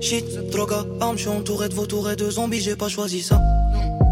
Shit, 0.00 0.24
droga, 0.52 0.84
arme, 1.00 1.16
je 1.16 1.22
suis 1.22 1.30
entouré 1.30 1.68
de 1.68 1.74
vautours 1.74 2.08
et 2.12 2.14
de 2.14 2.30
zombies. 2.30 2.60
J'ai 2.60 2.76
pas 2.76 2.86
choisi 2.86 3.22
ça. 3.22 3.40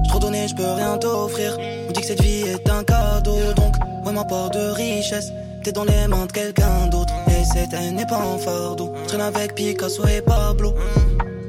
Je 0.03 0.09
trop 0.09 0.19
donné, 0.19 0.49
je 0.49 0.57
peux 0.57 0.73
rien 0.73 0.99
t'offrir. 0.99 1.57
On 1.89 1.93
dit 1.93 2.01
que 2.01 2.07
cette 2.09 2.21
vie 2.21 2.49
est 2.49 2.69
un 2.69 2.83
cadeau. 2.83 3.37
Donc, 3.55 3.75
ouais 4.05 4.13
ma 4.13 4.25
part 4.25 4.51
de 4.51 4.71
richesse. 4.71 5.31
T'es 5.63 5.71
dans 5.71 5.85
les 5.85 6.09
mains 6.09 6.27
de 6.27 6.33
quelqu'un 6.33 6.89
d'autre. 6.91 7.15
Et 7.29 7.45
cette 7.45 7.73
haine 7.75 7.95
n'est 7.95 8.07
pas 8.07 8.19
un 8.19 8.39
fardeau. 8.39 8.93
Je 9.05 9.09
traîne 9.11 9.21
avec 9.21 9.55
Picasso 9.55 10.05
et 10.09 10.21
Pablo. 10.21 10.75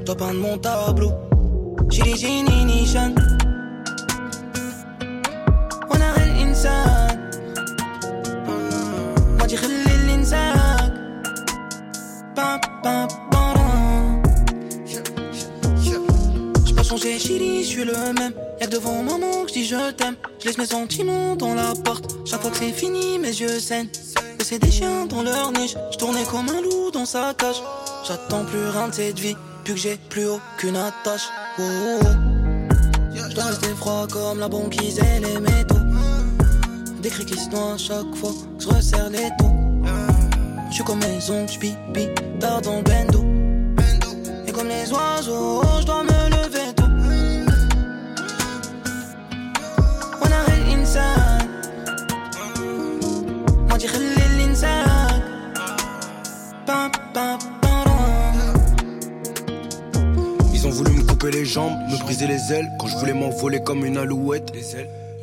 Toi 0.06 0.15
peindre 0.15 0.39
mon 0.39 0.60
tableau 0.60 1.11
شيري 1.90 2.12
جيني 2.12 2.65
نيشان 2.65 3.15
وانا 5.90 6.12
غير 6.12 6.43
انسان 6.43 7.31
ما 9.39 9.47
تخلي 9.47 9.94
اللي 9.94 10.16
نساك 10.16 10.93
بام 12.36 12.61
بام 12.85 13.09
بام 13.32 14.23
J'ai 16.66 16.74
pas 16.74 16.82
changé, 16.82 17.19
chérie, 17.19 17.62
je 17.65 17.69
suis 17.69 17.85
le 17.85 17.98
même. 18.19 18.35
Y'a 18.61 18.66
que 18.66 18.73
devant 18.73 19.02
maman 19.02 19.43
que 19.44 19.48
je 19.48 19.55
dis 19.55 19.66
je 19.66 19.90
t'aime. 19.98 20.16
Je 20.40 20.47
laisse 20.47 20.59
mes 20.59 20.66
sentiments 20.66 21.36
dans 21.36 21.55
la 21.55 21.70
porte. 21.86 22.06
Chaque 22.28 22.40
fois 22.43 22.51
que 22.51 22.56
c'est 22.56 22.73
fini, 22.82 23.19
mes 23.19 23.35
yeux 23.43 23.59
saignent. 23.69 23.93
Que 24.39 24.44
c'est 24.48 24.59
des 24.59 24.70
chiens 24.70 25.06
dans 25.06 25.23
leur 25.23 25.52
niche. 25.52 25.77
Je 25.93 25.98
tournais 25.98 26.24
comme 26.31 26.48
un 26.56 26.61
loup 26.66 26.90
dans 26.93 27.06
sa 27.15 27.35
cage. 27.40 27.61
J'attends 28.06 28.44
plus 28.44 28.66
rien 28.74 28.89
de 28.89 28.94
cette 28.94 29.19
vie, 29.19 29.36
Depuis 29.70 29.84
que 29.84 29.88
j'ai 29.88 29.98
plus 30.10 30.26
aucune 30.26 30.76
attache. 30.78 31.30
Oh, 31.60 31.62
oh, 31.62 32.00
oh. 32.02 32.08
Je 33.14 33.76
froid 33.76 34.08
comme 34.12 34.40
la 34.40 34.48
banquise 34.48 34.98
et 34.98 35.20
les 35.20 35.40
métaux. 35.40 35.76
Des 37.04 37.10
cris 37.10 37.24
qui 37.24 37.38
se 37.38 37.52
noient 37.52 37.74
à 37.74 37.78
chaque 37.78 38.16
fois 38.16 38.32
que 38.58 38.64
je 38.64 38.68
resserre 38.68 39.12
les 39.12 39.30
taux. 39.38 39.54
Je 40.70 40.74
suis 40.74 40.84
comme 40.84 40.98
mes 40.98 41.30
ongles, 41.30 41.52
je 41.52 41.60
pipi, 41.60 42.10
tard 42.40 42.62
dans 42.62 42.78
le 42.78 42.82
bendo. 42.82 43.24
Et 44.48 44.52
comme 44.52 44.70
les 44.70 44.91
oiseaux, 44.91 45.62
je 45.82 45.86
dois 45.86 46.04
me 46.04 46.30
lever 46.32 46.74
tôt. 46.76 46.86
On 50.20 50.32
arrive 50.32 50.80
inside. 50.80 51.48
Moi, 53.68 53.78
j'irai 53.78 54.00
l'inside. 54.36 55.24
Pam, 56.66 56.91
pam, 57.14 57.38
couper 61.20 61.32
les 61.32 61.46
jambes, 61.46 61.74
me 61.91 61.98
briser 61.98 62.28
les 62.28 62.54
ailes 62.54 62.70
quand 62.80 62.88
je 62.88 62.96
voulais 62.96 63.14
m'envoler 63.14 63.60
comme 63.62 63.86
une 63.86 63.98
alouette. 63.98 64.54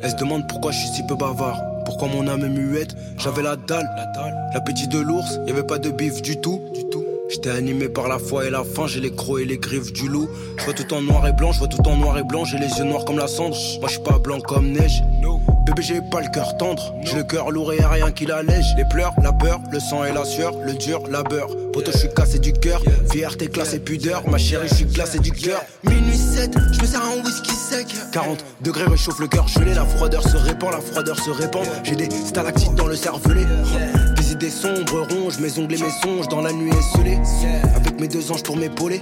Elle 0.01 0.11
se 0.11 0.15
demande 0.15 0.47
pourquoi 0.47 0.71
je 0.71 0.77
suis 0.77 0.89
si 0.89 1.03
peu 1.03 1.15
bavard, 1.15 1.59
pourquoi 1.85 2.07
mon 2.07 2.27
âme 2.27 2.43
est 2.43 2.49
muette. 2.49 2.95
J'avais 3.17 3.41
la 3.41 3.55
dalle, 3.55 3.89
l'appétit 4.53 4.87
de 4.87 4.99
l'ours, 4.99 5.39
y 5.47 5.49
avait 5.49 5.63
pas 5.63 5.79
de 5.79 5.89
bif 5.89 6.21
du 6.21 6.39
tout. 6.39 6.61
J'étais 7.29 7.49
animé 7.49 7.89
par 7.89 8.07
la 8.07 8.19
foi 8.19 8.45
et 8.45 8.49
la 8.49 8.63
faim, 8.63 8.85
j'ai 8.87 9.01
les 9.01 9.11
crocs 9.11 9.41
et 9.41 9.45
les 9.45 9.57
griffes 9.57 9.91
du 9.91 10.07
loup. 10.07 10.29
Je 10.57 10.65
vois 10.65 10.73
tout 10.73 10.93
en 10.93 11.01
noir 11.01 11.27
et 11.27 11.33
blanc, 11.33 11.51
je 11.51 11.59
vois 11.59 11.67
tout 11.67 11.85
en 11.87 11.97
noir 11.97 12.17
et 12.17 12.23
blanc, 12.23 12.45
j'ai 12.45 12.59
les 12.59 12.69
yeux 12.77 12.85
noirs 12.85 13.03
comme 13.03 13.17
la 13.17 13.27
cendre. 13.27 13.55
Moi 13.79 13.87
je 13.87 13.93
suis 13.93 14.03
pas 14.03 14.19
blanc 14.19 14.39
comme 14.39 14.71
neige. 14.71 15.03
Bébé 15.67 15.81
j'ai 15.81 15.99
pas 15.99 16.21
le 16.21 16.29
cœur 16.29 16.55
tendre, 16.55 16.95
j'ai 17.03 17.17
le 17.17 17.23
cœur 17.25 17.51
lourd 17.51 17.73
et 17.73 17.83
rien 17.83 18.09
qui 18.11 18.25
l'allège. 18.25 18.73
Les 18.77 18.85
pleurs, 18.85 19.13
la 19.21 19.33
peur, 19.33 19.59
le 19.69 19.81
sang 19.81 20.05
et 20.05 20.13
la 20.13 20.23
sueur, 20.23 20.53
le 20.63 20.73
dur, 20.73 21.01
la 21.09 21.23
beurre. 21.23 21.49
Poto 21.73 21.91
je 21.91 21.97
suis 21.97 22.13
cassé 22.15 22.39
du 22.39 22.53
cœur, 22.53 22.81
fierté, 23.11 23.47
classe 23.47 23.73
et 23.73 23.79
pudeur. 23.79 24.23
Ma 24.29 24.37
chérie 24.37 24.69
je 24.69 24.75
suis 24.75 24.85
glacé 24.85 25.19
du 25.19 25.33
cœur. 25.33 25.61
Minuit 25.83 26.15
7, 26.15 26.57
je 26.71 26.79
me 26.79 26.85
sers 26.85 27.03
un 27.03 27.21
whisky 27.21 27.51
sec 27.51 27.87
40 28.13 28.45
degrés 28.61 28.85
réchauffe 28.85 29.19
le 29.19 29.27
cœur 29.27 29.49
gelé, 29.49 29.73
la 29.73 29.83
froideur 29.83 30.23
se 30.23 30.37
répand, 30.37 30.71
la 30.71 30.79
froideur 30.79 31.19
se 31.19 31.31
répand. 31.31 31.65
J'ai 31.83 31.97
des 31.97 32.09
stalactites 32.09 32.75
dans 32.75 32.87
le 32.87 32.95
cervelet. 32.95 33.45
Des 34.15 34.31
idées 34.31 34.49
sombres 34.49 35.05
rongent 35.11 35.39
mes 35.39 35.59
ongles 35.59 35.75
et 35.75 35.81
mes 35.81 35.91
songes 36.01 36.29
dans 36.29 36.39
la 36.39 36.53
nuit 36.53 36.71
esselée. 36.71 37.19
Avec 37.75 37.99
mes 37.99 38.07
deux 38.07 38.31
anges 38.31 38.43
pour 38.43 38.55
m'épauler. 38.55 39.01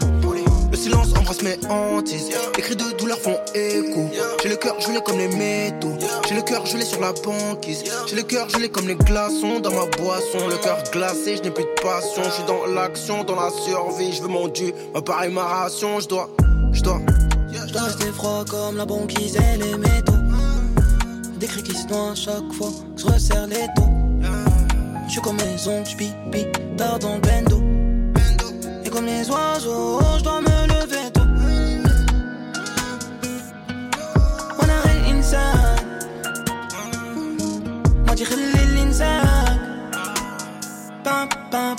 Le 0.76 0.81
silence 0.81 1.07
embrasse 1.18 1.41
mes 1.41 1.57
hantises. 1.69 2.31
Les 2.57 2.61
cris 2.61 2.76
de 2.76 2.97
douleur 2.97 3.18
font 3.18 3.38
écho. 3.53 4.10
J'ai 4.43 4.49
le 4.49 4.57
cœur 4.57 4.77
gelé 4.81 4.99
comme 5.06 5.18
les 5.18 5.30
métaux. 5.30 5.93
J'ai 6.27 6.35
le 6.35 6.41
cœur 6.41 6.65
gelé 6.65 6.84
sur 6.84 6.99
la 6.99 7.14
banquise. 7.14 7.85
J'ai 8.07 8.18
le 8.18 8.23
cœur 8.23 8.49
gelé 8.49 8.68
comme 8.68 8.85
les 8.85 8.97
glaçons 8.97 9.61
dans 9.61 9.72
ma 9.72 9.85
boisson. 9.85 10.45
Le 10.49 10.57
cœur 10.57 10.84
glacé, 10.91 11.38
je 11.38 11.43
n'ai 11.43 11.52
plus 11.52 11.64
de 11.64 11.81
passion. 11.81 12.23
Je 12.26 12.30
suis 12.30 12.43
dans 12.43 12.65
l'action, 12.65 13.23
dans 13.23 13.38
la 13.38 13.52
survie. 13.52 14.11
Je 14.11 14.22
veux 14.22 14.27
mon 14.27 14.49
dieu, 14.49 14.73
ma 14.93 15.02
part 15.02 15.23
et 15.23 15.30
ma 15.30 15.43
ration. 15.43 16.02
Je 16.02 16.10
dois, 16.10 16.30
je 16.73 16.81
dois. 16.81 16.99
Je 17.53 17.77
rester 17.77 18.11
froid 18.11 18.43
comme 18.43 18.76
la 18.76 18.85
banquise 18.85 19.38
et 19.38 19.57
les 19.57 19.77
métaux. 19.77 20.11
Des 21.39 21.47
cris 21.47 21.64
qui 21.64 21.73
se 21.73 21.88
noient 21.88 22.11
à 22.11 22.15
chaque 22.15 22.52
fois 22.52 22.72
que 22.97 23.02
je 23.02 23.07
resserre 23.07 23.47
les 23.47 23.65
taux. 23.77 23.93
Je 25.07 25.11
suis 25.14 25.22
comme 25.22 25.38
les 25.38 25.69
ongles, 25.69 25.88
je 25.89 25.95
pipi, 25.95 26.47
tard 26.76 26.99
dans 26.99 27.15
le 27.15 27.22
bendo 27.22 27.65
comme 28.96 29.06
les 29.08 29.30
oiseaux, 29.30 30.00
je 30.18 30.24
dois 30.24 30.40
me 30.40 30.68
lever 30.68 31.12
tôt. 31.14 31.22
On 34.58 34.70
arrête 34.70 35.02
l'insane. 35.06 36.00
Moi, 38.06 38.16
j'ai 38.16 38.26
l'insane. 38.74 39.60
Pam, 41.04 41.28
pam, 41.52 41.76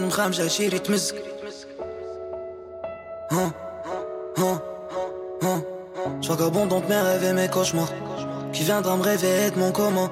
لأن 0.00 0.06
مخامجة 0.06 0.48
شيري 0.48 0.78
تمزك 0.78 1.36
Hein, 3.28 3.52
hein, 4.36 4.60
hein. 5.42 5.62
Je 6.22 6.28
vagabonde 6.28 6.72
mes 6.88 6.96
rêves 6.96 7.24
et 7.24 7.32
mes 7.32 7.48
cauchemars. 7.48 7.92
Qui 8.52 8.62
viendra 8.62 8.96
me 8.96 9.02
réveiller 9.02 9.50
de 9.50 9.58
mon 9.58 9.72
coma 9.72 10.08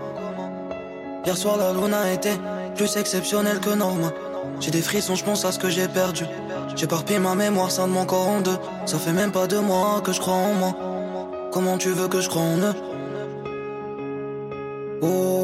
Hier 1.24 1.36
soir 1.36 1.56
la 1.56 1.72
lune 1.72 1.94
a 1.94 2.12
été 2.12 2.30
plus 2.74 2.96
exceptionnelle 2.96 3.60
que 3.60 3.70
normal. 3.70 4.12
J'ai 4.60 4.72
des 4.72 4.82
frissons, 4.82 5.14
je 5.14 5.24
pense 5.24 5.44
à 5.44 5.52
ce 5.52 5.58
que 5.60 5.70
j'ai 5.70 5.86
perdu. 5.88 6.24
J'éparpille 6.74 7.20
ma 7.20 7.34
mémoire, 7.34 7.70
ça 7.70 7.86
de 7.86 7.92
mon 7.92 8.04
corps 8.04 8.28
en 8.28 8.40
deux. 8.40 8.58
Ça 8.84 8.98
fait 8.98 9.12
même 9.12 9.30
pas 9.30 9.46
deux 9.46 9.60
mois 9.60 10.00
que 10.02 10.12
je 10.12 10.20
crois 10.20 10.34
en 10.34 10.54
moi. 10.54 10.74
Comment 11.52 11.78
tu 11.78 11.90
veux 11.90 12.08
que 12.08 12.20
je 12.20 12.28
croie 12.28 12.42
en 12.42 12.58
eux 12.58 12.74
Oh, 15.02 15.06
oh, 15.06 15.37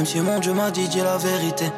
Même 0.00 0.06
si 0.06 0.20
mon 0.22 0.38
Dieu 0.38 0.54
m'a 0.54 0.70
dit, 0.70 0.88
dis 0.88 1.00
la 1.00 1.18
vérité. 1.18 1.70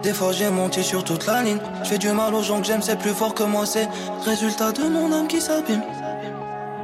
Des 0.00 0.12
fois 0.12 0.30
j'ai 0.30 0.48
monté 0.50 0.84
sur 0.84 1.02
toute 1.02 1.26
la 1.26 1.42
ligne. 1.42 1.58
Je 1.82 1.88
fais 1.88 1.98
du 1.98 2.12
mal 2.12 2.32
aux 2.32 2.40
gens 2.40 2.60
que 2.60 2.66
j'aime, 2.68 2.80
c'est 2.80 2.96
plus 2.96 3.10
fort 3.10 3.34
que 3.34 3.42
moi, 3.42 3.66
c'est 3.66 3.88
résultat 4.24 4.70
de 4.70 4.84
mon 4.84 5.10
âme 5.12 5.26
qui 5.26 5.40
s'abîme. 5.40 5.82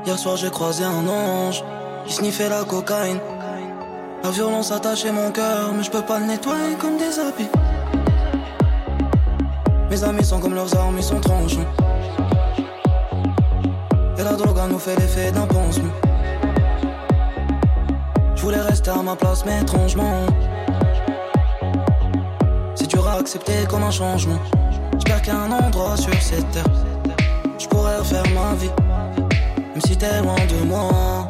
Hier 0.05 0.19
soir 0.19 0.37
j'ai 0.37 0.51
croisé 0.51 0.83
un 0.83 1.07
ange 1.07 1.63
qui 2.05 2.15
sniffait 2.15 2.49
la 2.49 2.65
cocaïne. 2.65 3.21
La 4.25 4.31
violence 4.31 4.73
attachait 4.73 5.13
mon 5.13 5.31
cœur, 5.31 5.73
mais 5.73 5.85
je 5.85 5.91
peux 5.93 6.03
pas 6.03 6.19
le 6.19 6.27
nettoyer 6.27 6.75
comme 6.81 6.97
des 6.97 7.17
habits. 7.17 7.49
Mes 9.89 10.03
amis 10.03 10.25
sont 10.25 10.41
comme 10.41 10.57
leurs 10.57 10.77
armes, 10.77 10.97
ils 10.97 11.05
sont 11.05 11.21
tranchants. 11.21 11.61
Et 14.19 14.23
la 14.25 14.33
drogue 14.33 14.59
nous 14.69 14.81
fait 14.81 14.99
l'effet 14.99 15.31
d'un 15.31 15.47
pansement. 15.47 15.93
Je 18.35 18.43
voulais 18.43 18.61
rester 18.61 18.91
à 18.91 19.01
ma 19.01 19.15
place, 19.15 19.45
mais 19.47 19.61
étrangement. 19.61 20.27
À 23.13 23.17
accepter 23.17 23.67
comme 23.69 23.83
un 23.83 23.91
changement. 23.91 24.39
J'espère 24.95 25.21
qu'il 25.21 25.35
y 25.35 25.37
a 25.37 25.41
un 25.41 25.53
endroit 25.53 25.99
sur 25.99 26.15
cette 26.15 26.51
terre. 26.51 26.65
Je 27.59 27.67
pourrais 27.67 27.99
refaire 27.99 28.25
ma 28.35 28.55
vie. 28.55 28.71
Même 29.59 29.83
si 29.85 29.95
t'es 29.99 30.23
loin 30.23 30.35
de 30.49 30.67
moi. 30.67 31.29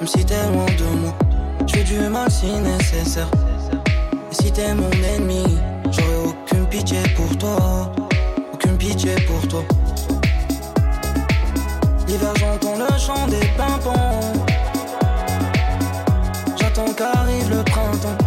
Même 0.00 0.08
si 0.08 0.24
t'es 0.24 0.42
loin 0.52 0.66
de 0.66 0.84
moi. 1.00 1.14
Je 1.68 1.76
fais 1.76 1.84
du 1.84 2.00
mal 2.08 2.28
si 2.28 2.46
nécessaire. 2.46 3.28
Et 4.32 4.34
si 4.34 4.50
t'es 4.50 4.74
mon 4.74 4.90
ennemi, 4.90 5.44
j'aurais 5.92 6.30
aucune 6.30 6.66
pitié 6.66 6.98
pour 7.14 7.38
toi. 7.38 7.92
Aucune 8.52 8.76
pitié 8.76 9.14
pour 9.28 9.46
toi. 9.46 9.62
L'hiver, 12.08 12.32
j'entends 12.40 12.76
le 12.76 12.98
chant 12.98 13.28
des 13.28 13.46
pimpons. 13.56 14.20
J'attends 16.58 16.92
qu'arrive 16.92 17.50
le 17.50 17.62
printemps. 17.62 18.18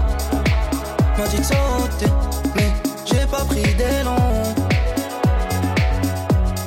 M'a 1.18 1.28
de 1.28 1.44
sauter, 1.44 2.12
j'ai 3.14 3.26
pas 3.28 3.46
pris 3.46 3.62
d'élan. 3.76 4.18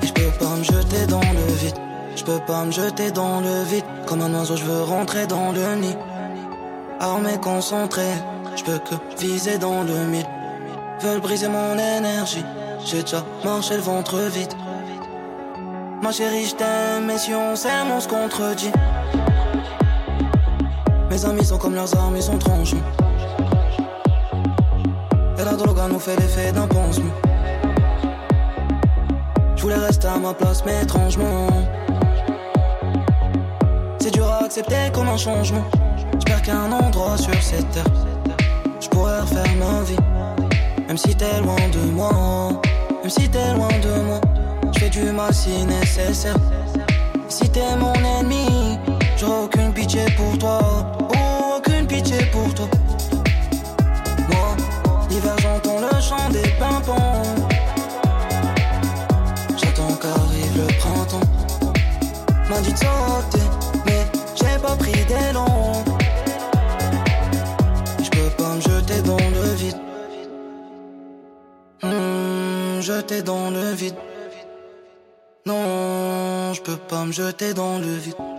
Et 0.02 0.06
je 0.06 0.12
peux 0.12 0.30
pas 0.38 0.56
me 0.56 0.62
jeter 0.62 1.06
dans 1.06 1.20
le 1.20 1.52
vide. 1.60 1.74
Je 2.14 2.24
peux 2.24 2.40
pas 2.46 2.64
me 2.64 2.70
jeter 2.70 3.10
dans 3.10 3.40
le 3.40 3.64
vide. 3.64 3.84
Comme 4.06 4.22
un 4.22 4.32
oiseau, 4.34 4.56
je 4.56 4.64
veux 4.64 4.82
rentrer 4.82 5.26
dans 5.26 5.52
le 5.52 5.74
nid. 5.76 5.96
Armé, 7.00 7.38
concentré, 7.42 8.08
je 8.56 8.64
peux 8.64 8.78
que 8.78 8.94
viser 9.20 9.58
dans 9.58 9.82
le 9.82 10.06
mille. 10.06 10.26
Veulent 11.00 11.20
briser 11.20 11.48
mon 11.48 11.74
énergie. 11.74 12.44
J'ai 12.84 13.02
déjà 13.02 13.22
marché 13.44 13.74
le 13.74 13.82
ventre 13.82 14.16
vide. 14.16 14.54
Ma 16.02 16.12
chérie, 16.12 16.46
je 16.46 16.54
t'aime, 16.54 17.06
mais 17.06 17.18
si 17.18 17.34
on 17.34 17.56
s'aime, 17.56 17.90
on 17.90 18.00
se 18.00 18.08
contredit. 18.08 18.70
Mes 21.10 21.24
amis 21.24 21.44
sont 21.44 21.58
comme 21.58 21.74
leurs 21.74 21.96
armes, 21.96 22.16
ils 22.16 22.22
sont 22.22 22.38
tranchants. 22.38 22.76
La 25.46 25.52
drogue 25.52 25.78
nous 25.92 26.00
fait 26.00 26.16
l'effet 26.16 26.50
d'un 26.50 26.66
pansement. 26.66 27.14
Je 29.54 29.62
voulais 29.62 29.76
rester 29.76 30.08
à 30.08 30.18
ma 30.18 30.34
place, 30.34 30.64
mais 30.66 30.82
étrangement. 30.82 31.46
C'est 34.00 34.10
dur 34.10 34.26
à 34.26 34.42
accepter 34.42 34.90
comme 34.92 35.08
un 35.08 35.16
changement. 35.16 35.62
J'espère 36.14 36.42
qu'il 36.42 36.52
y 36.52 36.56
a 36.56 36.62
un 36.62 36.72
endroit 36.72 37.16
sur 37.16 37.40
cette 37.40 37.70
terre. 37.70 37.84
Je 38.80 38.88
pourrais 38.88 39.20
refaire 39.20 39.46
ma 39.60 39.82
vie. 39.82 39.96
Même 40.88 40.98
si 40.98 41.14
t'es 41.14 41.40
loin 41.40 41.68
de 41.72 41.92
moi. 41.92 42.10
Même 43.02 43.10
si 43.10 43.28
t'es 43.28 43.54
loin 43.54 43.68
de 43.68 44.02
moi. 44.02 44.20
Je 44.80 44.88
du 44.88 45.12
mal 45.12 45.32
si 45.32 45.64
nécessaire. 45.64 46.34
Si 47.28 47.48
t'es 47.50 47.76
mon 47.76 47.94
ennemi, 47.94 48.80
j'aurai 49.16 49.44
aucune 49.44 49.72
pitié 49.72 50.06
pour 50.16 50.36
toi. 50.38 50.58
Oh, 51.14 51.58
aucune 51.58 51.86
pitié 51.86 52.18
pour 52.32 52.52
toi. 52.52 52.66
J'entends 55.22 55.80
le 55.80 56.00
chant 56.00 56.28
des 56.30 56.48
pimpons. 56.58 57.22
J'attends 59.56 59.94
qu'arrive 59.94 60.56
le 60.58 60.66
printemps. 60.78 61.20
M'a 62.50 62.60
dit 62.60 62.72
de 62.72 62.76
sauter, 62.76 63.46
mais 63.86 64.04
j'ai 64.34 64.58
pas 64.60 64.76
pris 64.76 65.04
d'élan. 65.06 65.84
Je 68.02 68.10
peux 68.10 68.30
pas 68.36 68.54
me 68.56 68.60
jeter 68.60 69.00
dans 69.02 69.16
le 69.16 69.54
vide. 69.54 69.80
Hmm, 71.82 72.80
jeter 72.82 73.22
dans 73.22 73.50
le 73.50 73.72
vide. 73.72 73.96
Non, 75.46 76.52
je 76.52 76.60
peux 76.60 76.76
pas 76.76 77.04
me 77.06 77.12
jeter 77.12 77.54
dans 77.54 77.78
le 77.78 77.94
vide. 77.96 78.35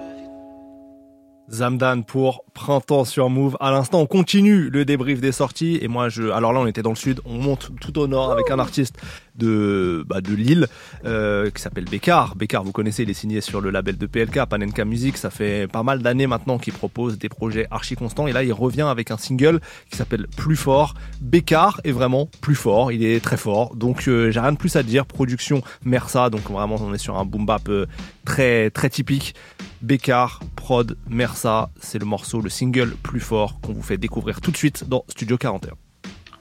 Zamdan 1.49 2.01
pour 2.03 2.43
Printemps 2.53 3.05
sur 3.05 3.29
Move. 3.29 3.57
À 3.59 3.71
l'instant, 3.71 4.01
on 4.01 4.05
continue 4.05 4.69
le 4.69 4.85
débrief 4.85 5.21
des 5.21 5.31
sorties. 5.31 5.79
Et 5.81 5.87
moi, 5.87 6.09
je, 6.09 6.29
alors 6.29 6.53
là, 6.53 6.59
on 6.59 6.67
était 6.67 6.81
dans 6.81 6.91
le 6.91 6.95
sud, 6.95 7.21
on 7.25 7.37
monte 7.37 7.71
tout 7.79 7.97
au 7.99 8.07
nord 8.07 8.31
avec 8.31 8.51
un 8.51 8.59
artiste 8.59 8.97
de, 9.37 10.03
bah, 10.07 10.21
de 10.21 10.33
Lille, 10.33 10.67
euh, 11.05 11.49
qui 11.49 11.61
s'appelle 11.61 11.85
Bécard. 11.85 12.35
Bécard, 12.35 12.63
vous 12.63 12.71
connaissez, 12.71 13.03
il 13.03 13.09
est 13.09 13.13
signé 13.15 13.41
sur 13.41 13.61
le 13.61 13.69
label 13.69 13.97
de 13.97 14.05
PLK, 14.05 14.45
Panenka 14.45 14.85
Music. 14.85 15.17
Ça 15.17 15.29
fait 15.29 15.67
pas 15.67 15.83
mal 15.83 16.01
d'années 16.01 16.27
maintenant 16.27 16.57
qu'il 16.57 16.73
propose 16.73 17.17
des 17.17 17.29
projets 17.29 17.67
archi 17.71 17.95
constants. 17.95 18.27
Et 18.27 18.33
là, 18.33 18.43
il 18.43 18.53
revient 18.53 18.87
avec 18.89 19.11
un 19.11 19.17
single 19.17 19.59
qui 19.89 19.97
s'appelle 19.97 20.27
Plus 20.35 20.55
fort. 20.55 20.93
Bécard 21.21 21.81
est 21.83 21.91
vraiment 21.91 22.29
plus 22.41 22.55
fort. 22.55 22.91
Il 22.91 23.03
est 23.03 23.23
très 23.23 23.37
fort. 23.37 23.75
Donc, 23.75 24.07
euh, 24.07 24.31
j'ai 24.31 24.39
rien 24.39 24.51
de 24.51 24.57
plus 24.57 24.75
à 24.75 24.83
dire. 24.83 25.05
Production 25.05 25.61
Mersa. 25.83 26.29
Donc, 26.29 26.49
vraiment, 26.49 26.75
on 26.79 26.93
est 26.93 26.97
sur 26.97 27.17
un 27.17 27.25
boom 27.25 27.45
bap 27.45 27.69
euh, 27.69 27.85
très, 28.25 28.69
très 28.71 28.89
typique. 28.89 29.35
Bécard, 29.81 30.39
prod, 30.55 30.97
Mersa, 31.07 31.69
c'est 31.79 31.99
le 31.99 32.05
morceau, 32.05 32.41
le 32.41 32.49
single 32.49 32.95
plus 33.03 33.19
fort 33.19 33.59
qu'on 33.61 33.73
vous 33.73 33.83
fait 33.83 33.97
découvrir 33.97 34.41
tout 34.41 34.51
de 34.51 34.57
suite 34.57 34.87
dans 34.87 35.05
Studio 35.07 35.37
41. 35.37 35.73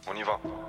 On 0.09 0.15
y 0.15 0.23
va. 0.23 0.66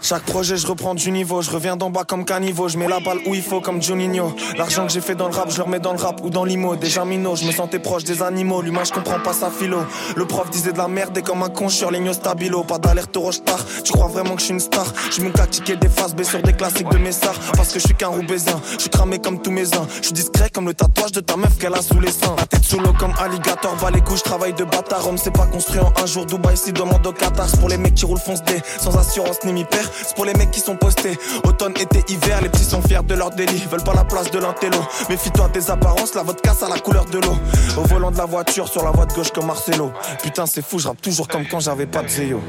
Chaque 0.00 0.22
projet, 0.22 0.56
je 0.56 0.66
reprends 0.66 0.94
du 0.94 1.10
niveau. 1.10 1.42
Je 1.42 1.50
reviens 1.50 1.76
d'en 1.76 1.90
bas 1.90 2.04
comme 2.04 2.24
caniveau. 2.24 2.68
Je 2.68 2.78
mets 2.78 2.86
la 2.86 3.00
balle 3.00 3.18
où 3.26 3.34
il 3.34 3.42
faut 3.42 3.60
comme 3.60 3.82
Juninho. 3.82 4.32
L'argent 4.56 4.86
que 4.86 4.92
j'ai 4.92 5.00
fait 5.00 5.16
dans 5.16 5.28
le 5.28 5.34
rap, 5.34 5.50
je 5.50 5.56
le 5.58 5.64
remets 5.64 5.80
dans 5.80 5.92
le 5.92 5.98
rap 5.98 6.20
ou 6.22 6.30
dans 6.30 6.44
l'IMO. 6.44 6.76
Déjà 6.76 7.04
minot, 7.04 7.34
je 7.36 7.44
me 7.44 7.52
sentais 7.52 7.80
proche 7.80 8.04
des 8.04 8.22
animaux. 8.22 8.62
L'humain, 8.62 8.84
je 8.84 8.92
comprends 8.92 9.18
pas 9.18 9.32
sa 9.32 9.50
philo. 9.50 9.78
Le 10.16 10.24
prof 10.24 10.48
disait 10.50 10.72
de 10.72 10.78
la 10.78 10.88
merde 10.88 11.18
et 11.18 11.22
comme 11.22 11.42
un 11.42 11.48
con, 11.48 11.68
je 11.68 11.84
ligno 11.90 12.12
stabilo. 12.12 12.62
Pas 12.62 12.78
d'alerte 12.78 13.16
au 13.16 13.32
star. 13.32 13.58
Tu 13.84 13.92
crois 13.92 14.06
vraiment 14.06 14.34
que 14.34 14.40
je 14.40 14.46
suis 14.46 14.54
une 14.54 14.60
star? 14.60 14.86
Je 15.10 15.20
me 15.20 15.30
ticket 15.50 15.76
des 15.76 15.88
faces 15.88 16.14
B 16.14 16.22
sur 16.22 16.40
des 16.42 16.52
classiques 16.52 16.88
de 16.90 16.98
mes 16.98 17.12
stars. 17.12 17.38
Parce 17.56 17.72
que 17.72 17.80
je 17.80 17.86
suis 17.86 17.94
qu'un 17.94 18.08
roubaisien. 18.08 18.60
Je 18.74 18.82
suis 18.82 18.90
cramé 18.90 19.18
comme 19.18 19.42
tous 19.42 19.50
mes 19.50 19.74
uns. 19.74 19.86
Je 20.00 20.06
suis 20.06 20.14
discret 20.14 20.48
comme 20.48 20.66
le 20.66 20.74
tatouage 20.74 21.12
de 21.12 21.20
ta 21.20 21.36
meuf 21.36 21.58
qu'elle 21.58 21.74
a 21.74 21.82
sous 21.82 22.00
les 22.00 22.12
seins. 22.12 22.36
La 22.38 22.46
tête 22.46 22.64
sous 22.64 22.78
l'eau 22.78 22.94
comme 22.98 23.12
alligator. 23.18 23.74
Bas 23.82 23.90
les 23.90 24.00
couches, 24.00 24.22
travail 24.22 24.54
de 24.54 24.64
bâtard. 24.64 25.06
Homme, 25.08 25.18
c'est 25.18 25.34
pas 25.34 25.46
construit 25.46 25.80
en 25.80 25.92
un 26.00 26.06
jour. 26.06 26.24
Dubaï, 26.24 26.56
si 26.56 26.72
demande 26.72 27.04
au 27.04 27.12
Qatar. 27.12 27.48
Pour 27.58 27.68
les 27.68 27.78
mecs 27.78 27.94
qui 27.94 28.04
roulent 28.06 28.18
fonce. 28.18 28.40
Sans 28.80 28.96
assurance 28.96 29.38
ni 29.44 29.52
mi 29.52 29.64
père. 29.64 29.87
C'est 29.92 30.14
pour 30.14 30.24
les 30.24 30.34
mecs 30.34 30.50
qui 30.50 30.60
sont 30.60 30.76
postés. 30.76 31.18
Automne, 31.44 31.74
été, 31.78 32.04
hiver, 32.08 32.40
les 32.42 32.48
petits 32.48 32.64
sont 32.64 32.82
fiers 32.82 33.02
de 33.06 33.14
leur 33.14 33.30
délit. 33.30 33.64
Veulent 33.70 33.84
pas 33.84 33.94
la 33.94 34.04
place 34.04 34.30
de 34.30 34.38
l'intello. 34.38 34.78
Méfie-toi 35.08 35.48
des 35.48 35.70
apparences, 35.70 36.14
la 36.14 36.22
vodka 36.22 36.52
à 36.60 36.68
la 36.68 36.78
couleur 36.78 37.04
de 37.04 37.18
l'eau. 37.18 37.36
Au 37.76 37.82
volant 37.82 38.10
de 38.10 38.18
la 38.18 38.24
voiture, 38.24 38.68
sur 38.68 38.84
la 38.84 38.90
voie 38.90 39.06
de 39.06 39.12
gauche 39.12 39.30
comme 39.30 39.46
Marcelo. 39.46 39.92
Putain, 40.22 40.46
c'est 40.46 40.64
fou, 40.64 40.78
je 40.78 40.88
rappe 40.88 41.00
toujours 41.00 41.28
comme 41.28 41.46
quand 41.46 41.60
j'avais 41.60 41.86
pas 41.86 42.02
de 42.02 42.08
zéo. 42.08 42.40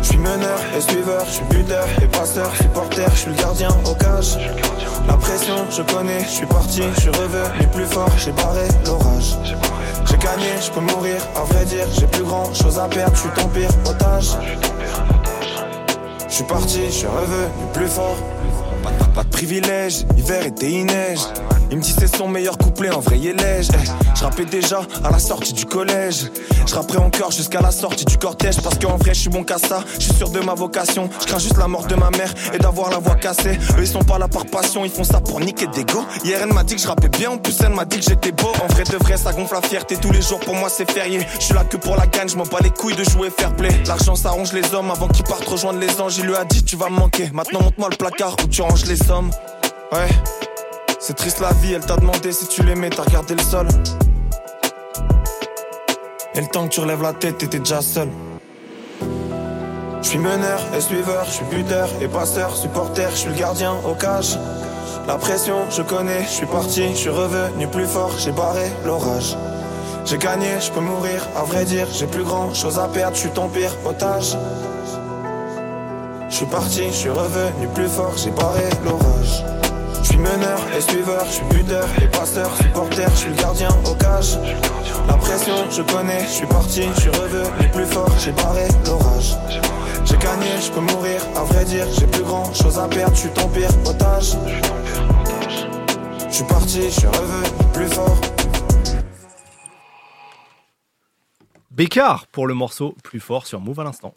Je 0.00 0.08
suis 0.08 0.18
meneur 0.18 0.58
et 0.76 0.80
suiveur, 0.80 1.24
je 1.26 1.30
suis 1.32 1.44
buteur 1.44 1.86
et 2.02 2.06
passeur, 2.06 2.54
supporter, 2.56 3.06
je 3.12 3.18
suis 3.20 3.30
le 3.30 3.36
gardien 3.36 3.68
au 3.86 3.94
cage. 3.94 4.38
La 5.06 5.14
pression, 5.14 5.56
je 5.70 5.82
connais, 5.82 6.20
je 6.20 6.28
suis 6.28 6.46
parti, 6.46 6.82
je 6.94 7.00
suis 7.00 7.10
revenu 7.10 7.66
plus 7.72 7.86
fort, 7.86 8.10
j'ai 8.18 8.32
barré 8.32 8.68
l'orage. 8.84 9.36
J'ai 10.06 10.18
gagné, 10.18 10.50
je 10.60 10.70
peux 10.70 10.80
mourir, 10.80 11.16
à 11.36 11.40
vrai 11.44 11.64
dire, 11.64 11.86
j'ai 11.98 12.06
plus 12.06 12.22
grand 12.22 12.52
chose 12.54 12.78
à 12.78 12.86
perdre, 12.88 13.14
je 13.14 13.20
suis 13.20 13.30
ton 13.30 13.48
pire 13.48 13.70
otage. 13.88 14.36
Je 16.34 16.38
suis 16.38 16.46
parti, 16.46 16.80
je 16.86 16.90
suis 16.90 17.06
revenu 17.06 17.46
plus 17.72 17.86
fort. 17.86 18.16
Pas, 19.14 19.24
de 19.24 19.28
privilège, 19.28 20.04
hiver, 20.16 20.44
été, 20.46 20.70
il 20.70 20.86
neige. 20.86 21.20
Il 21.70 21.78
me 21.78 21.82
dit 21.82 21.94
c'est 21.98 22.14
son 22.14 22.28
meilleur 22.28 22.58
couplet, 22.58 22.90
en 22.90 23.00
vrai 23.00 23.18
il 23.18 23.28
est 23.28 23.32
léger. 23.32 23.72
Eh, 23.74 24.16
je 24.16 24.22
rappais 24.22 24.44
déjà 24.44 24.82
à 25.02 25.10
la 25.10 25.18
sortie 25.18 25.52
du 25.54 25.64
collège. 25.64 26.30
Je 26.66 26.74
rapperai 26.74 26.98
encore 26.98 27.32
jusqu'à 27.32 27.60
la 27.60 27.70
sortie 27.70 28.04
du 28.04 28.18
cortège. 28.18 28.60
Parce 28.62 28.78
qu'en 28.78 28.96
vrai 28.96 29.14
je 29.14 29.20
suis 29.20 29.30
bon 29.30 29.42
qu'à 29.44 29.58
ça, 29.58 29.82
je 29.94 30.04
suis 30.04 30.14
sûr 30.14 30.28
de 30.28 30.40
ma 30.40 30.54
vocation. 30.54 31.08
Je 31.20 31.26
crains 31.26 31.38
juste 31.38 31.56
la 31.56 31.66
mort 31.66 31.86
de 31.86 31.94
ma 31.94 32.10
mère 32.10 32.32
et 32.52 32.58
d'avoir 32.58 32.90
la 32.90 32.98
voix 32.98 33.14
cassée. 33.14 33.58
Eux 33.78 33.80
ils 33.80 33.86
sont 33.88 34.04
pas 34.04 34.18
là 34.18 34.28
par 34.28 34.46
passion, 34.46 34.84
ils 34.84 34.90
font 34.90 35.04
ça 35.04 35.20
pour 35.20 35.40
niquer 35.40 35.66
des 35.68 35.84
go. 35.84 36.04
Hier 36.22 36.38
elle 36.42 36.52
m'a 36.52 36.64
dit 36.64 36.76
que 36.76 36.82
je 36.82 36.86
rappais 36.86 37.08
bien, 37.08 37.30
en 37.30 37.38
plus 37.38 37.56
elle 37.64 37.72
m'a 37.72 37.86
dit 37.86 37.98
que 37.98 38.04
j'étais 38.04 38.32
beau. 38.32 38.52
En 38.62 38.72
vrai 38.72 38.84
de 38.84 38.96
vrai 38.98 39.16
ça 39.16 39.32
gonfle 39.32 39.54
la 39.54 39.62
fierté, 39.62 39.96
tous 39.96 40.12
les 40.12 40.22
jours 40.22 40.40
pour 40.40 40.54
moi 40.54 40.68
c'est 40.68 40.90
férié. 40.90 41.26
Je 41.40 41.44
suis 41.46 41.54
là 41.54 41.64
que 41.64 41.78
pour 41.78 41.96
la 41.96 42.06
gagne, 42.06 42.28
je 42.28 42.36
m'en 42.36 42.44
bats 42.44 42.58
les 42.62 42.70
couilles 42.70 42.94
de 42.94 43.04
jouer 43.04 43.30
fair 43.36 43.54
play. 43.56 43.70
L'argent 43.86 44.14
ça 44.14 44.30
ronge 44.30 44.52
les 44.52 44.74
hommes 44.74 44.90
avant 44.90 45.08
qu'ils 45.08 45.24
partent 45.24 45.48
rejoindre 45.48 45.80
les 45.80 46.00
anges. 46.00 46.18
Il 46.18 46.26
lui 46.26 46.36
a 46.36 46.44
dit 46.44 46.62
tu 46.62 46.76
vas 46.76 46.90
me 46.90 46.96
manquer, 46.96 47.30
maintenant 47.32 47.62
monte-moi 47.62 47.88
le 47.90 47.96
placard 47.96 48.36
où 48.44 48.46
tu 48.48 48.62
les 48.82 48.96
sommes. 48.96 49.30
Ouais. 49.92 50.08
C'est 50.98 51.14
triste 51.14 51.40
la 51.40 51.52
vie, 51.52 51.74
elle 51.74 51.84
t'a 51.84 51.96
demandé 51.96 52.32
si 52.32 52.46
tu 52.48 52.62
l'aimais, 52.62 52.90
t'as 52.90 53.04
regardé 53.04 53.34
le 53.34 53.42
sol. 53.42 53.68
Et 56.34 56.40
le 56.40 56.46
temps 56.48 56.64
que 56.64 56.74
tu 56.74 56.80
relèves 56.80 57.02
la 57.02 57.12
tête, 57.12 57.38
t'étais 57.38 57.60
déjà 57.60 57.80
seul. 57.80 58.08
Je 60.02 60.08
suis 60.08 60.18
meneur 60.18 60.60
et 60.76 60.80
suiveur, 60.80 61.24
je 61.26 61.30
suis 61.30 61.44
buteur 61.44 61.88
et 62.00 62.08
passeur, 62.08 62.54
supporter, 62.56 63.08
je 63.10 63.16
suis 63.16 63.28
le 63.30 63.36
gardien 63.36 63.74
au 63.88 63.94
cage. 63.94 64.38
La 65.06 65.16
pression, 65.16 65.70
je 65.70 65.82
connais, 65.82 66.24
je 66.24 66.30
suis 66.30 66.46
parti, 66.46 66.88
je 66.88 66.98
suis 66.98 67.10
revenu 67.10 67.68
plus 67.68 67.86
fort, 67.86 68.12
j'ai 68.18 68.32
barré 68.32 68.70
l'orage. 68.84 69.36
J'ai 70.04 70.18
gagné, 70.18 70.48
je 70.60 70.70
peux 70.72 70.80
mourir, 70.80 71.26
à 71.36 71.44
vrai 71.44 71.64
dire, 71.64 71.86
j'ai 71.92 72.06
plus 72.06 72.24
grand 72.24 72.52
chose 72.52 72.78
à 72.78 72.88
perdre, 72.88 73.14
je 73.14 73.20
suis 73.20 73.30
ton 73.30 73.48
pire 73.48 73.72
otage. 73.86 74.36
Je 76.28 76.34
suis 76.36 76.46
parti, 76.46 76.86
je 76.86 76.92
suis 76.92 77.10
revenu 77.10 77.68
plus 77.74 77.88
fort, 77.88 78.16
j'ai 78.16 78.30
barré 78.30 78.68
l'orage. 78.84 79.44
Je 80.02 80.08
suis 80.08 80.18
meneur 80.18 80.58
et 80.76 80.80
suiveur, 80.80 81.24
je 81.26 81.30
suis 81.32 81.44
buteur 81.44 81.86
et 82.02 82.08
passeur, 82.08 82.54
supporter, 82.56 83.08
je 83.10 83.16
suis 83.16 83.32
gardien 83.34 83.68
au 83.86 83.94
cage. 83.94 84.38
La 85.06 85.14
pression, 85.14 85.70
je 85.70 85.82
connais, 85.82 86.20
je 86.20 86.30
suis 86.30 86.46
parti, 86.46 86.82
je 86.94 87.00
suis 87.00 87.10
revenu 87.10 87.68
plus 87.72 87.86
fort, 87.86 88.10
j'ai 88.18 88.32
barré 88.32 88.66
l'orage. 88.86 89.36
J'ai 90.04 90.16
gagné, 90.16 90.50
je 90.60 90.70
peux 90.72 90.80
mourir, 90.80 91.20
à 91.36 91.44
vrai 91.44 91.64
dire, 91.64 91.86
j'ai 91.98 92.06
plus 92.06 92.22
grand 92.22 92.52
chose 92.52 92.78
à 92.78 92.88
perdre, 92.88 93.14
je 93.14 93.20
suis 93.20 93.30
ton 93.30 93.48
pire 93.48 93.70
otage. 93.86 94.36
Je 96.28 96.34
suis 96.34 96.44
parti, 96.44 96.82
je 96.82 97.00
suis 97.00 97.06
revenu 97.06 97.48
plus 97.72 97.88
fort. 97.88 98.20
Bécard 101.70 102.26
pour 102.28 102.46
le 102.46 102.54
morceau 102.54 102.94
plus 103.02 103.20
fort 103.20 103.46
sur 103.46 103.60
Move 103.60 103.80
à 103.80 103.84
l'instant. 103.84 104.14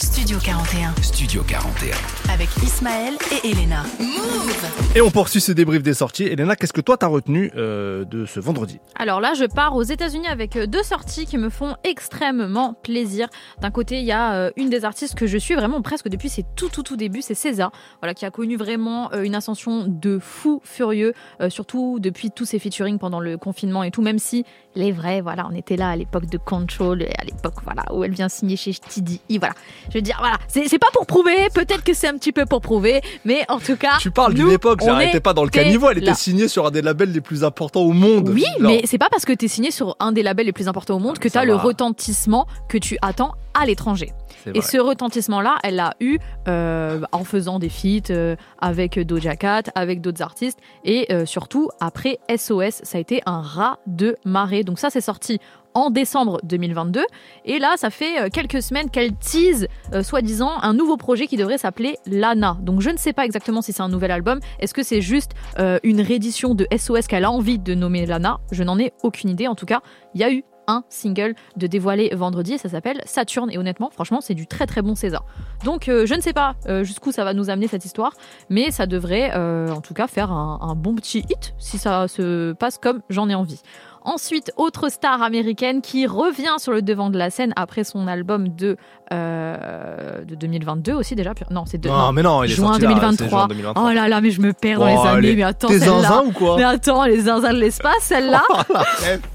Studio 0.00 0.38
41. 0.42 0.94
Studio 1.02 1.42
41. 1.44 1.94
Avec 2.32 2.48
Ismaël 2.64 3.14
et 3.30 3.48
Elena. 3.48 3.84
Move 4.00 4.96
Et 4.96 5.00
on 5.00 5.10
poursuit 5.10 5.40
ce 5.40 5.52
débrief 5.52 5.84
des 5.84 5.94
sorties. 5.94 6.24
Elena, 6.24 6.56
qu'est-ce 6.56 6.72
que 6.72 6.80
toi 6.80 6.96
t'as 6.96 7.06
retenu 7.06 7.52
euh, 7.56 8.04
de 8.04 8.26
ce 8.26 8.40
vendredi? 8.40 8.80
Alors 8.96 9.20
là, 9.20 9.34
je 9.34 9.44
pars 9.44 9.76
aux 9.76 9.82
États-Unis 9.82 10.26
avec 10.26 10.56
euh, 10.56 10.66
deux 10.66 10.82
sorties 10.82 11.26
qui 11.26 11.38
me 11.38 11.48
font 11.48 11.76
extrêmement 11.84 12.74
plaisir. 12.74 13.28
D'un 13.60 13.70
côté, 13.70 14.00
il 14.00 14.04
y 14.04 14.12
a 14.12 14.34
euh, 14.34 14.50
une 14.56 14.68
des 14.68 14.84
artistes 14.84 15.14
que 15.14 15.28
je 15.28 15.38
suis 15.38 15.54
vraiment 15.54 15.80
presque 15.80 16.08
depuis 16.08 16.28
ses 16.28 16.44
tout 16.56 16.68
tout 16.68 16.82
tout 16.82 16.96
débuts, 16.96 17.22
c'est 17.22 17.34
César, 17.34 17.70
voilà, 18.00 18.14
qui 18.14 18.24
a 18.24 18.30
connu 18.30 18.56
vraiment 18.56 19.12
euh, 19.12 19.22
une 19.22 19.36
ascension 19.36 19.84
de 19.86 20.18
fou 20.18 20.60
furieux, 20.64 21.14
euh, 21.40 21.50
surtout 21.50 21.98
depuis 22.00 22.32
tous 22.32 22.46
ses 22.46 22.58
featuring 22.58 22.98
pendant 22.98 23.20
le 23.20 23.36
confinement 23.36 23.84
et 23.84 23.92
tout. 23.92 24.02
Même 24.02 24.18
si 24.18 24.44
les 24.74 24.90
vrais, 24.90 25.20
voilà, 25.20 25.46
on 25.48 25.54
était 25.54 25.76
là 25.76 25.90
à 25.90 25.96
l'époque 25.96 26.26
de 26.26 26.38
Control, 26.38 27.02
et 27.02 27.12
à 27.18 27.24
l'époque 27.24 27.62
voilà 27.62 27.84
où 27.92 28.02
elle 28.02 28.12
vient 28.12 28.28
signer 28.28 28.56
chez 28.56 28.72
TDI, 28.74 29.38
voilà. 29.38 29.54
Je 29.90 29.98
veux 29.98 30.02
dire, 30.02 30.16
voilà, 30.18 30.38
c'est 30.48 30.78
pas 30.78 30.88
pour 30.92 31.06
prouver, 31.06 31.48
peut-être 31.54 31.84
que 31.84 31.94
c'est 31.94 32.08
un 32.08 32.14
petit 32.14 32.32
peu 32.32 32.46
pour 32.46 32.60
prouver, 32.60 33.00
mais 33.24 33.44
en 33.48 33.58
tout 33.58 33.76
cas, 33.76 33.98
Tu 34.00 34.10
parles 34.10 34.34
d'une 34.34 34.50
époque, 34.50 34.80
on 34.82 34.86
j'arrêtais 34.86 35.20
pas 35.20 35.34
dans 35.34 35.44
le 35.44 35.50
caniveau, 35.50 35.90
elle 35.90 35.98
était 35.98 36.14
signée 36.14 36.48
sur 36.48 36.66
un 36.66 36.70
des 36.70 36.82
labels 36.82 37.12
les 37.12 37.20
plus 37.20 37.44
importants 37.44 37.82
au 37.82 37.92
monde. 37.92 38.28
Oui, 38.28 38.44
mais 38.60 38.82
c'est 38.84 38.98
pas 38.98 39.08
parce 39.10 39.24
que 39.24 39.32
tu 39.32 39.46
es 39.46 39.48
signé 39.48 39.70
sur 39.70 39.96
un 40.00 40.12
des 40.12 40.22
labels 40.22 40.46
les 40.46 40.52
plus 40.52 40.68
importants 40.68 40.96
au 40.96 41.00
monde 41.00 41.18
que 41.18 41.28
tu 41.28 41.38
as 41.38 41.44
le 41.44 41.54
retentissement 41.54 42.46
que 42.68 42.78
tu 42.78 42.96
attends 43.02 43.34
à 43.54 43.66
l'étranger. 43.66 44.12
Et 44.52 44.60
ce 44.60 44.78
retentissement-là, 44.78 45.56
elle 45.62 45.76
l'a 45.76 45.94
eu 46.00 46.18
euh, 46.48 47.00
en 47.12 47.24
faisant 47.24 47.58
des 47.58 47.68
feats 47.70 48.10
euh, 48.10 48.36
avec 48.60 48.98
Doja 48.98 49.36
Cat, 49.36 49.62
avec 49.74 50.00
d'autres 50.00 50.22
artistes, 50.22 50.58
et 50.84 51.06
euh, 51.12 51.24
surtout 51.24 51.70
après 51.80 52.18
SOS, 52.34 52.80
ça 52.82 52.98
a 52.98 53.00
été 53.00 53.22
un 53.26 53.40
rat 53.40 53.78
de 53.86 54.16
marée. 54.24 54.64
Donc 54.64 54.78
ça, 54.78 54.90
c'est 54.90 55.00
sorti 55.00 55.40
en 55.74 55.90
décembre 55.90 56.40
2022, 56.44 57.04
et 57.44 57.58
là, 57.58 57.74
ça 57.76 57.90
fait 57.90 58.20
euh, 58.20 58.28
quelques 58.32 58.62
semaines 58.62 58.90
qu'elle 58.90 59.12
tease, 59.14 59.66
euh, 59.92 60.02
soi-disant, 60.02 60.52
un 60.62 60.72
nouveau 60.72 60.96
projet 60.96 61.26
qui 61.26 61.36
devrait 61.36 61.58
s'appeler 61.58 61.96
Lana. 62.06 62.56
Donc 62.62 62.80
je 62.80 62.90
ne 62.90 62.96
sais 62.96 63.12
pas 63.12 63.24
exactement 63.24 63.60
si 63.60 63.72
c'est 63.72 63.82
un 63.82 63.88
nouvel 63.88 64.10
album. 64.10 64.40
Est-ce 64.60 64.72
que 64.72 64.82
c'est 64.82 65.00
juste 65.00 65.32
euh, 65.58 65.78
une 65.82 66.00
réédition 66.00 66.54
de 66.54 66.66
SOS 66.76 67.06
qu'elle 67.08 67.24
a 67.24 67.30
envie 67.30 67.58
de 67.58 67.74
nommer 67.74 68.06
Lana? 68.06 68.38
Je 68.52 68.62
n'en 68.62 68.78
ai 68.78 68.92
aucune 69.02 69.30
idée. 69.30 69.48
En 69.48 69.54
tout 69.54 69.66
cas, 69.66 69.80
il 70.14 70.20
y 70.20 70.24
a 70.24 70.32
eu 70.32 70.44
un 70.66 70.82
single 70.88 71.34
de 71.56 71.66
dévoilé 71.66 72.14
vendredi 72.14 72.54
et 72.54 72.58
ça 72.58 72.70
s'appelle 72.70 73.02
Saturne 73.04 73.50
et 73.50 73.58
honnêtement 73.58 73.90
franchement 73.90 74.22
c'est 74.22 74.32
du 74.32 74.46
très 74.46 74.64
très 74.64 74.80
bon 74.80 74.94
César 74.94 75.26
donc 75.62 75.84
je 75.88 76.14
ne 76.14 76.22
sais 76.22 76.32
pas 76.32 76.54
jusqu'où 76.84 77.12
ça 77.12 77.22
va 77.22 77.34
nous 77.34 77.50
amener 77.50 77.68
cette 77.68 77.84
histoire 77.84 78.14
mais 78.48 78.70
ça 78.70 78.86
devrait 78.86 79.30
en 79.34 79.82
tout 79.82 79.92
cas 79.92 80.06
faire 80.06 80.32
un 80.32 80.74
bon 80.74 80.94
petit 80.94 81.18
hit 81.28 81.54
si 81.58 81.76
ça 81.76 82.08
se 82.08 82.54
passe 82.54 82.78
comme 82.78 83.02
j'en 83.10 83.28
ai 83.28 83.34
envie 83.34 83.60
Ensuite, 84.04 84.52
autre 84.56 84.90
star 84.90 85.22
américaine 85.22 85.80
qui 85.80 86.06
revient 86.06 86.56
sur 86.58 86.72
le 86.72 86.82
devant 86.82 87.08
de 87.08 87.16
la 87.18 87.30
scène 87.30 87.52
après 87.56 87.84
son 87.84 88.06
album 88.06 88.48
de, 88.48 88.76
euh, 89.12 90.22
de 90.24 90.34
2022 90.34 90.92
aussi 90.92 91.14
déjà. 91.14 91.32
Non, 91.50 91.64
c'est 91.66 91.78
de 91.78 91.88
Non, 91.88 92.12
mais 92.12 92.22
non, 92.22 92.42
il 92.44 92.52
est 92.52 92.54
juin 92.54 92.66
sorti 92.78 92.82
là, 92.82 92.88
c'est 92.90 92.94
2023. 92.96 93.38
juin 93.38 93.48
2023. 93.48 93.82
Oh 93.90 93.92
là 93.94 94.08
là, 94.08 94.20
mais 94.20 94.30
je 94.30 94.40
me 94.42 94.52
perds 94.52 94.78
dans 94.80 94.84
Oh, 94.86 95.02
les 95.04 95.08
années. 95.08 95.20
les- 95.28 95.36
Mais 95.36 95.42
attends, 95.42 95.68
celle-là. 95.68 96.22
ou 96.26 96.32
quoi 96.32 96.56
Mais 96.58 96.64
attends, 96.64 97.04
les 97.04 97.22
zinzins 97.22 97.52
de 97.54 97.58
l'espace, 97.58 97.94
celle-là. 98.02 98.42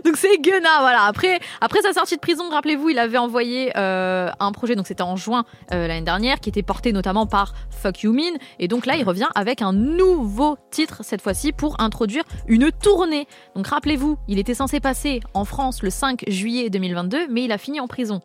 Donc 0.04 0.16
c'est 0.16 0.38
Gunna, 0.38 0.80
voilà. 0.80 1.02
Après, 1.04 1.40
après 1.60 1.80
sa 1.82 1.92
sortie 1.92 2.16
de 2.16 2.20
prison, 2.20 2.48
rappelez-vous, 2.50 2.90
il 2.90 2.98
avait 2.98 3.18
envoyé 3.18 3.72
euh, 3.76 4.30
un 4.38 4.52
projet, 4.52 4.76
donc 4.76 4.86
c'était 4.86 5.02
en 5.02 5.16
juin 5.16 5.44
euh, 5.72 5.86
l'année 5.86 6.04
dernière, 6.04 6.40
qui 6.40 6.48
était 6.48 6.62
porté 6.62 6.92
notamment 6.92 7.26
par 7.26 7.54
Fuck 7.70 8.02
You 8.02 8.12
Mean. 8.12 8.38
Et 8.58 8.68
donc 8.68 8.86
là, 8.86 8.96
il 8.96 9.04
revient 9.04 9.28
avec 9.34 9.62
un 9.62 9.72
nouveau 9.72 10.56
titre, 10.70 11.00
cette 11.02 11.22
fois-ci, 11.22 11.52
pour 11.52 11.80
introduire 11.80 12.24
une 12.46 12.70
tournée. 12.72 13.26
Donc 13.54 13.66
rappelez-vous, 13.66 14.18
il 14.28 14.38
était 14.38 14.54
censé 14.54 14.80
passer 14.80 15.20
en 15.34 15.44
France 15.44 15.82
le 15.82 15.90
5 15.90 16.24
juillet 16.28 16.70
2022, 16.70 17.28
mais 17.28 17.44
il 17.44 17.52
a 17.52 17.58
fini 17.58 17.80
en 17.80 17.86
prison. 17.86 18.22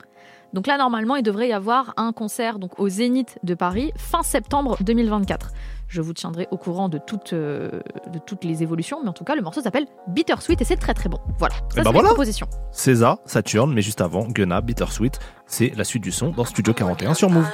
Donc 0.54 0.68
là, 0.68 0.78
normalement, 0.78 1.16
il 1.16 1.24
devrait 1.24 1.50
y 1.50 1.54
avoir 1.54 1.94
un 1.98 2.12
concert 2.14 2.60
donc, 2.60 2.80
au 2.80 2.88
Zénith 2.90 3.38
de 3.44 3.54
Paris 3.54 3.92
fin 3.98 4.24
septembre 4.24 4.78
2024. 4.82 5.52
Je 5.88 6.02
vous 6.02 6.14
tiendrai 6.14 6.48
au 6.52 6.58
courant 6.58 6.90
de 6.90 6.98
toutes, 6.98 7.34
euh, 7.34 7.70
de 8.12 8.20
toutes 8.20 8.44
les 8.44 8.64
évolutions, 8.64 9.00
mais 9.04 9.10
en 9.10 9.14
tout 9.14 9.24
cas, 9.24 9.36
le 9.36 9.42
morceau 9.42 9.62
s'appelle 9.62 9.86
Bittersweet 10.08 10.60
et 10.62 10.66
c'est 10.66 10.78
très 10.78 10.94
très 10.94 11.10
bon. 11.10 11.20
Voilà, 11.38 11.56
ça 11.56 11.62
Eh 11.64 11.74
c'est 11.76 11.84
ben 11.84 11.90
mes 11.90 11.94
voilà. 11.94 12.10
propositions. 12.10 12.48
César, 12.72 13.20
Saturne, 13.26 13.72
mais 13.74 13.82
juste 13.82 14.02
avant, 14.02 14.24
Gunna, 14.28 14.62
Bittersweet. 14.62 15.20
C'est 15.46 15.72
la 15.76 15.84
suite 15.84 16.04
du 16.04 16.12
son 16.12 16.30
dans 16.32 16.46
Studio 16.46 16.74
41 16.74 17.14
sur 17.14 17.30
Move. 17.30 17.46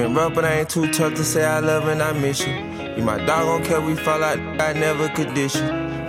Been 0.00 0.14
rough, 0.14 0.34
but 0.34 0.46
I 0.46 0.60
ain't 0.60 0.70
too 0.70 0.90
tough 0.90 1.12
to 1.16 1.22
say 1.22 1.44
I 1.44 1.60
love 1.60 1.86
and 1.86 2.02
I 2.02 2.12
miss 2.12 2.46
you. 2.46 2.54
You 2.96 3.02
my 3.02 3.18
dog, 3.26 3.44
don't 3.44 3.62
care 3.62 3.82
we 3.82 3.94
fall 3.94 4.24
out, 4.24 4.38
I 4.58 4.72
never 4.72 5.08
you. 5.08 5.48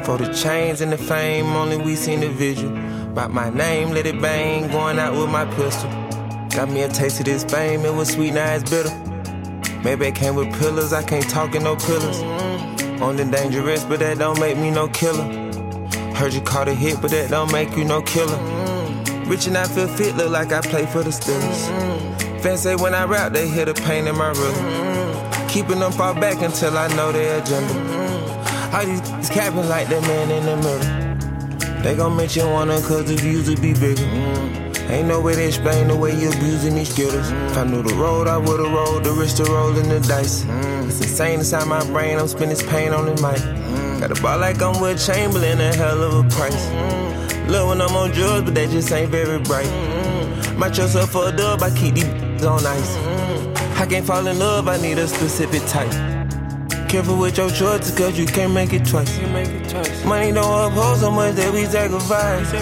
For 0.05 0.18
the 0.18 0.34
chains 0.34 0.80
and 0.80 0.93
the 0.93 0.97
fame, 0.97 1.47
only 1.47 1.76
we 1.76 1.97
seen 1.97 2.22
the 2.22 2.30
visual. 2.30 2.73
About 3.09 3.34
my 3.34 3.49
name, 3.49 3.89
let 3.89 4.05
it 4.05 4.22
bang, 4.22 4.72
going 4.72 4.97
out 4.97 5.11
with 5.11 5.30
my 5.30 5.43
pistol. 5.55 5.89
Got 6.55 6.69
me 6.69 6.84
a 6.84 6.88
taste 6.88 7.19
of 7.19 7.26
this 7.26 7.43
fame, 7.43 7.84
it 7.84 7.93
was 7.93 8.07
sweet, 8.13 8.34
now 8.34 8.53
it's 8.53 8.69
bitter. 8.69 8.95
Maybe 9.84 10.05
it 10.05 10.15
came 10.15 10.35
with 10.35 10.57
pillars, 10.57 10.93
I 10.93 11.03
can't 11.03 11.30
talk 11.30 11.53
in 11.53 11.63
no 11.63 11.76
pillars. 11.76 12.22
On 13.01 13.18
the 13.18 13.26
dangerous, 13.26 13.84
but 13.84 13.99
that 13.99 14.19
don't 14.19 14.39
make 14.39 14.55
me 14.55 14.72
no 14.72 14.88
killer. 14.88 15.26
Heard 16.15 16.34
you 16.34 16.39
caught 16.39 16.69
a 16.69 16.73
hit, 16.73 17.01
but 17.01 17.11
that 17.11 17.30
don't 17.30 17.51
make 17.51 17.76
you 17.76 17.84
no 17.84 18.01
killer. 18.03 18.39
Rich 19.26 19.47
and 19.47 19.57
I 19.57 19.65
feel 19.65 19.89
fit, 19.89 20.15
look 20.15 20.30
like 20.30 20.53
I 20.53 20.61
play 20.61 20.85
for 20.85 21.03
the 21.03 21.09
Steelers. 21.09 22.30
Fans 22.41 22.61
say 22.61 22.76
when 22.76 22.95
I 22.95 23.05
rap, 23.05 23.34
they 23.34 23.47
hear 23.47 23.65
the 23.65 23.76
pain 23.76 24.07
in 24.07 24.18
my 24.18 24.30
rhythm. 24.30 24.65
Mm-hmm. 24.65 25.47
Keeping 25.47 25.80
them 25.80 25.91
far 25.91 26.15
back 26.15 26.41
until 26.41 26.76
I 26.76 26.88
know 26.95 27.11
their 27.11 27.39
agenda. 27.39 27.73
Mm-hmm. 27.73 28.76
All 28.76 28.85
these 28.85 29.30
capping 29.30 29.69
like 29.69 29.89
that 29.89 30.01
man 30.01 30.31
in 30.31 30.45
the 30.45 30.57
middle. 30.57 31.84
They 31.84 31.95
gon' 31.95 32.15
mention 32.18 32.49
one 32.49 32.72
of 32.72 32.84
cause 32.84 33.05
the 33.05 33.15
views 33.15 33.47
would 33.47 33.61
be 33.61 33.73
bigger. 33.73 34.01
Mm-hmm. 34.01 34.91
Ain't 34.91 35.07
no 35.07 35.22
way 35.22 35.35
to 35.35 35.47
explain 35.47 35.88
the 35.88 35.95
way 35.95 36.19
you 36.19 36.30
abusing 36.30 36.73
these 36.73 36.89
skittles. 36.89 37.30
If 37.30 37.57
I 37.57 37.63
knew 37.63 37.84
the 37.84 37.93
road, 37.93 38.27
I 38.27 38.38
would've 38.38 38.72
rolled 38.72 39.03
the 39.03 39.11
risk 39.11 39.38
to 39.38 39.43
rolling 39.43 39.88
the 39.88 39.99
dice. 39.99 40.43
It's 40.88 40.99
insane 40.99 41.39
inside 41.39 41.68
my 41.68 41.85
brain, 41.91 42.18
I'm 42.18 42.27
spending 42.27 42.49
this 42.49 42.63
pain 42.63 42.91
on 42.91 43.05
the 43.05 43.13
mic. 43.22 43.39
Got 44.01 44.18
a 44.18 44.22
ball 44.22 44.39
like 44.39 44.61
I'm 44.63 44.81
with 44.81 45.05
Chamberlain, 45.05 45.61
a 45.61 45.76
hell 45.76 46.01
of 46.01 46.26
a 46.26 46.30
price. 46.30 46.69
Love 47.47 47.69
when 47.69 47.81
I'm 47.81 47.95
on 47.95 48.09
drugs, 48.11 48.45
but 48.45 48.55
they 48.55 48.65
just 48.68 48.91
ain't 48.91 49.11
very 49.11 49.39
bright. 49.39 49.69
Might 50.57 50.77
yourself 50.77 51.11
for 51.11 51.30
a 51.30 51.31
dub, 51.31 51.61
I 51.61 51.69
keep 51.69 51.95
these 51.95 52.30
on 52.45 52.65
ice. 52.65 52.95
I 53.77 53.85
can't 53.85 54.05
fall 54.05 54.26
in 54.27 54.38
love, 54.39 54.68
I 54.68 54.77
need 54.77 54.97
a 54.97 55.07
specific 55.07 55.63
type. 55.68 55.91
Careful 56.89 57.18
with 57.18 57.38
your 57.38 57.49
choices, 57.49 57.97
cause 57.97 58.19
you 58.19 58.26
can't 58.26 58.53
make 58.53 58.73
it 58.73 58.85
twice. 58.85 59.18
Money 60.05 60.31
don't 60.34 60.72
uphold 60.72 60.97
so 60.97 61.09
much 61.09 61.35
that 61.35 61.53
we 61.53 61.65
sacrifice. 61.65 62.53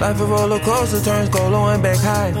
Life 0.00 0.20
a 0.20 0.24
roller 0.26 0.58
coaster, 0.60 1.00
turns 1.00 1.30
cold, 1.30 1.52
low 1.52 1.68
and 1.68 1.82
back 1.82 1.96
high. 1.96 2.32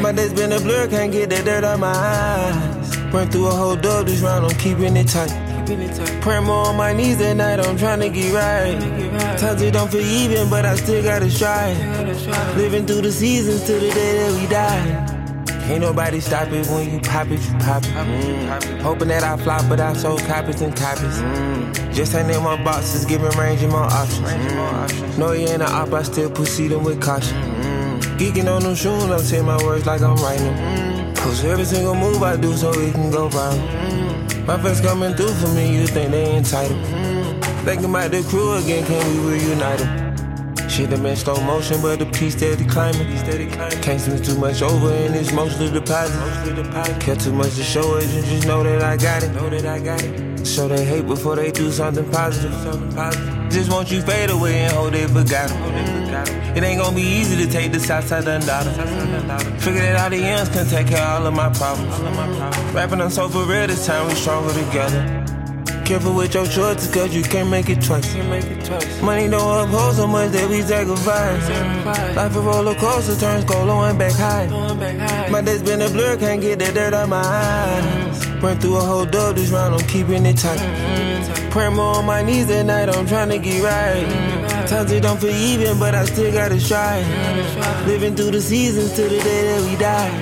My 0.00 0.12
days 0.12 0.32
been 0.32 0.52
a 0.52 0.58
blur, 0.58 0.88
can't 0.88 1.12
get 1.12 1.30
that 1.30 1.44
dirt 1.44 1.62
out 1.64 1.78
my 1.78 1.92
eyes. 1.92 2.96
Run 3.12 3.30
through 3.30 3.46
a 3.46 3.50
whole 3.50 3.76
dub 3.76 4.06
this 4.06 4.20
round, 4.20 4.46
I'm 4.46 4.58
keeping 4.58 4.96
it 4.96 5.08
tight. 5.08 5.30
Pray 6.22 6.40
more 6.40 6.66
on 6.66 6.76
my 6.76 6.92
knees 6.92 7.20
at 7.20 7.34
night, 7.36 7.60
I'm 7.60 7.76
trying 7.76 8.00
to 8.00 8.08
get 8.08 8.32
right. 8.32 9.38
Times 9.38 9.62
it 9.62 9.72
don't 9.72 9.90
feel 9.90 10.00
even, 10.00 10.50
but 10.50 10.64
I 10.66 10.74
still 10.74 11.02
gotta 11.02 11.30
strive. 11.30 11.76
Living 12.56 12.84
through 12.84 13.02
the 13.02 13.12
seasons 13.12 13.64
till 13.64 13.78
the 13.78 13.90
day 13.90 14.18
that 14.18 14.40
we 14.40 14.46
die. 14.48 15.07
Ain't 15.68 15.82
nobody 15.82 16.18
stop 16.18 16.48
it 16.48 16.66
when 16.68 16.90
you 16.90 16.98
pop 17.00 17.26
it, 17.26 17.44
you 17.44 17.58
pop 17.58 17.84
it. 17.84 17.90
Mm. 17.90 18.80
Hoping 18.80 19.08
that 19.08 19.22
I 19.22 19.36
flop, 19.36 19.68
but 19.68 19.80
I 19.80 19.92
sold 19.92 20.20
copies 20.20 20.62
and 20.62 20.74
copies. 20.74 21.18
Mm. 21.20 21.94
Just 21.94 22.14
ain't 22.14 22.30
in 22.30 22.42
my 22.42 22.56
boxes, 22.64 23.04
giving 23.04 23.30
range 23.38 23.62
and 23.62 23.72
more 23.72 23.82
options. 23.82 24.30
Mm. 24.30 25.18
No, 25.18 25.32
you 25.32 25.46
ain't 25.46 25.60
a 25.60 25.70
op, 25.70 25.92
I 25.92 26.04
still 26.04 26.30
proceed 26.30 26.68
them 26.68 26.84
with 26.84 27.02
caution. 27.02 27.36
Geeking 28.16 28.50
on 28.50 28.62
them 28.62 28.74
shoes, 28.74 29.04
I'm 29.04 29.18
saying 29.20 29.44
my 29.44 29.62
words 29.62 29.84
like 29.84 30.00
I'm 30.00 30.16
writing 30.16 30.46
them. 30.46 31.14
Post 31.14 31.44
every 31.44 31.66
single 31.66 31.94
move 31.94 32.22
I 32.22 32.36
do 32.38 32.56
so 32.56 32.70
it 32.72 32.94
can 32.94 33.10
go 33.10 33.28
viral. 33.28 34.46
My 34.46 34.58
friends 34.58 34.80
coming 34.80 35.12
through 35.12 35.34
for 35.34 35.48
me, 35.48 35.76
you 35.76 35.86
think 35.86 36.12
they 36.12 36.34
entitled. 36.34 36.82
Thinking 37.66 37.90
about 37.90 38.10
the 38.10 38.22
crew 38.22 38.54
again, 38.54 38.86
can 38.86 39.06
we 39.22 39.34
reunite 39.36 39.80
them? 39.80 40.07
Shit 40.78 40.90
have 40.90 41.02
been 41.02 41.16
slow 41.16 41.34
motion, 41.40 41.82
but 41.82 41.98
the 41.98 42.06
piece 42.06 42.36
steady 42.36 42.64
climbing. 42.64 43.08
Can't 43.82 44.00
switch 44.00 44.24
too 44.24 44.38
much 44.38 44.62
over, 44.62 44.92
and 44.92 45.12
it's 45.16 45.32
mostly 45.32 45.72
deposit. 45.72 47.00
Care 47.00 47.16
too 47.16 47.32
much 47.32 47.56
to 47.56 47.64
show 47.64 47.96
it, 47.96 48.06
you 48.14 48.22
just 48.22 48.46
know 48.46 48.62
that 48.62 48.80
I 48.80 48.96
got 48.96 49.24
it. 49.24 49.32
Know 49.32 49.50
that 49.50 49.66
I 49.66 49.80
got 49.80 50.00
it. 50.04 50.46
Show 50.46 50.68
they 50.68 50.84
hate 50.84 51.04
before 51.04 51.34
they 51.34 51.50
do 51.50 51.72
something 51.72 52.08
positive. 52.12 52.52
Just 53.50 53.72
want 53.72 53.90
you 53.90 54.02
fade 54.02 54.30
away 54.30 54.60
and 54.60 54.72
hold 54.72 54.94
it 54.94 55.10
forgotten. 55.10 55.56
It 56.56 56.62
ain't 56.62 56.80
gonna 56.80 56.94
be 56.94 57.02
easy 57.02 57.44
to 57.44 57.50
take 57.50 57.72
the 57.72 57.80
south 57.80 58.06
side 58.06 58.24
dollar. 58.46 58.70
Figure 59.58 59.80
that 59.80 59.98
all 59.98 60.10
the 60.10 60.22
ends 60.22 60.48
can 60.48 60.64
take 60.64 60.86
care 60.86 61.02
of 61.02 61.22
all 61.22 61.26
of 61.26 61.34
my 61.34 61.52
problems. 61.54 61.92
Rapping 62.72 63.00
on 63.00 63.10
so 63.10 63.28
for 63.28 63.42
real 63.46 63.66
this 63.66 63.84
time, 63.84 64.06
we 64.06 64.14
stronger 64.14 64.54
together. 64.54 65.17
Careful 65.88 66.12
with 66.12 66.34
your 66.34 66.44
choices, 66.44 66.92
cause 66.92 67.14
you 67.14 67.22
can't 67.22 67.48
make 67.48 67.70
it 67.70 67.80
twice. 67.82 68.14
Money 69.00 69.26
don't 69.26 69.68
uphold 69.68 69.94
so 69.94 70.06
much 70.06 70.32
that 70.32 70.46
we 70.50 70.60
sacrifice. 70.60 71.48
Life 72.14 72.36
a 72.36 72.40
roller 72.42 72.74
coaster, 72.74 73.16
turns 73.16 73.46
cold, 73.46 73.70
and 73.70 73.98
back 73.98 74.12
high. 74.12 74.48
My 75.30 75.40
days 75.40 75.62
been 75.62 75.80
a 75.80 75.88
blur, 75.88 76.18
can't 76.18 76.42
get 76.42 76.58
that 76.58 76.74
dirt 76.74 76.92
out 76.92 77.08
my 77.08 77.22
eyes. 77.24 78.26
Run 78.42 78.58
through 78.60 78.76
a 78.76 78.80
whole 78.80 79.06
dub 79.06 79.36
this 79.36 79.48
round, 79.50 79.76
I'm 79.76 79.88
keeping 79.88 80.26
it 80.26 80.36
tight. 80.36 80.60
Pray 81.50 81.70
more 81.70 81.96
on 81.96 82.04
my 82.04 82.22
knees 82.22 82.50
at 82.50 82.66
night, 82.66 82.90
I'm 82.90 83.06
trying 83.06 83.30
to 83.30 83.38
get 83.38 83.62
right. 83.62 84.68
Times 84.68 84.92
it 84.92 85.02
don't 85.02 85.18
feel 85.18 85.30
even, 85.30 85.78
but 85.78 85.94
I 85.94 86.04
still 86.04 86.30
gotta 86.30 86.60
strive. 86.60 87.06
Living 87.86 88.14
through 88.14 88.32
the 88.32 88.42
seasons 88.42 88.94
till 88.94 89.08
the 89.08 89.20
day 89.20 89.42
that 89.48 89.62
we 89.64 89.74
die. 89.76 90.12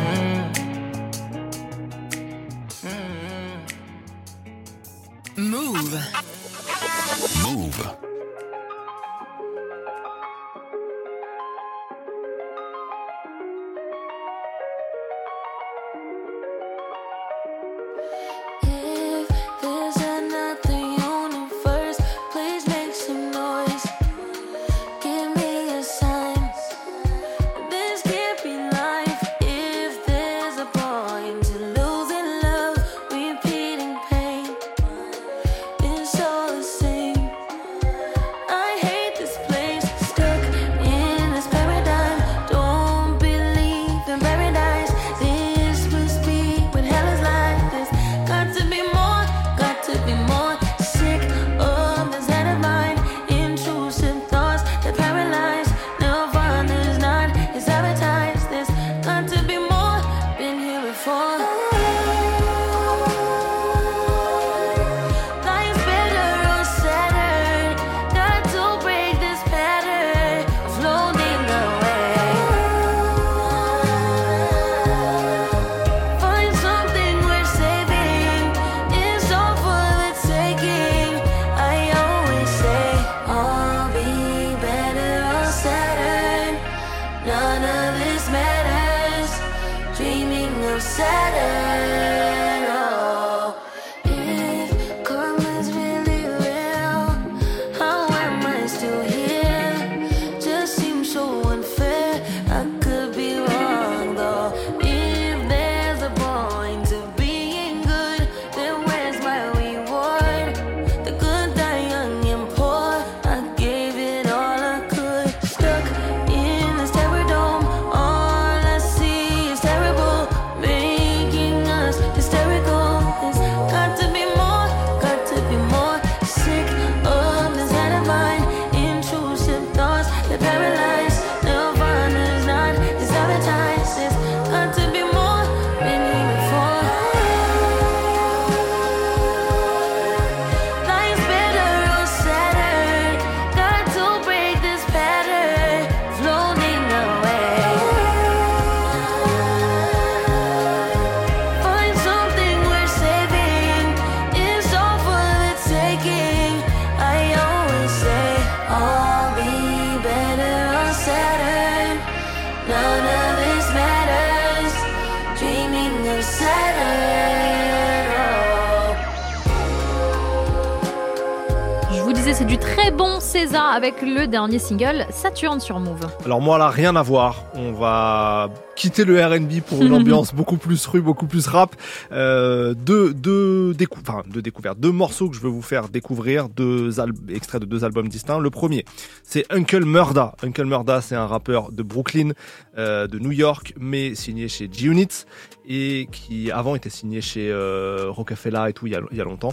Avec 173.77 174.01
le 174.01 174.27
dernier 174.27 174.59
single 174.59 175.05
Saturne 175.11 175.61
sur 175.61 175.79
Move. 175.79 176.09
Alors 176.25 176.41
moi 176.41 176.57
là, 176.57 176.71
rien 176.71 176.97
à 176.97 177.03
voir. 177.03 177.45
On 177.53 177.73
va 177.73 178.49
quitter 178.75 179.05
le 179.05 179.23
R&B 179.23 179.61
pour 179.61 179.83
une 179.83 179.93
ambiance 180.01 180.35
beaucoup 180.35 180.57
plus 180.57 180.87
rue, 180.87 181.03
beaucoup 181.03 181.27
plus 181.27 181.47
rap. 181.47 181.77
Euh, 182.11 182.73
deux, 182.73 183.13
deux, 183.13 183.75
décou 183.75 184.01
enfin, 184.01 184.23
deux 184.29 184.41
découvertes, 184.41 184.81
deux 184.81 184.93
morceaux 184.93 185.29
que 185.29 185.37
je 185.37 185.43
veux 185.43 185.51
vous 185.51 185.61
faire 185.61 185.91
découvrir, 185.91 186.49
deux 186.49 186.99
extraits 187.29 187.61
de 187.61 187.67
deux 187.67 187.85
albums 187.85 188.09
distincts. 188.09 188.39
Le 188.39 188.49
premier, 188.49 188.87
c'est 189.23 189.45
Uncle 189.51 189.85
Murda. 189.85 190.35
Uncle 190.43 190.65
Murda, 190.65 191.03
c'est 191.03 191.15
un 191.15 191.27
rappeur 191.27 191.71
de 191.71 191.83
Brooklyn, 191.83 192.31
euh, 192.79 193.07
de 193.07 193.19
New 193.19 193.33
York, 193.33 193.75
mais 193.79 194.15
signé 194.15 194.49
chez 194.49 194.71
G-Unit 194.73 195.27
et 195.69 196.09
qui 196.11 196.51
avant 196.51 196.77
était 196.77 196.91
signé 196.91 197.21
chez 197.21 197.51
euh, 197.51 198.07
Rockefeller 198.09 198.65
et 198.69 198.73
tout 198.73 198.87
il 198.87 198.95
y 198.95 198.97
a, 198.97 199.01
il 199.11 199.19
y 199.19 199.21
a 199.21 199.25
longtemps. 199.25 199.53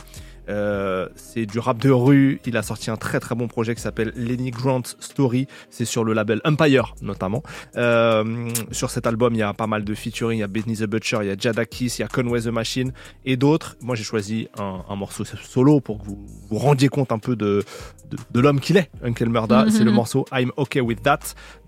Euh, 0.50 1.08
c'est 1.16 1.46
du 1.46 1.60
rap 1.60 1.78
de 1.78 1.90
rue. 1.90 2.42
Il 2.46 2.58
a 2.58 2.64
sorti 2.64 2.92
un 2.92 2.98
très 2.98 3.20
très 3.20 3.36
bon 3.36 3.48
projet 3.48 3.76
qui 3.76 3.82
s'appelle 3.82 4.12
Lenny 4.16 4.52
Grant 4.52 4.84
Story. 5.00 5.48
C'est 5.70 5.86
sur 5.86 6.04
le 6.04 6.14
label 6.14 6.42
Empire 6.46 6.96
notamment. 7.02 7.44
Euh, 7.78 8.50
sur 8.72 8.90
cet 8.90 9.08
album, 9.08 9.34
il 9.34 9.40
y 9.40 9.44
a 9.44 9.54
pas 9.54 9.68
mal 9.68 9.84
de 9.84 9.94
featuring. 9.94 10.40
Il 10.40 10.42
y 10.42 10.44
a 10.44 10.48
Benny 10.48 10.76
the 10.76 10.84
Butcher, 10.84 11.20
il 11.22 11.28
y 11.28 11.32
a 11.32 11.36
Jadakis, 11.38 11.96
il 11.98 12.02
y 12.02 12.04
a 12.04 12.08
Conway 12.08 12.42
the 12.42 12.48
Machine 12.48 12.92
et 13.26 13.38
d'autres. 13.38 13.78
Moi, 13.82 13.96
j'ai 13.96 14.04
choisi 14.04 14.48
un, 14.58 14.84
un 14.88 14.96
morceau 14.96 15.24
solo 15.26 15.80
pour 15.80 16.00
que 16.00 16.06
vous 16.06 16.26
vous 16.50 16.58
rendiez 16.58 16.90
compte 16.90 17.12
un 17.12 17.20
peu 17.20 17.36
de, 17.36 17.64
de, 18.10 18.18
de 18.32 18.40
l'homme 18.40 18.60
qu'il 18.60 18.78
est, 18.78 18.90
Uncle 19.04 19.30
Murda. 19.30 19.66
Mhm. 19.66 19.72
C'est 19.72 19.84
le 19.84 19.92
morceau 19.92 20.26
I'm 20.32 20.52
OK 20.58 20.78
with 20.82 21.02
that. 21.04 21.20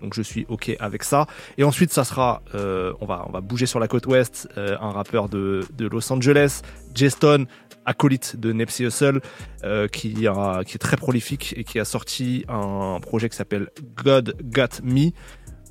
Donc 0.02 0.14
je 0.14 0.22
suis 0.22 0.46
OK 0.48 0.74
avec 0.80 1.02
ça. 1.02 1.26
Et 1.58 1.64
ensuite, 1.64 1.92
ça 1.92 2.04
sera, 2.04 2.42
euh, 2.54 2.92
on, 3.00 3.06
va, 3.06 3.24
on 3.28 3.32
va 3.32 3.40
bouger 3.40 3.66
sur 3.66 3.80
la 3.80 3.88
côte 3.88 4.06
ouest, 4.06 4.48
un 4.56 4.90
rappeur 4.90 5.28
de, 5.28 5.64
de 5.76 5.86
Los 5.86 6.12
Angeles, 6.12 6.62
Jeston, 6.96 7.46
acolyte 7.84 8.36
de 8.36 8.52
Nipsey 8.52 8.84
Hussle, 8.86 9.20
euh, 9.64 9.88
qui, 9.88 10.26
est 10.26 10.78
très 10.78 10.96
prolifique 10.96 11.54
et 11.56 11.64
qui 11.64 11.78
a 11.78 11.84
sorti 11.84 12.44
un 12.48 12.98
projet 13.00 13.28
qui 13.28 13.36
s'appelle 13.36 13.68
God 13.94 14.36
Got 14.42 14.82
Me. 14.82 15.10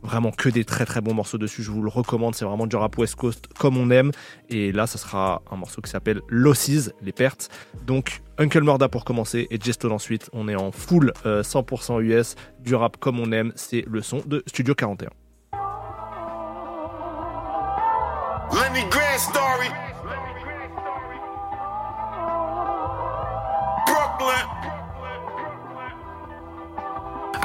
Vraiment 0.02 0.31
que 0.31 0.49
des 0.49 0.65
très 0.65 0.85
très 0.85 1.02
bons 1.02 1.15
morceaux 1.15 1.39
dessus, 1.39 1.64
je 1.64 1.72
vous 1.72 1.81
le 1.81 1.89
recommande, 1.89 2.35
c'est 2.35 2.45
vraiment 2.45 2.68
du 2.68 2.76
rap 2.76 2.95
West 2.97 3.15
Coast 3.15 3.47
comme 3.57 3.76
on 3.76 3.89
aime. 3.89 4.11
Et 4.49 4.72
là, 4.72 4.85
ça 4.85 4.99
sera 4.99 5.41
un 5.49 5.56
morceau 5.56 5.81
qui 5.81 5.89
s'appelle 5.89 6.22
Losses, 6.27 6.91
les 7.02 7.11
pertes. 7.11 7.49
Donc 7.88 8.22
Uncle 8.38 8.61
Murda 8.61 8.88
pour 8.88 9.03
commencer 9.03 9.47
et 9.49 9.60
Jeston 9.60 9.91
ensuite. 9.91 10.30
On 10.31 10.47
est 10.47 10.56
en 10.56 10.72
full 10.72 11.11
euh, 11.26 11.41
100% 11.41 12.02
US, 12.03 12.35
du 12.60 12.76
rap 12.76 12.97
comme 12.97 13.19
on 13.19 13.31
aime, 13.31 13.52
c'est 13.56 13.84
le 13.88 14.02
son 14.02 14.22
de 14.27 14.43
Studio 14.45 14.76
41. 14.76 15.10
Lenny 18.53 18.88
Grant 18.89 19.18
story. 19.18 19.69
Brooklyn. 24.26 24.74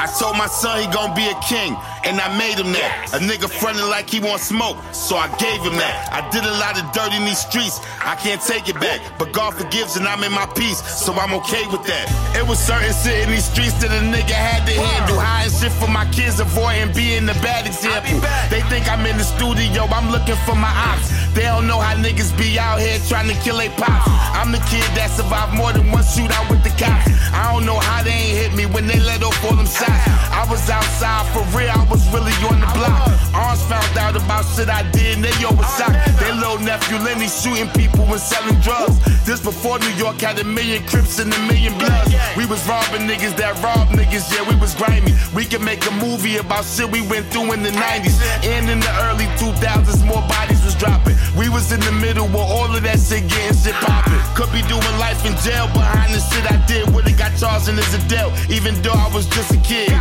I 0.00 0.08
told 0.16 0.32
my 0.40 0.46
son 0.48 0.80
he 0.80 0.88
gon' 0.88 1.12
be 1.12 1.28
a 1.28 1.36
king, 1.44 1.76
and 2.08 2.16
I 2.16 2.32
made 2.40 2.56
him 2.56 2.72
that. 2.72 3.12
A 3.12 3.20
nigga 3.20 3.52
frontin' 3.52 3.84
like 3.92 4.08
he 4.08 4.16
want 4.16 4.40
smoke, 4.40 4.80
so 4.96 5.20
I 5.20 5.28
gave 5.36 5.60
him 5.60 5.76
that. 5.76 6.08
I 6.08 6.24
did 6.32 6.40
a 6.40 6.56
lot 6.56 6.80
of 6.80 6.88
dirt 6.96 7.12
in 7.12 7.28
these 7.28 7.44
streets, 7.44 7.84
I 8.00 8.16
can't 8.16 8.40
take 8.40 8.72
it 8.72 8.80
back. 8.80 9.04
But 9.20 9.36
God 9.36 9.52
forgives, 9.52 10.00
and 10.00 10.08
I'm 10.08 10.24
in 10.24 10.32
my 10.32 10.48
peace, 10.56 10.80
so 10.80 11.12
I'm 11.12 11.36
okay 11.44 11.68
with 11.68 11.84
that. 11.84 12.08
It 12.32 12.48
was 12.48 12.56
certain 12.56 12.96
shit 13.04 13.28
in 13.28 13.28
these 13.28 13.44
streets 13.44 13.76
that 13.84 13.92
a 13.92 14.00
nigga 14.00 14.32
had 14.32 14.64
to 14.64 14.72
handle. 14.72 15.20
Hiding 15.20 15.52
shit 15.52 15.72
for 15.76 15.92
my 15.92 16.08
kids, 16.08 16.40
avoiding 16.40 16.96
being 16.96 17.28
the 17.28 17.36
bad 17.44 17.68
example. 17.68 18.24
They 18.48 18.64
think 18.72 18.88
I'm 18.88 19.04
in 19.04 19.20
the 19.20 19.28
studio, 19.28 19.84
I'm 19.92 20.08
looking 20.08 20.40
for 20.48 20.56
my 20.56 20.72
ops. 20.72 21.12
They 21.36 21.44
don't 21.44 21.68
know 21.68 21.78
how 21.78 21.92
niggas 22.00 22.32
be 22.40 22.58
out 22.58 22.80
here 22.80 22.96
trying 23.04 23.28
to 23.28 23.36
kill 23.44 23.60
they 23.60 23.68
pops. 23.76 24.08
I'm 24.32 24.48
the 24.48 24.64
kid 24.72 24.88
that 24.96 25.12
survived 25.12 25.52
more 25.52 25.76
than 25.76 25.92
one 25.92 26.08
shootout 26.08 26.48
with 26.48 26.64
the 26.64 26.72
cops. 26.80 27.12
I 27.36 27.52
don't 27.52 27.68
know 27.68 27.78
how 27.78 28.02
they 28.02 28.16
ain't 28.16 28.38
hit 28.40 28.52
me 28.56 28.64
when 28.64 28.88
they 28.88 28.98
let 28.98 29.22
off 29.22 29.36
all 29.44 29.54
them 29.54 29.68
shots. 29.68 29.89
I 30.30 30.46
was 30.48 30.68
outside 30.70 31.26
for 31.34 31.44
real, 31.56 31.70
I 31.70 31.84
was 31.90 32.02
really 32.12 32.32
on 32.48 32.60
the 32.60 32.70
block. 32.74 33.10
Arms 33.34 33.62
found 33.66 33.96
out 33.98 34.16
about 34.16 34.44
shit 34.54 34.68
I 34.68 34.82
did, 34.90 35.16
and 35.16 35.24
they 35.24 35.34
yo 35.38 35.50
was 35.52 35.66
shocked. 35.78 35.98
Their 36.18 36.34
little 36.34 36.58
nephew 36.58 36.98
Lenny 36.98 37.28
shooting 37.28 37.68
people 37.76 38.04
and 38.10 38.20
selling 38.20 38.58
drugs. 38.60 38.98
This 39.24 39.40
before 39.40 39.78
New 39.78 39.94
York 39.94 40.20
had 40.20 40.38
a 40.38 40.44
million 40.44 40.82
Crips 40.86 41.18
and 41.18 41.32
a 41.32 41.40
million 41.46 41.76
Bloods. 41.78 42.14
We 42.36 42.46
was 42.46 42.60
robbing 42.66 43.06
niggas 43.06 43.36
that 43.36 43.54
robbed 43.62 43.92
niggas, 43.92 44.26
yeah, 44.32 44.46
we 44.48 44.56
was 44.58 44.74
grimy. 44.74 45.12
We 45.34 45.44
could 45.44 45.62
make 45.62 45.86
a 45.86 45.94
movie 46.02 46.38
about 46.38 46.64
shit 46.64 46.90
we 46.90 47.00
went 47.06 47.26
through 47.32 47.52
in 47.52 47.62
the 47.62 47.70
90s. 47.70 48.18
And 48.44 48.68
in 48.70 48.80
the 48.80 48.92
early 49.06 49.26
2000s, 49.38 50.04
more 50.06 50.22
bodies 50.26 50.69
dropping. 50.80 51.14
We 51.36 51.52
was 51.52 51.70
in 51.70 51.80
the 51.84 51.92
middle 51.92 52.26
where 52.32 52.48
all 52.48 52.72
of 52.72 52.82
that 52.82 52.98
shit 52.98 53.28
getting 53.28 53.52
shit 53.52 53.76
popping. 53.84 54.16
Could 54.32 54.48
be 54.50 54.64
doing 54.64 54.96
life 54.96 55.20
in 55.28 55.36
jail 55.44 55.68
behind 55.76 56.16
the 56.16 56.18
shit 56.18 56.42
I 56.48 56.56
did. 56.64 56.88
Would've 56.88 57.20
got 57.20 57.36
charged 57.36 57.68
in 57.68 57.76
as 57.76 57.92
a 57.92 58.00
dealt, 58.08 58.32
even 58.48 58.72
though 58.80 58.96
I 58.96 59.12
was 59.12 59.28
just 59.28 59.52
a 59.52 59.60
kid. 59.60 59.92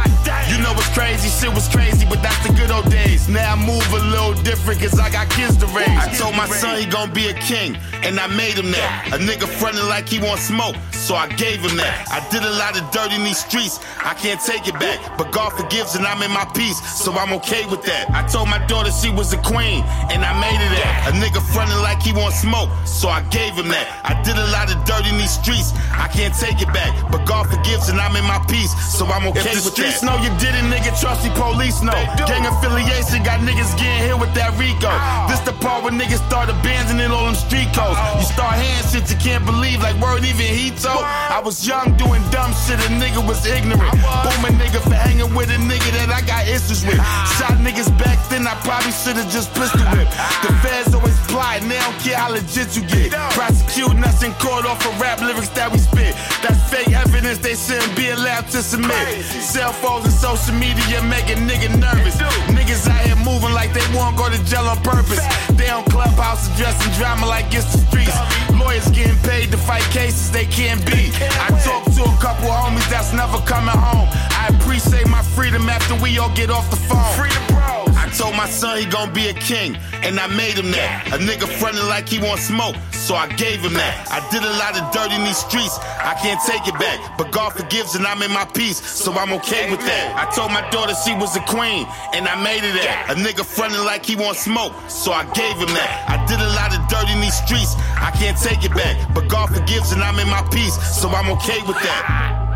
You 0.48 0.58
know 0.64 0.72
what's 0.72 0.90
crazy? 0.96 1.28
Shit 1.28 1.52
was 1.54 1.68
crazy, 1.68 2.08
but 2.08 2.24
that's 2.24 2.40
the 2.48 2.56
good 2.56 2.72
old 2.72 2.90
days. 2.90 3.28
Now 3.28 3.54
I 3.54 3.58
move 3.60 3.84
a 3.92 4.02
little 4.08 4.34
different, 4.42 4.80
cause 4.80 4.98
I 4.98 5.12
got 5.12 5.30
kids 5.30 5.60
to 5.60 5.68
raise. 5.76 5.92
I 5.92 6.08
told 6.16 6.39
my 6.40 6.48
son 6.48 6.80
he 6.80 6.86
gon' 6.86 7.12
be 7.12 7.28
a 7.28 7.34
king, 7.34 7.76
and 8.08 8.16
I 8.18 8.28
made 8.32 8.56
him 8.56 8.72
that. 8.72 9.12
A 9.12 9.20
nigga 9.20 9.44
frontin' 9.60 9.84
like 9.92 10.08
he 10.08 10.20
want 10.24 10.40
smoke, 10.40 10.76
so 10.96 11.12
I 11.14 11.28
gave 11.36 11.60
him 11.60 11.76
that. 11.76 12.08
I 12.08 12.24
did 12.32 12.48
a 12.48 12.54
lot 12.56 12.80
of 12.80 12.88
dirt 12.96 13.12
in 13.12 13.28
these 13.28 13.44
streets, 13.44 13.84
I 14.00 14.16
can't 14.16 14.40
take 14.40 14.64
it 14.64 14.80
back. 14.80 15.04
But 15.18 15.36
God 15.36 15.52
forgives, 15.52 16.00
and 16.00 16.08
I'm 16.08 16.24
in 16.24 16.32
my 16.32 16.48
peace, 16.56 16.80
so 16.96 17.12
I'm 17.12 17.34
okay 17.44 17.68
with 17.68 17.84
that. 17.84 18.08
I 18.16 18.24
told 18.32 18.48
my 18.48 18.64
daughter 18.72 18.88
she 18.88 19.12
was 19.12 19.34
a 19.36 19.42
queen, 19.44 19.84
and 20.08 20.24
I 20.24 20.32
made 20.40 20.56
her 20.56 20.72
that. 20.80 21.12
A 21.12 21.14
nigga 21.20 21.44
frontin' 21.52 21.84
like 21.84 22.00
he 22.00 22.16
want 22.16 22.34
smoke, 22.34 22.72
so 22.88 23.10
I 23.12 23.20
gave 23.36 23.60
him 23.60 23.68
that. 23.76 23.88
I 24.08 24.16
did 24.24 24.40
a 24.40 24.48
lot 24.56 24.72
of 24.72 24.80
dirt 24.88 25.04
in 25.12 25.20
these 25.20 25.36
streets, 25.36 25.76
I 25.92 26.08
can't 26.08 26.32
take 26.32 26.64
it 26.64 26.72
back. 26.72 26.96
But 27.12 27.28
God 27.28 27.52
forgives, 27.52 27.92
and 27.92 28.00
I'm 28.00 28.16
in 28.16 28.24
my 28.24 28.40
peace, 28.48 28.72
so 28.96 29.04
I'm 29.12 29.28
okay 29.36 29.44
If 29.44 29.60
the 29.60 29.68
with 29.68 29.76
streets 29.76 30.00
that. 30.00 30.08
know 30.08 30.16
you 30.24 30.32
did 30.40 30.56
it, 30.56 30.64
nigga, 30.72 30.96
trust 30.96 31.28
the 31.28 31.36
police 31.36 31.84
know. 31.84 32.00
Gang 32.32 32.48
affiliation 32.48 33.28
got 33.28 33.44
niggas 33.44 33.76
getting 33.76 34.08
hit 34.08 34.16
with 34.16 34.32
that 34.40 34.56
Rico. 34.56 34.88
Ah. 34.88 35.28
This 35.28 35.44
the 35.44 35.52
part 35.60 35.84
where 35.84 35.92
niggas 35.92 36.24
start 36.30 36.48
abandoning 36.48 37.10
all 37.10 37.26
them 37.26 37.34
street 37.34 37.66
codes. 37.74 37.98
You 38.22 38.26
start 38.30 38.54
hand 38.54 38.86
shit 38.86 39.10
you 39.10 39.18
can't 39.18 39.44
believe, 39.50 39.82
like 39.82 39.98
word 39.98 40.22
even 40.22 40.46
he 40.46 40.70
told. 40.70 41.02
I 41.02 41.42
was 41.42 41.66
young 41.66 41.98
doing 41.98 42.22
dumb 42.30 42.54
shit, 42.54 42.78
a 42.86 42.90
nigga 43.02 43.18
was 43.26 43.42
ignorant. 43.50 43.98
Boom 43.98 44.42
a 44.46 44.54
nigga 44.54 44.78
for 44.78 44.94
hanging 44.94 45.34
with 45.34 45.50
a 45.50 45.58
nigga 45.58 45.90
that 45.98 46.14
I 46.14 46.22
got 46.22 46.46
issues 46.46 46.86
with. 46.86 47.02
Shot 47.42 47.58
niggas 47.66 47.90
back 47.98 48.22
then, 48.30 48.46
I 48.46 48.54
probably 48.62 48.94
should've 48.94 49.26
just 49.34 49.50
pistol 49.58 49.82
whipped. 49.90 50.14
The 50.46 50.54
feds 50.62 50.94
always 50.94 51.18
plotting, 51.26 51.68
they 51.68 51.82
don't 51.82 51.98
care 52.06 52.22
how 52.22 52.30
legit 52.30 52.78
you 52.78 52.86
get. 52.86 53.10
Prosecuting 53.34 54.06
us 54.06 54.22
in 54.22 54.32
court 54.38 54.70
off 54.70 54.86
of 54.86 54.94
rap 55.02 55.26
lyrics 55.26 55.50
that 55.58 55.74
we 55.74 55.82
spit. 55.82 56.14
That's 56.46 56.62
fake 56.70 56.94
evidence 56.94 57.42
they 57.42 57.58
shouldn't 57.58 57.98
be 57.98 58.14
allowed 58.14 58.46
to 58.54 58.62
submit. 58.62 59.26
Cell 59.26 59.74
phones 59.74 60.06
and 60.06 60.14
social 60.14 60.54
media 60.54 61.02
make 61.10 61.26
a 61.34 61.38
nigga 61.42 61.74
nervous. 61.74 62.22
Niggas 62.54 62.86
out 62.86 63.02
here 63.02 63.18
moving 63.26 63.54
like 63.58 63.74
they 63.74 63.86
won't 63.98 64.14
go 64.14 64.30
to 64.30 64.38
jail 64.46 64.70
on 64.70 64.78
purpose. 64.86 65.26
They 65.58 65.74
on 65.74 65.90
clubhouse 66.20 66.54
addressing 66.54 66.92
drama 66.94 67.26
like 67.26 67.46
it's 67.54 67.72
the 67.72 67.80
streets. 67.88 68.18
Lawyers 68.60 68.90
getting 68.92 69.16
paid 69.24 69.52
to 69.52 69.58
fight 69.58 69.84
cases 69.84 70.30
they 70.32 70.46
can't 70.46 70.86
beat. 70.86 71.16
I 71.16 71.48
talked 71.64 71.96
to 71.96 72.04
a 72.04 72.18
couple 72.20 72.50
homies 72.50 72.88
that's 72.90 73.14
never 73.14 73.40
coming 73.48 73.76
home. 73.76 74.08
I 74.36 74.52
appreciate 74.60 75.08
my 75.08 75.22
freedom 75.22 75.70
after 75.70 75.96
we 76.04 76.20
all 76.20 76.34
get 76.36 76.50
off 76.50 76.70
the 76.70 76.76
phone. 76.76 77.16
Bro. 77.48 77.89
I 78.10 78.12
told 78.12 78.36
my 78.36 78.50
son 78.50 78.80
he 78.80 78.90
gon' 78.90 79.14
be 79.14 79.30
a 79.30 79.36
king, 79.36 79.78
and 80.02 80.20
I 80.20 80.26
made 80.34 80.58
him 80.58 80.72
that. 80.74 81.14
A 81.14 81.22
nigga 81.22 81.46
frontin' 81.46 81.86
like 81.94 82.10
he 82.10 82.18
want 82.18 82.42
smoke, 82.42 82.74
so 82.90 83.14
I 83.14 83.30
gave 83.38 83.62
him 83.62 83.78
that. 83.78 84.10
I 84.10 84.18
did 84.34 84.42
a 84.42 84.50
lot 84.58 84.74
of 84.74 84.90
dirt 84.90 85.14
in 85.14 85.22
these 85.22 85.38
streets, 85.38 85.78
I 85.78 86.18
can't 86.18 86.42
take 86.42 86.66
it 86.66 86.74
back. 86.82 86.98
But 87.20 87.30
God 87.30 87.54
forgives, 87.54 87.94
and 87.94 88.08
I'm 88.08 88.24
in 88.24 88.34
my 88.34 88.46
peace, 88.46 88.82
so 88.82 89.14
I'm 89.14 89.32
okay 89.34 89.70
with 89.70 89.82
that. 89.86 90.06
I 90.18 90.26
told 90.34 90.50
my 90.50 90.66
daughter 90.72 90.98
she 91.06 91.14
was 91.14 91.38
a 91.38 91.44
queen, 91.46 91.86
and 92.18 92.26
I 92.26 92.34
made 92.42 92.66
it 92.66 92.74
that. 92.82 93.14
A 93.14 93.14
nigga 93.14 93.46
frontin' 93.46 93.86
like 93.86 94.08
he 94.08 94.16
want 94.16 94.38
smoke, 94.38 94.74
so 94.90 95.14
I 95.14 95.30
gave 95.38 95.62
him 95.62 95.70
that. 95.78 96.10
I 96.10 96.18
did 96.26 96.42
a 96.42 96.50
lot 96.58 96.74
of 96.74 96.82
dirt 96.90 97.14
in 97.14 97.22
these 97.22 97.38
streets, 97.38 97.78
I 97.94 98.10
can't 98.18 98.42
take 98.42 98.66
it 98.66 98.74
back. 98.74 98.98
But 99.14 99.30
God 99.30 99.54
forgives, 99.54 99.92
and 99.94 100.02
I'm 100.02 100.18
in 100.18 100.28
my 100.34 100.42
peace, 100.50 100.82
so 100.98 101.10
I'm 101.10 101.30
okay 101.38 101.62
with 101.62 101.78
that. 101.78 102.46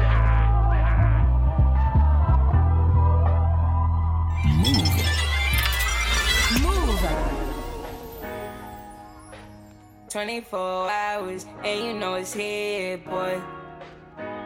24 10.14 10.92
hours, 10.92 11.48
and 11.64 11.88
you 11.88 11.94
know 11.96 12.14
it's 12.14 12.36
here, 12.36 13.00
boy. 13.00 13.42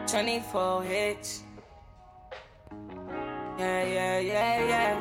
24 0.06 0.82
hits. 0.82 1.42
Yeah, 3.58 3.84
yeah, 3.84 4.18
yeah, 4.18 4.64
yeah. 4.64 5.00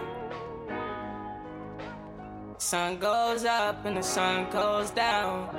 Sun 2.57 2.97
goes 2.97 3.45
up 3.45 3.85
and 3.85 3.95
the 3.95 4.01
sun 4.01 4.51
goes 4.51 4.91
down. 4.91 5.55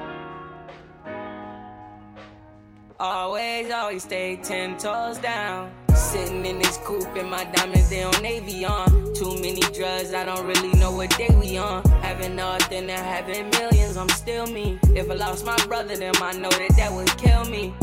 Always, 3.01 3.71
always 3.71 4.03
stay 4.03 4.37
ten 4.37 4.77
toes 4.77 5.17
down. 5.17 5.73
Sitting 5.99 6.47
in 6.47 6.59
this 6.61 6.79
coupe 6.79 7.17
and 7.17 7.29
my 7.29 7.45
diamonds, 7.45 7.91
they 7.91 8.05
on 8.05 8.23
Navy 8.23 8.65
on. 8.65 9.13
Too 9.15 9.35
many 9.43 9.61
drugs, 9.61 10.15
I 10.15 10.25
don't 10.25 10.47
really 10.47 10.71
know 10.79 10.93
what 10.93 11.11
day 11.19 11.29
we 11.39 11.59
on. 11.59 11.85
Having 12.03 12.37
nothing 12.37 12.89
and 12.89 12.91
having 12.91 13.51
millions, 13.51 13.97
I'm 13.97 14.09
still 14.09 14.47
me. 14.47 14.79
If 14.95 15.11
I 15.11 15.15
lost 15.15 15.45
my 15.45 15.57
brother, 15.67 15.97
then 15.97 16.15
I 16.23 16.33
know 16.33 16.51
that 16.51 16.75
that 16.77 16.93
would 16.93 17.15
kill 17.19 17.45
me. 17.47 17.75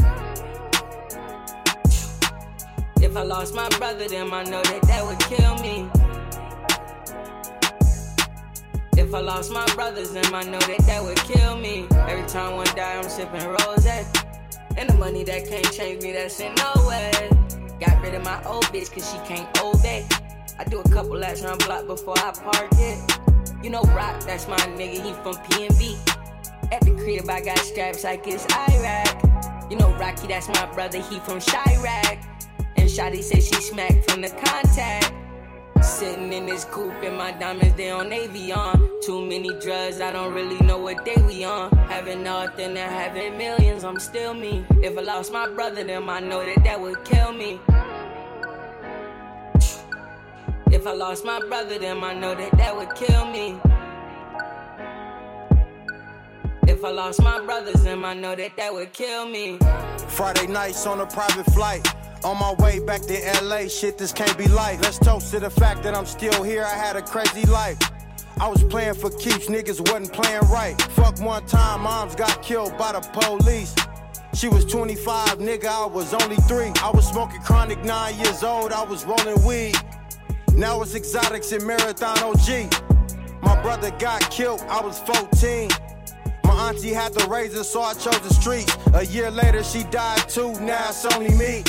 If 3.01 3.17
I 3.17 3.23
lost 3.23 3.53
my 3.53 3.67
brother, 3.77 4.07
then 4.07 4.33
I 4.33 4.43
know 4.43 4.63
that 4.63 4.81
that 4.83 5.05
would 5.05 5.19
kill 5.19 5.57
me. 5.59 5.89
If 8.97 9.13
I 9.13 9.19
lost 9.19 9.51
my 9.51 9.65
brothers, 9.75 10.13
then 10.13 10.33
I 10.33 10.41
know 10.43 10.59
that 10.59 10.79
that 10.87 11.03
would 11.03 11.17
kill 11.17 11.57
me. 11.57 11.85
Every 11.91 12.27
time 12.27 12.55
one 12.55 12.65
die, 12.75 12.95
I'm 12.95 13.09
sipping 13.09 13.45
rose. 13.45 13.85
And 14.77 14.89
the 14.89 14.95
money 14.97 15.23
that 15.25 15.47
can't 15.47 15.69
change 15.71 16.01
me, 16.01 16.13
that's 16.13 16.39
in 16.39 16.55
no 16.55 16.73
way. 16.87 17.44
Got 17.79 18.01
rid 18.01 18.13
of 18.13 18.23
my 18.23 18.43
old 18.45 18.65
bitch, 18.65 18.91
cause 18.91 19.11
she 19.11 19.17
can't 19.27 19.49
obey. 19.61 20.07
I 20.57 20.63
do 20.63 20.79
a 20.79 20.89
couple 20.89 21.17
laps 21.17 21.43
around 21.43 21.63
block 21.65 21.87
before 21.87 22.17
I 22.17 22.31
park 22.31 22.69
it. 22.73 23.19
You 23.61 23.69
know 23.69 23.81
Rock, 23.81 24.21
that's 24.23 24.47
my 24.47 24.57
nigga, 24.57 25.03
he 25.03 25.13
from 25.23 25.35
PNB. 25.45 25.97
At 26.71 26.81
the 26.81 26.91
crib, 26.91 27.29
I 27.29 27.41
got 27.41 27.57
straps 27.59 28.03
like 28.03 28.25
it's 28.27 28.45
Iraq. 28.53 29.69
You 29.69 29.77
know 29.77 29.91
Rocky, 29.95 30.27
that's 30.27 30.47
my 30.47 30.65
brother, 30.73 30.99
he 31.01 31.19
from 31.19 31.39
Chirac. 31.39 32.23
And 32.77 32.89
Shotty 32.89 33.23
said 33.23 33.43
she 33.43 33.55
smacked 33.55 34.09
from 34.09 34.21
the 34.21 34.29
contact. 34.29 35.11
Sitting 35.81 36.33
in 36.33 36.45
this 36.45 36.65
coupe 36.65 37.03
and 37.03 37.17
my 37.17 37.31
diamonds, 37.31 37.75
they 37.75 37.91
on 37.91 38.09
Avion. 38.09 39.01
Too 39.05 39.25
many 39.25 39.49
drugs, 39.59 40.01
I 40.01 40.11
don't 40.11 40.33
really 40.33 40.59
know 40.65 40.77
what 40.77 41.05
day 41.05 41.15
we 41.27 41.43
on. 41.43 41.71
Having 41.89 42.23
nothing 42.23 42.77
and 42.77 42.91
having 42.91 43.37
millions, 43.37 43.83
I'm 43.83 43.99
still 43.99 44.33
me. 44.33 44.65
If 44.81 44.97
I 44.97 45.01
lost 45.01 45.31
my 45.31 45.47
brother, 45.47 45.83
then 45.83 46.09
I 46.09 46.19
know 46.19 46.43
that 46.43 46.63
that 46.63 46.79
would 46.79 47.03
kill 47.05 47.33
me. 47.33 47.59
If 50.71 50.87
I 50.87 50.93
lost 50.93 51.23
my 51.23 51.39
brother, 51.39 51.79
then 51.79 52.03
I 52.03 52.13
know 52.13 52.35
that 52.35 52.57
that 52.57 52.75
would 52.75 52.93
kill 52.95 53.25
me. 53.25 53.59
If 56.67 56.83
I 56.83 56.89
lost 56.89 57.21
my 57.21 57.39
brothers, 57.45 57.83
then 57.83 58.03
I 58.03 58.13
know 58.15 58.35
that 58.35 58.57
that 58.57 58.73
would 58.73 58.91
kill 58.91 59.27
me. 59.27 59.59
Friday 60.09 60.47
nights 60.47 60.85
on 60.87 60.99
a 60.99 61.05
private 61.05 61.45
flight. 61.53 61.87
On 62.23 62.39
my 62.39 62.53
way 62.59 62.79
back 62.79 63.01
to 63.01 63.41
LA, 63.43 63.67
shit, 63.67 63.97
this 63.97 64.11
can't 64.11 64.37
be 64.37 64.47
life. 64.47 64.81
Let's 64.81 64.97
toast 64.97 65.31
to 65.31 65.39
the 65.39 65.49
fact 65.49 65.83
that 65.83 65.95
I'm 65.95 66.05
still 66.05 66.43
here. 66.43 66.63
I 66.63 66.75
had 66.75 66.95
a 66.95 67.01
crazy 67.01 67.45
life. 67.45 67.77
I 68.39 68.47
was 68.49 68.63
playing 68.63 68.95
for 68.95 69.09
keeps, 69.11 69.47
niggas 69.47 69.79
wasn't 69.79 70.11
playing 70.11 70.41
right. 70.49 70.79
Fuck 70.91 71.19
one 71.21 71.45
time, 71.45 71.81
moms 71.81 72.15
got 72.15 72.41
killed 72.41 72.77
by 72.77 72.91
the 72.91 72.99
police. 72.99 73.73
She 74.33 74.49
was 74.49 74.65
25, 74.65 75.39
nigga, 75.39 75.67
I 75.67 75.85
was 75.85 76.13
only 76.13 76.35
three. 76.35 76.71
I 76.83 76.91
was 76.93 77.07
smoking 77.07 77.39
chronic 77.41 77.81
nine 77.85 78.15
years 78.19 78.43
old, 78.43 78.73
I 78.73 78.83
was 78.83 79.05
rolling 79.05 79.41
weed. 79.45 79.75
Now 80.53 80.81
it's 80.81 80.95
exotics 80.95 81.53
and 81.53 81.65
marathon 81.65 82.17
OG. 82.19 82.73
My 83.41 83.61
brother 83.61 83.91
got 83.91 84.29
killed, 84.31 84.61
I 84.67 84.81
was 84.81 84.99
14. 84.99 85.69
My 86.43 86.69
auntie 86.69 86.93
had 86.93 87.13
the 87.13 87.25
razor, 87.29 87.63
so 87.63 87.81
I 87.81 87.93
chose 87.93 88.19
the 88.19 88.33
streets. 88.33 88.75
A 88.93 89.05
year 89.05 89.31
later, 89.31 89.63
she 89.63 89.83
died 89.85 90.27
too, 90.27 90.59
now 90.59 90.89
it's 90.89 91.05
only 91.05 91.33
me. 91.35 91.63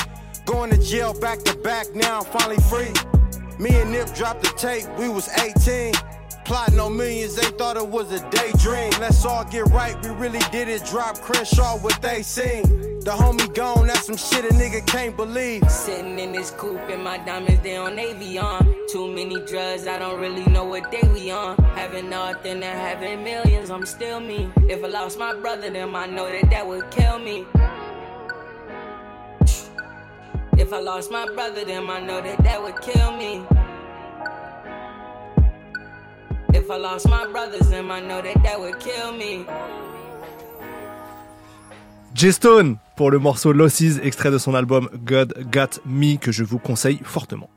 Going 0.46 0.70
to 0.70 0.78
jail 0.78 1.12
back 1.12 1.42
to 1.42 1.56
back, 1.58 1.92
now 1.92 2.20
I'm 2.20 2.24
finally 2.24 2.62
free. 2.70 2.92
Me 3.58 3.74
and 3.80 3.90
Nip 3.90 4.14
dropped 4.14 4.44
the 4.44 4.52
tape, 4.56 4.86
we 4.96 5.08
was 5.08 5.28
18. 5.38 5.92
Plotting 6.44 6.78
on 6.78 6.96
millions, 6.96 7.34
they 7.34 7.48
thought 7.58 7.76
it 7.76 7.88
was 7.88 8.12
a 8.12 8.20
daydream. 8.30 8.92
Let's 9.00 9.24
all 9.24 9.44
get 9.44 9.66
right, 9.70 10.00
we 10.04 10.10
really 10.10 10.38
did 10.52 10.68
it. 10.68 10.84
Drop 10.84 11.20
Crenshaw, 11.20 11.78
what 11.78 12.00
they 12.00 12.22
sing. 12.22 12.62
The 13.00 13.10
homie 13.10 13.52
gone, 13.56 13.88
that's 13.88 14.06
some 14.06 14.16
shit 14.16 14.44
a 14.44 14.54
nigga 14.54 14.86
can't 14.86 15.16
believe. 15.16 15.68
Sitting 15.68 16.16
in 16.20 16.30
this 16.30 16.52
coupe 16.52 16.88
and 16.90 17.02
my 17.02 17.18
diamonds, 17.18 17.60
they 17.62 17.76
on 17.76 17.96
Avion. 17.96 18.72
Too 18.88 19.12
many 19.12 19.40
drugs, 19.46 19.88
I 19.88 19.98
don't 19.98 20.20
really 20.20 20.44
know 20.46 20.64
what 20.64 20.92
day 20.92 21.08
we 21.12 21.32
on. 21.32 21.56
Having 21.74 22.10
nothing 22.10 22.62
and 22.62 22.64
having 22.64 23.24
millions, 23.24 23.68
I'm 23.68 23.84
still 23.84 24.20
me. 24.20 24.48
If 24.68 24.84
I 24.84 24.86
lost 24.86 25.18
my 25.18 25.34
brother, 25.34 25.70
then 25.70 25.92
I 25.96 26.06
know 26.06 26.30
that 26.30 26.50
that 26.50 26.64
would 26.64 26.88
kill 26.92 27.18
me. 27.18 27.44
If 30.58 30.72
I 30.72 30.80
lost 30.80 31.10
my 31.10 31.26
brother, 31.26 31.64
then 31.66 31.88
I 31.90 32.00
know 32.00 32.22
that 32.22 32.42
that 32.42 32.62
would 32.62 32.80
kill 32.80 33.12
me. 33.12 33.42
If 36.54 36.70
I 36.70 36.78
lost 36.78 37.08
my 37.08 37.26
brothers, 37.26 37.68
then 37.68 37.90
I 37.90 38.00
know 38.00 38.22
that 38.22 38.42
that 38.42 38.58
would 38.58 38.78
kill 38.78 39.12
me. 39.12 39.44
J-Stone 42.14 42.78
pour 42.96 43.10
le 43.10 43.18
morceau 43.18 43.52
Losses, 43.52 44.00
extrait 44.02 44.30
de 44.30 44.38
son 44.38 44.54
album 44.54 44.88
God 45.04 45.34
Got 45.52 45.80
Me, 45.84 46.16
que 46.16 46.32
je 46.32 46.42
vous 46.42 46.58
conseille 46.58 47.00
fortement. 47.04 47.50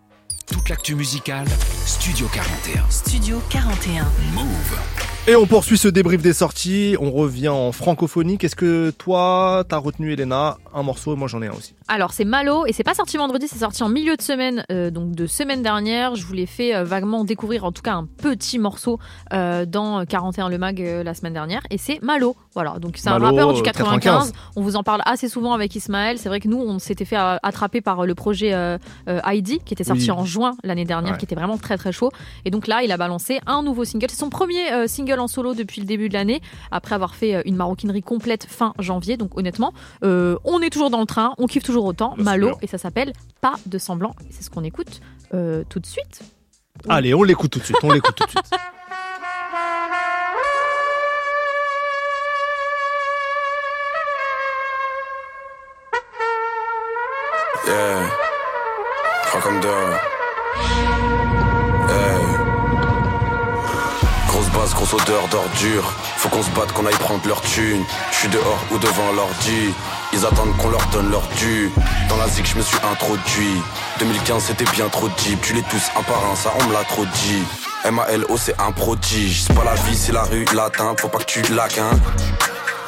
Toute 0.45 0.67
l'actu 0.67 0.95
musicale, 0.95 1.47
Studio 1.85 2.27
41. 2.33 2.83
Studio 2.89 3.41
41. 3.49 4.03
Move. 4.33 5.18
Et 5.29 5.35
on 5.35 5.45
poursuit 5.45 5.77
ce 5.77 5.87
débrief 5.87 6.23
des 6.23 6.33
sorties, 6.33 6.95
on 6.99 7.11
revient 7.11 7.49
en 7.49 7.71
francophonie. 7.71 8.39
Qu'est-ce 8.39 8.55
que 8.55 8.89
toi, 8.89 9.63
t'as 9.69 9.77
retenu 9.77 10.11
Elena? 10.11 10.57
Un 10.73 10.81
morceau 10.81 11.13
et 11.13 11.15
moi 11.15 11.27
j'en 11.27 11.39
ai 11.43 11.47
un 11.47 11.51
aussi. 11.51 11.75
Alors 11.87 12.13
c'est 12.13 12.25
Malo 12.25 12.65
et 12.65 12.73
c'est 12.73 12.83
pas 12.83 12.95
sorti 12.95 13.17
vendredi, 13.17 13.47
c'est 13.47 13.59
sorti 13.59 13.83
en 13.83 13.89
milieu 13.89 14.15
de 14.15 14.21
semaine, 14.23 14.63
euh, 14.71 14.89
donc 14.89 15.11
de 15.11 15.27
semaine 15.27 15.61
dernière. 15.61 16.15
Je 16.15 16.25
vous 16.25 16.33
l'ai 16.33 16.47
fait 16.47 16.73
euh, 16.75 16.83
vaguement 16.83 17.23
découvrir, 17.25 17.63
en 17.63 17.71
tout 17.71 17.83
cas 17.83 17.93
un 17.93 18.05
petit 18.05 18.57
morceau 18.57 18.97
euh, 19.33 19.65
dans 19.67 20.03
41 20.03 20.49
le 20.49 20.57
mag 20.57 20.81
euh, 20.81 21.03
la 21.03 21.13
semaine 21.13 21.33
dernière. 21.33 21.61
Et 21.69 21.77
c'est 21.77 22.01
Malo, 22.01 22.35
voilà. 22.55 22.79
Donc 22.79 22.97
c'est 22.97 23.09
un 23.09 23.19
Malo, 23.19 23.25
rappeur 23.35 23.53
du 23.53 23.59
euh, 23.59 23.63
95. 23.63 23.99
95. 24.31 24.33
On 24.55 24.61
vous 24.63 24.75
en 24.77 24.83
parle 24.83 25.01
assez 25.05 25.29
souvent 25.29 25.53
avec 25.53 25.75
Ismaël. 25.75 26.17
C'est 26.17 26.29
vrai 26.29 26.39
que 26.39 26.47
nous 26.47 26.59
on 26.59 26.79
s'était 26.79 27.05
fait 27.05 27.17
attraper 27.17 27.81
par 27.81 28.05
le 28.07 28.15
projet 28.15 28.53
euh, 28.53 28.79
euh, 29.07 29.19
ID 29.27 29.63
qui 29.63 29.73
était 29.75 29.83
sorti 29.83 30.05
Oui. 30.05 30.11
en 30.11 30.25
juin 30.25 30.55
l'année 30.63 30.85
dernière, 30.85 31.13
Ouais. 31.13 31.17
qui 31.19 31.25
était 31.25 31.35
vraiment 31.35 31.57
très 31.59 31.77
très 31.77 31.91
chaud. 31.91 32.11
Et 32.45 32.51
donc 32.51 32.65
là 32.65 32.81
il 32.83 32.91
a 32.91 32.97
balancé 32.97 33.39
un 33.45 33.61
nouveau 33.63 33.83
single. 33.85 34.07
C'est 34.09 34.17
son 34.19 34.29
premier 34.29 34.71
euh, 34.73 34.87
en 35.19 35.27
solo 35.27 35.53
depuis 35.53 35.81
le 35.81 35.87
début 35.87 36.09
de 36.09 36.13
l'année, 36.13 36.41
après 36.71 36.95
avoir 36.95 37.15
fait 37.15 37.35
euh, 37.35 37.41
une 37.45 37.55
maroquinerie 37.55 38.01
complète 38.01 38.45
fin 38.45 38.73
janvier. 38.79 39.17
Donc 39.17 39.37
honnêtement, 39.37 39.73
euh, 40.03 40.37
on 40.43 40.61
est 40.61 40.69
toujours 40.69 40.89
dans 40.89 41.01
le 41.01 41.05
train, 41.05 41.33
on 41.37 41.47
kiffe 41.47 41.63
toujours 41.63 41.85
autant. 41.85 42.15
Malo 42.17 42.57
et 42.61 42.67
ça 42.67 42.77
s'appelle 42.77 43.13
Pas 43.41 43.55
de 43.65 43.77
semblant. 43.77 44.15
C'est 44.29 44.43
ce 44.43 44.49
qu'on 44.49 44.63
écoute 44.63 45.01
euh, 45.33 45.63
tout 45.69 45.79
de 45.79 45.85
suite. 45.85 46.21
Allez, 46.87 47.13
on 47.13 47.23
l'écoute 47.23 47.51
tout 47.51 47.59
de 47.59 47.65
suite, 47.65 47.77
on 47.83 47.91
l'écoute 47.91 48.15
tout 48.15 48.25
de 48.25 48.29
suite. 48.29 48.45
Yeah. 57.67 58.09
Grosse 64.51 64.61
base, 64.61 64.73
grosse 64.73 64.93
odeur 64.93 65.27
d'ordure. 65.27 65.93
Faut 66.17 66.29
qu'on 66.29 66.43
se 66.43 66.49
batte, 66.51 66.71
qu'on 66.71 66.85
aille 66.85 66.93
prendre 66.95 67.27
leur 67.27 67.41
thune. 67.41 67.83
Je 68.11 68.27
dehors 68.29 68.59
ou 68.71 68.77
devant 68.77 69.11
l'ordi. 69.15 69.73
Ils 70.13 70.25
attendent 70.25 70.55
qu'on 70.57 70.69
leur 70.69 70.85
donne 70.87 71.11
leur 71.11 71.27
dû. 71.37 71.71
Dans 72.09 72.17
la 72.17 72.27
zik, 72.27 72.47
je 72.47 72.57
me 72.57 72.61
suis 72.61 72.77
introduit. 72.91 73.61
2015, 73.99 74.43
c'était 74.43 74.71
bien 74.71 74.87
trop 74.89 75.09
deep. 75.09 75.41
Tu 75.41 75.53
les 75.53 75.63
tous 75.63 75.83
un 75.97 76.03
par 76.03 76.23
un, 76.31 76.35
ça 76.35 76.51
on 76.59 76.63
me 76.65 76.73
l'a 76.73 76.83
trop 76.83 77.05
dit. 77.05 77.43
M-A-L-O, 77.85 78.37
c'est 78.37 78.59
un 78.59 78.71
prodige. 78.71 79.43
C'est 79.43 79.53
pas 79.53 79.63
la 79.63 79.75
vie, 79.75 79.95
c'est 79.95 80.11
la 80.11 80.23
rue, 80.23 80.45
latin. 80.53 80.95
Faut 80.97 81.09
pas 81.09 81.19
que 81.19 81.25
tu 81.25 81.41
laques, 81.53 81.77
hein. 81.77 81.91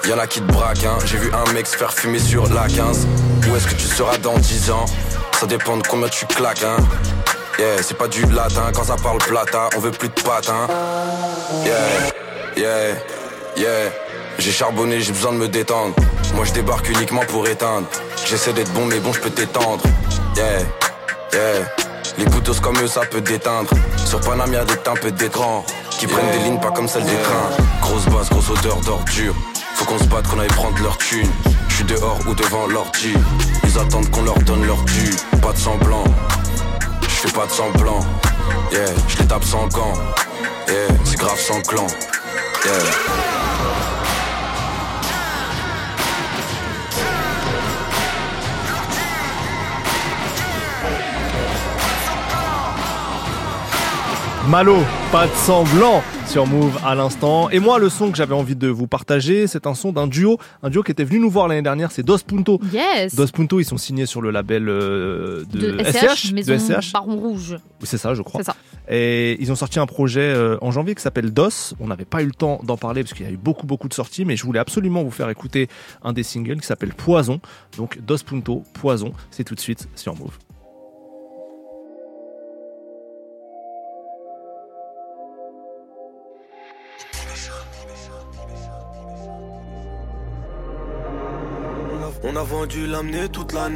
Y'en 0.07 0.17
a 0.17 0.27
qui 0.27 0.41
te 0.41 0.51
braquent, 0.51 0.85
hein. 0.85 0.97
J'ai 1.05 1.17
vu 1.17 1.31
un 1.33 1.51
mec 1.51 1.67
se 1.67 1.77
faire 1.77 1.93
fumer 1.93 2.19
sur 2.19 2.51
la 2.53 2.67
15. 2.67 3.07
Où 3.49 3.55
est-ce 3.55 3.67
que 3.67 3.75
tu 3.75 3.88
seras 3.88 4.17
dans 4.17 4.38
10 4.38 4.71
ans? 4.71 4.85
Ça 5.39 5.45
dépend 5.45 5.77
de 5.77 5.85
combien 5.88 6.07
tu 6.07 6.25
claques, 6.25 6.63
hein. 6.63 6.77
Yeah, 7.61 7.83
c'est 7.83 7.95
pas 7.95 8.07
du 8.07 8.25
latin, 8.25 8.71
quand 8.73 8.85
ça 8.85 8.95
parle 8.95 9.19
plata, 9.19 9.69
on 9.77 9.79
veut 9.79 9.91
plus 9.91 10.07
de 10.07 10.19
patin. 10.19 10.65
Yeah, 11.63 11.75
yeah, 12.57 12.95
yeah. 13.55 13.91
J'ai 14.39 14.51
charbonné, 14.51 14.99
j'ai 14.99 15.11
besoin 15.11 15.33
de 15.33 15.38
me 15.38 15.47
détendre. 15.47 15.93
Moi 16.33 16.43
je 16.45 16.53
débarque 16.53 16.89
uniquement 16.89 17.21
pour 17.27 17.47
éteindre. 17.47 17.85
J'essaie 18.25 18.51
d'être 18.53 18.73
bon, 18.73 18.88
mais 18.88 18.97
bon, 18.97 19.13
je 19.13 19.19
peux 19.19 19.29
t'étendre. 19.29 19.83
Yeah, 20.35 20.61
yeah. 21.33 21.67
Les 22.17 22.25
couteaux 22.25 22.55
comme 22.63 22.79
eux, 22.79 22.88
ça 22.88 23.01
peut 23.01 23.21
déteindre. 23.21 23.69
Sur 24.07 24.21
Paname, 24.21 24.53
y'a 24.53 24.65
des 24.65 24.77
teints 24.77 24.95
peu 24.95 25.11
d'écran. 25.11 25.63
Qui 25.99 26.07
prennent 26.07 26.31
des 26.31 26.39
lignes 26.39 26.59
pas 26.59 26.71
comme 26.71 26.88
celles 26.88 27.05
des 27.05 27.21
trains. 27.21 27.63
Grosse 27.79 28.05
basse, 28.05 28.31
grosse 28.31 28.49
odeur 28.49 28.77
d'ordure. 28.77 29.35
Faut 29.75 29.85
qu'on 29.85 29.99
se 29.99 30.05
batte, 30.05 30.27
qu'on 30.27 30.39
aille 30.39 30.47
prendre 30.47 30.81
leur 30.81 30.97
thune. 30.97 31.29
Je 31.69 31.75
suis 31.75 31.83
dehors 31.83 32.17
ou 32.27 32.33
devant 32.33 32.65
l'ordi. 32.65 33.13
Ils 33.63 33.77
attendent 33.77 34.09
qu'on 34.09 34.23
leur 34.23 34.39
donne 34.39 34.65
leur 34.65 34.81
dû. 34.81 35.11
Pas 35.43 35.53
de 35.53 35.59
semblant. 35.59 36.05
Je 37.22 37.27
fais 37.27 37.34
pas 37.34 37.45
de 37.45 37.52
semblant. 37.52 37.99
Yeah, 38.72 38.85
je 39.07 39.18
les 39.19 39.27
tape 39.27 39.43
sans 39.43 39.68
gants. 39.68 39.93
Yeah, 40.68 40.88
c'est 41.06 41.18
grave 41.18 41.39
sans 41.39 41.61
clan. 41.61 41.85
Yeah. 42.65 43.30
Malo, 54.52 54.80
pas 55.14 55.28
de 55.28 55.32
semblant 55.32 56.03
sur 56.28 56.45
Move 56.45 56.78
à 56.84 56.94
l'instant. 56.94 57.49
Et 57.52 57.60
moi, 57.60 57.80
le 57.80 57.88
son 57.88 58.11
que 58.11 58.18
j'avais 58.18 58.34
envie 58.34 58.57
de 58.57 58.68
vous 58.68 58.86
partager, 58.86 59.48
c'est 59.48 59.65
un 59.65 59.73
son 59.73 59.94
d'un 59.94 60.07
duo, 60.07 60.40
un 60.61 60.69
duo 60.69 60.84
qui 60.84 60.91
était 60.91 61.06
venu 61.06 61.19
nous 61.19 61.30
voir 61.30 61.48
l'année 61.48 61.61
dernière, 61.61 61.90
c'est 61.90 62.03
Dos 62.03 62.18
Punto. 62.18 62.60
Yes. 62.73 63.15
Dos 63.15 63.28
Punto, 63.28 63.61
ils 63.61 63.65
sont 63.65 63.78
signés 63.78 64.06
sur 64.06 64.22
le 64.22 64.30
label 64.30 64.68
euh, 64.68 65.45
de, 65.53 65.72
de 65.72 65.84
SCH, 65.86 66.34
Maison 66.34 66.52
de 66.52 66.57
SCH. 66.57 66.91
Baron 66.91 67.15
Rouge. 67.15 67.60
C'est 67.84 67.98
ça, 67.98 68.14
je 68.14 68.22
crois. 68.23 68.41
C'est 68.41 68.52
ça. 68.52 68.57
Et 68.90 69.41
ils 69.41 69.53
ont 69.53 69.56
sorti 69.56 69.80
un 69.80 69.86
projet 69.86 70.19
euh, 70.19 70.57
en 70.60 70.72
janvier 70.72 70.95
qui 70.95 71.02
s'appelle 71.02 71.32
DOS. 71.32 71.76
On 71.80 71.88
n'avait 71.88 72.03
pas 72.03 72.22
eu 72.22 72.26
le 72.26 72.34
temps 72.34 72.60
d'en 72.65 72.76
parler 72.76 73.03
parce 73.03 73.14
qu'il 73.14 73.26
y 73.26 73.30
a 73.30 73.32
eu 73.32 73.38
beaucoup, 73.38 73.65
beaucoup 73.65 73.88
de 73.88 73.94
sorties, 73.94 74.26
mais 74.26 74.36
je 74.36 74.44
voulais 74.44 74.60
absolument 74.60 75.02
vous 75.02 75.11
faire 75.11 75.30
écouter 75.30 75.69
un 76.03 76.11
des 76.11 76.23
singles 76.23 76.60
qui 76.60 76.68
s'appelle 76.68 76.94
Poison. 76.94 77.40
Donc 77.78 77.99
Dos 78.02 78.18
Punto, 78.26 78.65
Poison, 78.73 79.14
c'est 79.30 79.45
tout 79.45 79.56
de 79.56 79.61
suite 79.61 79.88
sur 79.95 80.14
Move. 80.14 80.38
On 92.31 92.35
a 92.37 92.43
vendu 92.43 92.87
l'amener 92.87 93.27
toute 93.29 93.51
l'année. 93.51 93.75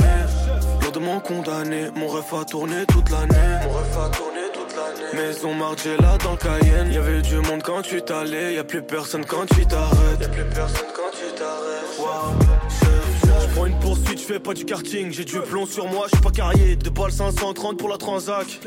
Lourdement 0.82 1.20
condamné, 1.20 1.90
mon 1.96 2.08
ref 2.08 2.34
a 2.34 2.46
tourné 2.46 2.86
toute 2.88 3.10
l'année. 3.10 3.60
Mon 3.66 3.70
ref 3.72 3.98
a 3.98 4.10
tourné 4.10 4.40
toute 4.54 4.76
l'année. 4.76 5.28
Maison 5.28 5.54
Margiela 5.54 6.18
dans 6.24 6.32
le 6.32 6.38
Cayenne. 6.38 6.92
Y'avait 6.94 7.22
du 7.22 7.36
monde 7.38 7.62
quand 7.64 7.82
tu 7.82 8.02
t'allais. 8.02 8.54
Y'a 8.56 8.64
plus 8.64 8.82
personne 8.82 9.26
quand 9.26 9.46
tu 9.54 9.66
t'arrêtes. 9.66 10.22
Y'a 10.22 10.30
plus 10.30 10.46
personne 10.46 10.88
quand 10.96 11.12
tu 11.12 11.36
t'arrêtes. 11.36 12.00
Wow. 12.00 12.36
Je- 12.70 13.56
Prends 13.56 13.66
une 13.68 13.80
poursuite, 13.80 14.20
je 14.20 14.26
fais 14.26 14.40
pas 14.40 14.54
du 14.54 14.66
karting. 14.66 15.12
J'ai 15.12 15.24
du 15.26 15.40
plomb 15.40 15.66
sur 15.66 15.88
moi, 15.88 16.06
je 16.10 16.16
suis 16.16 16.24
pas 16.24 16.32
carrié. 16.32 16.76
Deux 16.76 16.90
balles 16.90 17.12
530 17.12 17.78
pour 17.78 17.90
la 17.90 17.98
transac. 17.98 18.60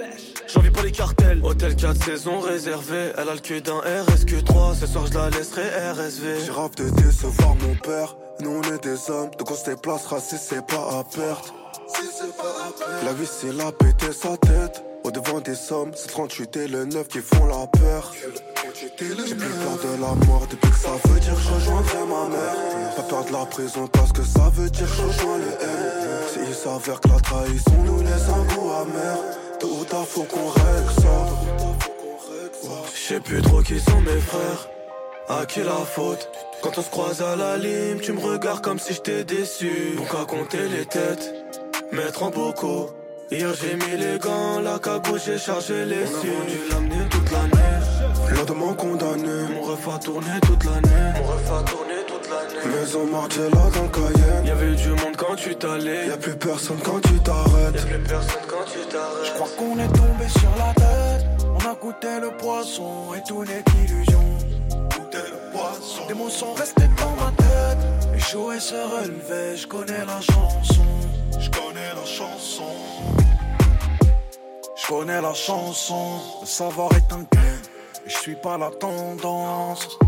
J'envie 0.53 0.71
pas 0.71 0.83
les 0.83 0.93
cartels. 0.93 1.41
Hôtel 1.43 1.77
4 1.77 2.05
saisons 2.05 2.41
réservé. 2.41 3.13
Elle 3.17 3.29
a 3.29 3.35
le 3.35 3.41
cul 3.41 3.61
d'un 3.63 3.81
RSQ3. 3.81 4.75
Ce 4.81 4.87
soir, 4.87 5.07
je 5.07 5.15
la 5.15 5.31
laisserai 5.31 5.63
RSV. 5.93 6.41
J'ai 6.45 6.53
rêve 6.53 6.75
de 6.77 6.91
décevoir 7.03 7.55
mon 7.57 7.75
père. 7.75 8.17
Nous 8.41 8.51
on 8.51 8.63
est 8.63 8.83
des 8.83 9.11
hommes, 9.11 9.31
donc 9.39 9.51
on 9.51 9.55
se 9.55 9.65
déplacera 9.65 10.21
si 10.21 10.37
c'est 10.39 10.65
pas 10.65 10.99
à 10.99 11.05
perte. 11.05 11.53
La 13.05 13.13
vie 13.13 13.27
c'est 13.27 13.53
la 13.53 13.73
péter 13.73 14.13
sa 14.13 14.37
tête. 14.37 14.85
Au 15.05 15.11
devant 15.11 15.41
des 15.41 15.55
sommes, 15.55 15.93
c'est 15.95 16.09
38 16.09 16.57
et 16.57 16.69
le 16.69 16.85
9 16.85 17.09
qui 17.09 17.21
font 17.21 17.47
la 17.47 17.67
peur. 17.67 18.13
J'ai 18.75 18.89
plus 18.89 19.15
peur 19.15 19.79
de 19.83 20.01
la 20.01 20.27
mort 20.27 20.47
depuis 20.51 20.71
que 20.71 20.77
ça 20.77 20.91
veut 21.05 21.21
dire 21.21 21.35
que 21.35 21.41
je 21.41 21.55
rejoindrai 21.55 21.99
ma 22.07 22.29
mère. 22.29 22.95
Pas 22.97 23.03
peur 23.03 23.25
de 23.25 23.33
la 23.33 23.47
prison 23.47 23.87
parce 23.89 24.13
que 24.13 24.23
ça 24.23 24.51
veut 24.55 24.71
dire 24.71 24.87
que 24.87 24.95
je 24.95 25.03
rejoins 25.03 25.39
les 25.39 25.65
M. 25.65 26.47
S'il 26.47 26.55
s'avère 26.55 27.01
que 27.01 27.09
la 27.09 27.21
trahison 27.21 27.83
nous 27.85 28.03
laisse 28.03 28.29
un 28.29 28.55
goût 28.55 28.71
amer, 28.71 29.19
tôt 29.59 29.79
ou 29.81 29.85
tard 29.85 30.07
faut 30.07 30.25
qu'on 30.25 30.49
règle 30.49 30.93
ça. 31.01 31.27
Je 32.95 33.01
sais 33.01 33.21
plus 33.21 33.41
trop 33.43 33.63
qui 33.63 33.81
sont 33.81 34.01
mes 34.01 34.21
frères. 34.21 34.69
À 35.31 35.45
qui 35.45 35.61
la 35.61 35.73
faute 35.73 36.27
Quand 36.63 36.79
on 36.79 36.83
se 36.83 36.89
croise 36.89 37.21
à 37.21 37.37
la 37.37 37.59
lime, 37.59 38.01
tu 38.01 38.13
me 38.13 38.21
regardes 38.21 38.63
comme 38.63 38.79
si 38.79 38.95
j'étais 38.95 39.25
déçu. 39.25 39.95
Donc 39.97 40.09
à 40.19 40.25
compter 40.25 40.69
les 40.69 40.87
têtes, 40.87 41.35
mettre 41.93 42.23
en 42.23 42.31
bocaux. 42.31 42.91
Hier 43.31 43.51
j'ai 43.61 43.75
mis 43.75 43.99
les 43.99 44.19
gants, 44.19 44.59
la 44.61 44.79
cagoule, 44.79 45.21
j'ai 45.23 45.37
chargé 45.37 45.85
les 45.85 46.07
cieux. 46.07 46.33
On 46.33 46.41
a 46.41 46.45
vendu 46.45 46.59
l'amener 46.71 47.09
toute 47.11 47.31
l'année. 47.31 48.35
Lourdement 48.35 48.73
condamné. 48.73 49.55
Mon 49.55 49.61
ref 49.61 49.89
a 49.95 49.99
tourné 49.99 50.31
toute 50.47 50.65
l'année. 50.65 51.13
Mon 51.21 51.27
ref 51.27 51.53
a 51.53 51.63
tourné 51.63 51.95
toute 52.07 52.31
l'année. 52.31 52.77
Maison 52.81 53.07
Margiela 53.07 53.51
dans 53.51 53.83
le 53.83 53.89
Cayenne. 53.89 54.47
Y'avait 54.47 54.75
du 54.77 54.89
monde 54.89 55.17
quand 55.19 55.37
tu 55.37 55.55
t'allais. 55.57 56.07
Y'a 56.07 56.17
plus 56.17 56.37
personne 56.37 56.79
quand 56.83 57.01
tu 57.03 57.21
t'arrêtes. 57.21 57.75
Y'a 57.75 57.83
plus 57.83 57.99
personne 57.99 58.43
quand 58.49 58.65
tu 58.65 58.79
t'arrêtes. 58.89 59.27
Je 59.27 59.33
crois 59.33 59.49
qu'on 59.59 59.79
est 59.79 59.93
tombé 59.93 60.29
sur 60.31 60.51
la 60.57 60.73
tête. 60.73 61.27
On 61.55 61.71
a 61.71 61.75
goûté 61.75 62.09
le 62.19 62.31
poisson 62.39 63.13
et 63.15 63.23
tout 63.29 63.45
n'est 63.45 63.63
qu'illusion. 63.63 64.38
Des 66.09 66.15
mots 66.15 66.31
sont 66.31 66.55
restés 66.55 66.89
dans 66.97 67.15
ma 67.23 67.31
tête. 67.33 68.17
Échouer 68.17 68.61
se 68.61 68.75
relever, 68.75 69.57
je 69.57 69.67
connais 69.67 70.05
la 70.05 70.21
chanson. 70.21 70.85
Je 71.39 71.51
connais 71.51 71.95
la 71.95 72.05
chanson. 72.05 72.73
Je 74.77 74.87
connais 74.87 75.21
la 75.21 75.35
chanson. 75.35 76.21
Le 76.41 76.47
savoir 76.47 76.91
est 76.93 77.13
un. 77.13 77.21
Et 77.21 78.11
je 78.11 78.17
suis 78.17 78.37
pas 78.37 78.57
la 78.57 78.71
tendance. 78.71 79.99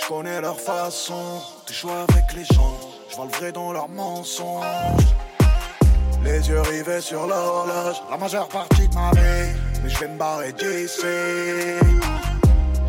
Je 0.00 0.08
connais 0.08 0.40
leur 0.40 0.58
façon 0.58 1.40
de 1.66 1.72
jouer 1.72 1.92
avec 2.08 2.32
les 2.34 2.44
gens. 2.44 2.78
Je 3.10 3.16
vois 3.16 3.26
le 3.26 3.38
vrai 3.38 3.52
dans 3.52 3.72
leurs 3.72 3.88
mensonges. 3.88 4.64
Les 6.24 6.48
yeux 6.48 6.60
rivés 6.60 7.02
sur 7.02 7.26
l'horloge, 7.26 7.96
la 8.10 8.16
majeure 8.16 8.48
partie 8.48 8.88
de 8.88 8.94
ma 8.94 9.10
vie. 9.10 9.52
Mais 9.82 9.90
je 9.90 9.98
vais 9.98 10.08
me 10.08 10.18
barrer 10.18 10.52
d'ici. 10.52 11.04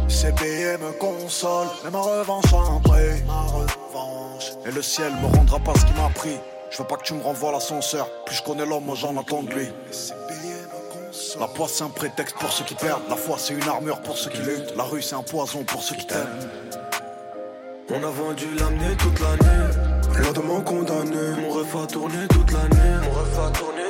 Ces 0.08 0.32
billets 0.32 0.78
me 0.78 0.92
consolent, 1.00 1.70
mais 1.84 1.92
ma 1.92 2.00
revanche 2.00 2.54
a 2.54 2.58
un. 2.58 2.82
Ma 3.26 3.42
revanche. 3.42 4.52
Et 4.66 4.72
le 4.72 4.82
ciel 4.82 5.12
me 5.22 5.36
rendra 5.36 5.60
pas 5.60 5.74
ce 5.76 5.86
qu'il 5.86 5.96
m'a 5.96 6.10
pris. 6.10 6.38
Je 6.70 6.78
veux 6.78 6.88
pas 6.88 6.96
que 6.98 7.04
tu 7.04 7.14
me 7.14 7.22
renvoies 7.24 7.52
l'ascenseur. 7.52 8.08
Plus 8.26 8.36
je 8.36 8.44
connais 8.44 8.66
l'homme, 8.66 8.92
j'en 8.96 9.18
attends 9.18 9.44
de 9.44 9.52
lui. 9.52 9.68
La 11.40 11.48
poisse 11.48 11.74
c'est 11.74 11.84
un 11.84 11.90
prétexte 11.90 12.36
pour 12.38 12.52
ceux 12.52 12.66
qui 12.66 12.76
perdent. 12.76 13.04
La 13.10 13.16
foi 13.16 13.38
c'est 13.40 13.54
une 13.54 13.68
armure 13.68 14.02
pour 14.02 14.18
ceux 14.18 14.30
qui 14.30 14.42
luttent. 14.42 14.76
La 14.76 14.84
rue 14.84 15.02
c'est 15.02 15.16
un 15.16 15.24
poison 15.24 15.64
pour 15.64 15.82
ceux 15.82 15.96
qui 15.96 16.06
t'aiment. 16.06 16.50
On 17.92 18.04
a 18.04 18.10
vendu 18.10 18.48
l'amener 18.58 18.96
toute 18.98 19.20
l'année. 19.20 20.20
Lourdement 20.20 20.62
condamné. 20.62 21.42
Mon 21.42 21.50
ref 21.50 21.76
a 21.76 21.88
tourné 21.88 22.28
toute 22.30 22.52
l'année. 22.52 22.96
Mon 23.04 23.12
ref 23.12 23.40
a 23.40 23.52
tourné. 23.52 23.85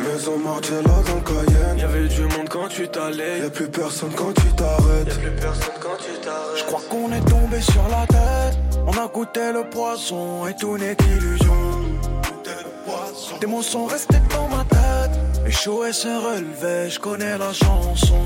Maison 0.00 0.38
Margiela 0.38 0.82
dans 0.82 1.14
le 1.14 1.20
Cayenne. 1.20 1.78
Y'avait 1.78 2.08
du 2.08 2.22
monde 2.22 2.48
quand 2.48 2.68
tu 2.68 2.88
t'allais. 2.88 3.40
Y'a 3.40 3.50
plus 3.50 3.68
personne 3.68 4.12
quand 4.16 4.32
tu 4.32 4.48
t'arrêtes. 4.54 5.08
Y'a 5.08 5.14
plus 5.14 5.40
personne 5.40 5.74
quand 5.80 5.96
tu 5.98 6.20
t'arrêtes. 6.20 6.58
Je 6.58 6.64
crois 6.64 6.80
qu'on 6.88 7.12
est 7.12 7.24
tombé 7.28 7.60
sur 7.60 7.86
la 7.88 8.06
tête. 8.06 8.58
On 8.86 8.92
a 8.92 9.08
goûté 9.08 9.52
le 9.52 9.68
poisson 9.70 10.46
et 10.46 10.54
tout 10.54 10.76
n'est 10.78 10.96
qu'illusion. 10.96 11.54
Des 13.40 13.46
mots 13.46 13.62
sont 13.62 13.86
restés 13.86 14.20
dans 14.30 14.48
ma 14.48 14.64
tête. 14.64 15.18
Échouer 15.46 15.92
se 15.92 16.08
relever, 16.08 16.90
je 16.90 17.00
connais 17.00 17.38
la 17.38 17.52
chanson. 17.52 18.22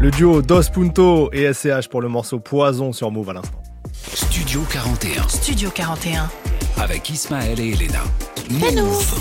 Le 0.00 0.12
duo 0.12 0.42
Dos 0.42 0.70
Punto 0.72 1.28
et 1.32 1.52
SCH 1.52 1.88
pour 1.90 2.00
le 2.00 2.08
morceau 2.08 2.38
Poison 2.38 2.92
sur 2.92 3.10
Move 3.10 3.30
à 3.30 3.32
l'instant. 3.32 3.60
Studio 3.92 4.60
41. 4.70 5.26
Studio 5.26 5.70
41. 5.74 6.30
Avec 6.76 7.10
Ismaël 7.10 7.58
et 7.58 7.72
Elena. 7.72 8.04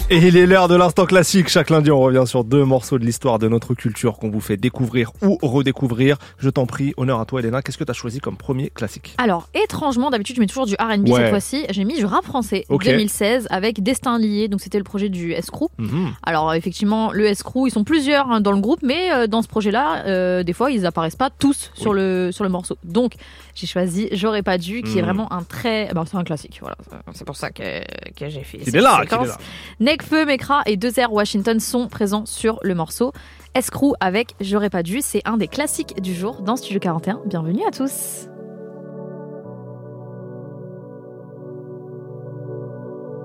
Et 0.09 0.17
il 0.19 0.37
est 0.37 0.45
l'heure 0.45 0.69
de 0.69 0.75
l'instant 0.75 1.05
classique. 1.05 1.49
Chaque 1.49 1.69
lundi, 1.69 1.91
on 1.91 1.99
revient 1.99 2.23
sur 2.25 2.45
deux 2.45 2.63
morceaux 2.63 2.97
de 2.97 3.03
l'histoire 3.05 3.39
de 3.39 3.49
notre 3.49 3.73
culture 3.73 4.17
qu'on 4.19 4.29
vous 4.29 4.39
fait 4.39 4.55
découvrir 4.55 5.11
ou 5.21 5.37
redécouvrir. 5.41 6.17
Je 6.39 6.49
t'en 6.49 6.65
prie, 6.65 6.93
honneur 6.95 7.19
à 7.19 7.25
toi, 7.25 7.41
Elena. 7.41 7.61
Qu'est-ce 7.61 7.77
que 7.77 7.83
tu 7.83 7.91
as 7.91 7.93
choisi 7.93 8.19
comme 8.19 8.37
premier 8.37 8.69
classique 8.69 9.15
Alors, 9.17 9.49
étrangement, 9.53 10.09
d'habitude, 10.11 10.37
je 10.37 10.39
mets 10.41 10.47
toujours 10.47 10.65
du 10.65 10.75
RB 10.79 11.09
Ouais. 11.09 11.15
cette 11.21 11.29
fois-ci. 11.29 11.65
J'ai 11.71 11.83
mis 11.83 11.95
du 11.97 12.05
rap 12.05 12.23
français 12.23 12.65
Ok. 12.69 12.85
2016 12.85 13.47
avec 13.49 13.83
Destin 13.83 14.17
Lié. 14.17 14.47
Donc, 14.47 14.61
c'était 14.61 14.77
le 14.77 14.85
projet 14.85 15.09
du 15.09 15.33
Escrew. 15.33 15.67
Mhm. 15.77 16.13
Alors, 16.23 16.53
effectivement, 16.53 17.11
le 17.11 17.25
Escrew, 17.25 17.67
ils 17.67 17.71
sont 17.71 17.83
plusieurs 17.83 18.31
hein, 18.31 18.39
dans 18.39 18.53
le 18.53 18.61
groupe, 18.61 18.79
mais 18.81 19.11
euh, 19.13 19.27
dans 19.27 19.41
ce 19.41 19.49
projet-là, 19.49 20.05
euh, 20.05 20.43
des 20.43 20.53
fois, 20.53 20.71
ils 20.71 20.85
apparaissent 20.85 21.17
pas 21.17 21.29
tous 21.31 21.71
sur, 21.73 21.93
le, 21.93 22.29
sur 22.31 22.45
le 22.45 22.49
morceau. 22.49 22.77
Donc, 22.85 23.13
j'ai 23.55 23.67
choisi 23.67 24.07
J'aurais 24.13 24.43
pas 24.43 24.57
dû, 24.57 24.83
qui 24.83 24.93
est 24.97 25.01
Mhm. 25.01 25.05
vraiment 25.05 25.33
un 25.33 25.43
très. 25.43 25.89
bah, 25.93 26.03
c'est 26.09 26.15
un 26.17 26.23
classique, 26.23 26.59
voilà. 26.61 26.77
C'est 27.13 27.25
pour 27.25 27.35
ça 27.35 27.49
que, 27.49 27.81
que 28.17 28.29
j'ai 28.29 28.43
fait. 28.43 28.59
Il 28.65 28.75
est 28.75 28.79
là, 28.81 29.01
séquence. 29.25 29.37
qu'il 29.37 29.45
est 29.45 29.87
là. 29.87 29.91
Nekfeu, 29.91 30.25
Mekra 30.25 30.63
et 30.65 30.77
2R 30.77 31.09
Washington 31.11 31.59
sont 31.59 31.87
présents 31.87 32.25
sur 32.25 32.59
le 32.63 32.75
morceau. 32.75 33.13
Escrew 33.55 33.93
avec 33.99 34.35
J'aurais 34.39 34.69
pas 34.69 34.83
dû, 34.83 34.99
c'est 35.01 35.21
un 35.25 35.37
des 35.37 35.47
classiques 35.47 35.99
du 36.01 36.13
jour 36.13 36.41
dans 36.41 36.55
Studio 36.55 36.79
41. 36.79 37.21
Bienvenue 37.25 37.63
à 37.67 37.71
tous. 37.71 38.27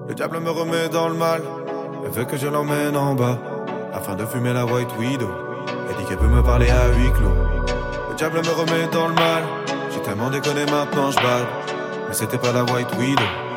Le 0.09 0.15
diable 0.15 0.41
me 0.41 0.51
remet 0.51 0.89
dans 0.89 1.09
le 1.09 1.15
mal. 1.15 1.43
Elle 2.05 2.11
veut 2.11 2.25
que 2.25 2.37
je 2.37 2.47
l'emmène 2.47 2.97
en 2.97 3.15
bas. 3.15 3.39
Afin 3.93 4.15
de 4.15 4.25
fumer 4.25 4.53
la 4.53 4.65
white 4.65 4.89
widow. 4.99 5.29
Elle 5.89 5.97
dit 5.97 6.05
qu'elle 6.09 6.19
peut 6.19 6.27
me 6.27 6.43
parler 6.43 6.69
à 6.71 6.89
huis 6.89 7.13
clos. 7.13 7.29
Le 8.11 8.17
diable 8.17 8.39
me 8.39 8.51
remet 8.51 8.89
dans 8.93 9.09
le 9.09 9.15
mal. 9.15 9.43
J'ai 9.93 10.01
tellement 10.01 10.31
déconné 10.31 10.65
maintenant 10.65 11.11
je 11.11 11.17
balle. 11.17 11.47
Mais 12.09 12.15
c'était 12.15 12.39
pas 12.39 12.53
la 12.53 12.65
white 12.65 12.89
widow. 12.99 13.52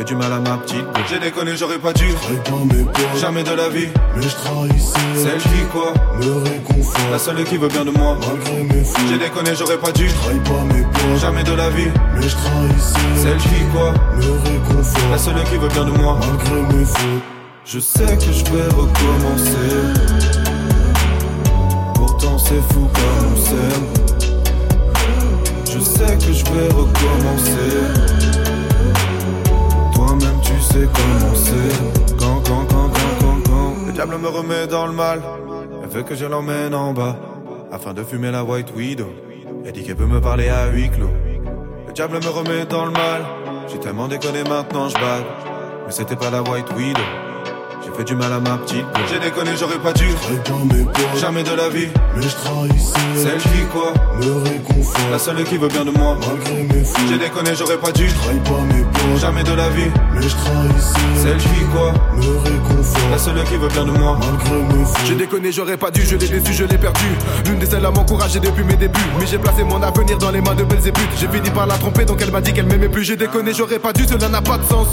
J'ai 0.00 0.06
fait 0.06 0.14
du 0.14 0.16
mal 0.16 0.32
à 0.32 0.38
ma 0.38 0.56
petite 0.56 0.78
go. 0.78 1.00
J'ai 1.10 1.18
déconné, 1.18 1.56
j'aurais 1.56 1.78
pas 1.78 1.92
dû. 1.92 2.06
Jamais 3.20 3.42
de 3.42 3.52
la 3.52 3.68
vie. 3.68 3.88
Mais 4.16 4.22
je 4.22 4.34
trahissais 4.34 4.98
Celle 5.14 5.38
qui 5.38 5.62
quoi 5.70 5.92
Me 6.18 6.42
réconfort 6.42 7.10
La 7.12 7.18
seule 7.18 7.44
qui 7.44 7.58
veut 7.58 7.68
bien 7.68 7.84
de 7.84 7.90
moi. 7.90 8.16
Malgré 8.26 8.62
mes 8.62 8.82
fautes 8.82 9.02
J'ai 9.10 9.18
déconné, 9.18 9.50
j'aurais 9.58 9.76
pas 9.76 9.92
dû. 9.92 10.06
pas 10.06 10.74
mes 10.74 10.82
peurs 10.84 11.16
Jamais 11.20 11.42
de 11.42 11.52
la 11.52 11.68
vie. 11.68 11.88
Mais 12.14 12.22
je 12.22 12.34
trahissais 12.34 12.98
Celle 13.16 13.36
qui 13.36 13.62
quoi 13.74 13.92
Me 14.16 14.30
réconfort 14.48 15.10
La 15.10 15.18
seule 15.18 15.44
qui 15.44 15.56
veut 15.58 15.68
bien 15.68 15.84
de 15.84 15.90
moi. 15.90 16.18
Malgré 16.18 16.62
mes 16.74 16.84
fautes 16.84 17.22
Je 17.66 17.78
sais 17.78 18.16
que 18.16 18.32
je 18.32 18.44
vais 18.44 18.68
recommencer. 18.68 19.76
Pourtant 21.94 22.38
c'est 22.38 22.62
fou 22.72 22.88
comme 22.94 23.32
on 23.32 23.36
s'aime. 23.36 23.86
Je 25.66 25.78
sais 25.78 26.16
que 26.16 26.32
je 26.32 26.44
vais 26.44 26.68
recommencer. 26.68 28.39
Tu 30.60 30.66
sais 30.66 30.88
comment 30.92 31.34
c'est. 31.34 32.16
Quand, 32.18 32.42
quand, 32.46 32.66
quand, 32.68 32.90
quand, 32.90 33.16
quand, 33.20 33.50
quand. 33.50 33.86
Le 33.86 33.92
diable 33.92 34.18
me 34.18 34.28
remet 34.28 34.66
dans 34.66 34.86
le 34.86 34.92
mal. 34.92 35.22
Elle 35.82 35.88
veut 35.88 36.02
que 36.02 36.14
je 36.14 36.26
l'emmène 36.26 36.74
en 36.74 36.92
bas. 36.92 37.16
Afin 37.72 37.94
de 37.94 38.02
fumer 38.04 38.30
la 38.30 38.44
white 38.44 38.74
widow. 38.76 39.08
Elle 39.64 39.72
dit 39.72 39.82
qu'elle 39.84 39.96
peut 39.96 40.04
me 40.04 40.20
parler 40.20 40.50
à 40.50 40.66
huis 40.66 40.90
clos. 40.90 41.08
Le 41.86 41.92
diable 41.94 42.18
me 42.22 42.28
remet 42.28 42.66
dans 42.66 42.84
le 42.84 42.90
mal. 42.90 43.22
J'ai 43.68 43.78
tellement 43.78 44.06
déconné 44.06 44.42
maintenant 44.44 44.90
je 44.90 44.94
balle. 44.94 45.24
Mais 45.86 45.92
c'était 45.92 46.16
pas 46.16 46.30
la 46.30 46.42
white 46.42 46.70
widow. 46.76 47.29
J'ai 48.00 48.06
fait 48.06 48.14
du 48.14 48.16
mal 48.16 48.32
à 48.32 48.40
ma 48.40 48.56
petite. 48.56 48.86
J'ai 49.10 49.18
déconné, 49.18 49.50
j'aurais 49.58 49.78
pas 49.78 49.92
dû. 49.92 50.06
Jamais 51.20 51.42
de 51.42 51.54
la 51.54 51.68
vie. 51.68 51.88
Mais 52.16 52.22
je 52.22 52.28
trahissais 52.28 52.94
Celle 53.14 53.38
qui 53.38 53.66
quoi? 53.70 53.92
Me 54.16 54.42
réconfort 54.42 55.10
La 55.10 55.18
seule 55.18 55.44
qui 55.44 55.58
veut 55.58 55.68
bien 55.68 55.84
de 55.84 55.90
moi. 55.90 56.16
Malgré 56.18 56.62
mes 56.62 56.84
J'ai 57.10 57.18
déconné, 57.18 57.50
j'aurais 57.54 57.76
pas 57.76 57.92
dû. 57.92 58.06
pas 58.06 58.74
mes 58.74 58.84
peurs 58.84 59.18
Jamais 59.18 59.42
de 59.42 59.52
la 59.52 59.68
vie. 59.70 59.90
Mais 60.14 60.22
je 60.22 60.28
trahissais 60.28 60.98
Celle 61.22 61.36
qui 61.36 61.64
quoi? 61.74 61.92
Me 62.16 62.38
réconfort 62.38 63.10
La 63.10 63.18
seule 63.18 63.44
qui 63.44 63.56
veut 63.56 63.68
bien 63.68 63.84
de 63.84 63.90
moi. 63.90 64.18
Malgré 64.18 64.56
mes 64.56 64.84
J'ai 65.06 65.14
déconné, 65.16 65.52
j'aurais 65.52 65.76
pas 65.76 65.90
dû, 65.90 66.00
je 66.02 66.16
l'ai 66.16 66.28
déçu, 66.28 66.54
je 66.54 66.64
l'ai 66.64 66.78
perdu. 66.78 67.04
L'une 67.46 67.58
des 67.58 67.66
seules 67.66 67.84
à 67.84 67.90
m'encourager 67.90 68.40
depuis 68.40 68.64
mes 68.64 68.76
débuts. 68.76 68.98
Mais 69.18 69.26
j'ai 69.26 69.38
placé 69.38 69.62
mon 69.62 69.82
avenir 69.82 70.16
dans 70.16 70.30
les 70.30 70.40
mains 70.40 70.54
de 70.54 70.64
Belzébuth. 70.64 71.10
J'ai 71.18 71.28
fini 71.28 71.50
par 71.50 71.66
la 71.66 71.76
tromper, 71.76 72.06
donc 72.06 72.22
elle 72.22 72.30
m'a 72.30 72.40
dit 72.40 72.54
qu'elle 72.54 72.66
m'aimait 72.66 72.88
plus. 72.88 73.04
J'ai 73.04 73.16
déconné, 73.16 73.52
j'aurais 73.52 73.78
pas 73.78 73.92
dû, 73.92 74.06
cela 74.06 74.28
n'a 74.28 74.40
pas 74.40 74.56
de 74.56 74.64
sens. 74.64 74.88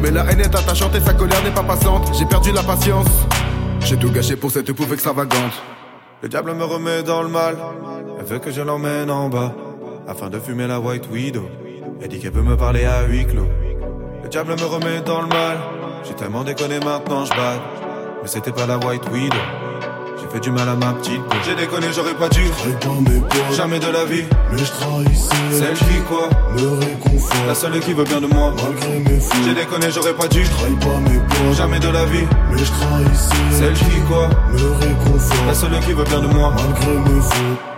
Mais 0.00 0.10
la 0.10 0.24
haine 0.30 0.40
est 0.40 0.54
attachante 0.54 0.94
et 0.94 1.00
sa 1.00 1.14
colère 1.14 1.42
n'est 1.42 1.54
pas 1.54 1.62
passante. 1.62 2.14
J'ai 2.18 2.26
perdu 2.26 2.52
la 2.52 2.62
patience. 2.62 3.06
J'ai 3.80 3.96
tout 3.96 4.10
gâché 4.10 4.36
pour 4.36 4.50
cette 4.50 4.72
pauvre 4.72 4.92
extravagante. 4.92 5.62
Le 6.22 6.28
diable 6.28 6.54
me 6.54 6.64
remet 6.64 7.02
dans 7.02 7.22
le 7.22 7.28
mal. 7.28 7.56
Elle 8.18 8.24
veut 8.24 8.38
que 8.38 8.50
je 8.50 8.60
l'emmène 8.62 9.10
en 9.10 9.28
bas. 9.28 9.54
Afin 10.08 10.28
de 10.28 10.38
fumer 10.38 10.66
la 10.66 10.80
White 10.80 11.08
Widow. 11.10 11.48
Elle 12.00 12.08
dit 12.08 12.18
qu'elle 12.18 12.32
peut 12.32 12.42
me 12.42 12.56
parler 12.56 12.84
à 12.84 13.02
huis 13.06 13.26
clos. 13.26 13.48
Le 14.22 14.28
diable 14.28 14.52
me 14.52 14.64
remet 14.64 15.00
dans 15.00 15.22
le 15.22 15.28
mal. 15.28 15.56
J'ai 16.04 16.14
tellement 16.14 16.44
déconné 16.44 16.78
maintenant, 16.78 17.24
je. 17.24 17.32
Mais 17.32 18.28
c'était 18.28 18.52
pas 18.52 18.66
la 18.66 18.78
White 18.78 19.08
Widow. 19.12 19.36
J'ai 20.36 20.42
fait 20.42 20.50
du 20.50 20.50
mal 20.50 20.68
à 20.68 20.74
ma 20.74 20.92
petite. 20.92 21.22
J'ai 21.46 21.54
déconné, 21.54 21.86
j'aurais 21.94 22.14
pas 22.14 22.28
dû. 22.28 22.42
Jamais 23.56 23.78
de 23.78 23.86
la 23.86 24.04
vie. 24.04 24.24
Mais 24.52 24.58
je 24.58 24.64
trahissais. 24.64 25.34
Celle 25.50 25.74
qui 25.74 26.00
quoi 26.08 26.28
Me 26.54 26.78
réconfort. 26.78 27.46
La 27.46 27.54
seule 27.54 27.80
qui 27.80 27.94
veut 27.94 28.04
bien 28.04 28.20
de 28.20 28.26
moi. 28.26 28.52
Malgré 28.62 28.98
mes 28.98 29.20
fautes. 29.20 29.38
J'ai 29.44 29.54
déconné, 29.54 29.86
j'aurais 29.90 30.12
pas 30.12 30.28
dû. 30.28 30.42
Trahis 30.42 30.74
pas 30.74 31.10
mes 31.10 31.18
potes. 31.20 31.56
Jamais 31.56 31.78
de 31.78 31.88
la 31.88 32.04
vie. 32.04 32.26
Mais 32.50 32.58
je 32.58 32.64
trahissais. 32.64 33.34
Celle 33.50 33.72
qui 33.72 34.00
quoi 34.08 34.28
Me 34.52 34.72
réconfort. 34.84 35.46
La 35.46 35.54
seule 35.54 35.80
qui 35.80 35.92
veut 35.94 36.04
bien 36.04 36.20
de 36.20 36.26
moi. 36.26 36.52
Malgré 36.54 36.92
mes 36.92 37.20
fautes. 37.22 37.76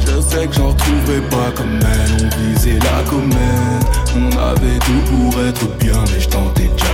Je 0.00 0.20
sais 0.20 0.46
que 0.46 0.54
j'en 0.54 0.68
retrouverai 0.68 1.20
pas 1.30 1.50
comme 1.54 1.78
elle, 1.80 2.26
on 2.26 2.52
visait 2.52 2.78
la 2.78 3.02
comète 3.10 3.86
On 4.16 4.30
avait 4.38 4.78
tout 4.78 5.02
pour 5.10 5.40
être 5.42 5.66
bien, 5.78 6.04
mais 6.12 6.20
je 6.20 6.28
tentais 6.28 6.68
déjà 6.68 6.85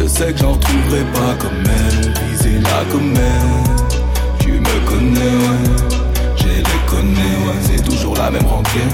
Je 0.00 0.06
sais 0.06 0.32
que 0.32 0.38
j'en 0.38 0.52
retrouverai 0.52 1.04
pas 1.12 1.34
comme 1.38 1.62
elle, 1.62 2.28
visait 2.28 2.58
la 2.58 2.90
comète 2.90 4.00
Tu 4.38 4.52
me 4.52 4.88
connais, 4.88 5.98
j'ai 6.36 6.56
les 6.56 6.86
connais 6.86 7.60
C'est 7.60 7.84
toujours 7.84 8.16
la 8.16 8.30
même 8.30 8.46
rengaine 8.46 8.88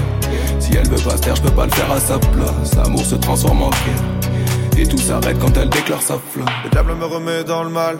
Si 0.59 0.75
elle 0.75 0.87
veut 0.89 1.01
pas 1.01 1.15
se 1.15 1.21
taire, 1.21 1.35
je 1.37 1.43
peux 1.43 1.51
pas 1.51 1.65
le 1.65 1.71
faire 1.71 1.91
à 1.91 1.99
sa 2.01 2.19
place 2.19 2.75
L'amour 2.75 3.05
se 3.05 3.15
transforme 3.15 3.63
en 3.63 3.69
guerre 3.69 4.77
Et 4.77 4.85
tout 4.85 4.97
s'arrête 4.97 5.39
quand 5.39 5.55
elle 5.55 5.69
déclare 5.69 6.01
sa 6.01 6.17
flamme 6.17 6.49
Le 6.65 6.69
diable 6.71 6.93
me 6.95 7.05
remet 7.05 7.45
dans 7.45 7.63
le 7.63 7.69
mal. 7.69 7.97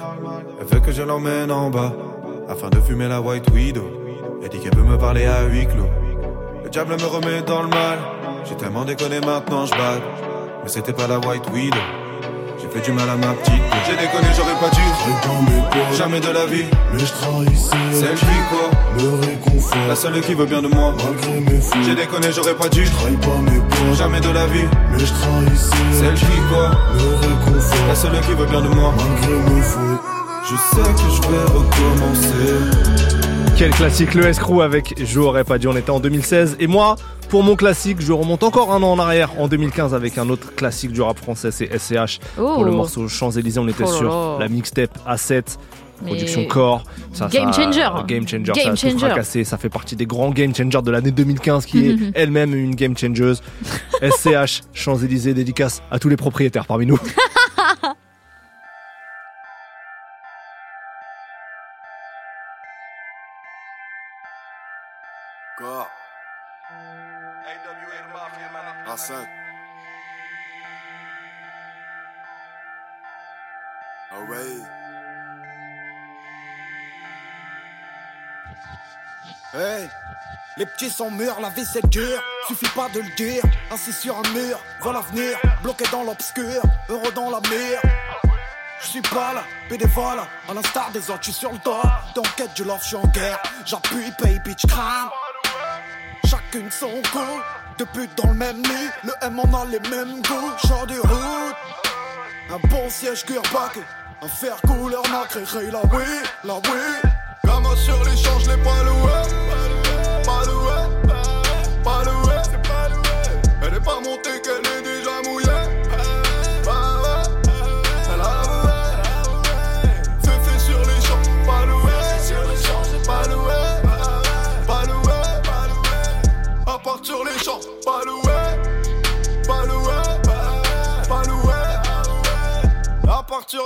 Elle 0.59 0.67
veut 0.67 0.81
que 0.81 0.91
je 0.91 1.01
l'emmène 1.01 1.49
en 1.49 1.69
bas. 1.69 1.93
Afin 2.49 2.69
de 2.69 2.79
fumer 2.81 3.07
la 3.07 3.21
White 3.21 3.49
Widow. 3.51 3.85
Elle 4.43 4.49
dit 4.49 4.59
qu'elle 4.59 4.71
peut 4.71 4.83
me 4.83 4.97
parler 4.97 5.25
à 5.25 5.43
huis 5.43 5.65
clos. 5.67 5.89
Le 6.63 6.69
diable 6.69 6.95
me 6.95 7.05
remet 7.05 7.41
dans 7.41 7.61
le 7.61 7.69
mal. 7.69 7.99
J'ai 8.43 8.55
tellement 8.55 8.83
déconné 8.83 9.21
maintenant, 9.21 9.65
je. 9.65 9.73
Mais 9.73 10.69
c'était 10.69 10.93
pas 10.93 11.07
la 11.07 11.19
White 11.19 11.49
Widow. 11.53 11.77
J'ai 12.77 12.83
fait 12.83 12.91
du 12.91 12.97
mal 12.97 13.09
à 13.09 13.15
ma 13.15 13.33
petite. 13.33 13.53
J'ai 13.87 13.95
déconné, 13.95 14.27
j'aurais 14.35 14.59
pas 14.59 14.69
dû. 14.69 14.81
Jamais 15.97 16.19
de 16.19 16.29
la 16.29 16.45
vie. 16.45 16.65
Mais 16.93 16.99
je 16.99 17.05
trahissais. 17.05 17.75
Celle 17.91 18.15
qui 18.15 18.25
quoi 18.49 18.69
Me 18.99 19.25
réconfort. 19.25 19.87
La 19.87 19.95
seule 19.95 20.21
qui 20.21 20.33
veut 20.33 20.45
bien 20.45 20.61
de 20.61 20.67
moi. 20.67 20.93
Malgré 21.03 21.39
mes. 21.39 21.85
J'ai 21.85 21.95
déconné, 21.95 22.27
j'aurais 22.35 22.53
pas 22.55 22.69
dû. 22.69 22.83
Trahis 22.83 23.17
pas 23.17 23.39
mes. 23.41 23.95
Jamais 23.95 24.19
de 24.19 24.29
la 24.29 24.45
vie. 24.47 24.65
Mais 24.91 24.99
je 24.99 25.05
trahissais. 25.05 25.75
Celle 25.91 26.13
qui 26.13 26.25
quoi 26.51 26.71
Me 26.93 27.15
réconfort. 27.15 27.87
La 27.87 27.95
seule 27.95 28.19
qui 28.21 28.33
veut 28.33 28.45
bien 28.45 28.61
de 28.61 28.69
moi. 28.69 28.93
Malgré 28.95 29.33
mes. 29.33 29.61
Je 30.43 30.55
sais 30.55 30.93
que 30.93 31.09
je 31.15 31.21
vais 31.21 31.43
recommencer. 31.45 33.07
Quel 33.57 33.71
classique 33.71 34.13
le 34.13 34.27
escrew 34.27 34.61
avec 34.61 34.93
J'aurais 35.03 35.43
pas 35.43 35.57
dû, 35.57 35.67
on 35.67 35.75
était 35.75 35.89
en 35.89 35.99
2016. 35.99 36.57
Et 36.59 36.67
moi, 36.67 36.95
pour 37.29 37.43
mon 37.43 37.55
classique, 37.55 37.97
je 37.99 38.13
remonte 38.13 38.43
encore 38.43 38.71
un 38.73 38.81
an 38.83 38.91
en 38.93 38.99
arrière, 38.99 39.31
en 39.39 39.47
2015, 39.47 39.93
avec 39.93 40.17
un 40.17 40.29
autre 40.29 40.55
classique 40.55 40.91
du 40.91 41.01
rap 41.01 41.17
français, 41.17 41.51
c'est 41.51 41.69
SCH. 41.77 42.19
Oh. 42.39 42.53
Pour 42.55 42.63
le 42.65 42.71
morceau 42.71 43.07
Champs-Élysées, 43.07 43.59
on 43.59 43.67
était 43.67 43.83
Oh 43.85 43.91
sur 43.93 44.37
la 44.39 44.47
mixtape 44.47 44.97
A7. 45.07 45.57
Mais- 46.03 46.09
Production 46.11 46.45
Core, 46.45 46.83
ça, 47.11 47.27
Game 47.27 47.51
ça- 47.51 47.63
changer. 47.63 47.81
game 48.07 48.27
changer, 48.27 48.51
Game 48.53 48.55
ça 48.55 48.69
a 48.69 48.71
tout 48.75 48.77
changer. 48.77 48.97
fracassé. 48.99 49.43
ça 49.43 49.57
fait 49.57 49.69
partie 49.69 49.95
des 49.95 50.05
grands 50.05 50.29
game 50.29 50.53
changers 50.53 50.83
de 50.83 50.91
l'année 50.91 51.09
2015 51.09 51.65
qui 51.65 51.87
est 51.87 51.95
elle-même 52.13 52.53
une 52.53 52.75
game 52.75 52.95
changeuse. 52.95 53.41
SCH, 54.03 54.61
Champs-Élysées, 54.73 55.33
dédicace 55.33 55.81
à 55.89 55.97
tous 55.97 56.09
les 56.09 56.15
propriétaires 56.15 56.67
parmi 56.67 56.85
nous. 56.85 56.99
Les 80.97 81.03
sont 81.03 81.11
mûrs, 81.11 81.39
la 81.39 81.49
vie 81.49 81.65
c'est 81.71 81.87
dur 81.89 82.19
Suffit 82.47 82.69
pas 82.69 82.89
de 82.89 82.99
le 83.01 83.15
dire 83.15 83.43
Assis 83.69 83.93
sur 83.93 84.17
un 84.17 84.29
mur, 84.33 84.59
vois 84.81 84.93
l'avenir 84.93 85.37
Bloqué 85.61 85.85
dans 85.91 86.03
l'obscur, 86.03 86.61
heureux 86.89 87.11
dans 87.13 87.29
la 87.29 87.39
mire 87.49 87.81
je 88.79 88.87
suis 88.89 89.01
pas 89.01 89.33
là, 89.33 89.43
bénévole, 89.71 90.19
à 90.47 90.53
l'instar 90.53 90.91
des 90.91 91.09
autres, 91.09 91.21
je 91.21 91.31
suis 91.31 91.33
sur 91.33 91.51
le 91.51 91.57
dos. 91.65 91.81
Dans 92.13 92.21
quête 92.35 92.53
du 92.53 92.63
love, 92.63 92.77
je 92.83 92.89
suis 92.89 92.95
en 92.95 93.07
guerre. 93.07 93.39
J'appuie, 93.65 94.11
pay, 94.19 94.39
bitch, 94.45 94.67
crame. 94.67 95.09
Chacune 96.29 96.69
son 96.69 96.91
deux 97.79 97.85
putes 97.87 98.15
dans 98.15 98.27
le 98.29 98.35
même 98.35 98.61
lit. 98.61 98.89
Le 99.03 99.13
M 99.23 99.41
on 99.43 99.61
a 99.61 99.65
les 99.65 99.79
mêmes 99.79 100.21
goûts, 100.21 100.67
genre 100.67 100.85
de 100.85 100.99
route. 100.99 101.55
Un 102.51 102.67
bon 102.67 102.87
siège 102.87 103.25
cuir 103.25 103.41
baqué, 103.51 103.81
un 104.21 104.27
fer 104.27 104.55
couleur 104.61 105.01
nacré, 105.09 105.71
la 105.71 105.81
oui, 105.91 106.05
la 106.43 106.53
oui. 106.53 107.09
Gamin 107.43 107.75
sur 107.75 108.03
l'échange, 108.03 108.47
les 108.47 108.57
pas 108.57 108.83
loué. 108.83 109.36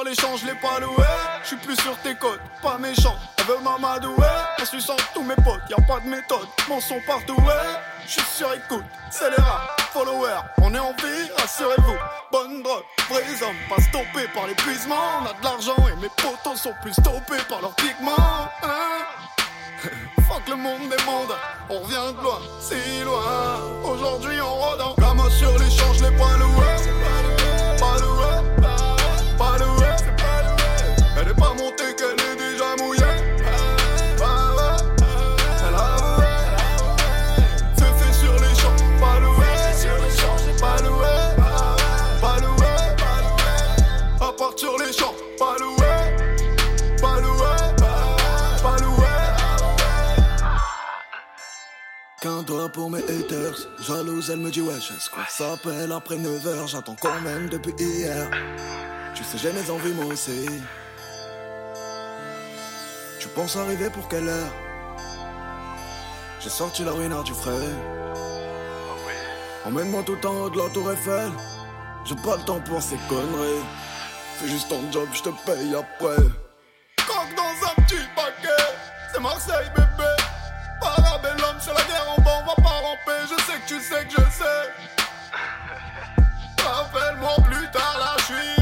L'échange, 0.03 0.41
je 0.41 0.47
l'ai 0.47 0.55
pas 0.55 0.79
loué. 0.79 1.05
J'suis 1.43 1.57
plus 1.57 1.75
sur 1.75 1.95
tes 1.97 2.15
côtes, 2.15 2.39
pas 2.63 2.77
méchant. 2.79 3.15
Elle 3.37 3.45
veut 3.45 3.59
m'amadouer. 3.63 4.25
En 4.59 4.65
suçant 4.65 4.95
tous 5.13 5.21
mes 5.21 5.35
potes, 5.35 5.61
y 5.69 5.73
a 5.73 5.81
pas 5.87 5.99
de 5.99 6.09
méthode. 6.09 6.47
Mon 6.67 6.79
son 6.81 6.99
partout, 7.05 7.35
ouais. 7.35 7.79
J'suis 8.07 8.21
sur 8.35 8.51
écoute, 8.53 8.83
c'est 9.11 9.29
les 9.29 9.43
rats, 9.43 9.75
followers. 9.93 10.41
On 10.61 10.73
est 10.73 10.79
en 10.79 10.93
vie, 10.93 11.29
rassurez-vous. 11.37 11.97
Bonne 12.31 12.63
drogue, 12.63 12.83
vrais 13.09 13.43
hommes, 13.43 13.55
pas 13.69 13.81
stoppés 13.81 14.27
par 14.33 14.47
l'épuisement. 14.47 14.95
On 15.21 15.25
a 15.27 15.33
de 15.33 15.43
l'argent 15.43 15.77
et 15.87 16.01
mes 16.01 16.09
potos 16.09 16.59
sont 16.59 16.73
plus 16.81 16.93
stoppés 16.93 17.43
par 17.47 17.61
leurs 17.61 17.75
pigments. 17.75 18.49
Hein 18.63 19.05
Fuck 20.27 20.47
le 20.49 20.55
monde 20.55 20.89
des 20.89 21.03
mondes, 21.05 21.35
on 21.69 21.79
revient 21.79 22.17
de 22.17 22.23
loin, 22.23 22.39
si 22.59 23.03
loin. 23.03 23.59
Aujourd'hui 23.83 24.41
on 24.41 24.53
rôde 24.55 24.81
en 24.81 24.95
gamin 24.95 25.29
sur 25.29 25.51
l'échange, 25.59 26.01
les 26.01 26.11
points 26.17 26.37
loués. 26.37 27.20
Pas 45.41 45.57
loué. 45.57 45.93
Pas 47.01 47.19
loué, 47.19 47.53
pas 48.61 48.77
loué. 48.83 49.13
Qu'un 52.21 52.43
doigt 52.43 52.69
pour 52.69 52.91
mes 52.91 52.99
haters, 52.99 53.57
jalouse, 53.79 54.29
elle 54.29 54.41
me 54.45 54.51
dit 54.51 54.61
wesh, 54.61 54.91
est-ce 54.91 55.09
qu'on 55.09 55.25
s'appelle 55.27 55.91
après 55.91 56.17
9h, 56.17 56.67
j'attends 56.67 56.95
quand 57.01 57.19
même 57.21 57.49
depuis 57.49 57.73
hier. 57.79 58.29
Tu 59.15 59.23
sais, 59.23 59.39
j'ai 59.39 59.51
mes 59.51 59.67
envies 59.71 59.93
moi 59.93 60.05
aussi. 60.05 60.45
Tu 63.19 63.27
penses 63.29 63.55
arriver 63.55 63.89
pour 63.89 64.07
quelle 64.07 64.27
heure? 64.27 64.53
J'ai 66.39 66.49
sorti 66.49 66.83
la 66.83 66.91
ruinard 66.91 67.23
du 67.23 67.33
frais. 67.33 67.69
Emmène-moi 69.65 70.03
tout 70.03 70.23
en 70.27 70.33
haut 70.41 70.49
de 70.51 70.57
la 70.59 70.69
tour 70.69 70.91
Eiffel. 70.91 71.31
J'ai 72.05 72.15
pas 72.15 72.35
le 72.37 72.43
temps 72.43 72.59
pour 72.59 72.81
ces 72.81 72.97
conneries. 73.09 73.65
Fais 74.41 74.47
juste 74.47 74.69
ton 74.69 74.81
job, 74.91 75.07
je 75.13 75.21
te 75.21 75.29
paye 75.45 75.75
après. 75.75 76.23
Coque 77.05 77.35
dans 77.35 77.67
un 77.67 77.83
petit 77.83 78.01
paquet, 78.15 78.63
c'est 79.13 79.21
Marseille 79.21 79.69
bébé. 79.75 80.09
Parabellum, 80.81 81.57
c'est 81.59 81.71
la 81.71 81.83
guerre 81.83 82.15
en 82.17 82.21
bas, 82.21 82.41
on 82.41 82.47
va 82.47 82.55
pas 82.55 82.79
ramper. 82.81 83.21
Je 83.29 83.43
sais 83.43 83.59
que 83.59 83.67
tu 83.67 83.79
sais 83.79 84.03
que 84.05 84.11
je 84.11 84.31
sais. 84.31 84.63
Rappelle-moi 86.65 87.35
plus 87.51 87.69
tard, 87.69 87.97
là 87.99 88.15
je 88.17 88.23
suis 88.23 88.60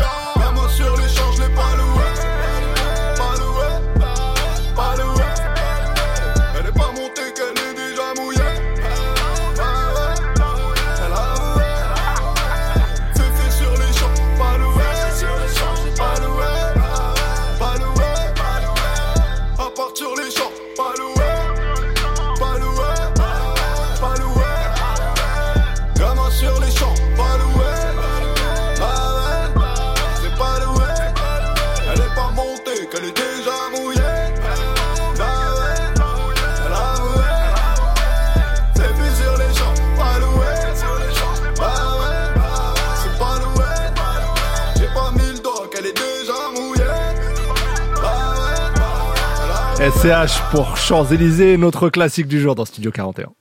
SCH 49.90 50.40
pour 50.52 50.78
Champs-Élysées, 50.78 51.58
notre 51.58 51.90
classique 51.90 52.28
du 52.28 52.40
jour 52.40 52.54
dans 52.54 52.66
Studio 52.66 52.92
41. 52.92 53.39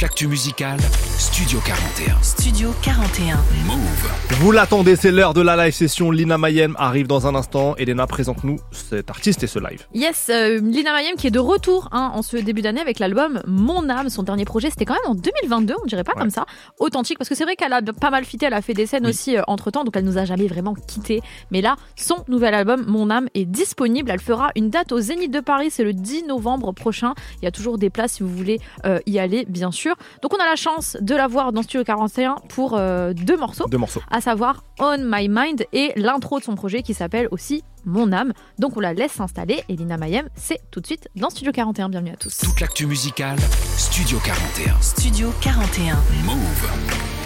Toute 0.00 0.08
l'actu 0.08 0.28
musicale, 0.28 0.80
Studio 1.18 1.60
41. 1.60 2.22
Studio 2.22 2.72
41. 2.80 3.36
Move. 3.66 4.10
Vous 4.40 4.50
l'attendez, 4.50 4.96
c'est 4.96 5.10
l'heure 5.10 5.34
de 5.34 5.42
la 5.42 5.62
live 5.62 5.74
session. 5.74 6.10
Lina 6.10 6.38
Mayem 6.38 6.74
arrive 6.78 7.06
dans 7.06 7.26
un 7.26 7.34
instant. 7.34 7.76
Elena, 7.76 8.06
présente-nous 8.06 8.56
cet 8.70 9.10
artiste 9.10 9.42
et 9.42 9.46
ce 9.46 9.58
live. 9.58 9.86
Yes, 9.92 10.30
euh, 10.30 10.58
Lina 10.58 10.94
Mayem 10.94 11.16
qui 11.16 11.26
est 11.26 11.30
de 11.30 11.38
retour 11.38 11.90
hein, 11.92 12.12
en 12.14 12.22
ce 12.22 12.38
début 12.38 12.62
d'année 12.62 12.80
avec 12.80 12.98
l'album 12.98 13.42
Mon 13.46 13.90
âme. 13.90 14.08
Son 14.08 14.22
dernier 14.22 14.46
projet, 14.46 14.70
c'était 14.70 14.86
quand 14.86 14.94
même 14.94 15.10
en 15.10 15.14
2022, 15.14 15.74
on 15.82 15.86
dirait 15.86 16.04
pas 16.04 16.14
comme 16.14 16.30
ça. 16.30 16.46
Authentique, 16.78 17.18
parce 17.18 17.28
que 17.28 17.34
c'est 17.34 17.44
vrai 17.44 17.56
qu'elle 17.56 17.74
a 17.74 17.82
pas 17.82 18.10
mal 18.10 18.24
fité, 18.24 18.46
elle 18.46 18.54
a 18.54 18.62
fait 18.62 18.72
des 18.72 18.86
scènes 18.86 19.06
aussi 19.06 19.36
entre 19.48 19.70
temps, 19.70 19.84
donc 19.84 19.94
elle 19.98 20.04
nous 20.04 20.16
a 20.16 20.24
jamais 20.24 20.46
vraiment 20.46 20.72
quitté. 20.72 21.20
Mais 21.50 21.60
là, 21.60 21.76
son 21.96 22.24
nouvel 22.26 22.54
album 22.54 22.84
Mon 22.86 23.10
âme 23.10 23.28
est 23.34 23.44
disponible. 23.44 24.10
Elle 24.10 24.20
fera 24.20 24.50
une 24.56 24.70
date 24.70 24.92
au 24.92 25.00
Zénith 25.00 25.30
de 25.30 25.40
Paris, 25.40 25.70
c'est 25.70 25.84
le 25.84 25.92
10 25.92 26.24
novembre 26.24 26.72
prochain. 26.72 27.12
Il 27.42 27.44
y 27.44 27.48
a 27.48 27.52
toujours 27.52 27.76
des 27.76 27.90
places 27.90 28.12
si 28.12 28.22
vous 28.22 28.34
voulez 28.34 28.60
euh, 28.86 28.98
y 29.04 29.18
aller, 29.18 29.44
bien 29.46 29.70
sûr. 29.70 29.89
Donc 30.22 30.34
on 30.34 30.42
a 30.42 30.46
la 30.46 30.56
chance 30.56 30.96
de 31.00 31.14
la 31.14 31.26
voir 31.26 31.52
dans 31.52 31.62
Studio 31.62 31.84
41 31.84 32.36
pour 32.48 32.76
euh, 32.76 33.12
deux 33.12 33.36
morceaux. 33.36 33.66
Deux 33.68 33.78
morceaux. 33.78 34.02
À 34.10 34.20
savoir 34.20 34.64
On 34.78 34.98
My 34.98 35.28
Mind 35.28 35.64
et 35.72 35.92
l'intro 35.96 36.38
de 36.38 36.44
son 36.44 36.54
projet 36.54 36.82
qui 36.82 36.94
s'appelle 36.94 37.28
aussi 37.30 37.62
Mon 37.84 38.12
âme. 38.12 38.32
Donc 38.58 38.76
on 38.76 38.80
la 38.80 38.92
laisse 38.92 39.12
s'installer 39.12 39.62
et 39.68 39.76
Lina 39.76 39.96
Mayem, 39.96 40.28
c'est 40.34 40.60
tout 40.70 40.80
de 40.80 40.86
suite 40.86 41.08
dans 41.16 41.30
Studio 41.30 41.52
41. 41.52 41.88
Bienvenue 41.88 42.12
à 42.12 42.16
tous. 42.16 42.38
Toute 42.38 42.60
l'actu 42.60 42.86
musicale, 42.86 43.38
Studio 43.76 44.18
41. 44.24 44.80
Studio 44.80 45.32
41. 45.40 45.94
Move. 46.24 47.19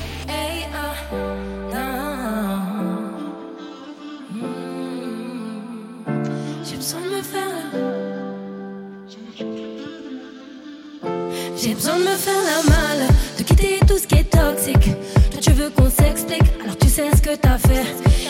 J'ai 11.57 11.75
besoin 11.75 11.97
de 11.97 12.03
me 12.03 12.17
faire 12.17 12.43
la 12.45 12.71
malle, 12.71 13.09
de 13.39 13.43
quitter 13.43 13.79
tout 13.87 13.97
ce 13.97 14.07
qui 14.07 14.17
est 14.17 14.31
toxique. 14.31 14.91
Toi 15.31 15.41
tu 15.41 15.53
veux 15.53 15.71
qu'on 15.71 15.89
s'explique, 15.91 16.43
alors 16.63 16.77
tu 16.79 16.89
sais 16.89 17.11
ce 17.15 17.23
que 17.23 17.35
t'as 17.37 17.59
fait. 17.59 17.85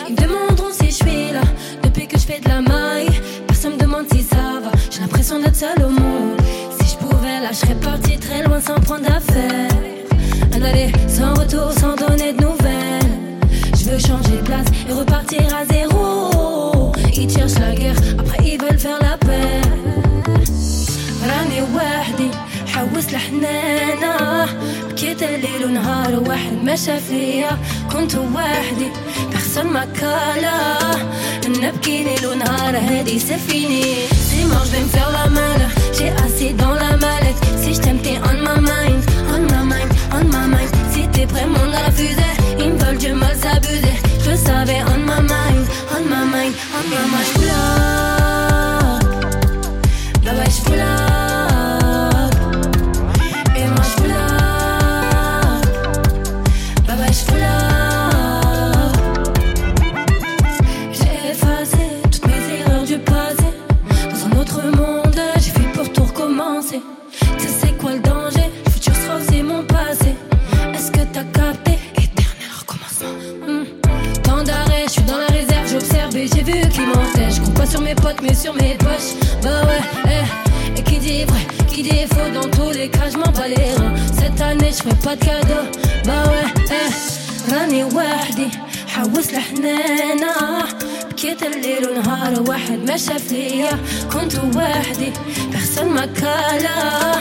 Ils 0.07 0.13
me 0.15 0.21
demanderont 0.21 0.71
si 0.71 0.87
je 0.87 0.95
suis 0.95 1.31
là, 1.33 1.41
depuis 1.83 2.07
que 2.07 2.17
je 2.17 2.25
fais 2.25 2.39
de 2.39 2.47
la 2.47 2.61
maille. 2.61 3.09
Personne 3.47 3.73
me 3.73 3.79
demande 3.79 4.05
si 4.11 4.21
ça 4.21 4.59
va, 4.63 4.71
j'ai 4.91 5.01
l'impression 5.01 5.39
d'être 5.39 5.55
seule 5.55 5.83
au 5.83 5.89
monde. 5.89 6.39
Si 6.79 6.91
je 6.91 6.97
pouvais 6.97 7.39
là, 7.41 7.49
je 7.51 7.57
serais 7.57 7.75
parti 7.75 8.17
très 8.17 8.43
loin 8.43 8.61
sans 8.61 8.75
prendre 8.75 9.03
d'affaires. 9.05 9.71
Un 10.53 10.61
aller 10.61 10.91
sans 11.07 11.33
retour, 11.33 11.71
sans 11.73 11.95
donner 11.95 12.33
de 12.33 12.41
nouvelles. 12.41 13.39
Je 13.77 13.89
veux 13.89 13.99
changer 13.99 14.37
de 14.37 14.43
place 14.43 14.67
et 14.87 14.93
repartir 14.93 15.41
à 15.55 15.65
zéro. 15.65 15.94
الحنانة 23.14 24.46
بكيت 24.90 25.22
الليل 25.22 25.64
ونهار 25.64 26.22
واحد 26.28 26.52
مشى 26.64 26.98
فيا 27.00 27.58
كنت 27.92 28.14
وحدي 28.14 28.88
personne 29.32 29.66
ما 29.66 29.84
كالا 30.00 30.80
نبكي 31.46 32.04
ليل 32.04 32.26
ونهار 32.26 32.76
هادي 32.76 33.18
سفيني 33.18 33.94
C'est 34.30 34.44
mort, 34.50 34.64
je 34.64 34.70
vais 34.72 34.80
me 34.80 34.88
faire 34.88 35.10
la 35.10 35.28
malle 35.30 35.66
J'ai 35.96 36.10
assez 36.24 36.52
dans 36.52 36.74
la 36.74 36.96
mallette 36.96 37.40
Si 37.62 37.74
je 37.74 37.80
t'aime 37.80 37.98
t'es 37.98 38.18
on 38.30 38.36
my 38.46 38.56
mind 38.68 39.02
On 39.34 39.42
my 39.52 39.62
mind, 39.70 39.90
on 40.16 40.24
my 40.34 40.44
mind 40.52 40.70
Si 40.92 41.02
t'es 41.08 41.26
prêt 41.26 41.46
monte 41.46 41.70
dans 41.74 41.84
la 41.84 41.90
fusée 41.90 42.34
Ils 42.58 42.72
me 42.72 42.78
veulent 42.78 42.98
du 42.98 43.12
mal 43.12 43.36
s'abuser 43.42 43.96
Je 44.24 44.30
le 44.30 44.36
savais 44.36 44.82
on 44.92 45.00
my 45.10 45.20
mind, 45.32 45.64
on 45.94 46.02
my 46.12 46.22
mind, 46.32 46.54
on 46.76 46.84
my 46.92 47.02
mind 47.12 47.28
J'vloque 47.32 49.04
Bah 50.24 50.32
ouais 50.38 50.50
j'vloque 50.56 50.80
Et 50.80 51.13
réserve, 76.14 76.14
j'observe 76.14 76.16
et 76.16 76.26
j'ai 76.26 76.42
vu 76.42 76.68
qui 76.68 76.80
mentait. 76.80 77.30
Je 77.30 77.40
compte 77.40 77.54
pas 77.54 77.66
sur 77.66 77.80
mes 77.80 77.94
potes, 77.94 78.20
mais 78.22 78.34
sur 78.34 78.54
mes 78.54 78.74
poches. 78.74 79.14
Bah 79.42 79.62
ouais, 79.66 79.82
eh. 80.06 80.78
Et 80.78 80.82
qui 80.82 80.98
dit 80.98 81.24
vrai, 81.24 81.46
qui 81.68 81.82
dit 81.82 82.06
faux, 82.08 82.30
dans 82.32 82.48
tous 82.48 82.70
les 82.70 82.88
cas, 82.88 83.08
je 83.10 83.16
m'en 83.16 83.30
bats 83.32 83.48
les 83.48 83.74
reins. 83.74 83.94
Cette 84.18 84.40
année, 84.40 84.70
je 84.70 84.82
ferai 84.82 84.94
pas 84.96 85.16
de 85.16 85.24
cadeau. 85.24 85.64
Bah 86.04 86.24
ouais, 86.30 86.62
eh. 86.70 87.20
راني 87.52 87.84
وحدي 87.84 88.48
حوس 88.86 89.30
الحنانة 89.30 90.64
بكيت 91.10 91.42
الليل 91.42 91.88
ونهار 91.88 92.42
واحد 92.48 92.78
مشى 92.90 93.18
فيا 93.18 93.70
كنت 94.12 94.34
وحدي 94.56 95.12
personne 95.52 95.88
ما 95.88 96.06
كالا 96.06 97.16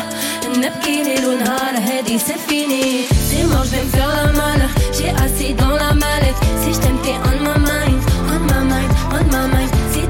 نبكي 0.58 1.04
ليل 1.04 1.26
ونهار 1.26 1.76
هادي 1.78 2.20
سفيني 2.20 3.06
C'est 3.30 3.46
mort, 3.52 3.64
je 3.64 3.72
vais 3.76 3.84
me 3.84 3.90
faire 3.90 4.14
la 4.24 4.32
malle 4.40 4.68
J'ai 4.98 5.10
assez 5.24 5.54
dans 5.54 5.76
la 5.84 5.94
mallette 5.94 6.42
Si 6.62 6.74
je 6.74 6.80
t'aime 6.80 7.00
t'es 7.04 7.18
on 7.30 7.38
my 7.46 7.56
mind 7.68 8.03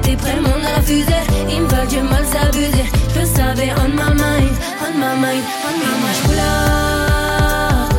t'es 0.04 0.16
prêt 0.16 0.38
mon 0.40 0.54
fusée 0.82 1.24
Ils 1.50 1.62
me 1.62 1.68
veulent 1.68 1.88
du 1.88 2.00
mal 2.00 2.24
s'abuser. 2.32 2.86
Je 3.14 3.24
savais 3.24 3.70
on 3.82 3.88
my 3.88 4.10
mind 4.20 4.56
On 4.84 4.92
my 4.98 5.12
mind, 5.22 5.44
on 5.66 5.74
my 5.82 5.92
mind. 6.02 6.18
J'vloque 6.20 7.94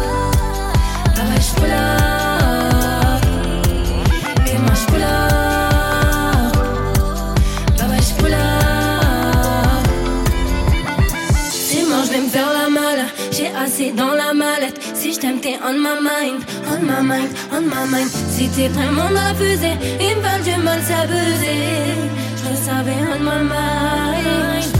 Bah 1.16 1.26
ouais 1.30 1.42
j'vloque 1.48 3.26
Et 4.48 4.58
moi 4.60 4.76
Bah 7.78 7.86
C'est 11.50 11.84
mort, 11.90 12.04
je 12.06 12.12
vais 12.12 12.22
me 12.22 12.30
faire 12.30 12.52
la 12.54 12.68
malle. 12.70 13.04
J'ai 13.32 13.50
assez 13.64 13.92
dans 13.92 14.14
la 14.14 14.34
mallette. 14.34 14.45
On 15.64 15.80
my 15.82 16.00
mind, 16.00 16.46
on 16.68 16.86
my 16.86 17.02
mind, 17.02 17.36
on 17.52 17.68
my 17.68 17.86
mind. 17.90 18.10
Si 18.10 18.48
t'es 18.50 18.68
vraiment 18.68 19.34
fusée, 19.36 19.78
ils 20.00 20.16
me 20.16 20.22
veulent 20.22 20.44
du 20.44 20.62
mal 20.64 20.82
s'abuser. 20.82 21.96
Je 22.38 22.56
savais, 22.56 22.96
on 23.14 23.24
my 23.24 23.44
mind. 23.44 24.75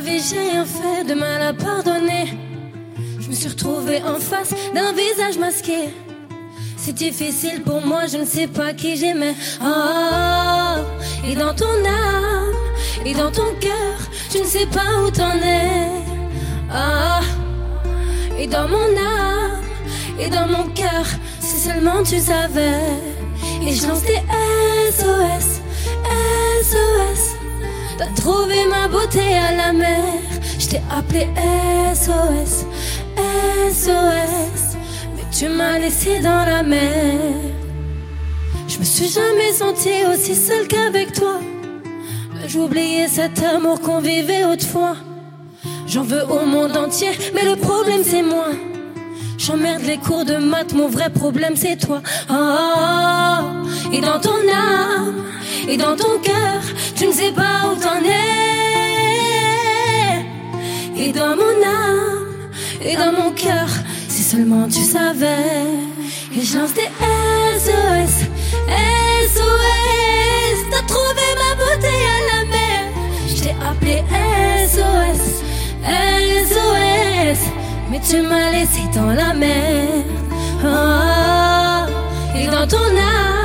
Rien 0.00 0.64
fait 0.64 1.04
de 1.04 1.14
mal 1.14 1.42
à 1.42 1.52
pardonner. 1.52 2.26
Je 3.20 3.28
me 3.28 3.34
suis 3.34 3.48
retrouvée 3.48 4.02
en 4.02 4.18
face 4.18 4.54
d'un 4.74 4.92
visage 4.92 5.38
masqué. 5.38 5.90
C'est 6.76 6.92
difficile 6.92 7.62
pour 7.62 7.80
moi, 7.80 8.06
je 8.10 8.18
ne 8.18 8.24
sais 8.24 8.46
pas 8.46 8.74
qui 8.74 8.96
j'aimais. 8.96 9.34
Oh, 9.62 10.80
et 11.26 11.34
dans 11.34 11.54
ton 11.54 11.76
âme, 11.86 12.52
et 13.04 13.14
dans 13.14 13.30
ton 13.30 13.54
cœur, 13.60 13.98
je 14.32 14.38
ne 14.40 14.44
sais 14.44 14.66
pas 14.66 15.02
où 15.02 15.10
t'en 15.10 15.36
es. 15.36 15.88
Ah, 16.70 17.20
et 18.38 18.46
dans 18.46 18.68
mon 18.68 18.96
âme, 18.96 19.62
et 20.18 20.28
dans 20.28 20.48
mon 20.48 20.68
cœur, 20.70 21.06
si 21.40 21.56
seulement 21.60 22.02
tu 22.02 22.18
savais. 22.18 22.80
Et 23.66 23.72
je 23.72 23.86
lance 23.86 24.02
SOS. 24.90 25.53
T'as 27.98 28.12
trouvé 28.20 28.66
ma 28.66 28.88
beauté 28.88 29.36
à 29.36 29.54
la 29.54 29.72
mer. 29.72 30.04
Je 30.58 30.68
t'ai 30.68 30.80
appelé 30.90 31.28
SOS, 31.94 32.66
SOS. 33.70 34.76
Mais 35.16 35.24
tu 35.36 35.48
m'as 35.48 35.78
laissé 35.78 36.20
dans 36.20 36.44
la 36.44 36.62
mer. 36.62 37.20
Je 38.68 38.78
me 38.78 38.84
suis 38.84 39.08
jamais 39.08 39.52
sentie 39.52 40.04
aussi 40.12 40.34
seule 40.34 40.66
qu'avec 40.66 41.12
toi. 41.12 41.38
Oublié 42.56 43.08
cet 43.08 43.42
amour 43.42 43.80
qu'on 43.80 44.00
vivait 44.00 44.44
autrefois. 44.44 44.96
J'en 45.88 46.02
veux 46.02 46.22
au 46.24 46.46
monde 46.46 46.76
entier, 46.76 47.10
mais 47.34 47.44
le 47.44 47.56
problème 47.56 48.02
c'est 48.04 48.22
moi. 48.22 48.46
J'emmerde 49.38 49.82
les 49.82 49.98
cours 49.98 50.24
de 50.24 50.36
maths, 50.36 50.72
mon 50.72 50.88
vrai 50.88 51.10
problème 51.10 51.56
c'est 51.56 51.76
toi. 51.76 52.00
Oh, 52.30 53.63
et 53.94 54.00
dans 54.00 54.18
ton 54.18 54.40
âme, 54.52 55.22
et 55.68 55.76
dans 55.76 55.94
ton 55.96 56.18
cœur, 56.20 56.60
tu 56.96 57.06
ne 57.06 57.12
sais 57.12 57.30
pas 57.30 57.70
où 57.70 57.76
t'en 57.76 58.00
es. 58.02 58.34
Et 60.96 61.12
dans 61.12 61.36
mon 61.36 61.56
âme, 61.64 62.26
et 62.82 62.96
dans 62.96 63.12
mon 63.12 63.30
cœur, 63.30 63.68
si 64.08 64.22
seulement 64.22 64.66
tu 64.66 64.82
savais. 64.82 65.66
Et 66.36 66.42
je 66.42 66.58
lance 66.58 66.74
des 66.74 66.90
SOS, 67.64 68.14
SOS. 69.34 70.58
T'as 70.72 70.86
trouvé 70.92 71.26
ma 71.42 71.52
beauté 71.62 71.94
à 72.16 72.18
la 72.30 72.40
mer. 72.54 72.80
Je 73.28 73.36
t'ai 73.42 73.54
appelé 73.70 73.98
SOS, 74.74 75.22
SOS. 76.50 77.40
Mais 77.90 78.00
tu 78.08 78.16
m'as 78.22 78.50
laissé 78.50 78.82
dans 78.94 79.12
la 79.12 79.34
mer. 79.34 79.88
Oh, 80.64 81.86
et 82.36 82.46
dans 82.46 82.66
ton 82.66 82.88
âme, 82.96 83.43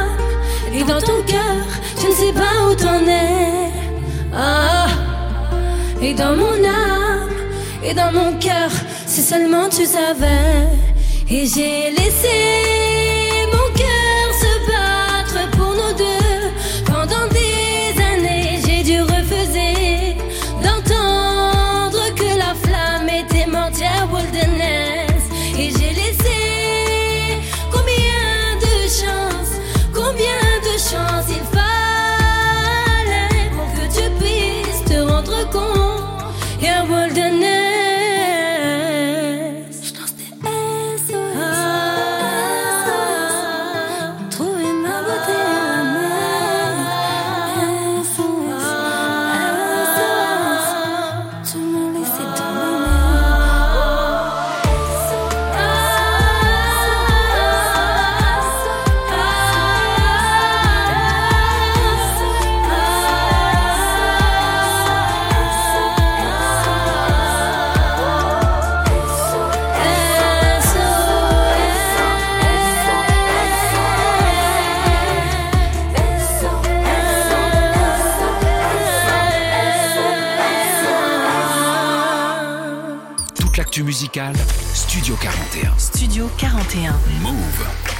et 0.74 0.84
dans 0.84 1.02
ton 1.02 1.22
cœur, 1.24 1.66
je 2.02 2.08
ne 2.08 2.14
sais 2.14 2.34
pas 2.34 2.70
où 2.70 2.76
t'en 2.76 3.06
es. 3.08 3.72
Oh, 4.34 4.90
et 6.02 6.14
dans 6.14 6.36
mon 6.36 6.64
âme, 6.64 7.30
et 7.84 7.94
dans 7.94 8.12
mon 8.12 8.34
cœur, 8.38 8.70
si 9.06 9.22
seulement 9.22 9.70
tu 9.70 9.86
savais. 9.86 10.68
Et 11.30 11.46
j'ai 11.46 11.92
laissé 11.92 12.89
Studio 86.20 86.36
41. 86.38 86.92
Move. 87.22 88.00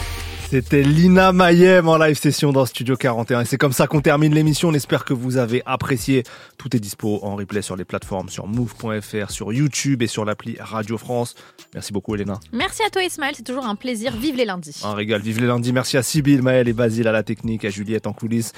C'était 0.50 0.82
Lina 0.82 1.32
Mayem 1.32 1.88
en 1.88 1.98
live 1.98 2.18
session 2.18 2.52
dans 2.52 2.66
Studio 2.66 2.98
41. 2.98 3.42
Et 3.42 3.46
c'est 3.46 3.60
comme 3.60 3.72
ça 3.72 3.86
qu'on 3.86 4.02
termine 4.02 4.34
l'émission. 4.34 4.70
On 4.70 4.74
espère 4.74 5.06
que 5.06 5.14
vous 5.14 5.38
avez 5.38 5.62
apprécié. 5.68 6.24
Tout 6.58 6.76
est 6.76 6.80
dispo 6.80 7.20
en 7.22 7.36
replay 7.36 7.62
sur 7.62 7.76
les 7.76 7.86
plateformes, 7.86 8.30
sur 8.30 8.48
move.fr, 8.48 9.30
sur 9.30 9.54
YouTube 9.54 10.02
et 10.02 10.08
sur 10.08 10.26
l'appli 10.26 10.58
Radio 10.60 10.98
France. 10.98 11.36
Merci 11.76 11.94
beaucoup, 11.94 12.16
Elena. 12.16 12.40
Merci 12.52 12.82
à 12.82 12.90
toi 12.90 13.04
Ismaël, 13.04 13.36
c'est 13.38 13.44
toujours 13.44 13.68
un 13.68 13.76
plaisir. 13.76 14.12
Vive 14.18 14.36
les 14.36 14.46
lundis. 14.46 14.82
Un 14.84 14.96
régal. 14.96 15.22
Vive 15.22 15.40
les 15.40 15.46
lundis. 15.46 15.72
Merci 15.72 15.98
à 15.98 16.02
Sybille, 16.02 16.42
Maël 16.42 16.68
et 16.68 16.74
Basile 16.74 17.08
à 17.08 17.12
la 17.12 17.22
technique, 17.22 17.64
à 17.64 17.70
Juliette 17.70 18.08
en 18.08 18.14
coulisses. 18.14 18.54